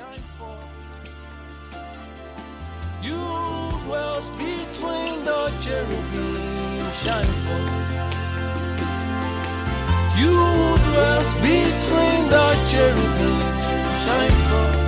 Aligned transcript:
shine 0.00 0.26
forth. 0.38 0.72
You 3.02 3.22
dwells 3.84 4.30
between 4.30 5.24
the 5.28 5.40
cherubim, 5.60 6.90
shine 7.02 7.34
forth. 7.44 7.88
You 10.20 10.36
dwells 10.86 11.32
between 11.48 12.20
the 12.34 12.46
cherubim, 12.70 13.40
shine 14.04 14.38
forth. 14.48 14.78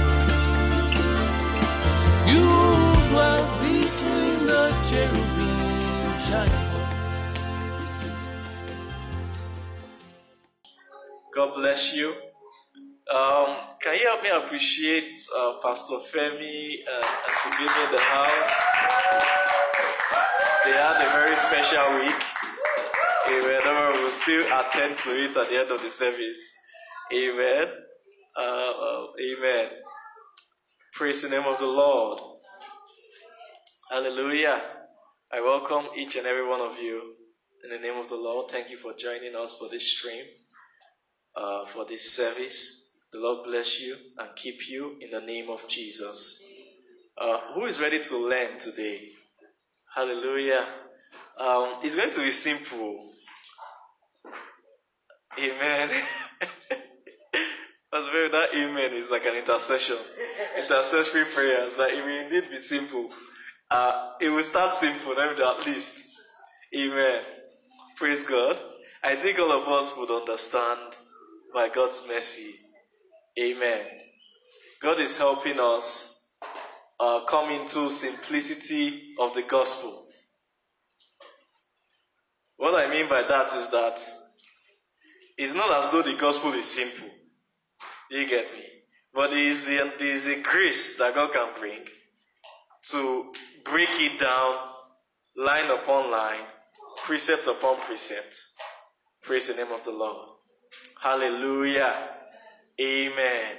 You 2.33 2.49
dwells 3.11 3.51
between 3.67 4.37
the 4.51 4.63
cherubim, 4.89 5.61
shine 6.27 6.57
forth. 6.69 6.95
God 11.35 11.49
bless 11.55 11.95
you. 11.95 12.15
Um, 13.13 13.72
can 13.83 13.99
you 13.99 14.07
help 14.07 14.23
me 14.23 14.29
appreciate 14.31 15.13
uh, 15.37 15.55
Pastor 15.61 15.99
Femi 16.13 16.79
and, 16.87 17.05
and 17.05 17.35
Sibini 17.43 17.87
in 17.87 17.91
the 17.91 18.01
house? 18.01 18.63
They 20.65 20.73
had 20.73 21.03
a 21.05 21.11
very 21.13 21.37
special 21.37 21.99
week. 21.99 22.23
Amen. 23.29 23.97
We 23.97 24.03
will 24.05 24.11
still 24.11 24.45
attend 24.47 24.99
to 25.01 25.11
it 25.11 25.37
at 25.37 25.49
the 25.49 25.61
end 25.61 25.71
of 25.73 25.83
the 25.83 25.91
service. 25.91 26.39
Amen. 27.13 27.67
Uh, 28.37 28.41
uh, 28.41 29.07
amen. 29.21 29.69
Praise 30.95 31.23
the 31.23 31.37
name 31.37 31.49
of 31.49 31.59
the 31.59 31.67
Lord. 31.67 32.21
Hallelujah. 33.91 34.63
I 35.33 35.41
welcome 35.41 35.87
each 35.99 36.15
and 36.17 36.27
every 36.27 36.47
one 36.47 36.61
of 36.61 36.79
you 36.79 37.15
in 37.65 37.71
the 37.71 37.79
name 37.79 37.99
of 37.99 38.09
the 38.09 38.17
Lord. 38.17 38.51
Thank 38.51 38.71
you 38.71 38.77
for 38.77 38.95
joining 38.95 39.35
us 39.35 39.59
for 39.59 39.69
this 39.69 39.91
stream, 39.99 40.25
uh, 41.35 41.67
for 41.67 41.85
this 41.85 42.13
service. 42.13 42.82
The 43.13 43.21
Lord 43.21 43.45
bless 43.45 43.83
you 43.83 43.95
and 44.17 44.31
keep 44.35 44.69
you 44.71 44.97
in 44.99 45.11
the 45.11 45.21
name 45.21 45.51
of 45.51 45.69
Jesus. 45.69 46.49
Uh, 47.19 47.39
who 47.55 47.67
is 47.67 47.79
ready 47.79 48.03
to 48.03 48.17
learn 48.17 48.59
today? 48.59 49.11
Hallelujah. 49.95 50.65
Um, 51.39 51.81
it's 51.83 51.95
going 51.95 52.11
to 52.11 52.23
be 52.23 52.31
simple. 52.31 53.11
Amen. 55.39 55.91
That's 57.93 58.09
very 58.09 58.31
that 58.31 58.55
amen 58.55 58.95
is 58.95 59.11
like 59.11 59.27
an 59.27 59.35
intercession. 59.35 59.99
Intercessory 60.59 61.27
prayers 61.27 61.77
that 61.77 61.91
it 61.91 62.03
will 62.03 62.19
indeed 62.19 62.51
be 62.51 62.57
simple. 62.57 63.11
Uh, 63.71 64.13
it 64.23 64.31
will 64.31 64.43
start 64.43 64.75
simple, 64.77 65.13
let 65.15 65.37
me 65.37 65.45
at 65.45 65.67
least. 65.67 66.19
Amen. 66.75 67.23
Praise 67.97 68.27
God. 68.27 68.57
I 69.05 69.17
think 69.17 69.39
all 69.39 69.53
of 69.53 69.69
us 69.69 69.95
would 69.99 70.11
understand 70.11 70.97
by 71.53 71.69
God's 71.69 72.07
mercy. 72.09 72.55
Amen. 73.41 73.87
God 74.81 75.01
is 75.01 75.17
helping 75.17 75.59
us 75.59 76.35
uh, 77.01 77.25
come 77.25 77.51
into 77.51 77.91
simplicity 77.91 79.15
of 79.21 79.35
the 79.35 79.43
gospel. 79.43 80.07
What 82.57 82.75
I 82.75 82.91
mean 82.91 83.09
by 83.09 83.23
that 83.23 83.53
is 83.55 83.71
that 83.71 84.01
it's 85.39 85.55
not 85.55 85.73
as 85.73 85.91
though 85.91 86.03
the 86.03 86.17
gospel 86.17 86.53
is 86.53 86.67
simple. 86.67 87.09
You 88.11 88.29
get 88.29 88.53
me? 88.53 88.65
But 89.15 89.31
there 89.31 89.49
is 89.51 89.69
a, 89.69 89.93
there 89.99 90.13
is 90.13 90.27
a 90.27 90.41
grace 90.43 90.97
that 90.99 91.15
God 91.15 91.33
can 91.33 91.49
bring 91.59 91.81
to 92.91 93.33
break 93.65 93.91
it 93.93 94.21
down 94.21 94.57
line 95.37 95.71
upon 95.71 96.11
line, 96.11 96.45
precept 97.05 97.47
upon 97.47 97.81
precept. 97.81 98.37
Praise 99.23 99.55
the 99.55 99.63
name 99.63 99.73
of 99.73 99.85
the 99.85 99.91
Lord. 99.91 100.29
Hallelujah. 101.01 101.95
Amen. 102.81 103.57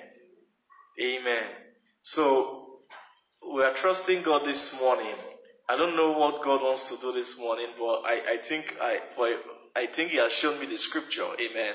Amen. 1.02 1.44
So 2.02 2.80
we 3.54 3.64
are 3.64 3.74
trusting 3.74 4.24
God 4.24 4.46
this 4.46 4.80
morning. 4.82 5.16
I 5.70 5.78
don't 5.78 5.96
know 5.96 6.12
what 6.12 6.42
God 6.42 6.62
wants 6.62 6.90
to 6.90 7.02
do 7.02 7.12
this 7.12 7.40
morning, 7.40 7.68
but 7.78 8.02
I, 8.06 8.34
I 8.34 8.38
think 8.38 8.76
I 8.82 9.00
for 9.16 9.30
I 9.76 9.86
think 9.86 10.12
He 10.12 10.18
has 10.18 10.32
shown 10.32 10.60
me 10.60 10.66
the 10.66 10.78
scripture. 10.78 11.26
Amen. 11.40 11.74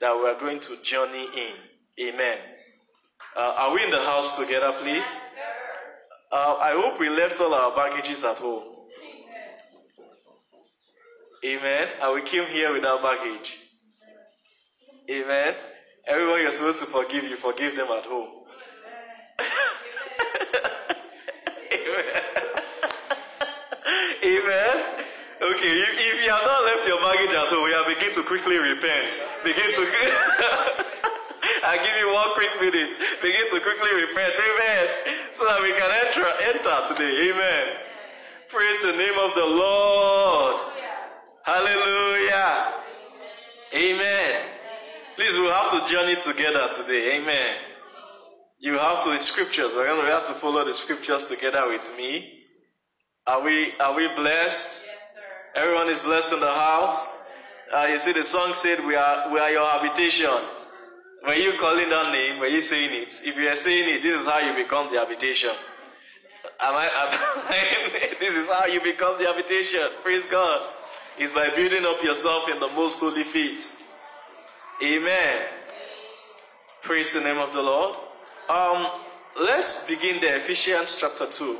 That 0.00 0.14
we 0.16 0.28
are 0.28 0.38
going 0.38 0.60
to 0.60 0.76
journey 0.82 1.26
in. 1.36 2.08
Amen. 2.08 2.38
Uh, 3.36 3.54
are 3.56 3.74
we 3.74 3.84
in 3.84 3.90
the 3.90 4.02
house 4.02 4.38
together, 4.38 4.72
please? 4.78 5.08
Uh, 6.30 6.56
I 6.60 6.72
hope 6.72 7.00
we 7.00 7.08
left 7.08 7.40
all 7.40 7.54
our 7.54 7.74
baggages 7.74 8.24
at 8.24 8.36
home. 8.36 8.64
Amen. 11.44 11.88
And 12.02 12.14
we 12.14 12.22
came 12.22 12.46
here 12.46 12.72
without 12.72 13.02
baggage. 13.02 13.64
Amen. 15.10 15.54
Everyone 16.08 16.40
you're 16.40 16.52
supposed 16.52 16.80
to 16.80 16.86
forgive, 16.86 17.24
you 17.24 17.36
forgive 17.36 17.76
them 17.76 17.88
at 17.92 18.06
home. 18.06 18.28
Amen. 21.72 22.08
Amen. 24.24 24.76
Okay, 25.38 25.72
if, 25.84 25.90
if 26.00 26.24
you 26.24 26.30
have 26.30 26.44
not 26.48 26.64
left 26.64 26.88
your 26.88 26.98
baggage 26.98 27.34
at 27.36 27.48
home, 27.52 27.64
we 27.64 27.74
are 27.74 27.84
begin 27.84 28.14
to 28.14 28.22
quickly 28.22 28.56
repent. 28.56 29.20
Begin 29.44 29.68
to. 29.76 29.84
I'll 31.64 31.84
give 31.84 31.96
you 32.00 32.12
one 32.12 32.32
quick 32.32 32.50
minute. 32.60 32.96
Begin 33.20 33.46
to 33.52 33.60
quickly 33.60 33.92
repent. 33.92 34.32
Amen. 34.32 34.88
So 35.34 35.44
that 35.44 35.60
we 35.60 35.72
can 35.76 35.92
enter, 35.92 36.24
enter 36.40 36.88
today. 36.88 37.30
Amen. 37.30 37.66
Praise 38.48 38.80
the 38.80 38.92
name 38.92 39.18
of 39.20 39.34
the 39.34 39.44
Lord. 39.44 40.56
Hallelujah. 41.44 42.72
Amen. 43.74 44.17
Please, 45.18 45.36
we'll 45.36 45.52
have 45.52 45.72
to 45.72 45.92
journey 45.92 46.14
together 46.14 46.68
today. 46.72 47.18
Amen. 47.18 47.56
You 48.60 48.74
have 48.74 49.02
to 49.02 49.10
the 49.10 49.18
scriptures. 49.18 49.72
We're 49.74 49.86
going 49.86 50.06
to 50.06 50.12
have 50.12 50.28
to 50.28 50.32
follow 50.34 50.64
the 50.64 50.72
scriptures 50.72 51.26
together 51.26 51.64
with 51.66 51.92
me. 51.96 52.44
Are 53.26 53.42
we 53.42 53.72
are 53.80 53.96
we 53.96 54.06
blessed? 54.14 54.86
Yes, 54.86 54.94
sir. 55.56 55.60
Everyone 55.60 55.88
is 55.88 55.98
blessed 55.98 56.34
in 56.34 56.38
the 56.38 56.46
house. 56.46 57.04
Uh, 57.74 57.88
you 57.90 57.98
see, 57.98 58.12
the 58.12 58.22
song 58.22 58.54
said, 58.54 58.86
"We 58.86 58.94
are 58.94 59.32
we 59.32 59.40
are 59.40 59.50
your 59.50 59.68
habitation." 59.68 60.30
When 61.24 61.42
you 61.42 61.50
calling 61.54 61.90
that 61.90 62.12
name, 62.12 62.38
when 62.38 62.52
you 62.52 62.62
saying 62.62 63.02
it, 63.02 63.12
if 63.26 63.36
you 63.36 63.48
are 63.48 63.56
saying 63.56 63.96
it, 63.96 64.04
this 64.04 64.20
is 64.20 64.24
how 64.24 64.38
you 64.38 64.54
become 64.54 64.88
the 64.88 65.00
habitation. 65.00 65.50
Am 66.60 66.76
I? 66.76 66.84
Am 66.84 66.90
I 67.50 68.14
this 68.20 68.36
is 68.36 68.48
how 68.48 68.66
you 68.66 68.80
become 68.80 69.18
the 69.18 69.24
habitation. 69.24 69.82
Praise 70.00 70.28
God. 70.28 70.74
It's 71.18 71.32
by 71.32 71.50
building 71.56 71.84
up 71.84 72.04
yourself 72.04 72.48
in 72.48 72.60
the 72.60 72.68
most 72.68 73.00
holy 73.00 73.24
faith. 73.24 73.77
Amen. 74.80 75.42
Praise 76.82 77.12
the 77.12 77.20
name 77.20 77.38
of 77.38 77.52
the 77.52 77.60
Lord. 77.60 77.96
Um, 78.48 78.86
let's 79.40 79.88
begin 79.88 80.20
the 80.20 80.36
Ephesians 80.36 80.98
chapter 81.00 81.26
2. 81.26 81.58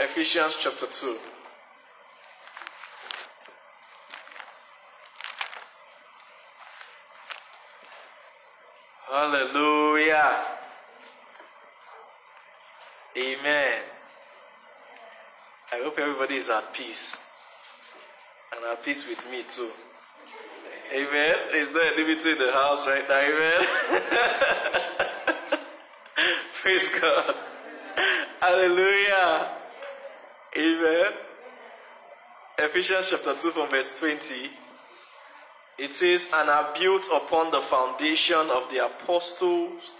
Ephesians 0.00 0.58
chapter 0.60 0.86
2. 0.86 1.16
Hallelujah. 9.10 10.44
Amen. 13.16 13.80
I 15.72 15.82
hope 15.82 15.98
everybody 15.98 16.36
is 16.36 16.50
at 16.50 16.74
peace. 16.74 17.30
And 18.54 18.62
at 18.70 18.84
peace 18.84 19.08
with 19.08 19.30
me 19.30 19.42
too. 19.48 19.70
Amen. 20.92 21.36
Is 21.54 21.72
there 21.72 21.92
a 21.92 21.96
liberty 21.96 22.32
in 22.32 22.38
the 22.38 22.50
house 22.52 22.86
right 22.86 23.06
now? 23.08 23.18
Amen. 23.18 23.66
Praise 26.62 26.88
God. 26.98 27.34
Hallelujah. 28.40 29.50
Amen. 30.56 31.12
Ephesians 32.58 33.08
chapter 33.10 33.34
2 33.38 33.50
from 33.50 33.70
verse 33.70 34.00
20. 34.00 34.50
It 35.78 35.94
says, 35.94 36.30
And 36.34 36.48
are 36.48 36.74
built 36.78 37.06
upon 37.12 37.50
the 37.50 37.60
foundation 37.60 38.50
of 38.50 38.70
the 38.70 38.86
apostles 38.86 39.92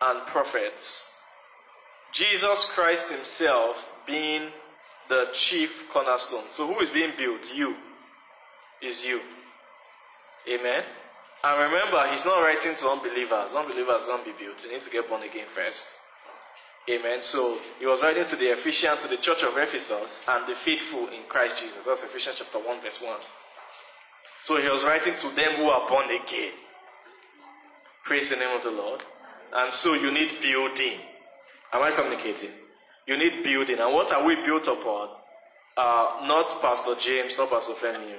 and 0.00 0.26
prophets. 0.26 1.14
Jesus 2.12 2.70
Christ 2.72 3.12
Himself 3.12 3.94
being 4.06 4.48
the 5.08 5.28
chief 5.32 5.88
cornerstone. 5.90 6.44
So 6.50 6.66
who 6.66 6.80
is 6.80 6.90
being 6.90 7.12
built? 7.16 7.54
You. 7.54 7.76
Is 8.82 9.06
you. 9.06 9.20
Amen. 10.48 10.82
And 11.44 11.60
remember, 11.60 12.06
he's 12.08 12.24
not 12.24 12.42
writing 12.42 12.74
to 12.76 12.88
unbelievers. 12.88 13.54
Unbelievers 13.54 14.06
don't 14.06 14.24
be 14.24 14.32
built. 14.32 14.64
You 14.64 14.72
need 14.72 14.82
to 14.82 14.90
get 14.90 15.08
born 15.08 15.22
again 15.22 15.46
first. 15.48 15.98
Amen. 16.90 17.22
So 17.22 17.58
he 17.78 17.86
was 17.86 18.02
writing 18.02 18.24
to 18.24 18.36
the 18.36 18.52
Ephesians, 18.52 19.00
to 19.00 19.08
the 19.08 19.16
church 19.16 19.42
of 19.42 19.56
Ephesus, 19.56 20.26
and 20.28 20.46
the 20.48 20.54
faithful 20.54 21.08
in 21.08 21.22
Christ 21.28 21.58
Jesus. 21.58 21.84
That's 21.86 22.04
Ephesians 22.04 22.36
chapter 22.38 22.58
1, 22.58 22.80
verse 22.80 23.00
1. 23.00 23.16
So 24.42 24.60
he 24.60 24.68
was 24.68 24.84
writing 24.84 25.14
to 25.14 25.28
them 25.34 25.52
who 25.52 25.68
are 25.68 25.88
born 25.88 26.06
again. 26.06 26.52
Praise 28.04 28.30
the 28.30 28.36
name 28.36 28.56
of 28.56 28.64
the 28.64 28.70
Lord. 28.70 29.02
And 29.54 29.72
so 29.72 29.94
you 29.94 30.10
need 30.12 30.40
building. 30.40 30.98
Am 31.72 31.82
I 31.82 31.92
communicating? 31.92 32.50
You 33.06 33.16
need 33.16 33.44
building. 33.44 33.78
And 33.78 33.92
what 33.92 34.12
are 34.12 34.24
we 34.24 34.36
built 34.36 34.66
upon? 34.66 35.08
Uh, 35.76 36.24
not 36.26 36.60
Pastor 36.60 36.94
James, 36.98 37.38
not 37.38 37.50
Pastor 37.50 37.74
Femi. 37.74 38.16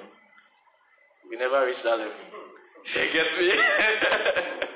We 1.30 1.38
never 1.38 1.66
reached 1.66 1.84
that 1.84 1.98
level. 1.98 2.14
You 2.96 3.14
get 3.14 3.32
me? 3.40 3.48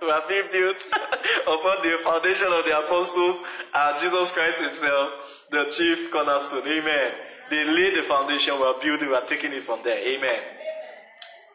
we 0.00 0.10
are 0.10 0.22
being 0.26 0.48
built 0.50 0.76
upon 1.42 1.82
the 1.82 1.98
foundation 2.02 2.48
of 2.50 2.64
the 2.64 2.78
apostles 2.78 3.42
and 3.74 4.00
Jesus 4.00 4.32
Christ 4.32 4.62
himself, 4.62 5.44
the 5.50 5.70
chief 5.70 6.10
cornerstone. 6.10 6.66
Amen. 6.66 7.12
They 7.50 7.64
laid 7.66 7.94
the 7.96 8.02
foundation, 8.02 8.54
we 8.56 8.62
are 8.62 8.80
building, 8.80 9.08
we 9.08 9.14
are 9.14 9.26
taking 9.26 9.52
it 9.52 9.64
from 9.64 9.80
there. 9.84 9.98
Amen. 9.98 10.40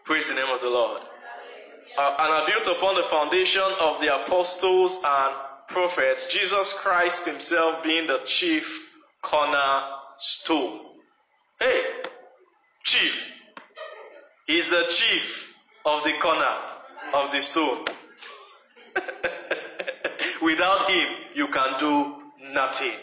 Praise 0.03 0.29
the 0.29 0.35
name 0.35 0.53
of 0.53 0.61
the 0.61 0.69
Lord. 0.69 1.01
Uh, 1.97 2.15
and 2.19 2.33
are 2.33 2.45
built 2.45 2.77
upon 2.77 2.95
the 2.95 3.03
foundation 3.03 3.63
of 3.79 4.01
the 4.01 4.13
apostles 4.23 5.01
and 5.03 5.35
prophets, 5.67 6.27
Jesus 6.31 6.73
Christ 6.73 7.25
himself 7.25 7.83
being 7.83 8.05
the 8.05 8.19
chief 8.25 8.93
cornerstone. 9.21 10.81
Hey, 11.59 11.83
chief. 12.83 13.34
He's 14.45 14.69
the 14.69 14.85
chief 14.89 15.57
of 15.85 16.03
the 16.03 16.13
corner 16.19 16.55
of 17.13 17.31
the 17.31 17.39
stone. 17.39 17.85
Without 20.41 20.89
him, 20.89 21.07
you 21.33 21.47
can 21.47 21.79
do 21.79 22.15
nothing. 22.53 22.93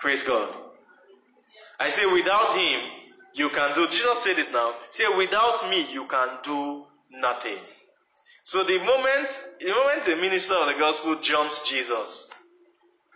Praise 0.00 0.24
God. 0.24 0.52
I 1.78 1.88
say, 1.88 2.06
without 2.12 2.56
him, 2.56 2.80
you 3.34 3.48
can 3.50 3.74
do. 3.74 3.86
Jesus 3.86 4.18
said 4.18 4.38
it 4.38 4.52
now. 4.52 4.74
Say, 4.90 5.04
without 5.16 5.68
me, 5.70 5.86
you 5.92 6.06
can 6.06 6.28
do 6.42 6.84
nothing. 7.10 7.58
So 8.42 8.64
the 8.64 8.78
moment, 8.78 9.28
the 9.60 9.70
moment 9.70 10.04
the 10.04 10.16
minister 10.16 10.54
of 10.54 10.66
the 10.66 10.74
gospel 10.74 11.16
jumps 11.20 11.68
Jesus, 11.68 12.31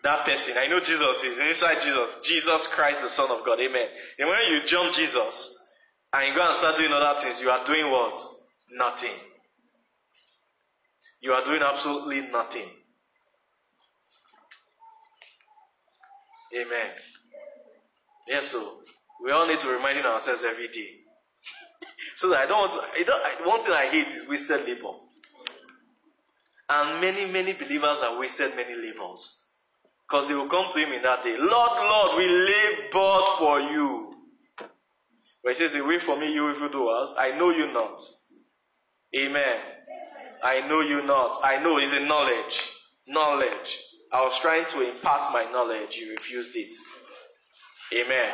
that 0.03 0.25
person, 0.25 0.55
I 0.59 0.69
know 0.69 0.81
Jesus 0.81 1.25
is 1.25 1.39
inside 1.39 1.81
Jesus, 1.81 2.21
Jesus 2.23 2.67
Christ, 2.69 3.03
the 3.03 3.09
Son 3.09 3.31
of 3.31 3.45
God, 3.45 3.59
amen. 3.61 3.89
And 4.19 4.29
when 4.29 4.53
you 4.53 4.67
jump 4.67 4.95
Jesus 4.95 5.59
and 6.13 6.29
you 6.29 6.35
go 6.35 6.47
and 6.47 6.57
start 6.57 6.77
doing 6.77 6.93
other 6.93 7.19
things, 7.21 7.41
you 7.41 7.51
are 7.51 7.65
doing 7.65 7.91
what? 7.91 8.19
Nothing. 8.71 9.15
You 11.21 11.33
are 11.33 11.45
doing 11.45 11.63
absolutely 11.63 12.21
nothing. 12.31 12.69
Amen. 16.55 16.91
Yes, 18.29 18.47
so 18.47 18.81
we 19.25 19.33
all 19.33 19.47
need 19.47 19.59
to 19.61 19.69
remind 19.69 19.99
ourselves 20.05 20.45
every 20.45 20.69
day. 20.69 20.89
so 22.17 22.31
that 22.31 22.39
I 22.41 22.47
don't 22.47 22.71
want 22.71 22.73
to, 22.73 23.01
I 23.01 23.03
don't, 23.03 23.47
one 23.47 23.61
thing 23.61 23.73
I 23.73 23.87
hate 23.87 24.09
is 24.09 24.29
wasted 24.29 24.67
labor. 24.67 24.93
And 26.69 27.01
many, 27.01 27.31
many 27.31 27.53
believers 27.53 28.03
have 28.03 28.19
wasted 28.19 28.55
many 28.57 28.75
labors. 28.75 29.46
Because 30.09 30.29
they 30.29 30.35
will 30.35 30.49
come 30.49 30.73
to 30.73 30.79
him 30.79 30.93
in 30.93 31.03
that 31.03 31.23
day. 31.25 31.37
Lord, 31.37 31.49
Lord, 31.51 32.17
we 32.17 32.29
live 32.29 32.67
labored 32.97 33.29
for 33.39 33.61
you. 33.61 34.15
But 35.43 35.53
he 35.53 35.55
says, 35.55 35.75
Away 35.77 35.99
from 35.99 36.21
me, 36.21 36.33
you 36.33 36.51
evildoers. 36.51 37.15
I 37.19 37.37
know 37.37 37.51
you 37.51 37.73
not. 37.73 38.01
Amen. 39.17 39.61
I 40.43 40.67
know 40.69 40.81
you 40.81 41.05
not. 41.05 41.39
I 41.45 41.63
know 41.63 41.79
it's 41.79 41.93
a 41.93 42.05
knowledge. 42.05 42.73
Knowledge. 43.07 43.83
I 44.13 44.23
was 44.23 44.39
trying 44.41 44.67
to 44.67 44.89
impart 44.89 45.33
my 45.33 45.45
knowledge. 45.51 45.97
You 45.97 46.13
refused 46.13 46.57
it. 46.57 46.75
Amen. 47.95 48.33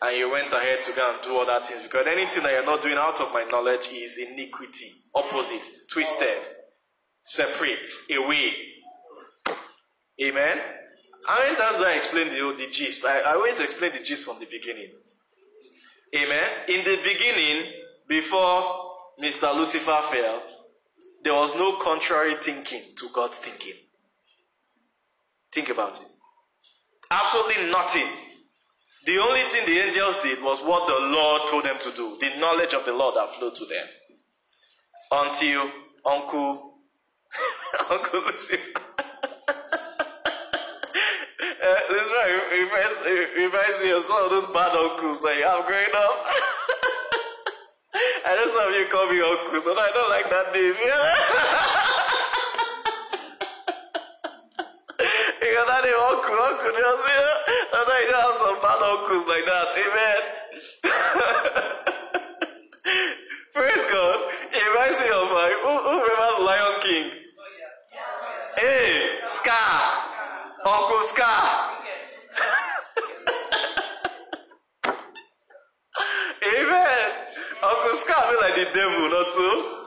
And 0.00 0.16
you 0.16 0.30
went 0.30 0.52
ahead 0.52 0.80
to 0.82 0.92
go 0.94 1.12
and 1.12 1.22
do 1.22 1.38
other 1.38 1.64
things. 1.64 1.82
Because 1.82 2.06
anything 2.06 2.42
that 2.44 2.52
you're 2.52 2.64
not 2.64 2.82
doing 2.82 2.96
out 2.96 3.20
of 3.20 3.32
my 3.32 3.44
knowledge 3.44 3.90
is 3.92 4.18
iniquity. 4.18 4.92
Opposite. 5.14 5.68
Twisted. 5.90 6.46
Separate. 7.24 7.88
Away. 8.16 8.52
Amen. 10.22 10.58
How 11.28 11.40
many 11.40 11.56
times 11.56 11.76
do 11.76 11.84
I 11.84 11.92
explain 11.92 12.30
the, 12.30 12.54
the 12.56 12.70
gist? 12.70 13.04
I, 13.04 13.20
I 13.20 13.34
always 13.34 13.60
explain 13.60 13.92
the 13.92 14.02
gist 14.02 14.24
from 14.24 14.38
the 14.40 14.46
beginning. 14.46 14.88
Amen. 16.16 16.48
In 16.68 16.82
the 16.84 16.98
beginning, 17.04 17.70
before 18.08 18.62
Mr. 19.22 19.54
Lucifer 19.54 20.00
fell, 20.10 20.42
there 21.22 21.34
was 21.34 21.54
no 21.54 21.76
contrary 21.76 22.34
thinking 22.40 22.80
to 22.96 23.08
God's 23.12 23.40
thinking. 23.40 23.74
Think 25.52 25.68
about 25.68 26.00
it. 26.00 26.08
Absolutely 27.10 27.70
nothing. 27.70 28.08
The 29.04 29.18
only 29.18 29.42
thing 29.42 29.66
the 29.66 29.80
angels 29.80 30.22
did 30.22 30.42
was 30.42 30.62
what 30.62 30.86
the 30.86 31.08
Lord 31.08 31.42
told 31.50 31.64
them 31.64 31.76
to 31.78 31.92
do. 31.92 32.16
The 32.22 32.40
knowledge 32.40 32.72
of 32.72 32.86
the 32.86 32.94
Lord 32.94 33.16
that 33.16 33.28
flowed 33.34 33.54
to 33.56 33.66
them. 33.66 33.86
Until 35.12 35.70
Uncle 36.06 36.72
Uncle 37.90 38.20
Lucifer. 38.22 38.80
Uh, 41.68 41.76
this 41.92 42.08
one 42.08 42.32
reminds, 42.48 42.96
reminds 43.36 43.76
me 43.84 43.92
of 43.92 44.00
some 44.08 44.24
of 44.24 44.30
those 44.30 44.46
bad 44.56 44.72
uncles 44.72 45.20
that 45.20 45.36
you 45.36 45.44
have 45.44 45.68
growing 45.68 45.92
up. 45.92 46.16
I 48.24 48.40
know 48.40 48.48
some 48.48 48.72
of 48.72 48.74
you 48.80 48.88
call 48.88 49.04
me 49.12 49.20
uncle, 49.20 49.60
so 49.60 49.76
I 49.76 49.92
don't 49.92 50.08
like 50.08 50.32
that 50.32 50.48
name. 50.56 50.72
because 55.44 55.66
that 55.68 55.84
name 55.84 55.92
uncle, 55.92 56.40
uncle, 56.40 56.72
you 56.72 56.80
know, 56.80 56.96
sometimes 57.68 58.04
you 58.08 58.16
have 58.16 58.32
some 58.40 58.56
bad 58.64 58.80
uncles 58.80 59.28
like 59.28 59.44
that. 59.44 59.68
Amen. 59.76 60.20
Praise 63.52 63.84
God. 63.92 64.16
It 64.56 64.64
reminds 64.72 65.04
me 65.04 65.12
of 65.12 65.28
like, 65.36 65.52
who, 65.60 65.74
who 65.84 66.00
remembers 66.00 66.48
Lion 66.48 66.80
King? 66.80 67.12
Hey, 68.56 69.20
Scar. 69.26 69.97
Uncle 70.68 71.00
Scar. 71.00 71.80
Amen. 76.44 77.10
Uncle 77.62 77.96
Scar 77.96 78.30
be 78.30 78.36
like 78.42 78.54
the 78.54 78.68
devil, 78.74 79.08
not 79.08 79.26
so? 79.34 79.84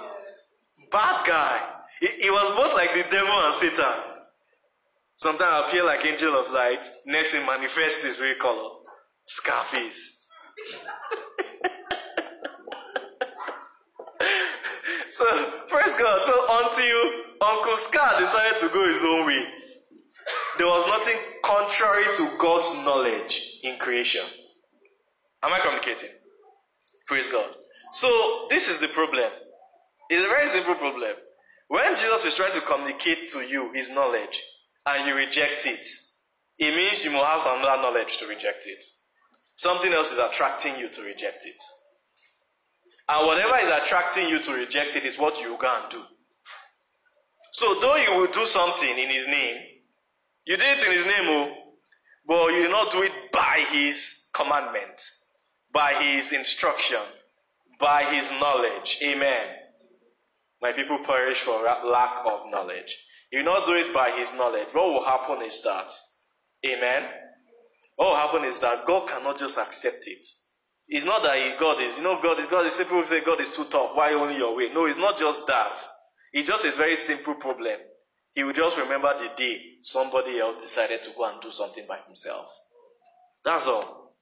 Bad 0.91 1.27
guy. 1.27 1.59
He, 1.99 2.07
he 2.23 2.31
was 2.31 2.55
both 2.55 2.73
like 2.73 2.95
the 2.95 3.03
devil 3.11 3.31
and 3.31 3.53
Satan. 3.53 3.93
Sometimes 5.17 5.67
appear 5.67 5.83
like 5.83 6.03
angel 6.03 6.33
of 6.33 6.49
light. 6.51 6.83
Next, 7.05 7.33
he 7.35 7.45
manifests 7.45 8.03
his 8.03 8.19
real 8.19 8.37
color. 8.37 8.71
Scarface. 9.27 10.25
so, 15.11 15.25
praise 15.69 15.95
God. 15.95 16.25
So, 16.25 16.45
until 16.49 17.11
Uncle 17.39 17.77
Scar 17.77 18.19
decided 18.19 18.59
to 18.61 18.69
go 18.69 18.83
his 18.87 19.03
own 19.05 19.27
way, 19.27 19.60
there 20.61 20.69
was 20.69 20.85
nothing 20.85 21.15
contrary 21.41 22.03
to 22.13 22.37
God's 22.37 22.85
knowledge 22.85 23.61
in 23.63 23.79
creation. 23.79 24.21
Am 25.41 25.51
I 25.51 25.57
communicating? 25.57 26.11
Praise 27.07 27.27
God. 27.27 27.49
So, 27.93 28.45
this 28.47 28.69
is 28.69 28.77
the 28.77 28.89
problem. 28.89 29.31
It's 30.11 30.23
a 30.23 30.29
very 30.29 30.47
simple 30.47 30.75
problem. 30.75 31.13
When 31.67 31.95
Jesus 31.95 32.25
is 32.25 32.35
trying 32.35 32.53
to 32.53 32.61
communicate 32.61 33.31
to 33.31 33.39
you 33.39 33.73
his 33.73 33.89
knowledge 33.89 34.39
and 34.85 35.07
you 35.07 35.15
reject 35.15 35.65
it, 35.65 35.83
it 36.59 36.75
means 36.75 37.03
you 37.03 37.09
must 37.09 37.25
have 37.25 37.41
some 37.41 37.63
other 37.63 37.81
knowledge 37.81 38.19
to 38.19 38.27
reject 38.27 38.67
it. 38.67 38.85
Something 39.55 39.91
else 39.93 40.11
is 40.11 40.19
attracting 40.19 40.77
you 40.77 40.89
to 40.89 41.01
reject 41.01 41.43
it. 41.43 41.59
And 43.09 43.25
whatever 43.25 43.57
is 43.57 43.69
attracting 43.69 44.29
you 44.29 44.37
to 44.43 44.53
reject 44.53 44.95
it 44.95 45.05
is 45.05 45.17
what 45.17 45.41
you 45.41 45.57
and 45.57 45.89
do. 45.89 46.01
So, 47.51 47.79
though 47.79 47.95
you 47.95 48.15
will 48.15 48.31
do 48.31 48.45
something 48.45 48.95
in 48.99 49.09
his 49.09 49.27
name, 49.27 49.57
you 50.45 50.57
did 50.57 50.79
it 50.79 50.85
in 50.85 50.91
his 50.91 51.05
name, 51.05 51.27
oh, 51.27 51.53
but 52.25 52.47
you 52.53 52.63
did 52.63 52.71
not 52.71 52.91
do 52.91 53.03
it 53.03 53.11
by 53.31 53.65
his 53.71 54.27
commandment, 54.33 55.01
by 55.73 55.93
his 55.93 56.31
instruction, 56.31 56.99
by 57.79 58.03
his 58.05 58.31
knowledge. 58.39 58.99
Amen. 59.03 59.47
My 60.61 60.71
people 60.71 60.99
perish 60.99 61.41
for 61.41 61.63
lack 61.63 62.25
of 62.25 62.49
knowledge. 62.51 63.05
You 63.31 63.43
not 63.43 63.65
do 63.65 63.73
it 63.73 63.93
by 63.93 64.11
his 64.11 64.33
knowledge. 64.35 64.67
What 64.73 64.87
will 64.87 65.03
happen 65.03 65.41
is 65.41 65.61
that, 65.63 65.91
amen. 66.65 67.09
What 67.95 68.09
will 68.09 68.15
happen 68.15 68.43
is 68.43 68.59
that 68.59 68.85
God 68.85 69.07
cannot 69.07 69.39
just 69.39 69.57
accept 69.57 70.07
it. 70.07 70.25
It's 70.87 71.05
not 71.05 71.23
that 71.23 71.37
he, 71.37 71.53
God 71.57 71.81
is, 71.81 71.97
you 71.97 72.03
know, 72.03 72.21
God 72.21 72.39
is, 72.39 72.47
God 72.47 72.65
is, 72.65 72.77
people 72.77 73.05
say 73.05 73.21
God 73.21 73.39
is 73.39 73.51
too 73.51 73.65
tough. 73.65 73.95
Why 73.95 74.13
only 74.13 74.37
your 74.37 74.55
way? 74.55 74.69
No, 74.73 74.85
it's 74.85 74.97
not 74.97 75.17
just 75.17 75.47
that. 75.47 75.79
It's 76.33 76.47
just 76.47 76.65
a 76.65 76.71
very 76.71 76.97
simple 76.97 77.35
problem. 77.35 77.77
He 78.33 78.43
will 78.43 78.53
just 78.53 78.77
remember 78.77 79.13
the 79.17 79.29
day 79.35 79.61
somebody 79.81 80.39
else 80.39 80.61
decided 80.61 81.03
to 81.03 81.11
go 81.11 81.25
and 81.25 81.41
do 81.41 81.51
something 81.51 81.85
by 81.87 81.99
himself. 82.07 82.49
That's 83.43 83.67
all. 83.67 84.15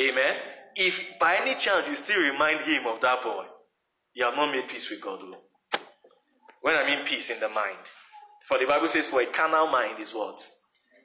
Amen. 0.00 0.36
If 0.74 1.18
by 1.18 1.36
any 1.36 1.54
chance 1.58 1.88
you 1.88 1.96
still 1.96 2.22
remind 2.22 2.60
him 2.60 2.86
of 2.86 3.00
that 3.00 3.22
boy, 3.22 3.44
you 4.14 4.24
have 4.24 4.36
not 4.36 4.52
made 4.52 4.68
peace 4.68 4.90
with 4.90 5.00
God. 5.00 5.20
Though. 5.20 5.78
When 6.60 6.76
I 6.76 6.86
mean 6.86 7.04
peace 7.04 7.30
in 7.30 7.40
the 7.40 7.48
mind. 7.48 7.78
For 8.46 8.58
the 8.58 8.66
Bible 8.66 8.88
says, 8.88 9.08
for 9.08 9.20
a 9.22 9.26
carnal 9.26 9.68
mind 9.68 10.00
is 10.00 10.12
what? 10.12 10.46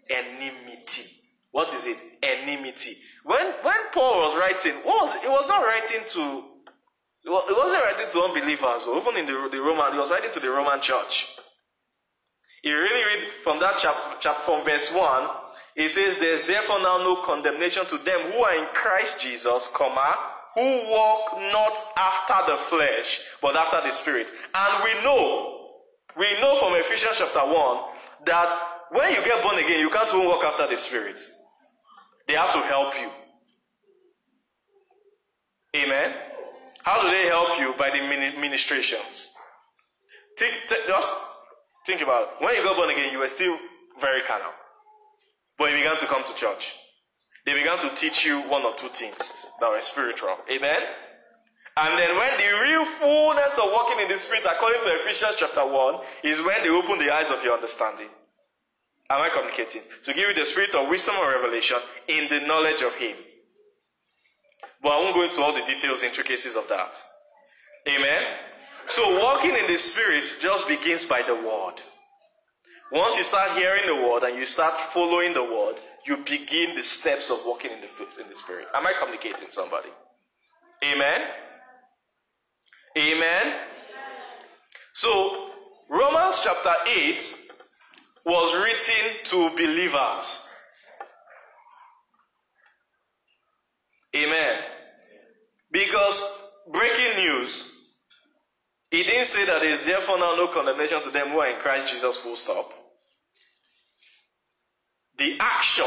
Enmity. 0.10 1.12
What 1.52 1.74
is 1.74 1.86
it? 1.86 1.98
Enmity. 2.22 2.96
When 3.24 3.46
when 3.62 3.92
Paul 3.94 4.22
was 4.22 4.38
writing, 4.38 4.74
what 4.84 5.04
was 5.04 5.16
it 5.24 5.30
was 5.30 5.48
not 5.48 5.66
writing 5.66 6.02
to 6.10 6.44
it 7.28 7.58
wasn't 7.58 7.84
writing 7.84 8.08
to 8.10 8.22
unbelievers, 8.24 8.84
so 8.84 8.98
even 8.98 9.18
in 9.18 9.26
the, 9.26 9.50
the 9.52 9.62
Roman, 9.62 9.92
he 9.92 10.00
was 10.00 10.10
writing 10.10 10.32
to 10.32 10.40
the 10.40 10.50
Roman 10.50 10.82
church. 10.82 11.38
You 12.64 12.78
really 12.78 13.04
read 13.04 13.28
from 13.44 13.60
that 13.60 13.78
chapter, 13.80 14.18
chap, 14.20 14.36
from 14.38 14.64
verse 14.66 14.94
1, 14.94 15.30
it 15.76 15.90
says, 15.90 16.18
There's 16.20 16.48
therefore 16.48 16.80
now 16.80 16.98
no 16.98 17.22
condemnation 17.24 17.86
to 17.86 17.98
them 18.00 18.32
who 18.32 18.40
are 18.44 18.56
in 18.56 18.66
Christ 18.74 19.22
Jesus, 19.22 19.70
comma, 19.76 20.16
who 20.56 20.90
walk 20.90 21.38
not 21.52 21.78
after 21.98 22.52
the 22.52 22.58
flesh, 22.58 23.26
but 23.42 23.56
after 23.56 23.86
the 23.86 23.94
spirit. 23.94 24.28
And 24.56 24.84
we 24.84 25.04
know, 25.04 25.68
we 26.18 26.28
know 26.42 26.58
from 26.58 26.76
Ephesians 26.76 27.18
chapter 27.20 27.40
1 27.40 27.78
that 28.26 28.54
when 28.92 29.14
you 29.14 29.24
get 29.24 29.44
born 29.44 29.58
again, 29.58 29.80
you 29.80 29.90
can't 29.90 30.12
even 30.14 30.26
walk 30.26 30.44
after 30.44 30.68
the 30.68 30.78
spirit. 30.78 31.20
They 32.28 32.34
have 32.34 32.54
to 32.54 32.60
help 32.60 32.94
you. 33.00 33.10
Amen. 35.76 36.16
How 36.88 37.02
do 37.04 37.12
they 37.12 37.26
help 37.28 37.60
you? 37.60 37.74
By 37.78 37.90
the 37.90 38.00
ministrations. 38.40 39.34
Think, 40.40 40.54
just 40.88 41.16
think 41.86 42.00
about 42.00 42.22
it. 42.22 42.30
When 42.40 42.56
you 42.56 42.64
got 42.64 42.78
born 42.78 42.90
again, 42.90 43.12
you 43.12 43.20
were 43.20 43.28
still 43.28 43.60
very 44.00 44.22
carnal. 44.22 44.54
But 45.58 45.72
you 45.72 45.80
began 45.80 45.98
to 45.98 46.06
come 46.06 46.24
to 46.24 46.34
church. 46.36 46.78
They 47.46 47.56
began 47.56 47.78
to 47.80 47.90
teach 47.90 48.26
you 48.26 48.40
one 48.44 48.64
or 48.64 48.74
two 48.76 48.88
things 48.88 49.18
that 49.60 49.70
were 49.70 49.82
spiritual. 49.82 50.38
Amen? 50.50 50.80
And 51.76 52.00
then 52.00 52.16
when 52.16 52.32
the 52.38 52.64
real 52.64 52.86
fullness 52.86 53.58
of 53.58 53.68
walking 53.74 54.00
in 54.00 54.08
the 54.08 54.18
Spirit, 54.18 54.46
according 54.50 54.82
to 54.84 54.96
Ephesians 54.96 55.36
chapter 55.38 55.68
1, 55.68 55.96
is 56.24 56.40
when 56.46 56.64
they 56.64 56.70
open 56.70 57.00
the 57.00 57.14
eyes 57.14 57.30
of 57.30 57.44
your 57.44 57.56
understanding. 57.56 58.08
Am 59.10 59.20
I 59.20 59.28
communicating? 59.28 59.82
To 60.06 60.14
give 60.14 60.30
you 60.30 60.36
the 60.36 60.46
spirit 60.46 60.74
of 60.74 60.88
wisdom 60.88 61.16
and 61.20 61.32
revelation 61.36 61.80
in 62.08 62.30
the 62.30 62.48
knowledge 62.48 62.82
of 62.82 62.96
Him. 62.96 63.18
But 64.82 64.90
I 64.90 64.98
won't 65.02 65.16
go 65.16 65.24
into 65.24 65.42
all 65.42 65.54
the 65.54 65.66
details, 65.66 66.02
and 66.04 66.10
intricacies 66.10 66.56
of 66.56 66.68
that. 66.70 67.02
Amen? 67.88 68.24
So 68.88 69.20
walking 69.20 69.56
in 69.56 69.68
the 69.68 69.78
Spirit 69.78 70.26
just 70.40 70.68
begins 70.68 71.06
by 71.06 71.22
the 71.22 71.36
Word. 71.36 71.82
Once 72.92 73.18
you 73.18 73.24
start 73.24 73.52
hearing 73.58 73.86
the 73.86 73.96
Word 73.96 74.24
and 74.24 74.38
you 74.38 74.46
start 74.46 74.80
following 74.80 75.34
the 75.34 75.44
Word, 75.44 75.76
you 76.06 76.18
begin 76.18 76.76
the 76.76 76.84
steps 76.84 77.30
of 77.30 77.40
walking 77.46 77.72
in 77.72 77.82
the, 77.82 77.88
in 78.22 78.30
the 78.30 78.36
Spirit. 78.36 78.68
Am 78.74 78.86
I 78.88 78.94
communicating 78.98 79.50
somebody? 79.50 79.90
Amen? 80.84 81.22
Amen? 82.98 83.54
So, 84.94 85.52
Romans 85.90 86.42
chapter 86.44 86.74
8 86.88 87.52
was 88.26 88.56
written 88.56 89.26
to 89.26 89.50
believers. 89.56 90.47
Amen. 94.16 94.60
Because 95.72 96.50
breaking 96.72 97.18
news, 97.18 97.78
he 98.90 99.04
didn't 99.04 99.26
say 99.26 99.46
that 99.46 99.62
there 99.62 99.72
is 99.72 99.86
therefore 99.86 100.18
now 100.18 100.36
no 100.36 100.48
condemnation 100.48 101.02
to 101.04 101.10
them 101.10 101.30
who 101.30 101.40
are 101.40 101.50
in 101.50 101.60
Christ 101.60 101.94
Jesus, 101.94 102.18
full 102.18 102.36
stop. 102.36 102.72
The 105.18 105.38
action 105.40 105.86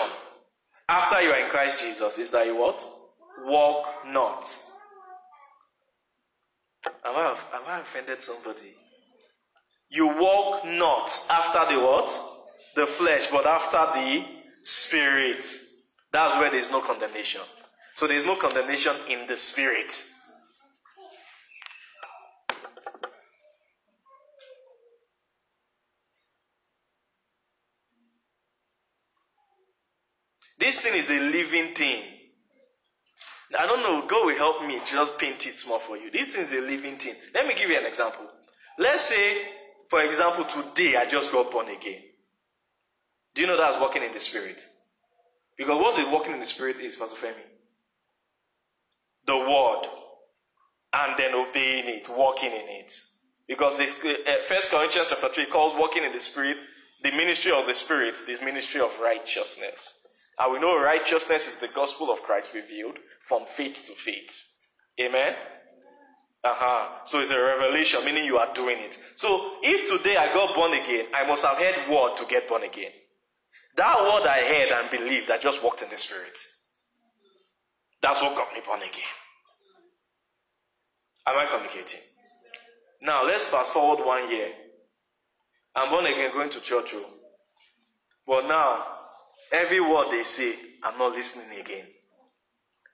after 0.88 1.22
you 1.22 1.30
are 1.30 1.44
in 1.44 1.50
Christ 1.50 1.80
Jesus 1.80 2.18
is 2.18 2.30
that 2.32 2.46
you 2.46 2.56
what? 2.56 2.84
Walk 3.44 3.86
not. 4.06 4.64
Am 7.04 7.16
I, 7.16 7.36
have 7.52 7.68
I 7.68 7.80
offended 7.80 8.22
somebody? 8.22 8.74
You 9.88 10.06
walk 10.06 10.64
not 10.64 11.26
after 11.30 11.74
the 11.74 11.80
what? 11.80 12.10
The 12.76 12.86
flesh, 12.86 13.30
but 13.30 13.46
after 13.46 14.00
the 14.00 14.24
spirit. 14.62 15.44
That's 16.12 16.38
where 16.38 16.50
there 16.50 16.60
is 16.60 16.70
no 16.70 16.80
condemnation. 16.80 17.42
So 17.96 18.06
there 18.06 18.16
is 18.16 18.26
no 18.26 18.36
condemnation 18.36 18.94
in 19.08 19.26
the 19.26 19.36
spirit. 19.36 19.92
This 30.58 30.82
thing 30.82 30.94
is 30.94 31.10
a 31.10 31.18
living 31.18 31.74
thing. 31.74 32.02
I 33.58 33.66
don't 33.66 33.82
know, 33.82 34.06
God 34.06 34.26
will 34.26 34.36
help 34.36 34.66
me 34.66 34.78
just 34.86 35.18
paint 35.18 35.44
it 35.46 35.54
small 35.54 35.80
for 35.80 35.96
you. 35.96 36.10
This 36.10 36.28
thing 36.28 36.42
is 36.42 36.52
a 36.52 36.60
living 36.60 36.98
thing. 36.98 37.14
Let 37.34 37.46
me 37.46 37.54
give 37.54 37.68
you 37.68 37.78
an 37.78 37.86
example. 37.86 38.26
Let's 38.78 39.04
say, 39.04 39.48
for 39.88 40.02
example, 40.02 40.44
today 40.44 40.96
I 40.96 41.06
just 41.06 41.32
got 41.32 41.50
born 41.50 41.68
again. 41.68 42.02
Do 43.34 43.42
you 43.42 43.48
know 43.48 43.56
that's 43.56 43.80
walking 43.80 44.02
in 44.02 44.12
the 44.12 44.20
spirit? 44.20 44.62
Because 45.56 45.78
what 45.78 45.96
the 45.96 46.10
walking 46.10 46.34
in 46.34 46.40
the 46.40 46.46
spirit 46.46 46.78
is, 46.80 46.96
Pastor 46.96 47.26
Femi? 47.26 47.49
The 49.26 49.36
word 49.36 49.82
and 50.92 51.14
then 51.16 51.34
obeying 51.34 51.88
it, 51.88 52.08
walking 52.08 52.50
in 52.50 52.68
it. 52.68 52.92
Because 53.46 53.78
this, 53.78 54.04
uh, 54.04 54.14
First 54.48 54.70
Corinthians 54.70 55.08
chapter 55.10 55.28
3 55.28 55.46
calls 55.46 55.74
walking 55.76 56.04
in 56.04 56.12
the 56.12 56.20
Spirit 56.20 56.58
the 57.02 57.10
ministry 57.12 57.52
of 57.52 57.66
the 57.66 57.74
Spirit, 57.74 58.14
this 58.26 58.42
ministry 58.42 58.80
of 58.80 58.98
righteousness. 59.00 60.06
And 60.38 60.52
we 60.52 60.60
know 60.60 60.78
righteousness 60.78 61.48
is 61.48 61.58
the 61.58 61.68
gospel 61.68 62.10
of 62.10 62.22
Christ 62.22 62.54
revealed 62.54 62.98
from 63.26 63.46
faith 63.46 63.86
to 63.86 63.94
faith. 63.94 64.58
Amen? 65.00 65.34
Uh-huh. 66.42 66.88
So 67.04 67.20
it's 67.20 67.30
a 67.30 67.40
revelation, 67.40 68.04
meaning 68.04 68.24
you 68.24 68.38
are 68.38 68.52
doing 68.54 68.78
it. 68.78 68.98
So 69.16 69.56
if 69.62 69.90
today 69.90 70.16
I 70.16 70.32
got 70.32 70.54
born 70.54 70.72
again, 70.72 71.06
I 71.14 71.26
must 71.26 71.44
have 71.44 71.58
heard 71.58 71.90
word 71.90 72.16
to 72.16 72.24
get 72.26 72.48
born 72.48 72.62
again. 72.62 72.92
That 73.76 74.00
word 74.00 74.26
I 74.26 74.40
heard 74.40 74.72
and 74.72 74.90
believed, 74.90 75.30
I 75.30 75.38
just 75.38 75.62
walked 75.62 75.82
in 75.82 75.90
the 75.90 75.98
Spirit. 75.98 76.38
That's 78.02 78.20
what 78.22 78.34
got 78.34 78.52
me 78.54 78.60
born 78.64 78.80
again. 78.80 79.14
Am 81.26 81.38
I 81.38 81.46
communicating? 81.46 82.00
Now 83.02 83.24
let's 83.26 83.48
fast 83.48 83.72
forward 83.72 84.04
one 84.04 84.30
year. 84.30 84.52
I'm 85.74 85.90
born 85.90 86.06
again, 86.06 86.32
going 86.32 86.50
to 86.50 86.60
church. 86.60 86.92
Oh. 86.94 87.04
But 88.26 88.48
now, 88.48 88.84
every 89.52 89.80
word 89.80 90.08
they 90.10 90.24
say, 90.24 90.54
I'm 90.82 90.98
not 90.98 91.12
listening 91.12 91.60
again. 91.60 91.86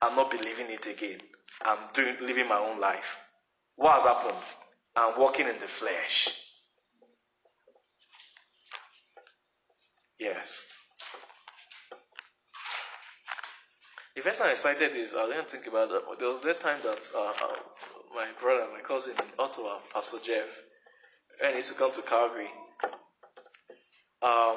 I'm 0.02 0.16
not 0.16 0.30
believing 0.30 0.70
it 0.70 0.86
again. 0.86 1.18
I'm 1.62 1.78
doing, 1.94 2.16
living 2.20 2.48
my 2.48 2.58
own 2.58 2.80
life. 2.80 3.18
What 3.76 3.94
has 3.94 4.04
happened? 4.04 4.42
I'm 4.94 5.18
walking 5.18 5.46
in 5.46 5.58
the 5.58 5.68
flesh. 5.68 6.42
Yes. 10.18 10.70
The 14.16 14.22
first 14.22 14.40
time 14.40 14.50
I 14.50 14.54
cited 14.54 14.94
this, 14.94 15.14
I 15.14 15.26
didn't 15.26 15.50
think 15.50 15.66
about 15.66 15.90
it. 15.90 16.02
There 16.18 16.30
was 16.30 16.40
that 16.40 16.58
time 16.58 16.78
that 16.82 17.06
uh, 17.14 17.20
uh, 17.20 17.56
my 18.14 18.28
brother, 18.40 18.66
my 18.72 18.80
cousin 18.80 19.14
in 19.18 19.26
Ottawa, 19.38 19.80
Pastor 19.92 20.16
Jeff, 20.24 20.48
and 21.44 21.50
he 21.50 21.56
used 21.56 21.72
to 21.72 21.78
come 21.78 21.92
to 21.92 22.00
Calgary. 22.00 22.48
Um, 24.22 24.56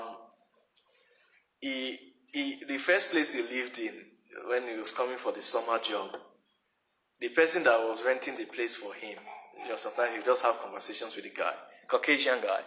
he, 1.60 2.00
he, 2.32 2.64
the 2.70 2.78
first 2.78 3.12
place 3.12 3.34
he 3.34 3.42
lived 3.42 3.78
in 3.80 3.94
when 4.48 4.66
he 4.66 4.78
was 4.78 4.94
coming 4.94 5.18
for 5.18 5.34
the 5.34 5.42
summer 5.42 5.78
job, 5.80 6.12
the 7.20 7.28
person 7.28 7.66
that 7.66 7.82
was 7.82 8.02
renting 8.06 8.38
the 8.38 8.46
place 8.46 8.78
for 8.78 8.94
him, 8.94 9.18
you 9.62 9.68
know, 9.68 9.76
sometimes 9.76 10.16
he 10.16 10.24
just 10.24 10.42
have 10.42 10.58
conversations 10.62 11.18
with 11.18 11.26
the 11.26 11.32
guy, 11.32 11.52
Caucasian 11.90 12.40
guy, 12.42 12.62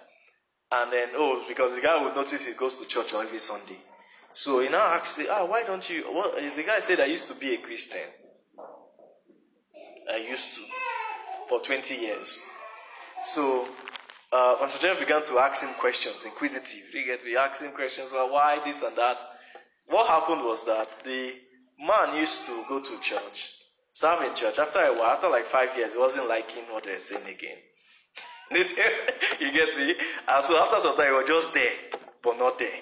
and 0.73 0.93
then 0.93 1.09
oh, 1.15 1.43
because 1.49 1.75
the 1.75 1.81
guy 1.81 2.03
would 2.03 2.15
notice 2.15 2.45
he 2.45 2.53
goes 2.53 2.79
to 2.81 2.87
church 2.87 3.15
every 3.15 3.39
Sunday. 3.39 3.79
So 4.35 4.61
he 4.61 4.69
now 4.69 4.95
asked, 4.95 5.21
ah, 5.31 5.45
why 5.45 5.63
don't 5.63 5.89
you? 5.89 6.05
Well, 6.13 6.33
the 6.35 6.63
guy 6.63 6.81
said 6.81 7.01
I 7.01 7.07
used 7.07 7.29
to 7.29 7.39
be 7.39 7.55
a 7.55 7.59
Christian. 7.59 8.01
I 10.11 10.17
used 10.17 10.57
to 10.57 10.63
for 11.49 11.61
20 11.61 11.95
years. 11.95 12.41
So 13.25 13.69
uh, 14.33 14.57
Pastor 14.57 14.89
Jeff 14.89 14.99
began 14.99 15.25
to 15.27 15.39
ask 15.39 15.67
him 15.67 15.75
questions, 15.79 16.25
inquisitive. 16.25 16.95
You 16.95 17.05
get 17.05 17.25
me 17.25 17.37
asking 17.37 17.73
questions 17.73 18.13
like 18.13 18.33
why 18.33 18.61
this 18.65 18.83
and 18.83 18.97
that. 18.97 19.21
What 19.87 20.07
happened 20.07 20.43
was 20.45 20.65
that 20.65 20.89
the 21.05 21.35
man 21.79 22.17
used 22.17 22.47
to 22.47 22.65
go 22.69 22.81
to 22.81 23.01
church, 23.01 23.59
serve 23.93 24.23
in 24.23 24.35
church. 24.35 24.59
After 24.59 24.79
a 24.79 24.93
while, 24.95 25.13
after 25.13 25.29
like 25.29 25.45
five 25.45 25.77
years, 25.77 25.93
he 25.93 25.99
wasn't 25.99 26.29
liking 26.29 26.65
what 26.71 26.85
they 26.85 26.95
were 26.95 27.01
saying 27.01 27.29
again. 27.29 27.59
you 28.51 29.53
get 29.53 29.77
me? 29.77 29.95
And 30.29 30.45
so 30.45 30.63
after 30.63 30.81
some 30.81 30.97
time, 30.97 31.07
he 31.07 31.13
was 31.13 31.27
just 31.27 31.55
there, 31.55 31.73
but 32.23 32.39
not 32.39 32.59
there. 32.59 32.81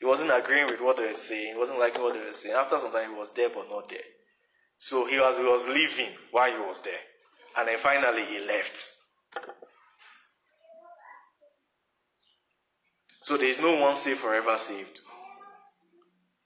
He 0.00 0.06
wasn't 0.06 0.32
agreeing 0.32 0.66
with 0.66 0.80
what 0.80 0.96
they 0.96 1.06
were 1.06 1.14
saying. 1.14 1.52
He 1.52 1.58
wasn't 1.58 1.78
liking 1.78 2.02
what 2.02 2.14
they 2.14 2.20
were 2.20 2.32
saying. 2.32 2.54
After 2.54 2.78
some 2.78 2.90
time, 2.90 3.10
he 3.10 3.18
was 3.18 3.32
there 3.34 3.50
but 3.50 3.68
not 3.70 3.88
there. 3.90 3.98
So 4.78 5.04
he 5.06 5.20
was, 5.20 5.36
he 5.36 5.44
was 5.44 5.68
leaving 5.68 6.08
while 6.30 6.50
he 6.50 6.58
was 6.58 6.80
there. 6.80 7.00
And 7.58 7.68
then 7.68 7.76
finally, 7.76 8.24
he 8.24 8.40
left. 8.46 8.96
So 13.22 13.36
there 13.36 13.48
is 13.48 13.60
no 13.60 13.78
one 13.78 13.94
saved 13.94 14.20
forever 14.20 14.56
saved. 14.56 15.00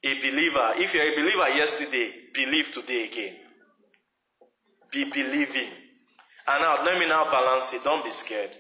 A 0.02 0.20
believer, 0.20 0.72
if 0.76 0.92
you're 0.92 1.04
a 1.04 1.14
believer 1.14 1.48
yesterday, 1.56 2.10
believe 2.34 2.72
today 2.72 3.04
again. 3.04 3.36
Be 4.90 5.04
believing. 5.04 5.70
And 6.46 6.62
now, 6.62 6.84
let 6.84 6.98
me 6.98 7.08
now 7.08 7.30
balance 7.30 7.72
it. 7.72 7.84
Don't 7.84 8.04
be 8.04 8.10
scared. 8.10 8.50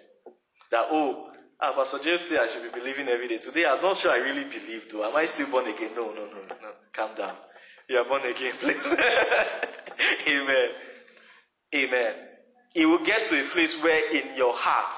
That, 0.70 0.86
oh, 0.90 1.32
Ah, 1.60 1.72
Pastor 1.74 1.98
James 2.02 2.22
said 2.22 2.40
I 2.40 2.48
should 2.48 2.62
be 2.62 2.78
believing 2.78 3.08
every 3.08 3.28
day. 3.28 3.38
Today, 3.38 3.64
I'm 3.64 3.80
not 3.80 3.96
sure 3.96 4.10
I 4.12 4.18
really 4.18 4.44
believe, 4.44 4.88
though. 4.90 5.04
Am 5.08 5.16
I 5.16 5.24
still 5.24 5.48
born 5.50 5.66
again? 5.66 5.90
No, 5.94 6.08
no, 6.08 6.26
no, 6.26 6.42
no. 6.48 6.70
Calm 6.92 7.14
down. 7.16 7.34
You 7.88 7.98
are 7.98 8.04
born 8.04 8.22
again, 8.22 8.54
please. 8.60 8.96
Amen. 10.28 10.70
Amen. 11.74 12.14
It 12.74 12.86
will 12.86 13.04
get 13.04 13.26
to 13.26 13.40
a 13.40 13.48
place 13.50 13.82
where 13.82 14.14
in 14.14 14.36
your 14.36 14.52
heart, 14.54 14.94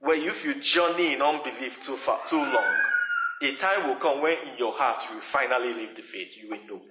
where 0.00 0.16
if 0.16 0.44
you 0.44 0.54
journey 0.60 1.14
in 1.14 1.22
unbelief 1.22 1.82
too 1.82 1.96
far, 1.96 2.20
too 2.26 2.36
long, 2.36 2.74
a 3.42 3.54
time 3.56 3.88
will 3.88 3.96
come 3.96 4.20
when 4.22 4.36
in 4.48 4.58
your 4.58 4.72
heart 4.72 5.04
you 5.08 5.16
will 5.16 5.22
finally 5.22 5.72
leave 5.72 5.96
the 5.96 6.02
faith. 6.02 6.36
You 6.36 6.50
will 6.50 6.66
know. 6.68 6.82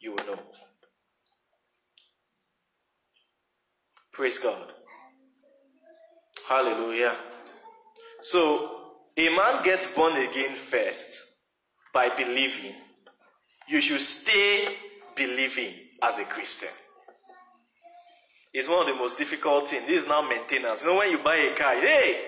You 0.00 0.12
will 0.12 0.26
know. 0.26 0.38
Praise 4.12 4.38
God. 4.38 4.72
Hallelujah. 6.50 7.14
So, 8.22 8.96
a 9.16 9.28
man 9.36 9.62
gets 9.62 9.94
born 9.94 10.14
again 10.16 10.56
first 10.56 11.44
by 11.94 12.08
believing. 12.08 12.74
You 13.68 13.80
should 13.80 14.00
stay 14.00 14.66
believing 15.14 15.72
as 16.02 16.18
a 16.18 16.24
Christian. 16.24 16.70
It's 18.52 18.68
one 18.68 18.80
of 18.80 18.86
the 18.88 18.96
most 18.96 19.16
difficult 19.16 19.68
things. 19.68 19.86
This 19.86 20.02
is 20.02 20.08
now 20.08 20.22
maintenance. 20.28 20.82
You 20.82 20.90
know, 20.90 20.98
when 20.98 21.12
you 21.12 21.18
buy 21.18 21.36
a 21.36 21.54
car, 21.54 21.74
hey, 21.74 22.20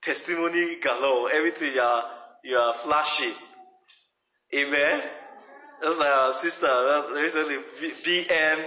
testimony 0.00 0.78
galore, 0.80 1.28
everything 1.32 1.74
you 1.74 1.80
are, 1.80 2.04
you 2.44 2.56
are 2.56 2.72
flashing. 2.74 3.34
Amen. 4.54 5.02
Just 5.82 5.98
like 5.98 6.08
our 6.08 6.34
sister 6.34 6.68
uh, 6.68 7.10
recently, 7.10 7.56
BM, 8.04 8.64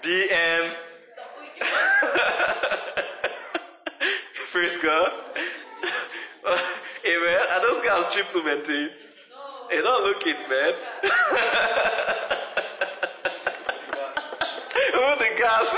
BM. 0.00 0.74
Praise 4.52 4.76
God. 4.78 5.12
Amen. 7.06 7.40
Are 7.50 7.60
those 7.60 7.82
cars 7.84 8.08
cheap 8.14 8.26
to 8.32 8.42
maintain? 8.44 8.90
Hey, 9.70 9.80
don't 9.82 10.04
look 10.04 10.26
it, 10.26 10.48
man. 10.48 10.74
Who 14.94 15.00
the 15.18 15.30
gas? 15.38 15.68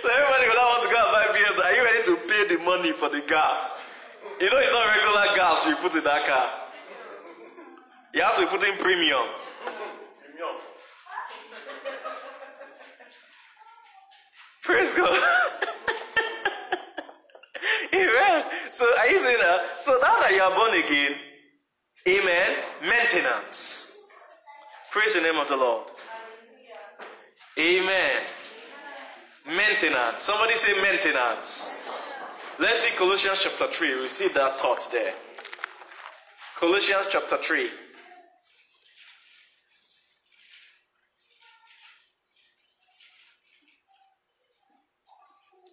so 0.00 0.08
everybody 0.08 0.44
will 0.48 0.56
not 0.56 0.68
want 0.70 0.82
to 0.84 0.90
go 0.90 0.98
and 1.00 1.12
buy 1.12 1.26
BM. 1.34 1.56
Are 1.64 1.72
you 1.72 1.82
ready 1.84 2.02
to 2.04 2.16
pay 2.28 2.42
the 2.56 2.62
money 2.64 2.92
for 2.92 3.08
the 3.08 3.20
gas? 3.20 3.78
You 4.40 4.50
know 4.50 4.58
it's 4.58 4.72
not 4.72 4.86
regular 4.88 5.26
gas 5.36 5.66
you 5.66 5.76
put 5.76 5.94
in 5.94 6.04
that 6.04 6.26
car. 6.26 6.50
You 8.14 8.22
have 8.22 8.36
to 8.36 8.46
put 8.46 8.62
in 8.64 8.76
premium. 8.78 9.26
Praise 14.64 14.94
God. 14.94 15.18
Amen. 17.94 18.44
So 18.72 18.86
are 18.98 19.08
you 19.08 19.18
saying 19.18 19.38
that? 19.40 19.60
So 19.82 19.98
now 20.00 20.20
that 20.20 20.32
you 20.32 20.42
are 20.42 20.54
born 20.54 20.74
again, 20.74 21.14
amen, 22.08 22.56
maintenance. 22.82 23.98
Praise 24.92 25.14
the 25.14 25.20
name 25.20 25.36
of 25.36 25.48
the 25.48 25.56
Lord. 25.56 25.88
Amen. 27.58 28.22
Maintenance. 29.46 30.22
Somebody 30.22 30.54
say 30.54 30.80
maintenance. 30.80 31.82
Let's 32.58 32.80
see 32.80 32.96
Colossians 32.96 33.40
chapter 33.42 33.66
3. 33.72 34.00
We 34.02 34.08
see 34.08 34.28
that 34.28 34.60
thought 34.60 34.86
there. 34.92 35.14
Colossians 36.58 37.08
chapter 37.10 37.38
3. 37.38 37.70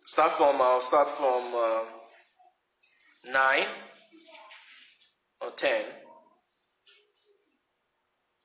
Start 0.07 0.31
from, 0.31 0.61
I'll 0.61 0.79
start 0.79 1.09
from 1.09 1.53
uh, 1.53 1.83
9 3.29 3.65
or 5.41 5.51
10. 5.51 5.81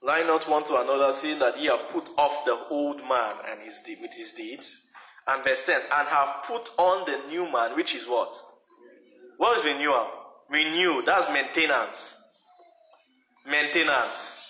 Lie 0.02 0.24
not 0.24 0.48
one 0.48 0.64
to 0.64 0.80
another, 0.80 1.12
seeing 1.12 1.38
that 1.38 1.60
ye 1.60 1.66
have 1.68 1.88
put 1.90 2.10
off 2.18 2.44
the 2.44 2.58
old 2.68 2.98
man 3.08 3.36
and 3.48 3.62
his 3.62 3.80
de- 3.86 3.96
with 4.02 4.12
his 4.12 4.32
deeds. 4.32 4.90
And 5.28 5.44
verse 5.44 5.64
10, 5.64 5.82
and 5.92 6.08
have 6.08 6.42
put 6.46 6.68
on 6.78 7.06
the 7.06 7.28
new 7.28 7.44
man, 7.52 7.76
which 7.76 7.94
is 7.94 8.08
what? 8.08 8.34
What 9.36 9.56
is 9.58 9.64
renewal? 9.64 10.08
Renew, 10.50 11.02
that's 11.02 11.32
maintenance. 11.32 12.28
Maintenance. 13.46 14.44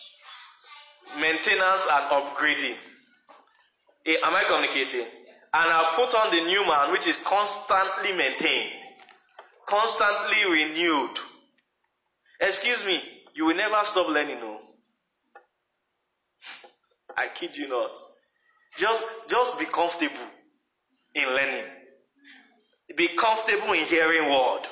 Maintenance 1.20 1.86
and 1.92 2.04
upgrading. 2.10 2.76
Eh, 4.06 4.16
Am 4.24 4.34
I 4.34 4.44
communicating? 4.44 5.04
And 5.54 5.70
have 5.70 5.94
put 5.94 6.14
on 6.14 6.30
the 6.30 6.44
new 6.46 6.66
man, 6.66 6.92
which 6.92 7.06
is 7.06 7.22
constantly 7.22 8.12
maintained, 8.16 8.84
constantly 9.66 10.50
renewed. 10.50 11.18
Excuse 12.40 12.86
me, 12.86 13.00
you 13.34 13.46
will 13.46 13.56
never 13.56 13.78
stop 13.84 14.08
learning, 14.08 14.40
no. 14.40 14.60
I 17.16 17.28
kid 17.28 17.56
you 17.56 17.68
not. 17.68 17.98
Just, 18.78 19.04
just 19.28 19.58
be 19.58 19.66
comfortable 19.66 20.16
in 21.14 21.26
learning. 21.28 21.66
Be 22.96 23.08
comfortable 23.08 23.72
in 23.72 23.84
hearing 23.84 24.30
word. 24.30 24.62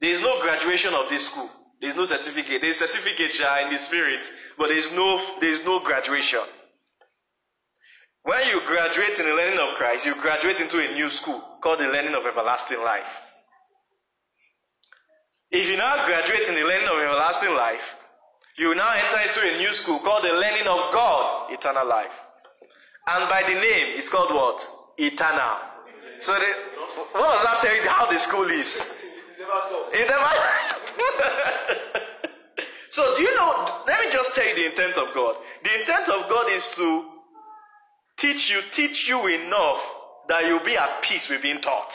There 0.00 0.10
is 0.10 0.22
no 0.22 0.40
graduation 0.40 0.94
of 0.94 1.08
this 1.08 1.28
school. 1.28 1.50
There 1.80 1.90
is 1.90 1.96
no 1.96 2.04
certificate. 2.04 2.60
There 2.60 2.70
is 2.70 2.78
certificate 2.78 3.38
in 3.64 3.72
the 3.72 3.78
spirit, 3.78 4.28
but 4.58 4.68
there 4.68 4.76
is 4.76 4.92
no 4.92 5.20
there 5.40 5.50
is 5.50 5.64
no 5.64 5.80
graduation. 5.80 6.40
When 8.22 8.46
you 8.48 8.60
graduate 8.66 9.18
in 9.18 9.26
the 9.26 9.34
learning 9.34 9.58
of 9.58 9.74
Christ, 9.76 10.04
you 10.04 10.14
graduate 10.20 10.60
into 10.60 10.78
a 10.78 10.94
new 10.94 11.08
school 11.08 11.40
called 11.62 11.80
the 11.80 11.88
learning 11.88 12.14
of 12.14 12.26
everlasting 12.26 12.82
life. 12.82 13.24
If 15.50 15.68
you 15.68 15.76
now 15.76 16.06
graduate 16.06 16.48
in 16.48 16.54
the 16.54 16.62
learning 16.64 16.88
of 16.88 16.98
everlasting 16.98 17.54
life, 17.54 17.96
you 18.56 18.74
now 18.74 18.92
enter 18.92 19.20
into 19.26 19.40
a 19.54 19.58
new 19.58 19.72
school 19.72 19.98
called 20.00 20.22
the 20.22 20.32
learning 20.32 20.66
of 20.66 20.92
God, 20.92 21.50
eternal 21.50 21.88
life. 21.88 22.12
And 23.06 23.28
by 23.28 23.42
the 23.42 23.54
name, 23.54 23.96
it's 23.96 24.10
called 24.10 24.32
what? 24.34 24.66
Eternal. 24.98 25.56
So, 26.20 26.34
the, 26.34 26.46
what 27.12 27.32
does 27.34 27.42
that 27.44 27.58
tell 27.62 27.74
you 27.74 27.88
how 27.88 28.04
the 28.10 28.18
school 28.18 28.44
is? 28.50 29.00
It 29.92 30.08
never. 30.08 30.20
so, 32.90 33.16
do 33.16 33.22
you 33.22 33.34
know? 33.34 33.82
Let 33.86 34.00
me 34.00 34.10
just 34.12 34.34
tell 34.34 34.46
you 34.46 34.54
the 34.54 34.66
intent 34.66 34.96
of 34.98 35.14
God. 35.14 35.36
The 35.64 35.80
intent 35.80 36.08
of 36.10 36.28
God 36.28 36.50
is 36.52 36.70
to 36.76 37.09
teach 38.20 38.50
you, 38.50 38.60
teach 38.72 39.08
you 39.08 39.26
enough 39.26 39.82
that 40.28 40.46
you'll 40.46 40.64
be 40.64 40.76
at 40.76 41.02
peace 41.02 41.28
with 41.28 41.42
being 41.42 41.60
taught. 41.60 41.92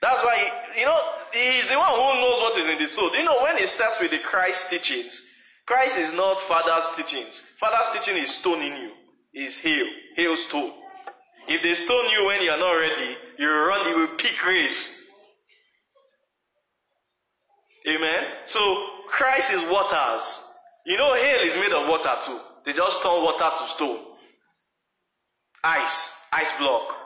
That's 0.00 0.22
why, 0.24 0.36
he, 0.74 0.80
you 0.80 0.86
know, 0.86 0.98
he's 1.32 1.68
the 1.68 1.78
one 1.78 1.90
who 1.90 2.20
knows 2.20 2.40
what 2.40 2.58
is 2.58 2.68
in 2.68 2.78
the 2.78 2.88
soul. 2.88 3.10
Do 3.10 3.18
you 3.18 3.24
know 3.24 3.40
when 3.42 3.56
it 3.56 3.68
starts 3.68 4.00
with 4.00 4.10
the 4.10 4.18
Christ 4.18 4.68
teachings? 4.68 5.28
Christ 5.64 5.96
is 5.96 6.12
not 6.14 6.40
Father's 6.40 6.96
teachings. 6.96 7.54
Father's 7.60 7.90
teaching 7.92 8.20
is 8.20 8.32
stoning 8.32 8.76
you. 8.76 8.90
Is 9.34 9.60
hail, 9.60 9.86
hail 10.16 10.36
stone. 10.36 10.72
If 11.48 11.62
they 11.62 11.74
stone 11.74 12.10
you 12.10 12.26
when 12.26 12.42
you 12.42 12.50
are 12.50 12.58
not 12.58 12.72
ready, 12.72 13.16
you 13.38 13.48
run, 13.48 13.88
you 13.88 13.96
will 13.96 14.16
pick 14.16 14.44
race. 14.44 15.01
Amen. 17.88 18.24
So 18.44 18.60
Christ 19.08 19.52
is 19.52 19.70
waters. 19.70 20.48
You 20.86 20.96
know, 20.96 21.14
hail 21.14 21.40
is 21.46 21.56
made 21.56 21.72
of 21.72 21.88
water 21.88 22.14
too. 22.22 22.38
They 22.64 22.72
just 22.72 23.02
turn 23.02 23.22
water 23.22 23.50
to 23.58 23.66
stone. 23.68 23.98
Ice, 25.64 26.18
ice 26.32 26.56
block. 26.58 26.96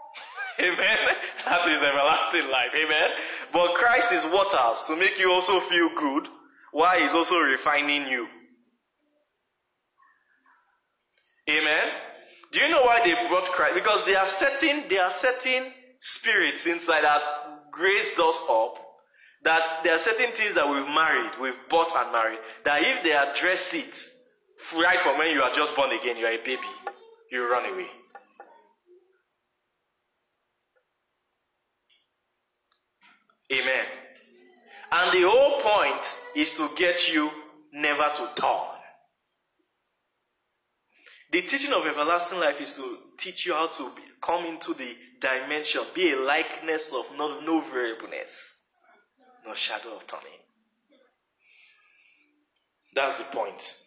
Amen. 0.60 0.98
That 1.46 1.66
is 1.68 1.82
everlasting 1.82 2.50
life. 2.50 2.70
Amen. 2.74 3.10
But 3.52 3.74
Christ 3.74 4.12
is 4.12 4.24
waters 4.26 4.84
to 4.86 4.96
make 4.96 5.18
you 5.18 5.32
also 5.32 5.60
feel 5.60 5.90
good 5.96 6.28
while 6.72 6.98
He's 6.98 7.14
also 7.14 7.38
refining 7.38 8.06
you. 8.06 8.28
Amen. 11.50 11.88
Do 12.52 12.60
you 12.60 12.68
know 12.68 12.82
why 12.82 13.00
they 13.02 13.14
brought 13.28 13.46
Christ? 13.46 13.74
Because 13.74 14.04
they 14.04 14.14
are 14.14 14.26
setting, 14.26 14.84
they 14.88 14.98
are 14.98 15.10
setting 15.10 15.64
spirits 16.00 16.66
inside 16.66 17.02
that 17.02 17.22
grace 17.70 18.18
us 18.18 18.46
up. 18.50 18.81
That 19.44 19.80
there 19.82 19.94
are 19.94 19.98
certain 19.98 20.30
things 20.32 20.54
that 20.54 20.68
we've 20.68 20.86
married, 20.86 21.32
we've 21.40 21.58
bought 21.68 21.92
and 21.96 22.12
married. 22.12 22.38
That 22.64 22.82
if 22.82 23.02
they 23.02 23.12
address 23.12 23.74
it 23.74 24.78
right 24.80 25.00
from 25.00 25.18
when 25.18 25.30
you 25.30 25.42
are 25.42 25.52
just 25.52 25.74
born 25.74 25.90
again, 25.90 26.16
you 26.16 26.26
are 26.26 26.32
a 26.32 26.38
baby, 26.38 26.62
you 27.30 27.50
run 27.50 27.72
away. 27.72 27.88
Amen. 33.52 33.84
And 34.92 35.12
the 35.12 35.28
whole 35.28 35.60
point 35.60 36.22
is 36.36 36.54
to 36.56 36.68
get 36.76 37.12
you 37.12 37.30
never 37.72 38.10
to 38.16 38.28
turn. 38.34 38.72
The 41.32 41.40
teaching 41.42 41.72
of 41.72 41.86
everlasting 41.86 42.40
life 42.40 42.60
is 42.60 42.76
to 42.76 42.98
teach 43.18 43.46
you 43.46 43.54
how 43.54 43.68
to 43.68 43.90
be, 43.96 44.02
come 44.20 44.44
into 44.44 44.74
the 44.74 44.94
dimension, 45.18 45.80
be 45.94 46.12
a 46.12 46.20
likeness 46.20 46.92
of 46.94 47.06
no, 47.16 47.40
no 47.40 47.62
variableness, 47.62 48.61
no 49.46 49.54
shadow 49.54 49.96
of 49.96 50.06
turning. 50.06 50.38
That's 52.94 53.16
the 53.16 53.24
point. 53.24 53.78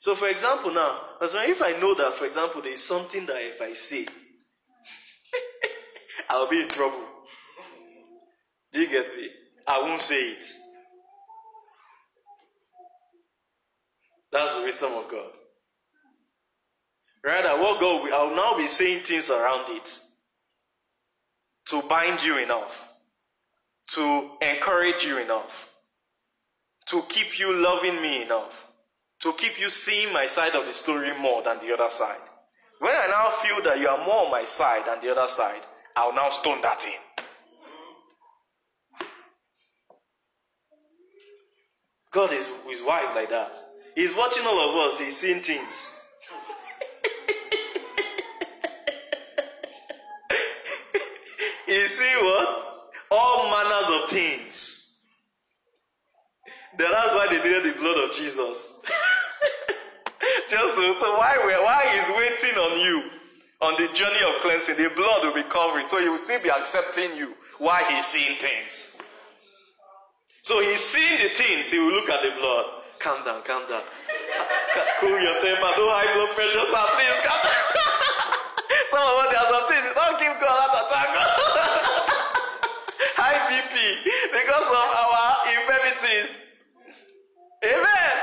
So, 0.00 0.14
for 0.14 0.28
example, 0.28 0.72
now, 0.72 1.00
if 1.20 1.62
I 1.62 1.72
know 1.80 1.94
that, 1.94 2.14
for 2.14 2.26
example, 2.26 2.62
there 2.62 2.72
is 2.72 2.84
something 2.84 3.26
that 3.26 3.36
if 3.40 3.60
I 3.60 3.74
say, 3.74 4.06
I'll 6.28 6.48
be 6.48 6.62
in 6.62 6.68
trouble. 6.68 7.04
Do 8.72 8.80
you 8.80 8.88
get 8.88 9.08
me? 9.16 9.30
I 9.66 9.80
won't 9.82 10.00
say 10.00 10.30
it. 10.32 10.46
That's 14.30 14.54
the 14.56 14.62
wisdom 14.62 14.92
of 14.92 15.08
God. 15.08 15.30
Rather, 17.24 17.60
what 17.60 17.80
God 17.80 18.04
will, 18.04 18.14
I'll 18.14 18.36
now 18.36 18.56
be 18.56 18.68
saying 18.68 19.00
things 19.00 19.30
around 19.30 19.68
it 19.70 20.00
to 21.68 21.82
bind 21.82 22.22
you 22.24 22.38
enough 22.38 22.98
to 23.88 24.30
encourage 24.42 25.04
you 25.04 25.18
enough, 25.18 25.74
to 26.86 27.02
keep 27.08 27.38
you 27.38 27.54
loving 27.54 28.00
me 28.02 28.22
enough, 28.22 28.70
to 29.20 29.32
keep 29.32 29.58
you 29.60 29.70
seeing 29.70 30.12
my 30.12 30.26
side 30.26 30.54
of 30.54 30.66
the 30.66 30.72
story 30.72 31.10
more 31.18 31.42
than 31.42 31.58
the 31.60 31.72
other 31.72 31.88
side. 31.88 32.20
When 32.80 32.94
I 32.94 33.06
now 33.08 33.30
feel 33.30 33.62
that 33.64 33.80
you 33.80 33.88
are 33.88 34.06
more 34.06 34.26
on 34.26 34.30
my 34.30 34.44
side 34.44 34.82
than 34.86 35.00
the 35.00 35.10
other 35.10 35.28
side, 35.28 35.60
I'll 35.96 36.14
now 36.14 36.28
stone 36.30 36.60
that 36.62 36.84
in. 36.84 36.92
God 42.12 42.32
is, 42.32 42.48
is 42.70 42.82
wise 42.84 43.14
like 43.14 43.30
that. 43.30 43.56
He's 43.94 44.14
watching 44.14 44.46
all 44.46 44.70
of 44.70 44.76
us, 44.88 45.00
he's 45.00 45.16
seeing 45.16 45.40
things. 45.40 45.97
Seeing 51.88 52.24
what? 52.24 52.90
All 53.10 53.50
manners 53.50 54.02
of 54.02 54.10
things. 54.10 55.00
Then 56.78 56.90
that's 56.92 57.14
why 57.14 57.26
they 57.28 57.42
needed 57.42 57.74
the 57.74 57.78
blood 57.80 58.08
of 58.08 58.14
Jesus. 58.14 58.82
Just 60.50 60.74
to, 60.76 60.94
so 60.98 61.18
why 61.18 61.36
why 61.62 61.84
he's 61.92 62.08
waiting 62.16 62.56
on 62.58 62.80
you 62.80 63.10
on 63.60 63.74
the 63.74 63.90
journey 63.92 64.22
of 64.22 64.40
cleansing, 64.40 64.76
the 64.76 64.90
blood 64.94 65.24
will 65.24 65.34
be 65.34 65.42
covering, 65.50 65.88
so 65.88 65.98
he 65.98 66.08
will 66.08 66.18
still 66.18 66.40
be 66.42 66.50
accepting 66.50 67.16
you 67.16 67.34
while 67.58 67.84
he's 67.90 68.06
seeing 68.06 68.38
things. 68.38 69.02
So 70.42 70.60
he's 70.60 70.80
seeing 70.80 71.18
the 71.22 71.30
things, 71.34 71.70
he 71.70 71.78
will 71.78 71.90
look 71.90 72.08
at 72.08 72.22
the 72.22 72.30
blood. 72.38 72.66
Calm 73.00 73.24
down, 73.24 73.42
calm 73.42 73.66
down. 73.68 73.82
Cool 75.00 75.18
your 75.18 75.36
temper, 75.42 75.70
no 75.74 75.90
high 75.90 76.06
blood 76.14 76.30
pressure, 76.38 76.62
sir, 76.66 76.84
please 76.94 77.20
calm 77.26 77.40
down. 77.42 77.62
some 78.94 79.02
of 79.02 79.26
us, 79.26 79.28
there 79.34 79.42
are 79.42 79.50
some 79.50 79.66
things, 79.66 79.86
don't 79.90 80.16
give 80.22 80.34
God 80.38 80.54
heart 80.54 80.74
attack. 80.86 81.10
high 83.18 83.38
BP 83.50 83.74
because 84.30 84.66
of 84.70 84.86
our 84.94 85.18
infirmities. 86.08 86.42
Amen. 87.64 88.16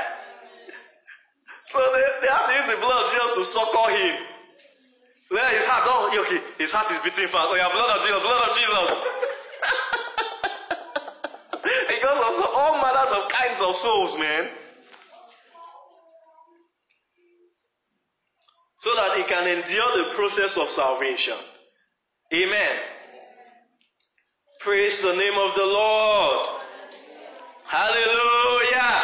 So 1.64 1.78
they, 1.92 2.02
they 2.22 2.32
have 2.32 2.46
to 2.46 2.54
use 2.54 2.66
the 2.70 2.80
blood 2.80 3.12
just 3.16 3.34
to 3.36 3.44
succor 3.44 3.90
him. 3.90 4.22
Let 5.30 5.52
his 5.52 5.66
heart, 5.66 5.82
oh, 5.86 6.24
okay, 6.24 6.40
his 6.58 6.70
heart 6.70 6.90
is 6.92 7.00
beating 7.00 7.28
fast. 7.28 7.48
Oh, 7.50 7.56
yeah, 7.56 7.68
blood 7.72 7.98
of 7.98 8.06
Jesus, 8.06 8.22
blood 8.22 8.48
of 8.48 8.56
Jesus. 8.56 8.90
because 11.88 12.18
of 12.30 12.34
so, 12.36 12.46
all 12.54 12.80
manners 12.80 13.12
of 13.12 13.28
kinds 13.28 13.60
of 13.60 13.76
souls, 13.76 14.18
man. 14.18 14.48
So 18.78 18.94
that 18.94 19.16
he 19.16 19.24
can 19.24 19.48
endure 19.48 20.04
the 20.04 20.14
process 20.14 20.56
of 20.56 20.68
salvation. 20.68 21.36
Amen. 22.32 22.78
Praise 24.60 25.02
the 25.02 25.14
name 25.16 25.38
of 25.38 25.54
the 25.56 25.66
Lord. 25.66 26.55
Hallelujah. 27.66 28.94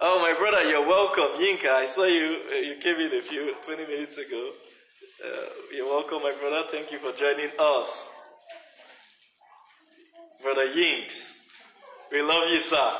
Oh, 0.00 0.20
my 0.20 0.34
brother, 0.38 0.68
you're 0.68 0.86
welcome. 0.86 1.40
Yinka, 1.42 1.68
I 1.68 1.86
saw 1.86 2.04
you. 2.04 2.36
uh, 2.50 2.54
You 2.56 2.76
came 2.80 2.96
in 3.00 3.12
a 3.18 3.22
few, 3.22 3.54
20 3.62 3.86
minutes 3.86 4.18
ago. 4.18 4.50
Uh, 5.24 5.28
you're 5.74 5.86
welcome, 5.86 6.22
my 6.22 6.32
brother. 6.32 6.62
Thank 6.70 6.92
you 6.92 6.98
for 6.98 7.12
joining 7.12 7.50
us. 7.58 8.12
Brother 10.42 10.66
Yinks, 10.68 11.44
we 12.12 12.22
love 12.22 12.50
you, 12.50 12.58
sir. 12.60 12.90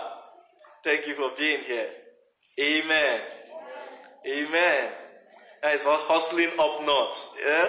Thank 0.84 1.06
you 1.06 1.14
for 1.14 1.30
being 1.38 1.60
here. 1.60 1.88
Amen. 2.58 3.20
Amen. 4.26 4.90
Guys, 5.62 5.86
all 5.86 5.96
hustling 5.98 6.50
up 6.58 6.84
north. 6.84 7.36
Yeah? 7.44 7.68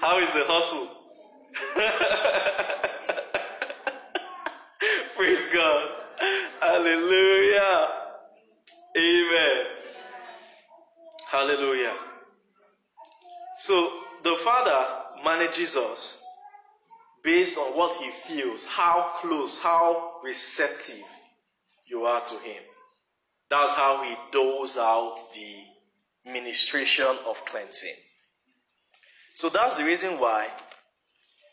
How 0.00 0.18
is 0.18 0.32
the 0.32 0.44
hustle? 0.46 0.88
Praise 5.22 5.50
God. 5.54 5.88
Hallelujah. 6.60 7.88
Amen. 8.96 9.66
Hallelujah. 11.30 11.94
So 13.56 14.00
the 14.24 14.34
Father 14.34 14.84
manages 15.24 15.76
us 15.76 16.26
based 17.22 17.56
on 17.56 17.78
what 17.78 17.96
He 18.02 18.10
feels, 18.10 18.66
how 18.66 19.12
close, 19.14 19.62
how 19.62 20.14
receptive 20.24 21.04
you 21.86 22.02
are 22.02 22.24
to 22.24 22.34
Him. 22.40 22.62
That's 23.48 23.74
how 23.74 24.02
He 24.02 24.16
doles 24.32 24.76
out 24.76 25.18
the 25.34 26.32
ministration 26.32 27.16
of 27.28 27.44
cleansing. 27.44 27.94
So 29.36 29.50
that's 29.50 29.78
the 29.78 29.84
reason 29.84 30.18
why, 30.18 30.48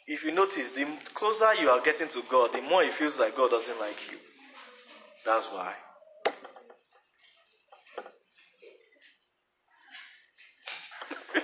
if 0.10 0.26
you 0.26 0.32
notice, 0.32 0.72
the 0.72 0.88
closer 1.14 1.54
you 1.54 1.70
are 1.70 1.82
getting 1.82 2.08
to 2.08 2.24
God, 2.28 2.52
the 2.52 2.64
more 2.64 2.82
it 2.84 2.94
feels 2.94 3.20
like 3.20 3.36
God 3.38 3.52
doesn't 3.52 3.80
like 3.80 4.12
you. 4.12 4.18
That's 5.24 5.46
why. 5.52 5.76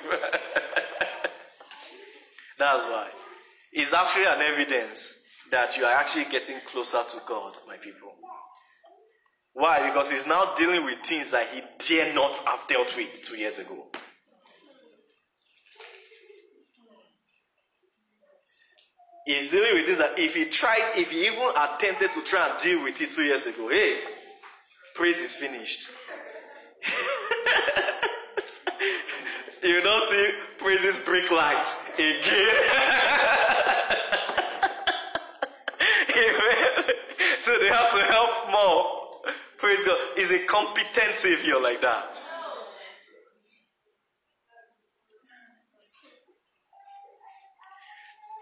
That's 2.58 2.86
why. 2.86 3.10
It's 3.72 3.94
actually 3.94 4.26
an 4.26 4.42
evidence 4.42 5.28
that 5.52 5.78
you 5.78 5.86
are 5.86 5.94
actually 5.94 6.26
getting 6.32 6.60
closer 6.66 7.04
to 7.08 7.18
God, 7.28 7.54
my 7.68 7.78
people. 7.78 8.16
Why? 9.54 9.88
Because 9.88 10.10
he's 10.10 10.26
now 10.26 10.56
dealing 10.56 10.86
with 10.86 10.98
things 11.02 11.30
that 11.32 11.48
he 11.50 11.62
dare 11.88 12.16
not 12.16 12.36
have 12.40 12.68
dealt 12.68 12.98
with 12.98 13.14
two 13.24 13.38
years 13.38 13.60
ago. 13.60 13.86
He's 19.26 19.50
dealing 19.50 19.74
with 19.74 19.88
things 19.88 19.98
that 19.98 20.20
if 20.20 20.36
he 20.36 20.46
tried, 20.46 20.92
if 20.96 21.10
he 21.12 21.26
even 21.26 21.50
attempted 21.58 22.14
to 22.14 22.22
try 22.24 22.50
and 22.50 22.62
deal 22.62 22.84
with 22.84 23.02
it 23.02 23.12
two 23.12 23.24
years 23.24 23.48
ago, 23.48 23.70
hey, 23.70 23.98
praise 24.94 25.20
is 25.20 25.36
finished. 25.36 25.90
you 29.64 29.82
don't 29.82 30.12
see 30.12 30.32
praises 30.60 31.00
break 31.00 31.32
lights 31.32 31.90
again. 31.98 32.20
So 37.46 37.60
they 37.60 37.68
have 37.68 37.94
to 37.94 38.02
help 38.06 38.50
more. 38.50 39.32
Praise 39.60 39.84
God. 39.84 40.00
Is 40.18 40.32
a 40.32 40.44
competent 40.48 41.18
savior 41.18 41.60
like 41.60 41.80
that. 41.82 42.18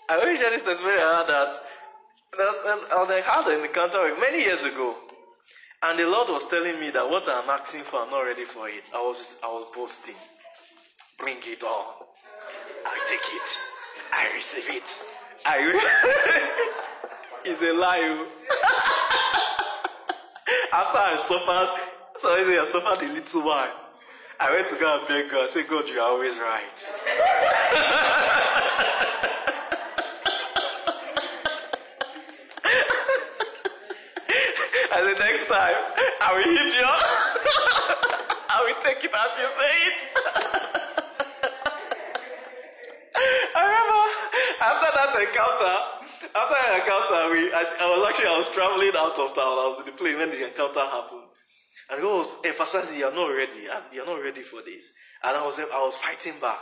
I 0.10 0.16
always 0.20 0.40
share 0.40 0.50
this 0.52 0.64
testimony 0.64 0.98
I 0.98 1.18
had 1.20 1.28
that 1.28 1.54
there's, 2.38 2.62
there's, 2.64 2.86
I 2.92 3.22
had 3.22 3.48
an 3.48 3.66
encounter 3.66 4.16
many 4.20 4.44
years 4.44 4.64
ago. 4.64 4.96
And 5.84 6.00
the 6.00 6.08
Lord 6.08 6.30
was 6.30 6.48
telling 6.50 6.80
me 6.80 6.90
that 6.92 7.10
what 7.10 7.28
I'm 7.28 7.50
asking 7.50 7.82
for, 7.82 8.00
I'm 8.02 8.10
not 8.10 8.22
ready 8.22 8.46
for 8.46 8.70
it. 8.70 8.84
I 8.94 9.02
was 9.02 9.36
I 9.44 9.48
was 9.48 9.66
boasting. 9.76 10.16
Bring 11.20 11.38
it 11.44 11.64
on. 11.64 11.86
I 12.86 13.00
take 13.08 13.20
it. 13.20 13.58
I 14.12 14.32
receive 14.34 14.70
it. 14.70 15.04
I 15.46 15.58
re- 15.66 15.82
It's 17.46 17.62
a 17.62 17.74
lie. 17.74 18.00
Oh. 18.02 18.26
After 20.74 20.98
I 20.98 21.16
suffered, 21.18 21.70
so 22.20 22.34
I 22.34 22.44
say 22.44 22.58
I 22.58 22.66
suffered 22.66 23.04
a 23.06 23.10
little 23.12 23.42
while. 23.44 23.80
I 24.40 24.52
went 24.52 24.68
to 24.70 24.76
God 24.76 25.00
and 25.00 25.08
beg 25.08 25.30
God. 25.32 25.46
I 25.50 25.52
said, 25.52 25.68
God, 25.68 25.88
you 25.90 26.00
are 26.00 26.10
always 26.10 26.38
right. 26.38 26.80
and 34.96 35.08
the 35.10 35.20
next 35.20 35.48
time, 35.48 35.76
I 36.22 36.34
will 36.34 36.44
hit 36.44 36.76
you. 36.76 36.86
I 38.50 38.62
will 38.62 38.78
take 38.84 39.04
it 39.04 39.10
as 39.10 39.32
you 39.42 39.48
say 39.50 39.74
it. 39.90 40.00
I 43.56 43.62
remember 43.66 44.04
after 44.62 44.90
that 44.94 45.12
encounter, 45.18 45.76
after 46.36 46.56
that 46.62 46.74
encounter, 46.82 47.22
we 47.34 47.50
I, 47.54 47.64
I 47.82 47.86
was 47.90 48.06
actually 48.10 48.28
I 48.28 48.38
was 48.38 48.50
traveling 48.50 48.94
out 48.98 49.18
of 49.18 49.34
town. 49.34 49.58
I 49.58 49.66
was 49.70 49.80
in 49.80 49.86
the 49.86 49.98
plane 49.98 50.18
when 50.18 50.30
the 50.30 50.46
encounter 50.46 50.86
happened, 50.86 51.26
and 51.90 52.02
God 52.02 52.18
was 52.20 52.36
emphasizing, 52.46 53.00
"You're 53.00 53.14
not 53.16 53.28
ready. 53.34 53.66
Ah, 53.70 53.82
you're 53.92 54.06
not 54.06 54.22
ready 54.22 54.42
for 54.42 54.62
this." 54.62 54.94
And 55.24 55.36
I 55.38 55.46
was 55.46 55.60
I 55.60 55.82
was 55.86 55.98
fighting 55.98 56.38
back, 56.40 56.62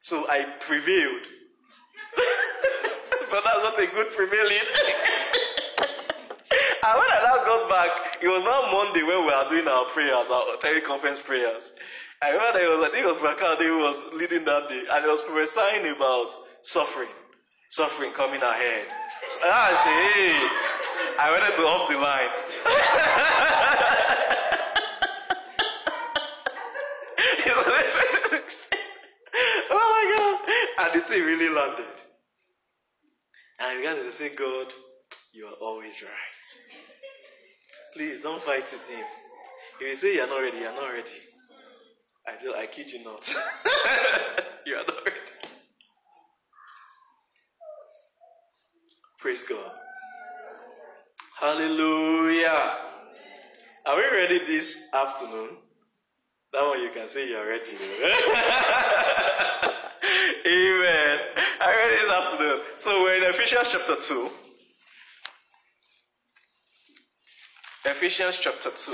so 0.00 0.26
I 0.28 0.42
prevailed. 0.60 1.26
but 3.30 3.44
that's 3.44 3.62
not 3.62 3.78
a 3.78 3.86
good 3.86 4.10
prevailing. 4.16 4.66
and 6.88 6.98
when 6.98 7.10
I 7.10 7.20
now 7.20 7.44
got 7.44 7.68
back, 7.68 8.22
it 8.22 8.28
was 8.28 8.44
now 8.44 8.72
Monday 8.72 9.02
when 9.02 9.20
we 9.20 9.26
were 9.26 9.46
doing 9.50 9.68
our 9.68 9.84
prayers, 9.86 10.30
our 10.30 10.56
teleconference 10.56 11.22
prayers. 11.22 11.76
I 12.22 12.30
remember 12.30 12.60
it 12.60 12.70
was, 12.70 12.80
I 12.80 12.90
think 12.90 13.04
it 13.04 13.08
was 13.08 13.18
Bakade 13.18 13.66
who 13.66 13.78
was 13.78 13.96
leading 14.14 14.44
that 14.44 14.68
day, 14.68 14.84
and 14.90 15.04
he 15.04 15.10
was 15.10 15.22
prophesying 15.22 15.86
about 15.94 16.32
suffering, 16.62 17.12
suffering 17.70 18.12
coming 18.12 18.40
ahead. 18.40 18.86
So 19.28 19.46
I 19.52 19.70
said, 19.84 20.00
hey, 20.16 20.32
I 21.20 21.30
wanted 21.30 21.54
to 21.56 21.62
off 21.68 21.88
the 21.88 21.98
line. 21.98 22.32
Oh 29.70 29.76
my 29.76 30.04
God. 30.16 30.92
And 30.92 31.00
the 31.00 31.06
thing 31.06 31.22
really 31.22 31.48
landed. 31.48 31.84
And 33.60 33.70
he 33.72 33.76
began 33.78 33.96
to 33.96 34.12
say, 34.12 34.34
God, 34.34 34.72
you 35.32 35.46
are 35.46 35.54
always 35.60 36.02
right. 36.02 36.72
Please 37.94 38.20
don't 38.22 38.42
fight 38.42 38.70
with 38.72 38.88
him. 38.88 39.04
If 39.80 39.88
you 39.88 39.96
say 39.96 40.14
you're 40.16 40.26
not 40.26 40.40
ready, 40.40 40.58
you're 40.58 40.74
not 40.74 40.88
ready. 40.88 41.08
I, 42.26 42.32
just, 42.42 42.56
I 42.56 42.66
kid 42.66 42.90
you 42.90 43.04
not. 43.04 43.26
you 44.66 44.74
are 44.74 44.84
not 44.84 45.04
ready. 45.04 45.18
Praise 49.18 49.44
God. 49.44 49.70
Hallelujah. 51.40 52.76
Are 53.86 53.96
we 53.96 54.02
ready 54.02 54.38
this 54.40 54.82
afternoon? 54.92 55.56
That 56.52 56.62
one 56.66 56.80
you 56.82 56.90
can 56.90 57.08
say 57.08 57.28
you're 57.28 57.46
ready. 57.46 57.72
Amen. 60.46 61.18
I 61.60 61.74
read 61.76 61.98
this 62.00 62.10
afternoon. 62.10 62.60
So 62.78 63.02
we're 63.02 63.16
in 63.16 63.24
Ephesians 63.24 63.68
chapter 63.70 63.96
2. 64.00 64.30
Ephesians 67.90 68.36
chapter 68.38 68.68
2. 68.68 68.92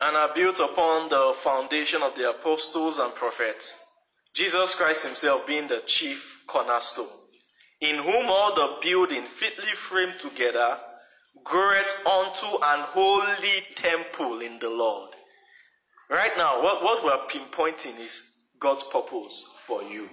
And 0.00 0.16
are 0.16 0.34
built 0.34 0.58
upon 0.58 1.10
the 1.10 1.32
foundation 1.36 2.02
of 2.02 2.16
the 2.16 2.28
apostles 2.28 2.98
and 2.98 3.14
prophets, 3.14 3.84
Jesus 4.34 4.74
Christ 4.74 5.06
Himself 5.06 5.46
being 5.46 5.68
the 5.68 5.82
chief 5.86 6.42
cornerstone, 6.48 7.06
in 7.80 7.94
whom 7.94 8.26
all 8.26 8.52
the 8.56 8.78
building 8.82 9.22
fitly 9.22 9.72
framed 9.74 10.18
together 10.18 10.76
groweth 11.44 12.04
unto 12.04 12.46
an 12.64 12.80
holy 12.88 13.62
temple 13.76 14.40
in 14.40 14.58
the 14.58 14.70
Lord. 14.70 15.14
Right 16.10 16.32
now, 16.36 16.60
what, 16.64 16.82
what 16.82 17.04
we're 17.04 17.28
pinpointing 17.28 18.00
is 18.00 18.38
God's 18.58 18.82
purpose 18.82 19.46
for 19.70 19.84
you. 19.84 20.08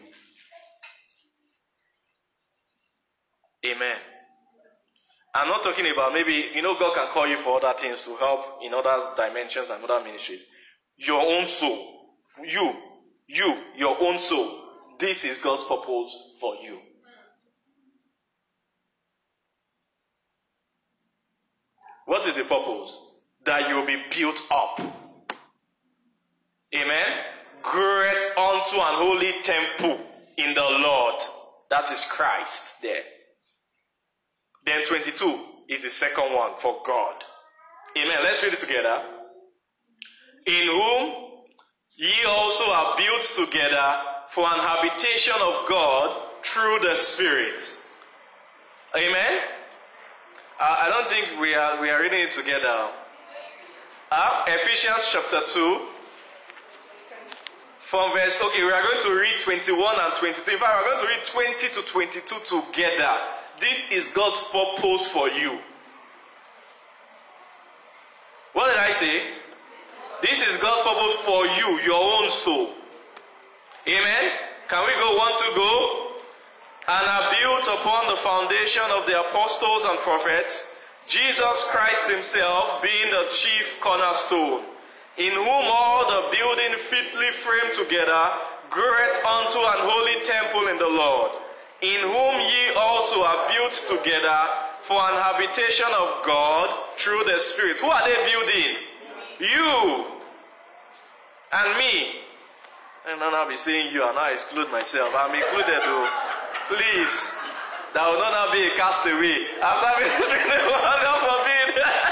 Amen. 3.65 3.97
I'm 5.33 5.47
not 5.47 5.63
talking 5.63 5.91
about 5.91 6.13
maybe, 6.13 6.45
you 6.53 6.61
know, 6.61 6.77
God 6.77 6.95
can 6.95 7.07
call 7.07 7.27
you 7.27 7.37
for 7.37 7.57
other 7.57 7.77
things 7.79 8.05
to 8.05 8.15
help 8.17 8.59
in 8.63 8.73
other 8.73 8.99
dimensions 9.17 9.69
and 9.71 9.83
other 9.83 10.03
ministries. 10.03 10.45
Your 10.97 11.21
own 11.21 11.47
soul. 11.47 12.15
You. 12.47 12.73
You. 13.27 13.57
Your 13.75 13.97
own 13.99 14.19
soul. 14.19 14.63
This 14.99 15.25
is 15.25 15.39
God's 15.39 15.65
purpose 15.65 16.35
for 16.39 16.55
you. 16.55 16.79
What 22.05 22.25
is 22.27 22.35
the 22.35 22.43
purpose? 22.43 23.11
That 23.45 23.67
you 23.69 23.75
will 23.75 23.85
be 23.87 24.01
built 24.15 24.41
up. 24.51 24.79
Amen. 26.75 27.06
Unto 28.67 28.81
an 28.81 28.95
holy 28.95 29.31
temple 29.43 29.97
in 30.37 30.53
the 30.53 30.61
Lord. 30.61 31.21
That 31.69 31.89
is 31.89 32.05
Christ 32.11 32.81
there. 32.81 33.03
Then 34.65 34.85
22 34.85 35.39
is 35.69 35.83
the 35.83 35.89
second 35.89 36.33
one 36.33 36.51
for 36.59 36.81
God. 36.85 37.23
Amen. 37.97 38.17
Let's 38.23 38.43
read 38.43 38.53
it 38.53 38.59
together. 38.59 39.03
In 40.47 40.67
whom 40.67 41.13
ye 41.95 42.25
also 42.27 42.69
are 42.71 42.97
built 42.97 43.23
together 43.37 44.01
for 44.31 44.45
an 44.45 44.59
habitation 44.59 45.35
of 45.41 45.65
God 45.69 46.21
through 46.43 46.79
the 46.79 46.95
Spirit. 46.95 47.61
Amen. 48.97 49.41
Uh, 50.59 50.75
I 50.79 50.89
don't 50.89 51.07
think 51.07 51.39
we 51.39 51.53
are 51.53 51.81
we 51.81 51.89
are 51.89 52.01
reading 52.01 52.19
it 52.19 52.33
together. 52.33 52.89
Uh, 54.11 54.43
Ephesians 54.47 55.07
chapter 55.09 55.39
2. 55.45 55.96
From 57.87 58.11
verse, 58.11 58.43
okay, 58.43 58.65
we 58.65 58.69
are 58.69 58.83
going 58.83 59.01
to 59.01 59.17
read 59.17 59.39
21 59.43 59.95
and 60.01 60.13
22. 60.15 60.51
In 60.51 60.57
fact, 60.59 60.83
we 60.83 60.91
are 60.91 60.91
going 60.91 60.99
to 60.99 61.07
read 61.07 61.55
20 61.55 61.67
to 61.73 61.81
22 61.87 62.35
together. 62.43 63.15
This 63.61 63.91
is 63.93 64.11
God's 64.11 64.43
purpose 64.51 65.07
for 65.07 65.29
you. 65.29 65.57
What 68.51 68.67
did 68.67 68.77
I 68.77 68.91
say? 68.91 69.21
This 70.21 70.45
is 70.45 70.57
God's 70.57 70.81
purpose 70.81 71.15
for 71.23 71.45
you, 71.45 71.79
your 71.85 72.03
own 72.03 72.29
soul. 72.29 72.73
Amen. 73.87 74.31
Can 74.67 74.85
we 74.85 74.93
go 74.99 75.15
one 75.15 75.31
to 75.31 75.55
go? 75.55 76.11
And 76.89 77.07
are 77.07 77.31
built 77.39 77.67
upon 77.79 78.11
the 78.11 78.17
foundation 78.17 78.83
of 78.97 79.05
the 79.05 79.17
apostles 79.17 79.85
and 79.85 79.97
prophets, 79.99 80.75
Jesus 81.07 81.69
Christ 81.71 82.11
Himself 82.11 82.81
being 82.81 83.11
the 83.11 83.27
chief 83.31 83.79
cornerstone, 83.79 84.65
in 85.17 85.33
whom 85.33 85.65
all 85.65 86.05
the 86.05 86.37
building 86.37 86.77
fitly 86.77 87.31
framed 87.31 87.73
together 87.73 88.31
groweth 88.69 89.25
unto 89.25 89.59
an 89.59 89.81
holy 89.85 90.23
temple 90.25 90.67
in 90.67 90.77
the 90.77 90.87
Lord 90.87 91.31
in 91.81 92.01
whom 92.01 92.35
ye 92.41 92.73
also 92.75 93.21
are 93.23 93.47
built 93.49 93.73
together 93.73 94.39
for 94.81 94.97
an 94.97 95.13
habitation 95.13 95.85
of 95.99 96.23
God 96.25 96.73
through 96.97 97.23
the 97.25 97.39
Spirit. 97.39 97.77
Who 97.77 97.87
are 97.87 98.03
they 98.07 98.31
building? 98.31 98.73
You 99.39 100.05
and 101.53 101.77
me. 101.77 102.23
And 103.07 103.21
then 103.21 103.33
I'll 103.35 103.47
be 103.47 103.57
saying 103.57 103.93
you 103.93 104.07
and 104.07 104.17
I 104.17 104.31
exclude 104.31 104.71
myself. 104.71 105.13
I'm 105.15 105.35
included 105.35 105.79
though. 105.85 106.09
Please. 106.67 107.35
That 107.93 108.09
will 108.09 108.19
not 108.19 108.51
be 108.51 108.67
a 108.67 108.71
castaway. 108.75 109.37
After 109.61 110.01
ministering 110.03 110.43
God 110.49 111.19
forbid. 111.23 112.06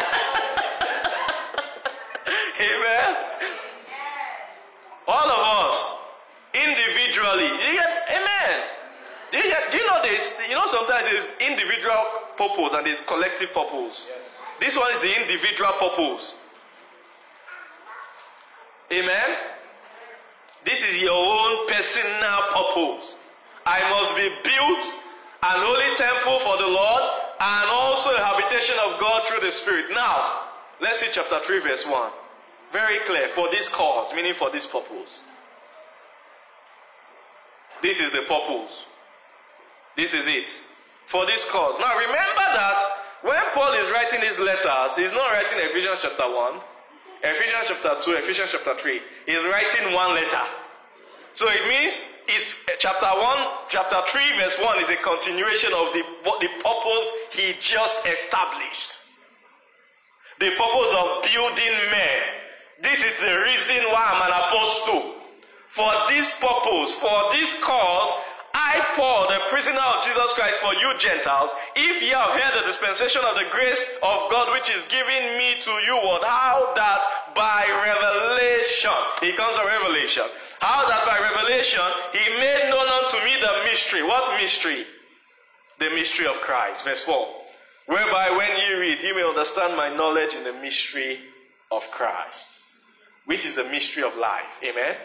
All 5.08 5.30
of 5.30 5.70
us, 5.70 6.06
individually. 6.54 7.48
Amen. 7.48 8.64
Do 9.32 9.38
you, 9.38 9.56
do 9.72 9.78
you 9.78 9.88
know 9.88 10.02
this? 10.02 10.40
You 10.48 10.56
know 10.56 10.66
sometimes 10.66 11.04
there's 11.04 11.28
individual 11.40 12.04
purpose 12.38 12.74
and 12.74 12.86
there's 12.86 13.02
collective 13.02 13.54
purpose. 13.54 14.08
Yes. 14.08 14.32
This 14.60 14.78
one 14.78 14.92
is 14.94 15.02
the 15.02 15.22
individual 15.22 15.72
purpose. 15.74 16.40
Amen. 18.92 19.38
This 20.64 20.84
is 20.84 21.02
your 21.02 21.14
own 21.14 21.68
personal 21.68 22.42
purpose. 22.54 23.24
I 23.66 23.90
must 23.90 24.16
be 24.16 24.30
built 24.44 24.86
an 25.44 25.62
holy 25.62 25.96
temple 25.98 26.40
for 26.40 26.58
the 26.58 26.68
Lord 26.68 27.02
and 27.40 27.70
also 27.70 28.16
a 28.16 28.20
habitation 28.20 28.76
of 28.86 29.00
God 29.00 29.28
through 29.28 29.42
the 29.42 29.52
Spirit. 29.52 29.86
Now, 29.92 30.44
let's 30.80 31.02
see 31.02 31.10
chapter 31.12 31.40
3, 31.44 31.60
verse 31.60 31.86
1. 31.86 32.12
Very 32.72 33.00
clear. 33.00 33.28
For 33.30 33.50
this 33.52 33.74
cause, 33.74 34.14
meaning 34.14 34.34
for 34.34 34.50
this 34.50 34.66
purpose. 34.66 35.24
This 37.82 38.02
is 38.02 38.12
the 38.12 38.22
purpose. 38.28 38.86
This 39.96 40.14
is 40.14 40.28
it. 40.28 40.50
For 41.08 41.26
this 41.26 41.50
cause. 41.52 41.80
Now 41.80 41.94
remember 41.98 42.46
that 42.56 42.82
when 43.22 43.42
Paul 43.54 43.74
is 43.74 43.92
writing 43.92 44.22
these 44.22 44.40
letters, 44.40 44.96
he's 44.98 45.14
not 45.14 45.32
writing 45.32 45.58
Ephesians 45.62 46.02
chapter 46.02 46.24
1, 46.24 46.60
Ephesians 47.24 47.68
chapter 47.68 47.96
2, 48.00 48.12
Ephesians 48.18 48.52
chapter 48.52 48.76
3. 48.76 49.02
He's 49.26 49.46
writing 49.46 49.94
one 49.94 50.16
letter. 50.16 50.46
So 51.34 51.50
it 51.50 51.68
means 51.68 52.02
it's 52.28 52.56
eh, 52.68 52.76
chapter 52.80 53.06
1, 53.06 53.38
chapter 53.70 54.02
3, 54.08 54.38
verse 54.38 54.58
1 54.60 54.80
is 54.80 54.90
a 54.90 54.96
continuation 54.98 55.74
of 55.74 55.94
the, 55.94 56.04
the 56.42 56.50
purpose 56.64 57.12
he 57.32 57.54
just 57.60 58.06
established. 58.08 59.10
The 60.40 60.50
purpose 60.52 60.94
of 60.94 61.24
building 61.24 61.76
men. 61.92 62.45
This 62.82 63.04
is 63.04 63.18
the 63.20 63.40
reason 63.44 63.78
why 63.92 64.04
I'm 64.04 64.22
an 64.28 64.36
apostle. 64.36 65.16
For 65.70 65.92
this 66.08 66.32
purpose, 66.40 66.96
for 66.96 67.32
this 67.32 67.62
cause, 67.64 68.12
I, 68.56 68.80
Paul, 68.96 69.28
the 69.28 69.40
prisoner 69.52 69.84
of 69.84 70.04
Jesus 70.04 70.32
Christ 70.34 70.64
for 70.64 70.74
you 70.76 70.96
Gentiles, 70.98 71.52
if 71.76 72.02
ye 72.02 72.16
have 72.16 72.32
heard 72.32 72.56
the 72.56 72.68
dispensation 72.68 73.22
of 73.28 73.36
the 73.36 73.52
grace 73.52 73.84
of 74.02 74.32
God 74.32 74.56
which 74.56 74.72
is 74.72 74.88
given 74.88 75.38
me 75.38 75.60
to 75.60 75.72
you, 75.84 76.00
what? 76.00 76.24
How 76.24 76.72
that 76.76 77.36
by 77.36 77.68
revelation, 77.84 78.96
he 79.20 79.36
comes 79.36 79.58
from 79.58 79.68
revelation. 79.68 80.24
How 80.60 80.88
that 80.88 81.04
by 81.04 81.20
revelation 81.20 81.84
he 82.16 82.24
made 82.40 82.72
known 82.72 82.88
unto 82.88 83.20
me 83.28 83.36
the 83.44 83.68
mystery. 83.68 84.04
What 84.04 84.40
mystery? 84.40 84.88
The 85.80 85.92
mystery 85.92 86.28
of 86.28 86.40
Christ. 86.40 86.86
Verse 86.86 87.04
4. 87.04 87.28
Whereby 87.88 88.32
when 88.32 88.56
ye 88.56 88.74
read, 88.80 89.04
ye 89.04 89.12
may 89.12 89.28
understand 89.28 89.76
my 89.76 89.94
knowledge 89.96 90.34
in 90.34 90.46
the 90.46 90.54
mystery 90.54 91.20
of 91.72 91.90
Christ. 91.92 92.64
Which 93.26 93.46
is 93.46 93.56
the 93.56 93.64
mystery 93.66 94.04
of 94.04 94.16
life. 94.18 94.60
Amen. 94.64 94.96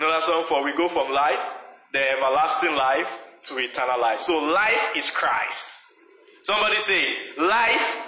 No, 0.00 0.10
that's 0.10 0.28
all 0.28 0.44
for 0.44 0.64
we 0.64 0.74
go 0.74 0.88
from 0.88 1.12
life 1.12 1.58
the 1.92 2.12
everlasting 2.12 2.74
life 2.74 3.22
to 3.44 3.58
eternal 3.58 4.00
life. 4.00 4.20
So 4.20 4.38
life 4.38 4.96
is 4.96 5.10
Christ. 5.10 5.94
Somebody 6.42 6.76
say, 6.76 7.14
life, 7.38 8.02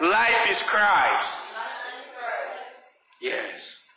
life 0.00 0.46
is 0.48 0.62
Christ. 0.62 1.56
Yes. 3.20 3.88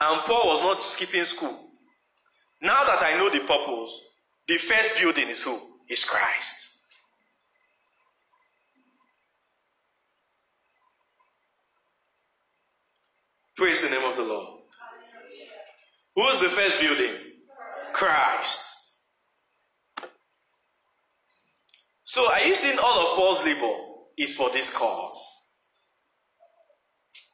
And 0.00 0.20
Paul 0.22 0.48
was 0.48 0.62
not 0.62 0.82
skipping 0.82 1.24
school. 1.24 1.68
Now 2.60 2.84
that 2.84 3.02
I 3.02 3.16
know 3.16 3.30
the 3.30 3.40
purpose, 3.40 4.00
the 4.48 4.58
first 4.58 4.98
building 4.98 5.28
is 5.28 5.42
who? 5.42 5.58
Is 5.88 6.04
Christ. 6.04 6.75
Praise 13.56 13.82
the 13.82 13.88
name 13.88 14.04
of 14.04 14.16
the 14.16 14.22
Lord. 14.22 14.60
Who's 16.14 16.40
the 16.40 16.50
first 16.50 16.78
building? 16.78 17.12
Christ. 17.94 18.74
So 22.04 22.30
are 22.30 22.40
you 22.40 22.54
seeing 22.54 22.78
all 22.78 23.00
of 23.00 23.16
Paul's 23.16 23.44
labor 23.44 23.72
is 24.18 24.36
for 24.36 24.50
this 24.50 24.76
cause? 24.76 25.54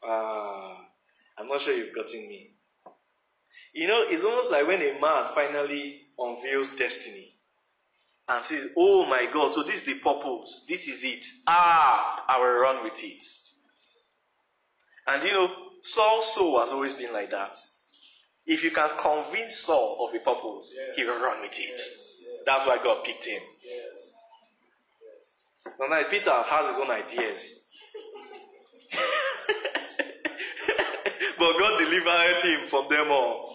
Ah, 0.05 0.87
I'm 1.39 1.49
not 1.49 1.61
sure 1.61 1.75
you've 1.75 1.95
gotten 1.95 2.29
me. 2.29 2.55
You 3.75 3.89
know, 3.89 4.03
it's 4.07 4.25
almost 4.25 4.53
like 4.53 4.67
when 4.67 4.81
a 4.81 5.01
man 5.01 5.27
finally 5.35 6.03
unveils 6.19 6.77
destiny 6.77 7.37
and 8.29 8.45
says, 8.45 8.69
Oh 8.77 9.07
my 9.07 9.29
God, 9.33 9.53
so 9.53 9.65
this 9.65 9.77
is 9.77 9.85
the 9.85 9.95
purpose, 9.95 10.67
this 10.69 10.87
is 10.87 11.03
it. 11.03 11.27
Ah, 11.49 12.25
I 12.29 12.39
will 12.39 12.61
run 12.61 12.85
with 12.85 13.03
it. 13.03 13.25
And 15.07 15.23
you 15.25 15.33
know, 15.33 15.62
Saul's 15.83 16.35
soul 16.35 16.61
has 16.61 16.71
always 16.71 16.95
been 16.95 17.13
like 17.13 17.31
that. 17.31 17.57
If 18.47 18.65
you 18.65 18.71
can 18.71 18.91
convince 18.99 19.57
Saul 19.57 20.09
of 20.09 20.15
a 20.15 20.19
purpose, 20.19 20.75
he 20.97 21.05
will 21.05 21.21
run 21.21 21.41
with 21.41 21.59
it. 21.59 21.81
That's 22.45 22.67
why 22.67 22.79
God 22.83 23.05
picked 23.05 23.27
him. 23.27 23.43
Now, 25.79 26.03
Peter 26.11 26.31
has 26.31 26.69
his 26.69 26.79
own 26.79 26.91
ideas. 26.91 27.69
but 31.39 31.59
God 31.59 31.79
delivered 31.79 32.37
him 32.43 32.69
from 32.69 32.89
them 32.89 33.11
all. 33.11 33.53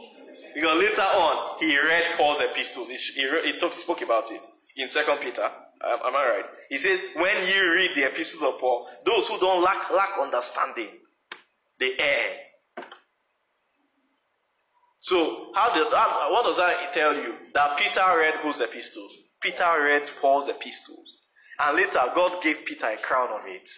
Because 0.54 0.80
later 0.80 1.02
on, 1.02 1.60
he 1.60 1.78
read 1.78 2.16
Paul's 2.18 2.42
epistles. 2.42 2.90
He, 2.90 2.96
he, 2.96 3.52
he, 3.52 3.60
talked, 3.60 3.76
he 3.76 3.82
spoke 3.82 4.02
about 4.02 4.32
it 4.32 4.42
in 4.76 4.90
Second 4.90 5.20
Peter. 5.20 5.44
Um, 5.44 6.00
am 6.06 6.16
I 6.16 6.38
right? 6.38 6.46
He 6.70 6.78
says, 6.78 7.00
when 7.16 7.48
you 7.48 7.74
read 7.74 7.92
the 7.96 8.08
epistles 8.08 8.42
of 8.42 8.60
Paul, 8.60 8.88
those 9.06 9.28
who 9.28 9.38
don't 9.40 9.62
lack 9.62 9.92
lack 9.92 10.18
understanding, 10.20 10.90
they 11.80 11.94
err. 12.00 12.38
So, 15.00 15.52
how 15.56 15.74
did 15.74 15.88
how, 15.94 16.34
what 16.34 16.44
does 16.44 16.58
that 16.58 16.94
tell 16.94 17.16
you? 17.16 17.36
That 17.54 17.78
Peter 17.78 18.04
read 18.18 18.36
whose 18.42 18.60
epistles? 18.60 19.16
Peter 19.42 19.82
read 19.82 20.10
Paul's 20.20 20.50
epistles, 20.50 21.20
and 21.60 21.78
later 21.78 22.02
God 22.14 22.42
gave 22.42 22.66
Peter 22.66 22.88
a 22.88 22.98
crown 22.98 23.30
of 23.30 23.46
it. 23.46 23.70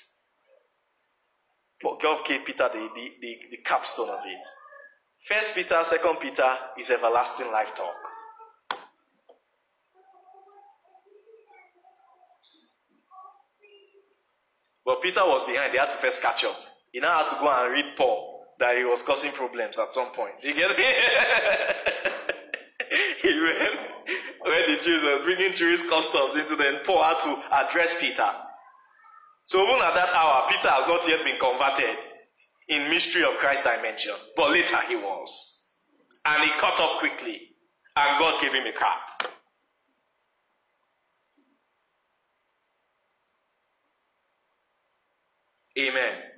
But 1.81 2.01
God 2.01 2.25
gave 2.25 2.45
Peter 2.45 2.69
the, 2.71 2.79
the, 2.79 3.11
the, 3.21 3.37
the 3.51 3.57
capstone 3.63 4.09
of 4.09 4.19
it. 4.25 4.45
First 5.27 5.55
Peter, 5.55 5.81
Second 5.83 6.17
Peter 6.19 6.57
is 6.77 6.89
everlasting 6.91 7.51
life 7.51 7.75
talk. 7.75 7.95
But 14.85 15.01
Peter 15.01 15.21
was 15.21 15.45
behind, 15.45 15.73
they 15.73 15.77
had 15.77 15.89
to 15.91 15.95
first 15.97 16.21
catch 16.21 16.45
up. 16.45 16.68
He 16.91 16.99
now 16.99 17.23
had 17.23 17.29
to 17.29 17.35
go 17.39 17.49
and 17.49 17.73
read 17.73 17.95
Paul 17.97 18.45
that 18.59 18.77
he 18.77 18.83
was 18.83 19.01
causing 19.03 19.31
problems 19.31 19.79
at 19.79 19.93
some 19.93 20.11
point. 20.11 20.41
Do 20.41 20.49
you 20.49 20.55
get 20.55 20.71
it? 20.71 20.77
he 23.21 23.41
went 23.41 23.79
when 24.41 24.75
the 24.75 24.81
Jews 24.81 25.03
were 25.03 25.23
bringing 25.23 25.53
Jewish 25.53 25.87
customs 25.87 26.35
into 26.35 26.55
them, 26.55 26.79
Paul 26.85 27.03
had 27.03 27.19
to 27.19 27.43
address 27.51 27.99
Peter. 27.99 28.29
So 29.45 29.63
even 29.63 29.81
at 29.81 29.95
that 29.95 30.09
hour, 30.09 30.47
Peter 30.49 30.69
has 30.69 30.87
not 30.87 31.07
yet 31.07 31.23
been 31.23 31.39
converted 31.39 31.97
in 32.67 32.89
mystery 32.89 33.23
of 33.23 33.37
Christ 33.37 33.63
dimension, 33.63 34.13
but 34.35 34.51
later 34.51 34.77
he 34.87 34.95
was. 34.95 35.65
And 36.25 36.43
he 36.43 36.49
caught 36.59 36.79
up 36.79 36.99
quickly, 36.99 37.55
and 37.95 38.19
God 38.19 38.41
gave 38.41 38.53
him 38.53 38.67
a 38.67 38.71
cap. 38.71 39.31
Amen. 45.77 46.28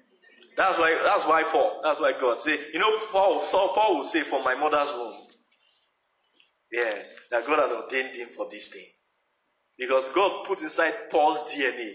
That's 0.61 0.77
why 0.77 0.95
that's 1.03 1.25
why 1.25 1.41
Paul, 1.41 1.81
that's 1.83 1.99
why 1.99 2.13
God 2.13 2.39
say, 2.39 2.55
you 2.71 2.77
know, 2.77 2.95
Paul, 3.11 3.41
so 3.41 3.69
Paul 3.69 3.95
will 3.95 4.03
say, 4.03 4.21
from 4.21 4.43
my 4.43 4.53
mother's 4.53 4.93
womb. 4.93 5.15
Yes, 6.71 7.15
that 7.31 7.47
God 7.47 7.57
had 7.57 7.71
ordained 7.71 8.15
him 8.15 8.27
for 8.27 8.47
this 8.47 8.71
thing. 8.71 8.85
Because 9.75 10.11
God 10.11 10.45
put 10.45 10.61
inside 10.61 11.09
Paul's 11.09 11.39
DNA 11.51 11.93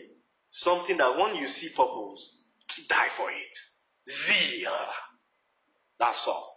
something 0.50 0.96
that 0.96 1.16
when 1.16 1.36
you 1.36 1.46
see 1.46 1.68
purpose, 1.76 2.42
die 2.88 3.06
for 3.10 3.30
it. 3.30 3.56
Zeal. 4.10 4.72
That's 6.00 6.26
all. 6.26 6.52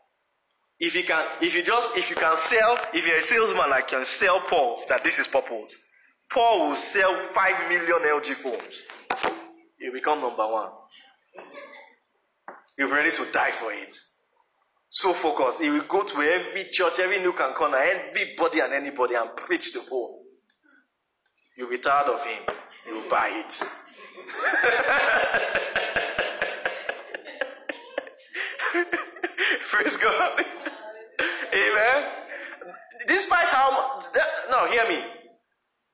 If 0.80 0.96
you 0.96 1.04
can, 1.04 1.24
if 1.42 1.54
you 1.54 1.62
just, 1.62 1.96
if 1.96 2.10
you 2.10 2.16
can 2.16 2.36
sell, 2.40 2.80
if 2.92 3.06
you're 3.06 3.18
a 3.18 3.22
salesman, 3.22 3.72
I 3.72 3.82
can 3.82 4.04
sell 4.04 4.40
Paul 4.40 4.82
that 4.90 5.04
this 5.04 5.20
is 5.20 5.28
purpose. 5.28 5.76
Paul 6.32 6.70
will 6.70 6.76
sell 6.76 7.16
five 7.28 7.70
million 7.70 8.00
LG 8.00 8.34
phones. 8.34 8.88
You 9.80 9.92
become 9.94 10.22
number 10.22 10.48
one. 10.48 10.72
You're 12.80 12.88
ready 12.88 13.12
to 13.12 13.26
die 13.34 13.52
for 13.52 13.74
it. 13.74 13.94
So 14.90 15.12
focused. 15.12 15.62
He 15.62 15.70
will 15.70 15.82
go 15.82 16.02
to 16.02 16.22
every 16.22 16.64
church, 16.72 16.98
every 17.00 17.20
nook 17.20 17.42
and 17.42 17.54
corner, 17.54 17.78
everybody 17.78 18.62
and 18.62 18.72
anybody 18.72 19.16
and 19.16 19.36
preach 19.36 19.74
the 19.74 19.82
whole. 19.82 20.24
You'll 21.58 21.70
be 21.70 21.80
tired 21.80 22.08
of 22.08 22.26
him. 22.26 22.42
You 22.88 23.02
will 23.02 23.10
buy 23.10 23.32
it. 23.34 23.52
Praise 29.70 29.98
God. 29.98 30.46
Amen. 31.54 32.12
Despite 33.10 33.48
how 33.48 34.00
no, 34.50 34.68
hear 34.72 34.88
me. 34.88 35.04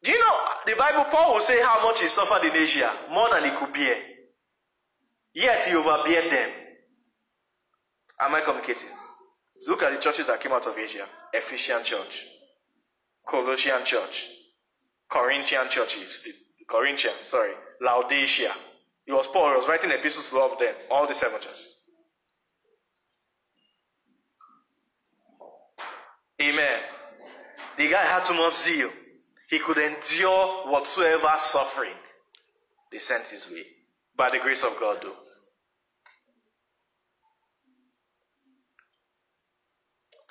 Do 0.04 0.12
you 0.12 0.20
know 0.20 0.40
the 0.68 0.76
Bible? 0.76 1.06
Paul 1.10 1.34
will 1.34 1.42
say 1.42 1.64
how 1.64 1.84
much 1.84 2.02
he 2.02 2.08
suffered 2.08 2.46
in 2.46 2.56
Asia, 2.56 2.92
more 3.10 3.28
than 3.32 3.44
he 3.44 3.50
could 3.58 3.74
bear. 3.74 3.98
Yet 5.34 5.66
he 5.66 5.76
overbeared 5.76 6.32
them. 6.32 6.65
Am 8.20 8.34
I 8.34 8.42
communicating? 8.42 8.90
Look 9.68 9.84
at 9.84 9.92
the 9.94 10.00
churches 10.00 10.28
that 10.28 10.40
came 10.40 10.52
out 10.52 10.66
of 10.68 10.78
Asia: 10.78 11.08
Ephesian 11.34 11.84
church, 11.84 12.28
Colossian 13.28 13.84
church, 13.84 14.30
Corinthian 15.10 15.70
churches, 15.70 16.28
Corinthian, 16.68 17.14
sorry, 17.24 17.54
Laodicea. 17.82 18.52
It 19.08 19.14
was 19.14 19.28
Paul 19.28 19.52
who 19.52 19.58
was 19.58 19.68
writing 19.68 19.92
epistles 19.92 20.30
to 20.30 20.40
all 20.40 20.54
of 20.54 20.60
them, 20.60 20.74
all 20.90 21.08
the 21.08 21.14
seven 21.14 21.40
churches. 21.40 21.76
Amen. 26.42 26.80
The 27.78 27.90
guy 27.90 28.04
had 28.04 28.26
too 28.26 28.34
much 28.34 28.54
zeal. 28.56 28.90
He 29.50 29.60
could 29.60 29.78
endure 29.78 30.72
whatsoever 30.72 31.34
suffering 31.38 31.94
they 32.92 33.00
sent 33.00 33.28
his 33.28 33.50
way. 33.52 33.64
By 34.18 34.30
the 34.32 34.40
grace 34.40 34.64
of 34.64 34.78
God, 34.80 35.00
though. 35.02 35.16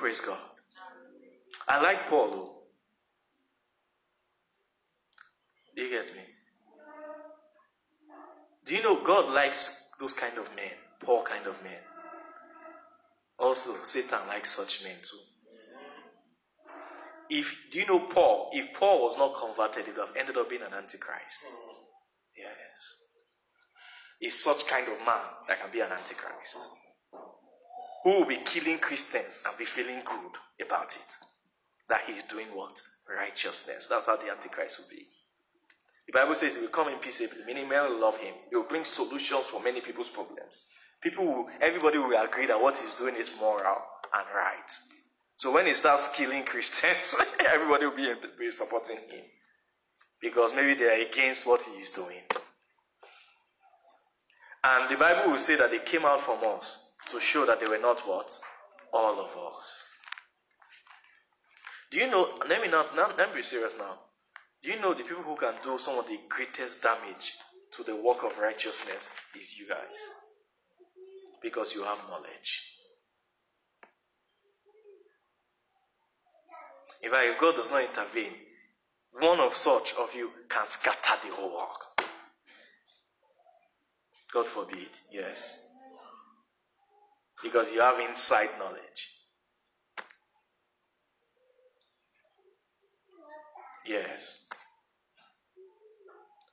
Praise 0.04 0.20
God. 0.20 0.36
I 1.66 1.80
like 1.80 2.08
Paul. 2.10 2.62
Do 5.74 5.82
you 5.82 5.88
get 5.88 6.14
me? 6.14 6.20
Do 8.66 8.76
you 8.76 8.82
know 8.82 9.02
God 9.02 9.32
likes 9.32 9.88
those 9.98 10.12
kind 10.12 10.36
of 10.36 10.54
men, 10.54 10.72
Paul 11.00 11.22
kind 11.22 11.46
of 11.46 11.62
men? 11.62 11.78
Also, 13.38 13.82
Satan 13.84 14.28
likes 14.28 14.50
such 14.50 14.84
men 14.84 14.96
too. 15.02 15.16
If 17.30 17.68
do 17.72 17.78
you 17.78 17.86
know 17.86 18.00
Paul? 18.00 18.50
If 18.52 18.74
Paul 18.74 19.04
was 19.04 19.16
not 19.16 19.34
converted, 19.34 19.86
he 19.86 19.92
would 19.92 20.06
have 20.06 20.16
ended 20.18 20.36
up 20.36 20.50
being 20.50 20.60
an 20.60 20.74
antichrist. 20.74 21.46
Yes. 22.36 23.04
He's 24.18 24.38
such 24.38 24.66
kind 24.66 24.86
of 24.86 24.98
man 24.98 25.24
that 25.48 25.62
can 25.62 25.72
be 25.72 25.80
an 25.80 25.92
antichrist. 25.92 26.58
Who 28.04 28.10
will 28.10 28.26
be 28.26 28.36
killing 28.44 28.78
Christians 28.78 29.42
and 29.46 29.56
be 29.56 29.64
feeling 29.64 30.02
good 30.04 30.64
about 30.64 30.94
it. 30.94 31.16
That 31.88 32.02
he's 32.06 32.22
doing 32.24 32.46
what? 32.54 32.80
Righteousness. 33.08 33.88
That's 33.88 34.06
how 34.06 34.16
the 34.16 34.30
antichrist 34.30 34.78
will 34.80 34.96
be. 34.96 35.06
The 36.06 36.12
Bible 36.12 36.34
says 36.34 36.54
he 36.54 36.60
will 36.60 36.68
come 36.68 36.88
in 36.88 36.98
peaceably, 36.98 37.44
meaning 37.46 37.68
men 37.68 37.82
will 37.84 38.00
love 38.00 38.18
him. 38.18 38.34
He 38.50 38.56
will 38.56 38.64
bring 38.64 38.84
solutions 38.84 39.46
for 39.46 39.62
many 39.62 39.80
people's 39.80 40.10
problems. 40.10 40.68
People 41.00 41.24
will, 41.24 41.46
everybody 41.60 41.98
will 41.98 42.22
agree 42.22 42.46
that 42.46 42.60
what 42.60 42.78
he's 42.78 42.96
doing 42.96 43.16
is 43.16 43.34
moral 43.40 43.76
and 44.14 44.26
right. 44.34 44.70
So 45.38 45.50
when 45.50 45.66
he 45.66 45.72
starts 45.72 46.14
killing 46.14 46.44
Christians, 46.44 47.16
everybody 47.46 47.86
will 47.86 47.96
be, 47.96 48.12
be 48.38 48.50
supporting 48.52 48.96
him. 48.96 49.24
Because 50.20 50.54
maybe 50.54 50.74
they 50.74 50.88
are 50.88 51.06
against 51.06 51.46
what 51.46 51.62
he 51.62 51.78
is 51.78 51.90
doing. 51.90 52.22
And 54.62 54.90
the 54.90 54.96
Bible 54.96 55.32
will 55.32 55.38
say 55.38 55.56
that 55.56 55.70
they 55.70 55.80
came 55.80 56.04
out 56.04 56.20
from 56.20 56.38
us 56.56 56.92
to 57.10 57.20
show 57.20 57.46
that 57.46 57.60
they 57.60 57.66
were 57.66 57.78
not 57.78 58.00
what? 58.06 58.32
All 58.92 59.20
of 59.20 59.30
us. 59.56 59.88
Do 61.90 61.98
you 61.98 62.10
know? 62.10 62.28
Let 62.48 62.62
me 62.62 62.68
not, 62.68 62.96
let 62.96 63.30
me 63.30 63.36
be 63.36 63.42
serious 63.42 63.78
now. 63.78 64.00
Do 64.62 64.70
you 64.70 64.80
know 64.80 64.94
the 64.94 65.02
people 65.02 65.22
who 65.22 65.36
can 65.36 65.54
do 65.62 65.78
some 65.78 65.98
of 65.98 66.08
the 66.08 66.18
greatest 66.28 66.82
damage 66.82 67.34
to 67.76 67.82
the 67.82 67.94
work 67.94 68.24
of 68.24 68.38
righteousness 68.38 69.14
is 69.38 69.58
you 69.58 69.68
guys? 69.68 69.78
Because 71.42 71.74
you 71.74 71.84
have 71.84 71.98
knowledge. 72.08 72.70
In 77.02 77.10
fact, 77.10 77.26
if 77.26 77.38
God 77.38 77.56
does 77.56 77.70
not 77.70 77.82
intervene, 77.82 78.32
one 79.20 79.38
of 79.38 79.54
such 79.54 79.94
of 79.94 80.14
you 80.14 80.30
can 80.48 80.66
scatter 80.66 81.28
the 81.28 81.34
whole 81.34 81.54
work. 81.54 82.08
God 84.32 84.46
forbid, 84.46 84.88
yes. 85.12 85.73
Because 87.44 87.72
you 87.72 87.80
have 87.80 88.00
inside 88.00 88.48
knowledge. 88.58 89.20
Yes. 93.86 94.48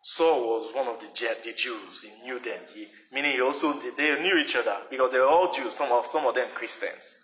Saul 0.04 0.42
was 0.42 0.76
one 0.76 0.88
of 0.88 1.00
the, 1.00 1.08
the 1.44 1.54
Jews. 1.54 2.04
He 2.04 2.24
knew 2.24 2.40
them. 2.40 2.60
He, 2.74 2.88
meaning 3.14 3.32
he 3.32 3.42
also 3.42 3.74
they 3.96 4.22
knew 4.22 4.38
each 4.38 4.56
other 4.56 4.78
because 4.90 5.12
they 5.12 5.20
were 5.20 5.28
all 5.28 5.54
Jews. 5.54 5.74
Some 5.74 5.92
of 5.92 6.08
some 6.08 6.26
of 6.26 6.36
them 6.36 6.50
Christians. 6.54 7.18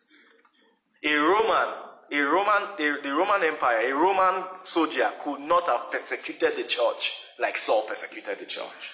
A 1.03 1.13
Roman, 1.15 1.73
a 2.11 2.19
Roman, 2.21 2.63
a, 2.79 3.01
the 3.03 3.13
Roman 3.13 3.43
Empire, 3.43 3.91
a 3.91 3.93
Roman 3.93 4.43
soldier 4.63 5.11
could 5.21 5.41
not 5.41 5.67
have 5.67 5.91
persecuted 5.91 6.55
the 6.55 6.63
church 6.63 7.23
like 7.39 7.57
Saul 7.57 7.83
persecuted 7.87 8.39
the 8.39 8.45
church. 8.45 8.93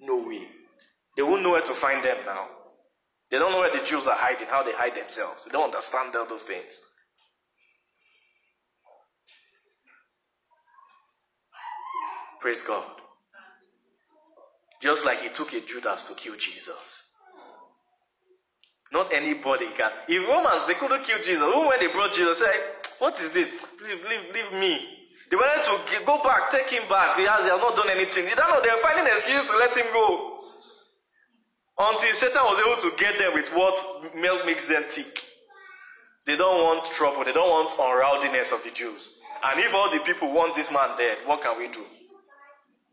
No 0.00 0.26
way. 0.26 0.48
They 1.16 1.22
won't 1.22 1.42
know 1.42 1.52
where 1.52 1.62
to 1.62 1.72
find 1.72 2.04
them 2.04 2.18
now. 2.26 2.48
They 3.34 3.40
don't 3.40 3.50
know 3.50 3.58
where 3.58 3.72
the 3.72 3.84
Jews 3.84 4.06
are 4.06 4.14
hiding, 4.14 4.46
how 4.46 4.62
they 4.62 4.70
hide 4.70 4.94
themselves. 4.94 5.42
They 5.44 5.50
don't 5.50 5.64
understand 5.64 6.14
all 6.14 6.24
those 6.24 6.44
things. 6.44 6.80
Praise 12.40 12.62
God. 12.62 12.86
Just 14.80 15.04
like 15.04 15.22
he 15.22 15.30
took 15.30 15.52
a 15.52 15.62
Judas 15.62 16.06
to 16.10 16.14
kill 16.14 16.36
Jesus. 16.36 17.12
Not 18.92 19.12
anybody 19.12 19.66
can. 19.76 19.90
If 20.06 20.28
Romans, 20.28 20.68
they 20.68 20.74
couldn't 20.74 21.02
kill 21.02 21.18
Jesus. 21.18 21.42
Even 21.42 21.66
when 21.66 21.80
they 21.80 21.88
brought 21.88 22.14
Jesus, 22.14 22.38
say, 22.38 22.54
What 23.00 23.18
is 23.18 23.32
this? 23.32 23.52
Please 23.76 24.00
leave, 24.08 24.32
leave 24.32 24.60
me. 24.60 24.78
They 25.28 25.36
wanted 25.36 25.64
to 25.64 26.04
go 26.06 26.22
back, 26.22 26.52
take 26.52 26.68
him 26.68 26.88
back. 26.88 27.16
They, 27.16 27.24
have, 27.24 27.42
they 27.42 27.48
have 27.48 27.58
not 27.58 27.74
done 27.74 27.90
anything. 27.90 28.26
They 28.26 28.36
don't 28.36 28.48
know. 28.48 28.62
They 28.62 28.70
are 28.70 28.78
finding 28.78 29.06
an 29.06 29.10
excuse 29.10 29.50
to 29.50 29.56
let 29.56 29.76
him 29.76 29.86
go. 29.92 30.33
Until 31.78 32.14
Satan 32.14 32.42
was 32.44 32.60
able 32.60 32.90
to 32.90 32.96
get 32.96 33.18
them 33.18 33.34
with 33.34 33.48
what 33.54 34.14
milk 34.14 34.46
makes 34.46 34.68
them 34.68 34.84
tick. 34.90 35.20
They 36.26 36.36
don't 36.36 36.62
want 36.62 36.86
trouble. 36.86 37.24
They 37.24 37.32
don't 37.32 37.50
want 37.50 37.74
unrowdiness 37.78 38.52
of 38.52 38.62
the 38.62 38.70
Jews. 38.70 39.18
And 39.42 39.60
if 39.60 39.74
all 39.74 39.90
the 39.90 39.98
people 40.00 40.32
want 40.32 40.54
this 40.54 40.72
man 40.72 40.96
dead, 40.96 41.18
what 41.26 41.42
can 41.42 41.58
we 41.58 41.68
do? 41.68 41.84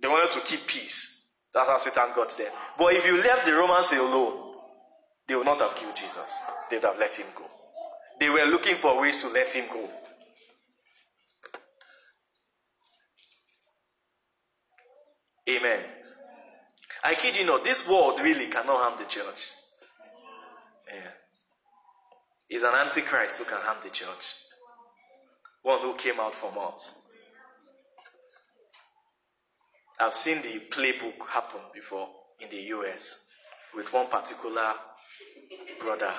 They 0.02 0.08
wanted 0.08 0.34
to 0.34 0.40
keep 0.42 0.66
peace. 0.68 1.30
That's 1.54 1.70
how 1.70 1.78
Satan 1.78 2.10
got 2.16 2.36
there. 2.38 2.52
But 2.78 2.94
if 2.94 3.06
you 3.06 3.18
left 3.22 3.46
the 3.46 3.54
Romans 3.54 3.92
alone, 3.92 4.56
they 5.28 5.36
would 5.36 5.46
not 5.46 5.62
have 5.62 5.76
killed 5.76 5.96
Jesus. 5.96 6.40
They 6.70 6.78
would 6.78 6.86
have 6.86 6.98
let 7.00 7.14
him 7.14 7.28
go. 7.36 7.46
They 8.20 8.30
were 8.30 8.46
looking 8.46 8.76
for 8.76 9.00
ways 9.00 9.22
to 9.22 9.30
let 9.30 9.54
him 9.54 9.66
go. 9.72 9.90
Amen. 15.50 15.80
I 17.04 17.16
kid 17.16 17.38
you 17.38 17.46
not, 17.46 17.64
this 17.64 17.88
world 17.90 18.20
really 18.22 18.48
cannot 18.48 18.78
harm 18.78 19.00
the 19.00 19.06
church. 19.06 19.52
Yeah. 20.88 21.12
It's 22.50 22.64
an 22.64 22.76
antichrist 22.76 23.40
who 23.40 23.46
can 23.46 23.60
harm 23.62 23.78
the 23.82 23.90
church. 23.90 24.36
One 25.64 25.82
who 25.82 25.96
came 25.96 26.20
out 26.20 26.36
from 26.36 26.58
us. 26.58 27.02
I've 30.00 30.16
seen 30.16 30.42
the 30.42 30.60
playbook 30.70 31.28
happen 31.30 31.62
before 31.74 32.10
in 32.40 32.50
the 32.50 32.62
US 32.76 33.28
with 33.76 33.92
one 33.94 34.08
particular 34.08 34.74
brother. 35.80 36.14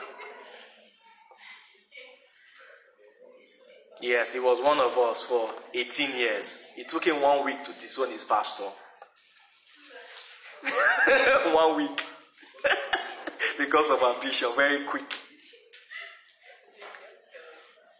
Yes, 4.01 4.33
he 4.33 4.41
was 4.41 4.61
one 4.63 4.79
of 4.79 4.97
us 4.99 5.23
for 5.23 5.51
18 5.75 6.17
years. 6.17 6.65
It 6.77 6.89
took 6.89 7.05
him 7.05 7.21
one 7.21 7.45
week 7.45 7.63
to 7.65 7.73
disown 7.75 8.11
his 8.11 8.25
pastor. 8.25 8.69
one 11.53 11.77
week. 11.77 12.05
because 13.59 13.91
of 13.91 14.03
ambition, 14.03 14.49
very 14.57 14.85
quick. 14.85 15.13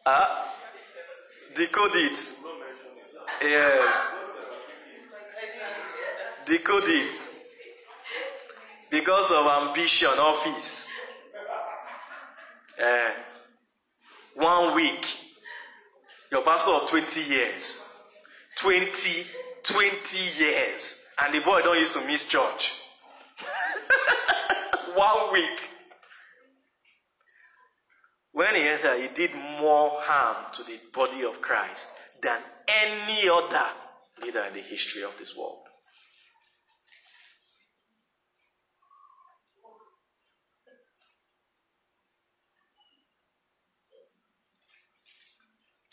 Ah, 0.05 0.11
uh, 0.13 1.55
decode 1.55 1.95
it. 1.95 2.35
Yes. 3.41 4.15
Decode 6.47 6.85
it. 6.87 7.15
Because 8.91 9.31
of 9.31 9.47
ambition, 9.47 10.11
office. 10.19 10.89
Uh, 12.81 13.11
one 14.35 14.75
week. 14.75 15.07
Your 16.31 16.43
pastor 16.43 16.73
of 16.73 16.89
20 16.89 17.31
years. 17.33 17.89
20, 18.57 19.27
20 19.63 20.19
years. 20.39 21.05
And 21.21 21.35
the 21.35 21.41
boy 21.41 21.63
don't 21.63 21.79
used 21.79 21.95
to 21.95 22.07
miss 22.07 22.27
church. 22.29 22.82
one 24.95 25.33
week. 25.33 25.61
When 28.33 28.55
he 28.55 28.63
entered, 28.63 29.01
he 29.01 29.09
did 29.15 29.35
more 29.61 29.91
harm 30.01 30.47
to 30.55 30.63
the 30.65 30.81
body 30.93 31.25
of 31.25 31.43
Christ 31.43 31.99
than 32.23 32.41
any 32.67 33.29
other 33.29 33.67
leader 34.23 34.45
in 34.49 34.55
the 34.55 34.61
history 34.61 35.03
of 35.03 35.17
this 35.19 35.37
world. 35.37 35.59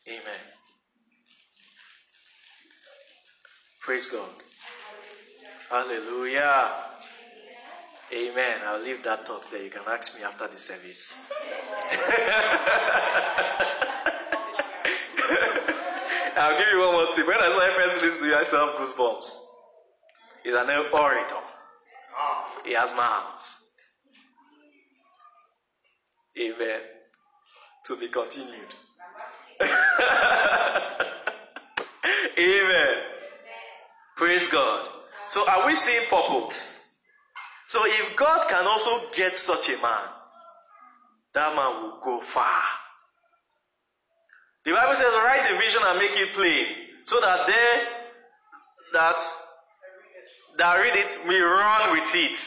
Amen. 0.08 0.42
Praise 3.82 4.08
God. 4.08 4.30
Hallelujah. 5.70 6.74
Amen. 8.12 8.58
I'll 8.66 8.82
leave 8.82 9.04
that 9.04 9.28
thought 9.28 9.50
there. 9.52 9.64
You 9.64 9.70
can 9.70 9.84
ask 9.88 10.18
me 10.18 10.24
after 10.26 10.48
the 10.48 10.58
service. 10.58 11.22
I'll 16.36 16.58
give 16.58 16.68
you 16.72 16.80
one 16.80 16.94
more 16.94 17.08
tip. 17.14 17.28
When 17.28 17.38
I 17.38 17.50
saw 17.50 17.70
first 17.76 18.02
listen 18.02 18.24
to 18.24 18.30
you, 18.30 18.36
I 18.36 18.44
still 18.44 18.68
goosebumps. 18.70 19.46
He's 20.44 20.54
an 20.54 20.70
orator. 20.70 21.36
He 22.66 22.74
has 22.74 22.96
mouths. 22.96 23.72
Amen. 26.40 26.82
To 27.86 27.96
be 27.98 28.08
continued. 28.08 28.74
Amen. 32.40 32.98
Praise 34.16 34.48
God. 34.48 34.90
So 35.28 35.48
are 35.48 35.68
we 35.68 35.76
seeing 35.76 36.08
purpose? 36.10 36.79
So 37.70 37.86
if 37.86 38.16
God 38.16 38.50
can 38.50 38.66
also 38.66 39.12
get 39.14 39.38
such 39.38 39.70
a 39.70 39.80
man, 39.80 40.10
that 41.36 41.56
man 41.56 41.84
will 41.84 42.00
go 42.04 42.20
far. 42.20 42.64
The 44.66 44.72
Bible 44.72 44.96
says, 44.96 45.14
write 45.24 45.48
the 45.48 45.56
vision 45.56 45.82
and 45.86 46.00
make 46.00 46.18
it 46.18 46.34
plain, 46.34 46.66
so 47.06 47.22
that 47.22 47.46
they 47.46 47.84
that 48.94 49.22
that 50.58 50.74
read 50.78 50.96
it 50.96 51.20
will 51.28 51.46
run 51.46 51.92
with 51.92 52.16
it. 52.16 52.40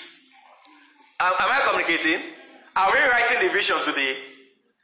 Am, 1.21 1.33
am 1.39 1.51
I 1.53 1.61
communicating? 1.71 2.21
Are 2.75 2.93
we 2.93 2.99
writing 2.99 3.47
the 3.47 3.55
vision 3.55 3.77
today? 3.85 4.17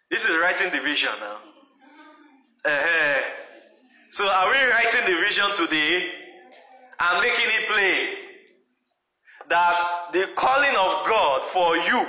This 0.09 0.25
is 0.25 0.39
writing 0.39 0.71
the 0.71 0.81
vision 0.81 1.11
now. 1.19 1.39
Uh-huh. 2.65 3.23
So 4.13 4.29
are 4.29 4.51
we 4.53 4.71
writing 4.71 5.13
the 5.13 5.21
vision 5.21 5.47
today 5.57 6.11
and 7.01 7.21
making 7.23 7.47
it 7.49 7.69
plain 7.69 8.28
that 9.49 10.11
the 10.13 10.29
calling 10.37 10.71
of 10.71 11.07
God 11.07 11.45
for 11.47 11.77
you 11.77 12.07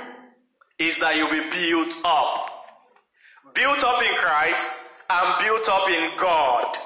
is 0.78 0.98
that 1.00 1.16
you'll 1.16 1.30
be 1.30 1.42
built 1.50 1.96
up. 2.04 2.50
Built 3.54 3.84
up 3.84 4.02
in 4.02 4.14
Christ 4.14 4.84
and 5.10 5.44
built 5.44 5.68
up 5.68 5.88
in 5.88 6.10
God, 6.18 6.76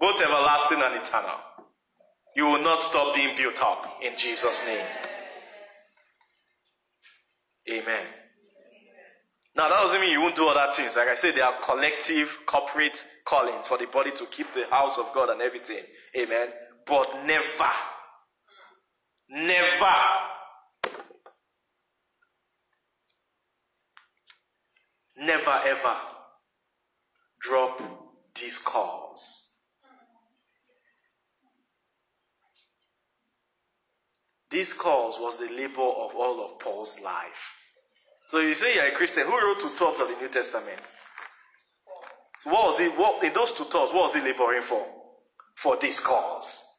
both 0.00 0.20
everlasting 0.20 0.80
and 0.80 0.94
eternal. 0.94 1.36
You 2.36 2.46
will 2.46 2.62
not 2.62 2.82
stop 2.82 3.14
being 3.14 3.36
built 3.36 3.60
up 3.60 3.98
in 4.02 4.16
Jesus' 4.16 4.66
name. 4.66 4.86
Amen. 7.70 8.06
Now, 9.56 9.68
that 9.68 9.82
doesn't 9.82 10.00
mean 10.00 10.12
you 10.12 10.20
won't 10.20 10.36
do 10.36 10.46
other 10.46 10.72
things. 10.72 10.94
Like 10.94 11.08
I 11.08 11.16
said, 11.16 11.34
there 11.34 11.44
are 11.44 11.60
collective, 11.60 12.28
corporate 12.46 13.04
callings 13.24 13.66
for 13.66 13.76
the 13.76 13.86
body 13.86 14.12
to 14.12 14.24
keep 14.26 14.46
the 14.54 14.66
house 14.70 14.96
of 14.98 15.12
God 15.12 15.30
and 15.30 15.42
everything. 15.42 15.82
Amen. 16.16 16.48
But 16.86 17.26
never, 17.26 17.72
never 19.28 19.94
never 25.16 25.60
ever 25.66 25.96
drop 27.40 27.82
these 28.34 28.58
calls. 28.58 29.44
This 34.50 34.72
cause 34.72 35.18
was 35.20 35.38
the 35.38 35.52
labor 35.54 35.82
of 35.82 36.14
all 36.14 36.42
of 36.44 36.58
Paul's 36.58 37.00
life. 37.02 37.56
So 38.28 38.40
you 38.40 38.54
say 38.54 38.74
you're 38.74 38.86
a 38.86 38.92
Christian. 38.92 39.24
Who 39.24 39.32
wrote 39.32 39.60
two 39.60 39.68
thirds 39.68 40.00
of 40.00 40.08
the 40.08 40.16
New 40.20 40.28
Testament? 40.28 40.86
So 42.42 42.50
what 42.50 42.64
was 42.64 42.80
it? 42.80 42.96
What 42.98 43.22
in 43.24 43.32
those 43.34 43.52
two 43.52 43.64
thirds? 43.64 43.92
What 43.92 44.04
was 44.04 44.14
he 44.14 44.20
laboring 44.20 44.62
for? 44.62 44.86
For 45.54 45.76
this 45.76 46.00
cause. 46.00 46.77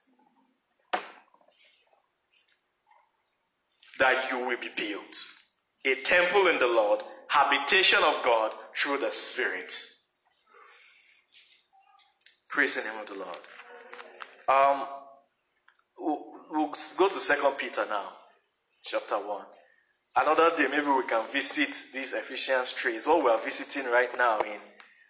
That 4.00 4.32
you 4.32 4.40
will 4.40 4.58
be 4.58 4.70
built. 4.76 5.16
a 5.86 5.96
temple 6.04 6.48
in 6.48 6.60
the 6.60 6.68
Lord, 6.68 7.02
habitation 7.28 8.00
of 8.04 8.24
God 8.24 8.52
through 8.76 8.98
the 8.98 9.12
Spirit. 9.12 9.74
Praise 12.50 12.76
the 12.76 12.90
name 12.90 13.00
of 13.00 13.08
the 13.08 13.14
Lord. 13.16 13.38
Um, 14.48 14.88
we'll, 15.98 16.20
we'll 16.52 16.74
go 16.98 17.08
to 17.08 17.20
Second 17.20 17.58
Peter 17.58 17.86
now, 17.90 18.10
chapter 18.84 19.16
one. 19.16 19.46
Another 20.16 20.56
day, 20.58 20.68
maybe 20.70 20.88
we 20.88 21.04
can 21.04 21.28
visit 21.32 21.70
these 21.94 22.14
Ephesians 22.14 22.74
trees. 22.74 23.06
What 23.06 23.24
we 23.24 23.30
are 23.30 23.40
visiting 23.40 23.86
right 23.86 24.10
now 24.18 24.40
in 24.42 24.60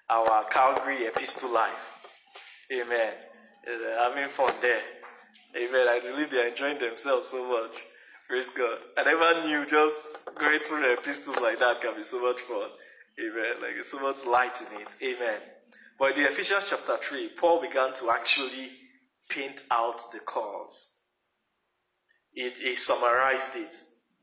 our 0.10 0.44
Calgary 0.50 1.06
Epistle 1.08 1.54
Life. 1.54 1.94
Amen. 2.72 3.14
Having 4.00 4.30
fun 4.30 4.54
there. 4.62 4.82
Amen. 5.56 5.88
I 5.88 6.00
believe 6.02 6.30
they 6.30 6.42
are 6.44 6.48
enjoying 6.50 6.80
themselves 6.80 7.30
so 7.30 7.48
much. 7.50 7.78
Praise 8.30 8.52
God. 8.52 8.78
I 8.96 9.04
never 9.06 9.48
knew 9.48 9.66
just 9.66 10.16
going 10.40 10.60
through 10.60 10.82
the 10.82 10.94
epistles 10.94 11.40
like 11.40 11.58
that 11.58 11.82
can 11.82 11.96
be 11.96 12.04
so 12.04 12.22
much 12.22 12.42
fun. 12.42 12.70
Amen. 13.20 13.60
Like 13.60 13.84
so 13.84 14.00
much 14.00 14.24
light 14.24 14.54
in 14.62 14.82
it. 14.82 14.96
Amen. 15.02 15.40
But 15.98 16.16
in 16.16 16.22
the 16.24 16.30
Ephesians 16.30 16.68
chapter 16.70 16.96
3, 16.98 17.30
Paul 17.30 17.60
began 17.60 17.92
to 17.96 18.12
actually 18.12 18.70
paint 19.30 19.64
out 19.72 20.12
the 20.14 20.20
cause. 20.20 20.94
It, 22.36 22.54
he 22.54 22.76
summarized 22.76 23.56
it. 23.56 23.76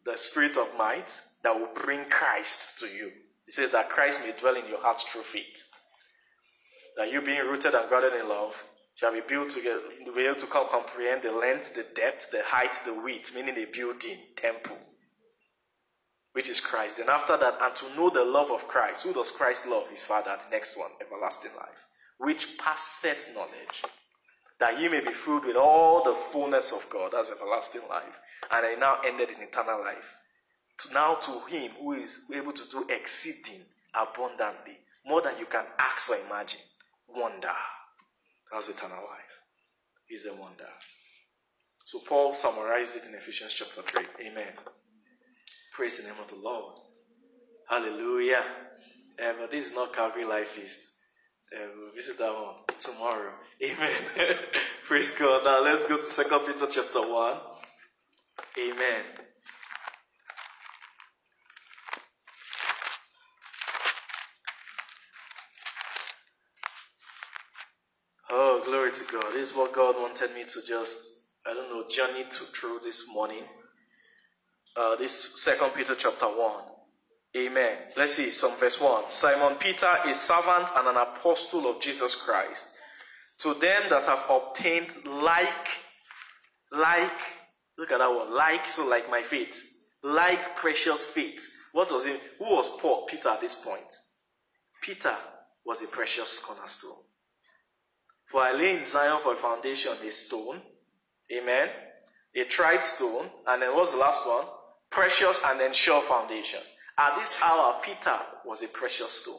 The 0.04 0.16
spirit 0.16 0.56
of 0.56 0.68
might 0.78 1.10
that 1.42 1.58
will 1.58 1.74
bring 1.74 2.04
Christ 2.04 2.78
to 2.78 2.86
you. 2.86 3.10
He 3.44 3.50
says 3.50 3.72
that 3.72 3.90
Christ 3.90 4.20
may 4.24 4.38
dwell 4.38 4.54
in 4.54 4.68
your 4.68 4.80
hearts 4.80 5.02
through 5.02 5.22
faith. 5.22 5.68
That 6.96 7.10
you 7.10 7.22
being 7.22 7.40
rooted 7.40 7.74
and 7.74 7.88
grounded 7.88 8.12
in 8.12 8.28
love 8.28 8.54
shall 8.96 9.12
be 9.12 9.20
built 9.20 9.50
to 9.50 9.60
get, 9.60 9.78
be 10.14 10.26
able 10.26 10.40
to 10.40 10.46
comprehend 10.46 11.22
the 11.22 11.30
length, 11.30 11.74
the 11.74 11.84
depth, 11.94 12.30
the 12.30 12.42
height, 12.42 12.74
the 12.86 12.94
width, 12.94 13.34
meaning 13.34 13.54
the 13.54 13.66
building, 13.66 14.16
temple, 14.36 14.78
which 16.32 16.48
is 16.48 16.62
Christ. 16.62 16.98
And 16.98 17.10
after 17.10 17.36
that, 17.36 17.58
and 17.60 17.76
to 17.76 17.94
know 17.94 18.08
the 18.08 18.24
love 18.24 18.50
of 18.50 18.66
Christ. 18.66 19.04
Who 19.04 19.12
does 19.12 19.30
Christ 19.32 19.68
love? 19.68 19.88
His 19.90 20.04
Father. 20.04 20.36
The 20.44 20.50
next 20.50 20.78
one, 20.78 20.90
everlasting 20.98 21.52
life, 21.56 21.86
which 22.18 22.56
passeth 22.56 23.34
knowledge, 23.34 23.84
that 24.58 24.80
ye 24.80 24.88
may 24.88 25.00
be 25.00 25.12
filled 25.12 25.44
with 25.44 25.56
all 25.56 26.02
the 26.02 26.14
fullness 26.14 26.72
of 26.72 26.88
God. 26.88 27.12
That's 27.12 27.30
everlasting 27.30 27.82
life. 27.90 28.18
And 28.50 28.64
it 28.64 28.78
now 28.78 29.00
ended 29.04 29.28
in 29.28 29.42
eternal 29.42 29.80
life. 29.80 30.16
To 30.80 30.94
now 30.94 31.14
to 31.16 31.40
him 31.54 31.72
who 31.78 31.92
is 31.92 32.24
able 32.34 32.52
to 32.52 32.70
do 32.70 32.86
exceeding 32.88 33.60
abundantly, 33.94 34.78
more 35.04 35.20
than 35.20 35.38
you 35.38 35.44
can 35.46 35.64
ask 35.78 36.10
or 36.10 36.16
imagine. 36.26 36.60
Wonder. 37.08 37.52
That's 38.52 38.68
eternal 38.68 38.96
life. 38.96 39.22
Is 40.08 40.26
a 40.26 40.34
wonder. 40.34 40.68
So 41.84 42.00
Paul 42.08 42.34
summarized 42.34 42.96
it 42.96 43.06
in 43.08 43.14
Ephesians 43.14 43.54
chapter 43.54 43.82
3. 43.82 44.04
Amen. 44.28 44.52
Praise 45.72 45.98
the 45.98 46.08
name 46.08 46.20
of 46.20 46.28
the 46.28 46.36
Lord. 46.36 46.74
Hallelujah. 47.68 48.42
Uh, 49.22 49.32
but 49.40 49.50
this 49.50 49.68
is 49.68 49.74
not 49.74 49.92
Calgary 49.92 50.24
Life 50.24 50.48
Feast. 50.48 50.92
Uh, 51.54 51.66
we'll 51.76 51.92
visit 51.94 52.18
that 52.18 52.32
one 52.32 52.54
tomorrow. 52.78 53.32
Amen. 53.64 53.90
Praise 54.84 55.16
God. 55.18 55.44
Now 55.44 55.62
let's 55.62 55.86
go 55.88 55.96
to 55.96 56.02
Second 56.02 56.40
Peter 56.40 56.66
chapter 56.70 57.00
1. 57.00 57.36
Amen. 58.58 59.02
Oh, 68.38 68.60
glory 68.62 68.92
to 68.92 69.04
God. 69.10 69.32
This 69.32 69.50
is 69.50 69.56
what 69.56 69.72
God 69.72 69.96
wanted 69.98 70.34
me 70.34 70.44
to 70.44 70.60
just, 70.68 71.22
I 71.46 71.54
don't 71.54 71.70
know, 71.70 71.88
journey 71.88 72.24
to 72.24 72.44
through 72.44 72.80
this 72.84 73.08
morning. 73.10 73.44
Uh, 74.76 74.94
this 74.96 75.42
Second 75.42 75.70
Peter 75.70 75.94
chapter 75.94 76.26
1. 76.26 76.64
Amen. 77.38 77.78
Let's 77.96 78.12
see 78.12 78.30
some 78.32 78.54
verse 78.58 78.78
1. 78.78 79.04
Simon 79.08 79.56
Peter, 79.56 79.90
a 80.04 80.12
servant 80.14 80.68
and 80.76 80.86
an 80.86 80.96
apostle 80.98 81.66
of 81.70 81.80
Jesus 81.80 82.14
Christ, 82.14 82.76
to 83.38 83.54
them 83.54 83.84
that 83.88 84.04
have 84.04 84.26
obtained 84.28 84.90
like, 85.06 85.68
like, 86.70 87.22
look 87.78 87.90
at 87.90 88.00
that 88.00 88.10
word, 88.10 88.28
like, 88.34 88.68
so 88.68 88.86
like 88.86 89.10
my 89.10 89.22
faith, 89.22 89.58
like 90.02 90.56
precious 90.56 91.06
faith. 91.06 91.42
What 91.72 91.90
was 91.90 92.04
it? 92.04 92.20
Who 92.38 92.44
was 92.54 92.68
Paul, 92.82 93.06
Peter 93.06 93.30
at 93.30 93.40
this 93.40 93.64
point? 93.64 93.94
Peter 94.82 95.16
was 95.64 95.80
a 95.80 95.86
precious 95.86 96.44
cornerstone. 96.44 97.06
For 98.26 98.42
I 98.42 98.52
lay 98.52 98.78
in 98.78 98.86
Zion 98.86 99.20
for 99.22 99.34
a 99.34 99.36
foundation 99.36 99.92
a 100.04 100.10
stone, 100.10 100.60
amen, 101.32 101.68
a 102.34 102.44
tried 102.44 102.84
stone, 102.84 103.30
and 103.46 103.62
then 103.62 103.74
what's 103.74 103.92
the 103.92 103.98
last 103.98 104.26
one? 104.26 104.44
Precious 104.90 105.42
and 105.44 105.60
then 105.60 105.72
sure 105.72 106.02
foundation. 106.02 106.60
At 106.98 107.16
this 107.16 107.38
hour, 107.42 107.80
Peter 107.82 108.18
was 108.44 108.62
a 108.62 108.68
precious 108.68 109.12
stone. 109.12 109.34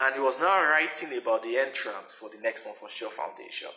And 0.00 0.14
he 0.14 0.20
was 0.20 0.40
now 0.40 0.62
writing 0.62 1.16
about 1.18 1.42
the 1.42 1.58
entrance 1.58 2.14
for 2.14 2.30
the 2.30 2.40
next 2.40 2.64
one 2.64 2.74
for 2.74 2.88
sure 2.88 3.10
foundation. 3.10 3.68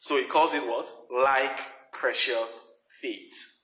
So 0.00 0.16
he 0.16 0.24
calls 0.24 0.52
it 0.52 0.66
what? 0.66 0.90
Like 1.10 1.60
precious 1.92 2.74
faith. 3.00 3.60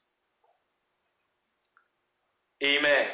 Amen. 2.62 3.08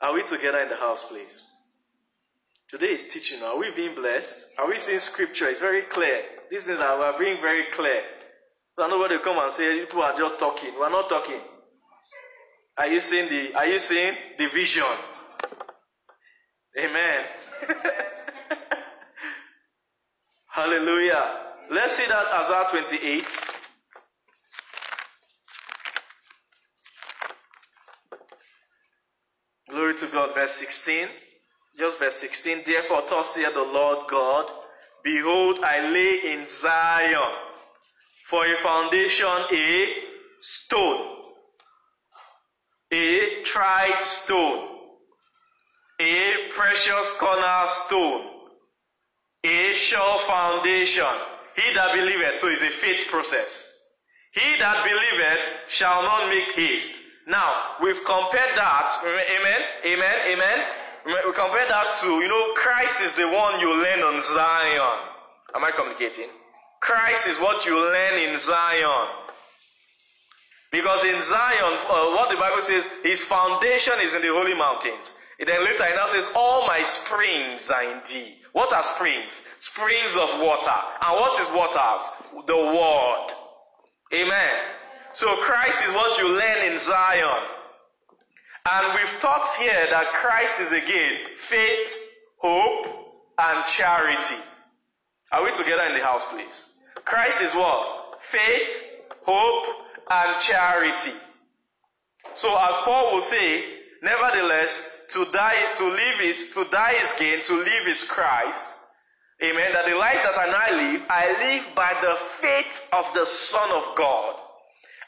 Are 0.00 0.14
we 0.14 0.22
together 0.22 0.58
in 0.58 0.70
the 0.70 0.76
house, 0.76 1.08
please? 1.08 1.53
Today 2.70 2.92
is 2.92 3.08
teaching. 3.08 3.42
Are 3.42 3.58
we 3.58 3.70
being 3.72 3.94
blessed? 3.94 4.52
Are 4.58 4.68
we 4.68 4.78
seeing 4.78 4.98
scripture? 4.98 5.48
It's 5.48 5.60
very 5.60 5.82
clear. 5.82 6.22
These 6.50 6.64
things 6.64 6.80
are, 6.80 7.18
being 7.18 7.40
very 7.40 7.64
clear. 7.70 8.02
So 8.78 8.86
nobody 8.88 9.18
come 9.18 9.38
and 9.38 9.52
say 9.52 9.80
people 9.80 10.02
are 10.02 10.16
just 10.16 10.38
talking. 10.38 10.70
We're 10.78 10.90
not 10.90 11.08
talking. 11.08 11.40
Are 12.76 12.88
you 12.88 13.00
seeing 13.00 13.28
the 13.28 13.54
are 13.54 13.66
you 13.66 13.78
seeing 13.78 14.14
the 14.36 14.46
vision? 14.48 14.82
Amen. 16.78 17.24
Hallelujah. 20.48 21.40
Let's 21.70 21.92
see 21.96 22.08
that 22.08 22.26
Isaiah 22.34 22.66
28. 22.70 23.24
Glory 29.70 29.94
to 29.94 30.06
God, 30.06 30.34
verse 30.34 30.52
16. 30.52 31.08
Just 31.78 31.98
verse 31.98 32.16
16. 32.16 32.62
Therefore, 32.64 33.02
thus 33.08 33.34
saith 33.34 33.54
the 33.54 33.62
Lord 33.62 34.08
God, 34.08 34.50
Behold, 35.02 35.58
I 35.62 35.90
lay 35.90 36.32
in 36.32 36.46
Zion 36.46 37.32
for 38.26 38.46
a 38.46 38.56
foundation 38.56 39.28
a 39.52 39.94
stone, 40.40 41.16
a 42.90 43.42
tried 43.44 44.00
stone, 44.00 44.68
a 46.00 46.48
precious 46.50 47.12
cornerstone, 47.18 48.30
a 49.44 49.74
sure 49.74 50.18
foundation. 50.20 51.04
He 51.56 51.74
that 51.74 51.92
believeth, 51.94 52.38
so 52.38 52.48
is 52.48 52.62
a 52.62 52.70
faith 52.70 53.06
process. 53.08 53.70
He 54.32 54.58
that 54.58 54.82
believeth 54.84 55.64
shall 55.68 56.02
not 56.02 56.28
make 56.28 56.50
haste. 56.54 57.04
Now, 57.26 57.76
we've 57.82 58.04
compared 58.04 58.56
that, 58.56 58.90
amen, 59.04 59.60
amen, 59.84 60.32
amen. 60.32 60.66
We 61.06 61.12
compare 61.34 61.68
that 61.68 61.98
to, 62.00 62.08
you 62.20 62.28
know, 62.28 62.54
Christ 62.54 63.02
is 63.02 63.14
the 63.14 63.28
one 63.28 63.60
you 63.60 63.70
learn 63.70 64.00
on 64.00 64.22
Zion. 64.22 64.98
Am 65.54 65.64
I 65.64 65.70
communicating? 65.70 66.28
Christ 66.80 67.28
is 67.28 67.38
what 67.40 67.66
you 67.66 67.78
learn 67.78 68.22
in 68.22 68.38
Zion. 68.38 69.08
Because 70.72 71.04
in 71.04 71.20
Zion, 71.22 71.78
uh, 71.88 72.16
what 72.16 72.30
the 72.30 72.36
Bible 72.36 72.62
says, 72.62 72.88
his 73.02 73.22
foundation 73.22 73.94
is 74.00 74.14
in 74.14 74.22
the 74.22 74.28
holy 74.28 74.54
mountains. 74.54 75.14
And 75.38 75.48
then 75.48 75.64
later 75.64 75.84
it 75.84 75.94
now 75.94 76.06
says, 76.06 76.32
All 76.34 76.66
my 76.66 76.82
springs 76.82 77.70
are 77.70 77.84
in 77.84 78.00
thee. 78.08 78.36
What 78.52 78.72
are 78.72 78.82
springs? 78.82 79.42
Springs 79.58 80.16
of 80.16 80.40
water. 80.40 80.78
And 81.02 81.20
what 81.20 81.40
is 81.40 81.48
waters? 81.54 82.46
The 82.46 82.56
word. 82.56 83.26
Amen. 84.14 84.58
So 85.12 85.34
Christ 85.36 85.84
is 85.86 85.94
what 85.94 86.18
you 86.18 86.28
learn 86.28 86.72
in 86.72 86.78
Zion. 86.78 87.42
And 88.70 88.94
we've 88.94 89.20
taught 89.20 89.46
here 89.58 89.86
that 89.90 90.06
Christ 90.06 90.60
is 90.60 90.72
again 90.72 91.18
faith, 91.36 91.96
hope, 92.38 92.86
and 93.38 93.66
charity. 93.66 94.36
Are 95.32 95.44
we 95.44 95.52
together 95.52 95.82
in 95.82 95.98
the 95.98 96.02
house, 96.02 96.26
please? 96.32 96.78
Christ 97.04 97.42
is 97.42 97.54
what? 97.54 98.22
Faith, 98.22 99.02
hope, 99.22 99.66
and 100.10 100.40
charity. 100.40 101.12
So 102.34 102.56
as 102.56 102.74
Paul 102.84 103.12
will 103.12 103.20
say, 103.20 103.64
nevertheless, 104.02 105.02
to 105.10 105.26
die, 105.32 105.74
to 105.76 105.84
live 105.88 106.20
is, 106.22 106.54
to 106.54 106.64
die 106.70 106.94
is 107.02 107.12
gain, 107.18 107.42
to 107.44 107.56
live 107.56 107.86
is 107.86 108.04
Christ. 108.04 108.78
Amen. 109.42 109.72
That 109.74 109.84
the 109.86 109.96
life 109.96 110.22
that 110.22 110.38
I 110.38 110.46
now 110.46 110.76
live, 110.76 111.04
I 111.10 111.26
live 111.50 111.74
by 111.74 111.92
the 112.00 112.16
faith 112.40 112.88
of 112.94 113.12
the 113.12 113.26
Son 113.26 113.70
of 113.72 113.94
God. 113.94 114.36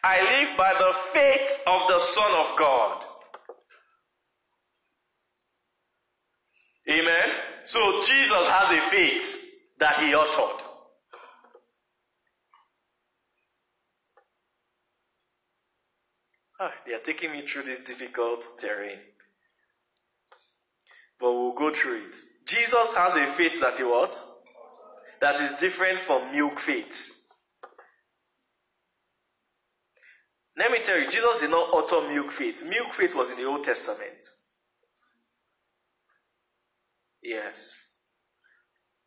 I 0.05 0.21
live 0.23 0.57
by 0.59 0.75
the 0.75 0.93
faith 1.15 1.63
of 1.67 1.89
the 1.89 2.01
Son 2.01 2.31
of 2.35 2.55
God. 2.59 3.05
Amen. 6.89 7.31
So 7.65 8.03
Jesus 8.03 8.49
has 8.49 8.71
a 8.71 8.81
faith 8.81 9.45
that 9.79 9.99
he 9.99 10.15
uttered. 10.15 10.63
Ah, 16.59 16.73
they 16.87 16.95
are 16.95 17.01
taking 17.01 17.33
me 17.33 17.43
through 17.43 17.65
this 17.65 17.85
difficult 17.85 18.45
terrain. 18.59 18.99
But 21.19 21.33
we'll 21.33 21.55
go 21.55 21.75
through 21.75 21.97
it. 21.97 22.17
Jesus 22.47 22.95
has 22.97 23.17
a 23.17 23.27
faith 23.27 23.61
that 23.61 23.77
he 23.77 23.85
what? 23.85 24.17
That 25.21 25.41
is 25.41 25.59
different 25.59 25.99
from 25.99 26.33
milk 26.33 26.61
faith. 26.61 27.25
Let 30.57 30.71
me 30.71 30.79
tell 30.83 30.99
you, 30.99 31.11
Jesus 31.11 31.41
did 31.41 31.51
not 31.51 31.75
utter 31.75 32.09
milk 32.09 32.33
faith. 32.33 32.67
Milk 32.67 32.95
faith 32.95 33.15
was 33.15 33.31
in 33.31 33.37
the 33.37 33.45
Old 33.45 33.65
Testament. 33.65 34.25
Yes. 37.27 37.75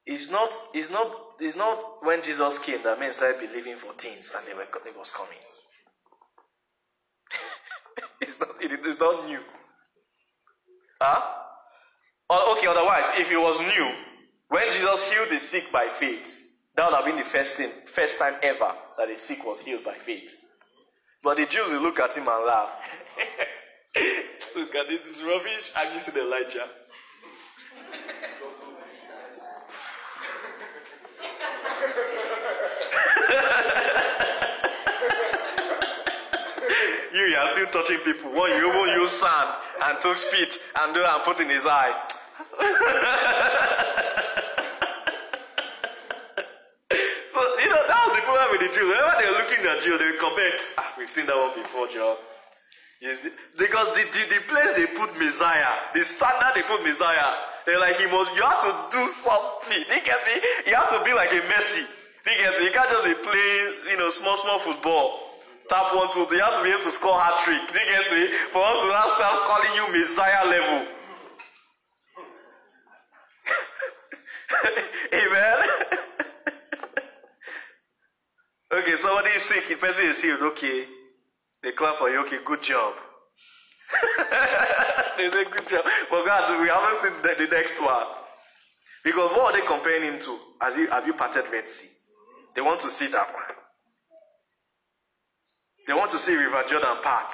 It's 0.05 0.29
not, 0.29 0.51
it's 0.73 0.91
not, 0.91 1.09
it's 1.39 1.55
not 1.55 2.03
when 2.03 2.21
Jesus 2.21 2.59
came 2.59 2.81
that 2.83 2.99
men 2.99 3.13
started 3.13 3.39
believing 3.39 3.77
for 3.77 3.93
things 3.93 4.35
and 4.37 4.45
they 4.45 4.53
were, 4.53 4.63
it 4.63 4.97
was 4.97 5.11
coming. 5.11 5.37
it's, 8.21 8.37
not, 8.37 8.49
it 8.61 8.73
is 8.85 8.99
not 8.99 9.25
new. 9.25 9.39
Huh? 11.01 11.21
Okay, 12.51 12.67
otherwise, 12.67 13.05
if 13.17 13.31
it 13.31 13.37
was 13.37 13.61
new, 13.61 13.91
when 14.49 14.67
Jesus 14.73 15.09
healed 15.09 15.29
the 15.29 15.39
sick 15.39 15.71
by 15.71 15.87
faith, 15.87 16.57
that 16.75 16.89
would 16.89 16.95
have 16.95 17.05
been 17.05 17.17
the 17.17 17.23
first 17.23 17.55
thing, 17.55 17.69
first 17.85 18.19
time 18.19 18.35
ever 18.43 18.73
that 18.97 19.07
the 19.07 19.17
sick 19.17 19.45
was 19.45 19.61
healed 19.61 19.85
by 19.85 19.95
faith. 19.95 20.43
But 21.23 21.37
the 21.37 21.45
Jews 21.45 21.71
will 21.71 21.81
look 21.81 21.99
at 22.01 22.17
him 22.17 22.27
and 22.27 22.45
laugh. 22.45 22.71
look 24.57 24.75
at 24.75 24.89
this 24.89 25.05
is 25.05 25.23
rubbish. 25.23 25.71
I'm 25.77 25.93
just 25.93 26.13
in 26.13 26.21
Elijah. 26.21 26.67
you, 37.13 37.23
you 37.25 37.37
are 37.37 37.47
still 37.49 37.67
touching 37.67 37.99
people. 37.99 38.31
One, 38.33 38.49
you 38.51 38.69
even 38.69 38.89
use 39.01 39.11
sand 39.11 39.55
and 39.83 40.01
took 40.01 40.17
spit 40.17 40.57
and 40.79 40.93
do 40.93 41.03
and 41.03 41.23
put 41.23 41.39
in 41.39 41.49
his 41.49 41.65
eye. 41.65 41.93
so, 47.29 47.39
you 47.59 47.69
know, 47.69 47.83
that 47.87 48.03
was 48.07 48.15
the 48.15 48.21
problem 48.25 48.51
with 48.51 48.61
the 48.61 48.67
Jews. 48.73 48.87
Whenever 48.87 49.15
they 49.21 49.27
were 49.29 49.37
looking 49.37 49.65
at 49.65 49.85
you, 49.85 49.97
they 49.97 50.11
would 50.11 50.19
ah, 50.77 50.93
we've 50.97 51.11
seen 51.11 51.25
that 51.25 51.35
one 51.35 51.53
before. 51.55 51.87
Yes, 53.01 53.25
because 53.57 53.87
the, 53.95 54.03
the, 54.03 54.35
the 54.35 54.41
place 54.51 54.73
they 54.75 54.85
put 54.97 55.17
Messiah, 55.17 55.71
the 55.93 56.03
standard 56.03 56.51
they 56.53 56.63
put 56.63 56.83
Messiah, 56.83 57.33
they're 57.69 57.79
like, 57.79 57.97
he 57.97 58.05
must, 58.09 58.35
you 58.35 58.41
have 58.41 58.61
to 58.65 58.73
do 58.89 59.09
something. 59.09 59.77
You 59.77 60.01
get 60.01 60.17
me? 60.25 60.41
You 60.65 60.75
have 60.75 60.89
to 60.89 61.03
be 61.05 61.13
like 61.13 61.31
a 61.31 61.41
Messi. 61.45 61.85
You 62.25 62.33
get 62.33 62.59
me? 62.59 62.65
You 62.65 62.71
can't 62.71 62.89
just 62.89 63.05
be 63.05 63.13
playing, 63.13 63.73
you 63.91 63.97
know, 63.97 64.09
small, 64.09 64.37
small 64.37 64.59
football. 64.59 65.19
Tap 65.69 65.93
one, 65.93 66.11
two, 66.11 66.25
you 66.35 66.41
have 66.41 66.57
to 66.57 66.63
be 66.63 66.69
able 66.69 66.81
to 66.81 66.91
score 66.91 67.19
hat 67.19 67.39
trick. 67.45 67.61
You 67.61 67.73
get 67.73 68.11
me? 68.11 68.33
For 68.49 68.63
us 68.65 68.81
to 68.81 68.87
now 68.89 69.07
start 69.09 69.45
calling 69.45 69.73
you 69.75 69.87
Messiah 69.93 70.45
level. 70.49 70.87
Amen. 75.13 75.57
okay, 78.81 78.95
somebody 78.95 79.29
is 79.29 79.43
sick, 79.43 79.67
the 79.69 79.75
person 79.75 80.05
is 80.05 80.19
healed. 80.19 80.41
Okay. 80.41 80.85
They 81.61 81.71
clap 81.73 81.97
for 81.97 82.09
you. 82.09 82.21
Okay, 82.21 82.39
good 82.43 82.63
job. 82.63 82.95
They 85.17 85.29
say 85.31 85.43
good 85.51 85.67
job. 85.67 85.85
But 86.09 86.25
God, 86.25 86.61
we 86.61 86.67
haven't 86.67 86.95
seen 86.95 87.21
the, 87.21 87.45
the 87.45 87.55
next 87.55 87.81
one. 87.81 88.05
Because 89.03 89.31
what 89.31 89.53
are 89.53 89.59
they 89.59 89.65
comparing 89.65 90.03
him 90.03 90.19
to? 90.19 90.37
As 90.61 90.75
have 90.75 91.07
you 91.07 91.13
parted 91.13 91.45
Red 91.51 91.69
Sea? 91.69 91.95
They 92.55 92.61
want 92.61 92.81
to 92.81 92.87
see 92.89 93.07
that 93.07 93.33
one. 93.33 93.43
They 95.87 95.93
want 95.93 96.11
to 96.11 96.17
see 96.17 96.35
River 96.35 96.63
Jordan 96.67 96.97
part. 97.01 97.33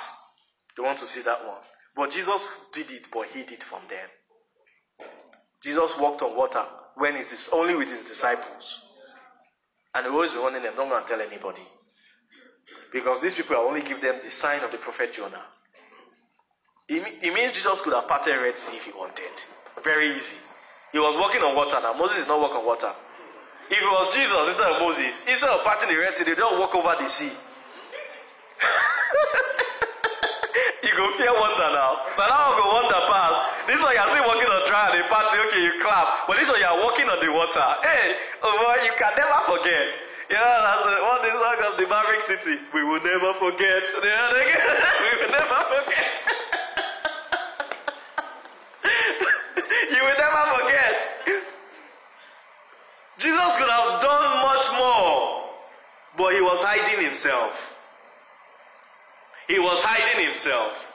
They 0.78 0.84
want 0.84 1.00
to 1.00 1.06
see 1.06 1.22
that 1.24 1.46
one. 1.46 1.58
But 1.96 2.12
Jesus 2.12 2.66
did 2.74 2.90
it, 2.92 3.08
but 3.12 3.28
he 3.28 3.44
did 3.44 3.64
from 3.64 3.82
them. 3.90 5.10
Jesus 5.64 5.98
walked 5.98 6.22
on 6.22 6.36
water 6.38 6.64
when 6.96 7.16
he's 7.16 7.50
only 7.54 7.76
with 7.76 7.90
his 7.90 8.04
disciples. 8.04 8.82
And 9.94 10.06
he 10.06 10.12
always 10.12 10.34
warning 10.36 10.62
them, 10.62 10.74
don't 10.76 10.90
go 10.90 10.98
and 10.98 11.08
tell 11.08 11.22
anybody. 11.22 11.62
Because 12.92 13.22
these 13.22 13.36
people 13.36 13.56
are 13.56 13.66
only 13.66 13.82
give 13.82 14.02
them 14.02 14.16
the 14.24 14.30
sign 14.30 14.64
of 14.64 14.72
the 14.72 14.78
prophet 14.78 15.14
Jonah. 15.14 15.44
It, 16.88 17.02
it 17.24 17.34
means 17.34 17.54
Jesus 17.54 17.82
could 17.82 17.94
have 17.94 18.08
parted 18.08 18.38
Red 18.38 18.58
Sea 18.58 18.78
if 18.78 18.86
he 18.86 18.92
wanted. 18.92 19.32
Very 19.84 20.14
easy. 20.14 20.46
He 20.92 21.00
was 21.00 21.18
walking 21.20 21.42
on 21.42 21.56
water 21.56 21.80
now. 21.82 21.94
Moses 21.94 22.20
is 22.20 22.28
not 22.28 22.40
walking 22.40 22.58
on 22.58 22.66
water. 22.66 22.94
If 23.70 23.82
it 23.82 23.90
was 23.90 24.14
Jesus 24.14 24.48
instead 24.48 24.70
of 24.70 24.80
Moses, 24.80 25.26
instead 25.26 25.50
of 25.50 25.64
parting 25.66 25.90
the 25.90 25.98
Red 25.98 26.16
Sea, 26.16 26.24
they 26.24 26.36
don't 26.36 26.60
walk 26.60 26.76
over 26.76 26.94
the 27.02 27.10
sea. 27.10 27.34
you 30.86 30.94
go 30.94 31.10
fear 31.18 31.34
wonder 31.34 31.74
now. 31.74 32.06
But 32.14 32.30
now 32.30 32.54
go 32.54 32.78
wonder 32.78 33.02
pass. 33.10 33.42
This 33.66 33.82
one 33.82 33.98
you're 33.98 34.06
still 34.06 34.30
walking 34.30 34.46
on 34.46 34.62
dry 34.70 34.94
and 34.94 35.02
the 35.02 35.10
party, 35.10 35.42
okay, 35.50 35.66
you 35.66 35.82
clap. 35.82 36.30
But 36.30 36.38
this 36.38 36.46
one 36.46 36.62
you're 36.62 36.78
walking 36.86 37.10
on 37.10 37.18
the 37.18 37.34
water. 37.34 37.66
Hey, 37.82 38.14
oh 38.46 38.54
boy, 38.62 38.78
you 38.86 38.94
can 38.94 39.10
never 39.18 39.42
forget. 39.50 39.90
You 40.30 40.38
know, 40.38 40.62
that's 40.62 40.86
one 40.86 41.22
the 41.26 41.34
song 41.34 41.58
of 41.66 41.74
the 41.82 41.90
Maverick 41.90 42.22
City. 42.22 42.62
We 42.74 42.86
will 42.86 43.02
never 43.02 43.34
forget. 43.42 43.90
We 43.98 45.22
will 45.22 45.34
never 45.34 45.62
forget. 45.74 46.14
you 49.94 50.02
will 50.02 50.18
never 50.18 50.44
forget. 50.54 50.98
Jesus 53.26 53.58
could 53.58 53.68
have 53.68 54.02
done 54.02 54.44
much 54.46 54.68
more, 54.78 55.50
but 56.16 56.34
he 56.34 56.42
was 56.42 56.62
hiding 56.62 57.06
himself. 57.06 57.76
He 59.48 59.58
was 59.58 59.82
hiding 59.82 60.28
himself. 60.28 60.94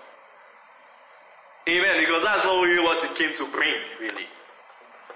Amen. 1.69 1.99
Because 1.99 2.23
that's 2.23 2.45
not 2.45 2.63
really 2.63 2.85
what 2.85 3.03
he 3.03 3.13
came 3.17 3.37
to 3.37 3.47
bring, 3.51 3.75
really. 4.01 4.27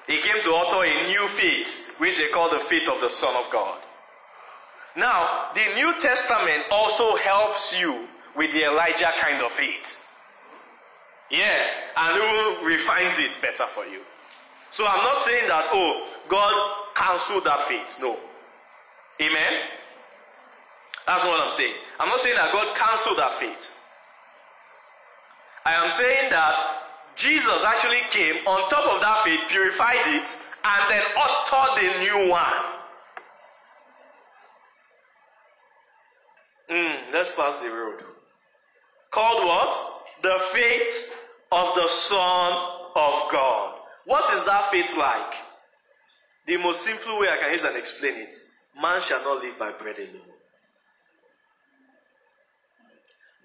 He 0.09 0.19
came 0.19 0.43
to 0.43 0.55
utter 0.55 0.83
a 0.83 1.07
new 1.07 1.27
faith, 1.29 1.95
which 1.99 2.19
they 2.19 2.29
call 2.31 2.51
the 2.51 2.59
faith 2.59 2.89
of 2.89 3.01
the 3.01 3.09
Son 3.09 3.35
of 3.37 3.49
God. 3.53 3.79
Now, 4.97 5.51
the 5.55 5.65
New 5.77 5.95
Testament 6.01 6.65
also 6.73 7.15
helps 7.17 7.79
you 7.79 8.09
with 8.35 8.53
the 8.53 8.65
Elijah 8.65 9.12
kind 9.21 9.41
of 9.41 9.53
faith. 9.53 10.12
Yes, 11.31 11.81
and 11.97 12.17
even 12.17 12.67
refines 12.67 13.19
it 13.21 13.41
better 13.41 13.67
for 13.67 13.87
you. 13.87 14.01
So 14.73 14.85
I'm 14.87 15.03
not 15.03 15.23
saying 15.23 15.47
that, 15.49 15.71
oh, 15.73 16.09
God 16.29 16.84
cancelled 16.95 17.45
that 17.45 17.62
faith. 17.62 17.99
No. 18.01 18.18
Amen? 19.20 19.53
That's 21.07 21.24
what 21.24 21.40
I'm 21.40 21.53
saying. 21.53 21.74
I'm 22.01 22.09
not 22.09 22.20
saying 22.20 22.36
that 22.36 22.53
God 22.53 22.76
cancelled 22.76 23.18
that 23.18 23.34
faith. 23.34 23.76
I 25.66 25.74
am 25.74 25.90
saying 25.90 26.30
that 26.30 26.84
Jesus 27.16 27.64
actually 27.64 28.01
came 28.11 28.36
on 28.47 28.68
top 28.68 28.92
of 28.92 29.01
that 29.01 29.22
faith, 29.24 29.40
purified 29.49 30.03
it, 30.07 30.38
and 30.64 30.90
then 30.90 31.03
uttered 31.16 31.84
a 31.84 32.01
new 32.01 32.30
one. 32.30 32.74
Mm, 36.70 37.12
let's 37.12 37.34
pass 37.34 37.59
the 37.59 37.70
road. 37.70 38.03
Called 39.11 39.47
what? 39.47 40.03
The 40.22 40.38
faith 40.53 41.14
of 41.53 41.74
the 41.76 41.88
Son 41.88 42.53
of 42.97 43.30
God. 43.30 43.78
What 44.07 44.32
is 44.34 44.45
that 44.45 44.70
faith 44.70 44.97
like? 44.97 45.34
The 46.47 46.57
most 46.59 46.82
simple 46.82 47.18
way 47.18 47.28
I 47.28 47.38
can 47.38 47.53
use 47.53 47.64
and 47.64 47.76
explain 47.76 48.16
it 48.16 48.34
man 48.80 49.01
shall 49.01 49.22
not 49.22 49.42
live 49.42 49.59
by 49.59 49.72
bread 49.72 49.99
alone, 49.99 50.34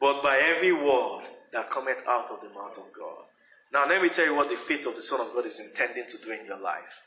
but 0.01 0.23
by 0.23 0.37
every 0.37 0.73
word 0.73 1.25
that 1.53 1.69
cometh 1.69 2.03
out 2.07 2.31
of 2.31 2.41
the 2.41 2.49
mouth 2.49 2.77
of 2.77 2.91
God. 2.97 3.25
Now, 3.71 3.87
let 3.87 4.01
me 4.01 4.09
tell 4.09 4.25
you 4.25 4.33
what 4.33 4.49
the 4.49 4.55
faith 4.55 4.87
of 4.87 4.95
the 4.95 5.01
Son 5.01 5.21
of 5.21 5.31
God 5.33 5.45
is 5.45 5.59
intending 5.59 6.07
to 6.07 6.17
do 6.17 6.31
in 6.31 6.45
your 6.45 6.59
life. 6.59 7.05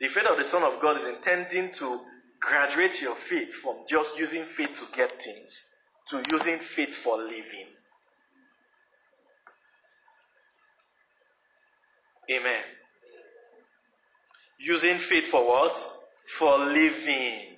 The 0.00 0.06
faith 0.08 0.26
of 0.26 0.38
the 0.38 0.44
Son 0.44 0.62
of 0.62 0.80
God 0.80 0.96
is 0.96 1.06
intending 1.06 1.72
to 1.72 2.00
graduate 2.40 3.02
your 3.02 3.16
faith 3.16 3.52
from 3.54 3.78
just 3.88 4.16
using 4.18 4.44
faith 4.44 4.74
to 4.76 4.96
get 4.96 5.20
things 5.20 5.72
to 6.08 6.22
using 6.30 6.58
faith 6.58 6.94
for 6.94 7.16
living. 7.16 7.68
Amen. 12.30 12.62
Using 14.62 14.98
faith 14.98 15.26
for 15.26 15.46
what? 15.46 15.76
For 16.38 16.58
living. 16.58 17.56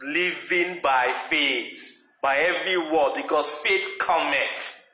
Living 0.00 0.80
by 0.82 1.14
faith, 1.28 2.14
by 2.22 2.38
every 2.38 2.78
word, 2.78 3.14
because 3.14 3.50
faith 3.50 3.86
cometh 4.00 4.84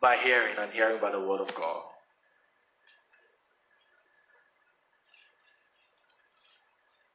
by 0.00 0.16
hearing, 0.16 0.56
and 0.58 0.72
hearing 0.72 1.00
by 1.00 1.10
the 1.10 1.20
word 1.20 1.40
of 1.40 1.54
God. 1.54 1.82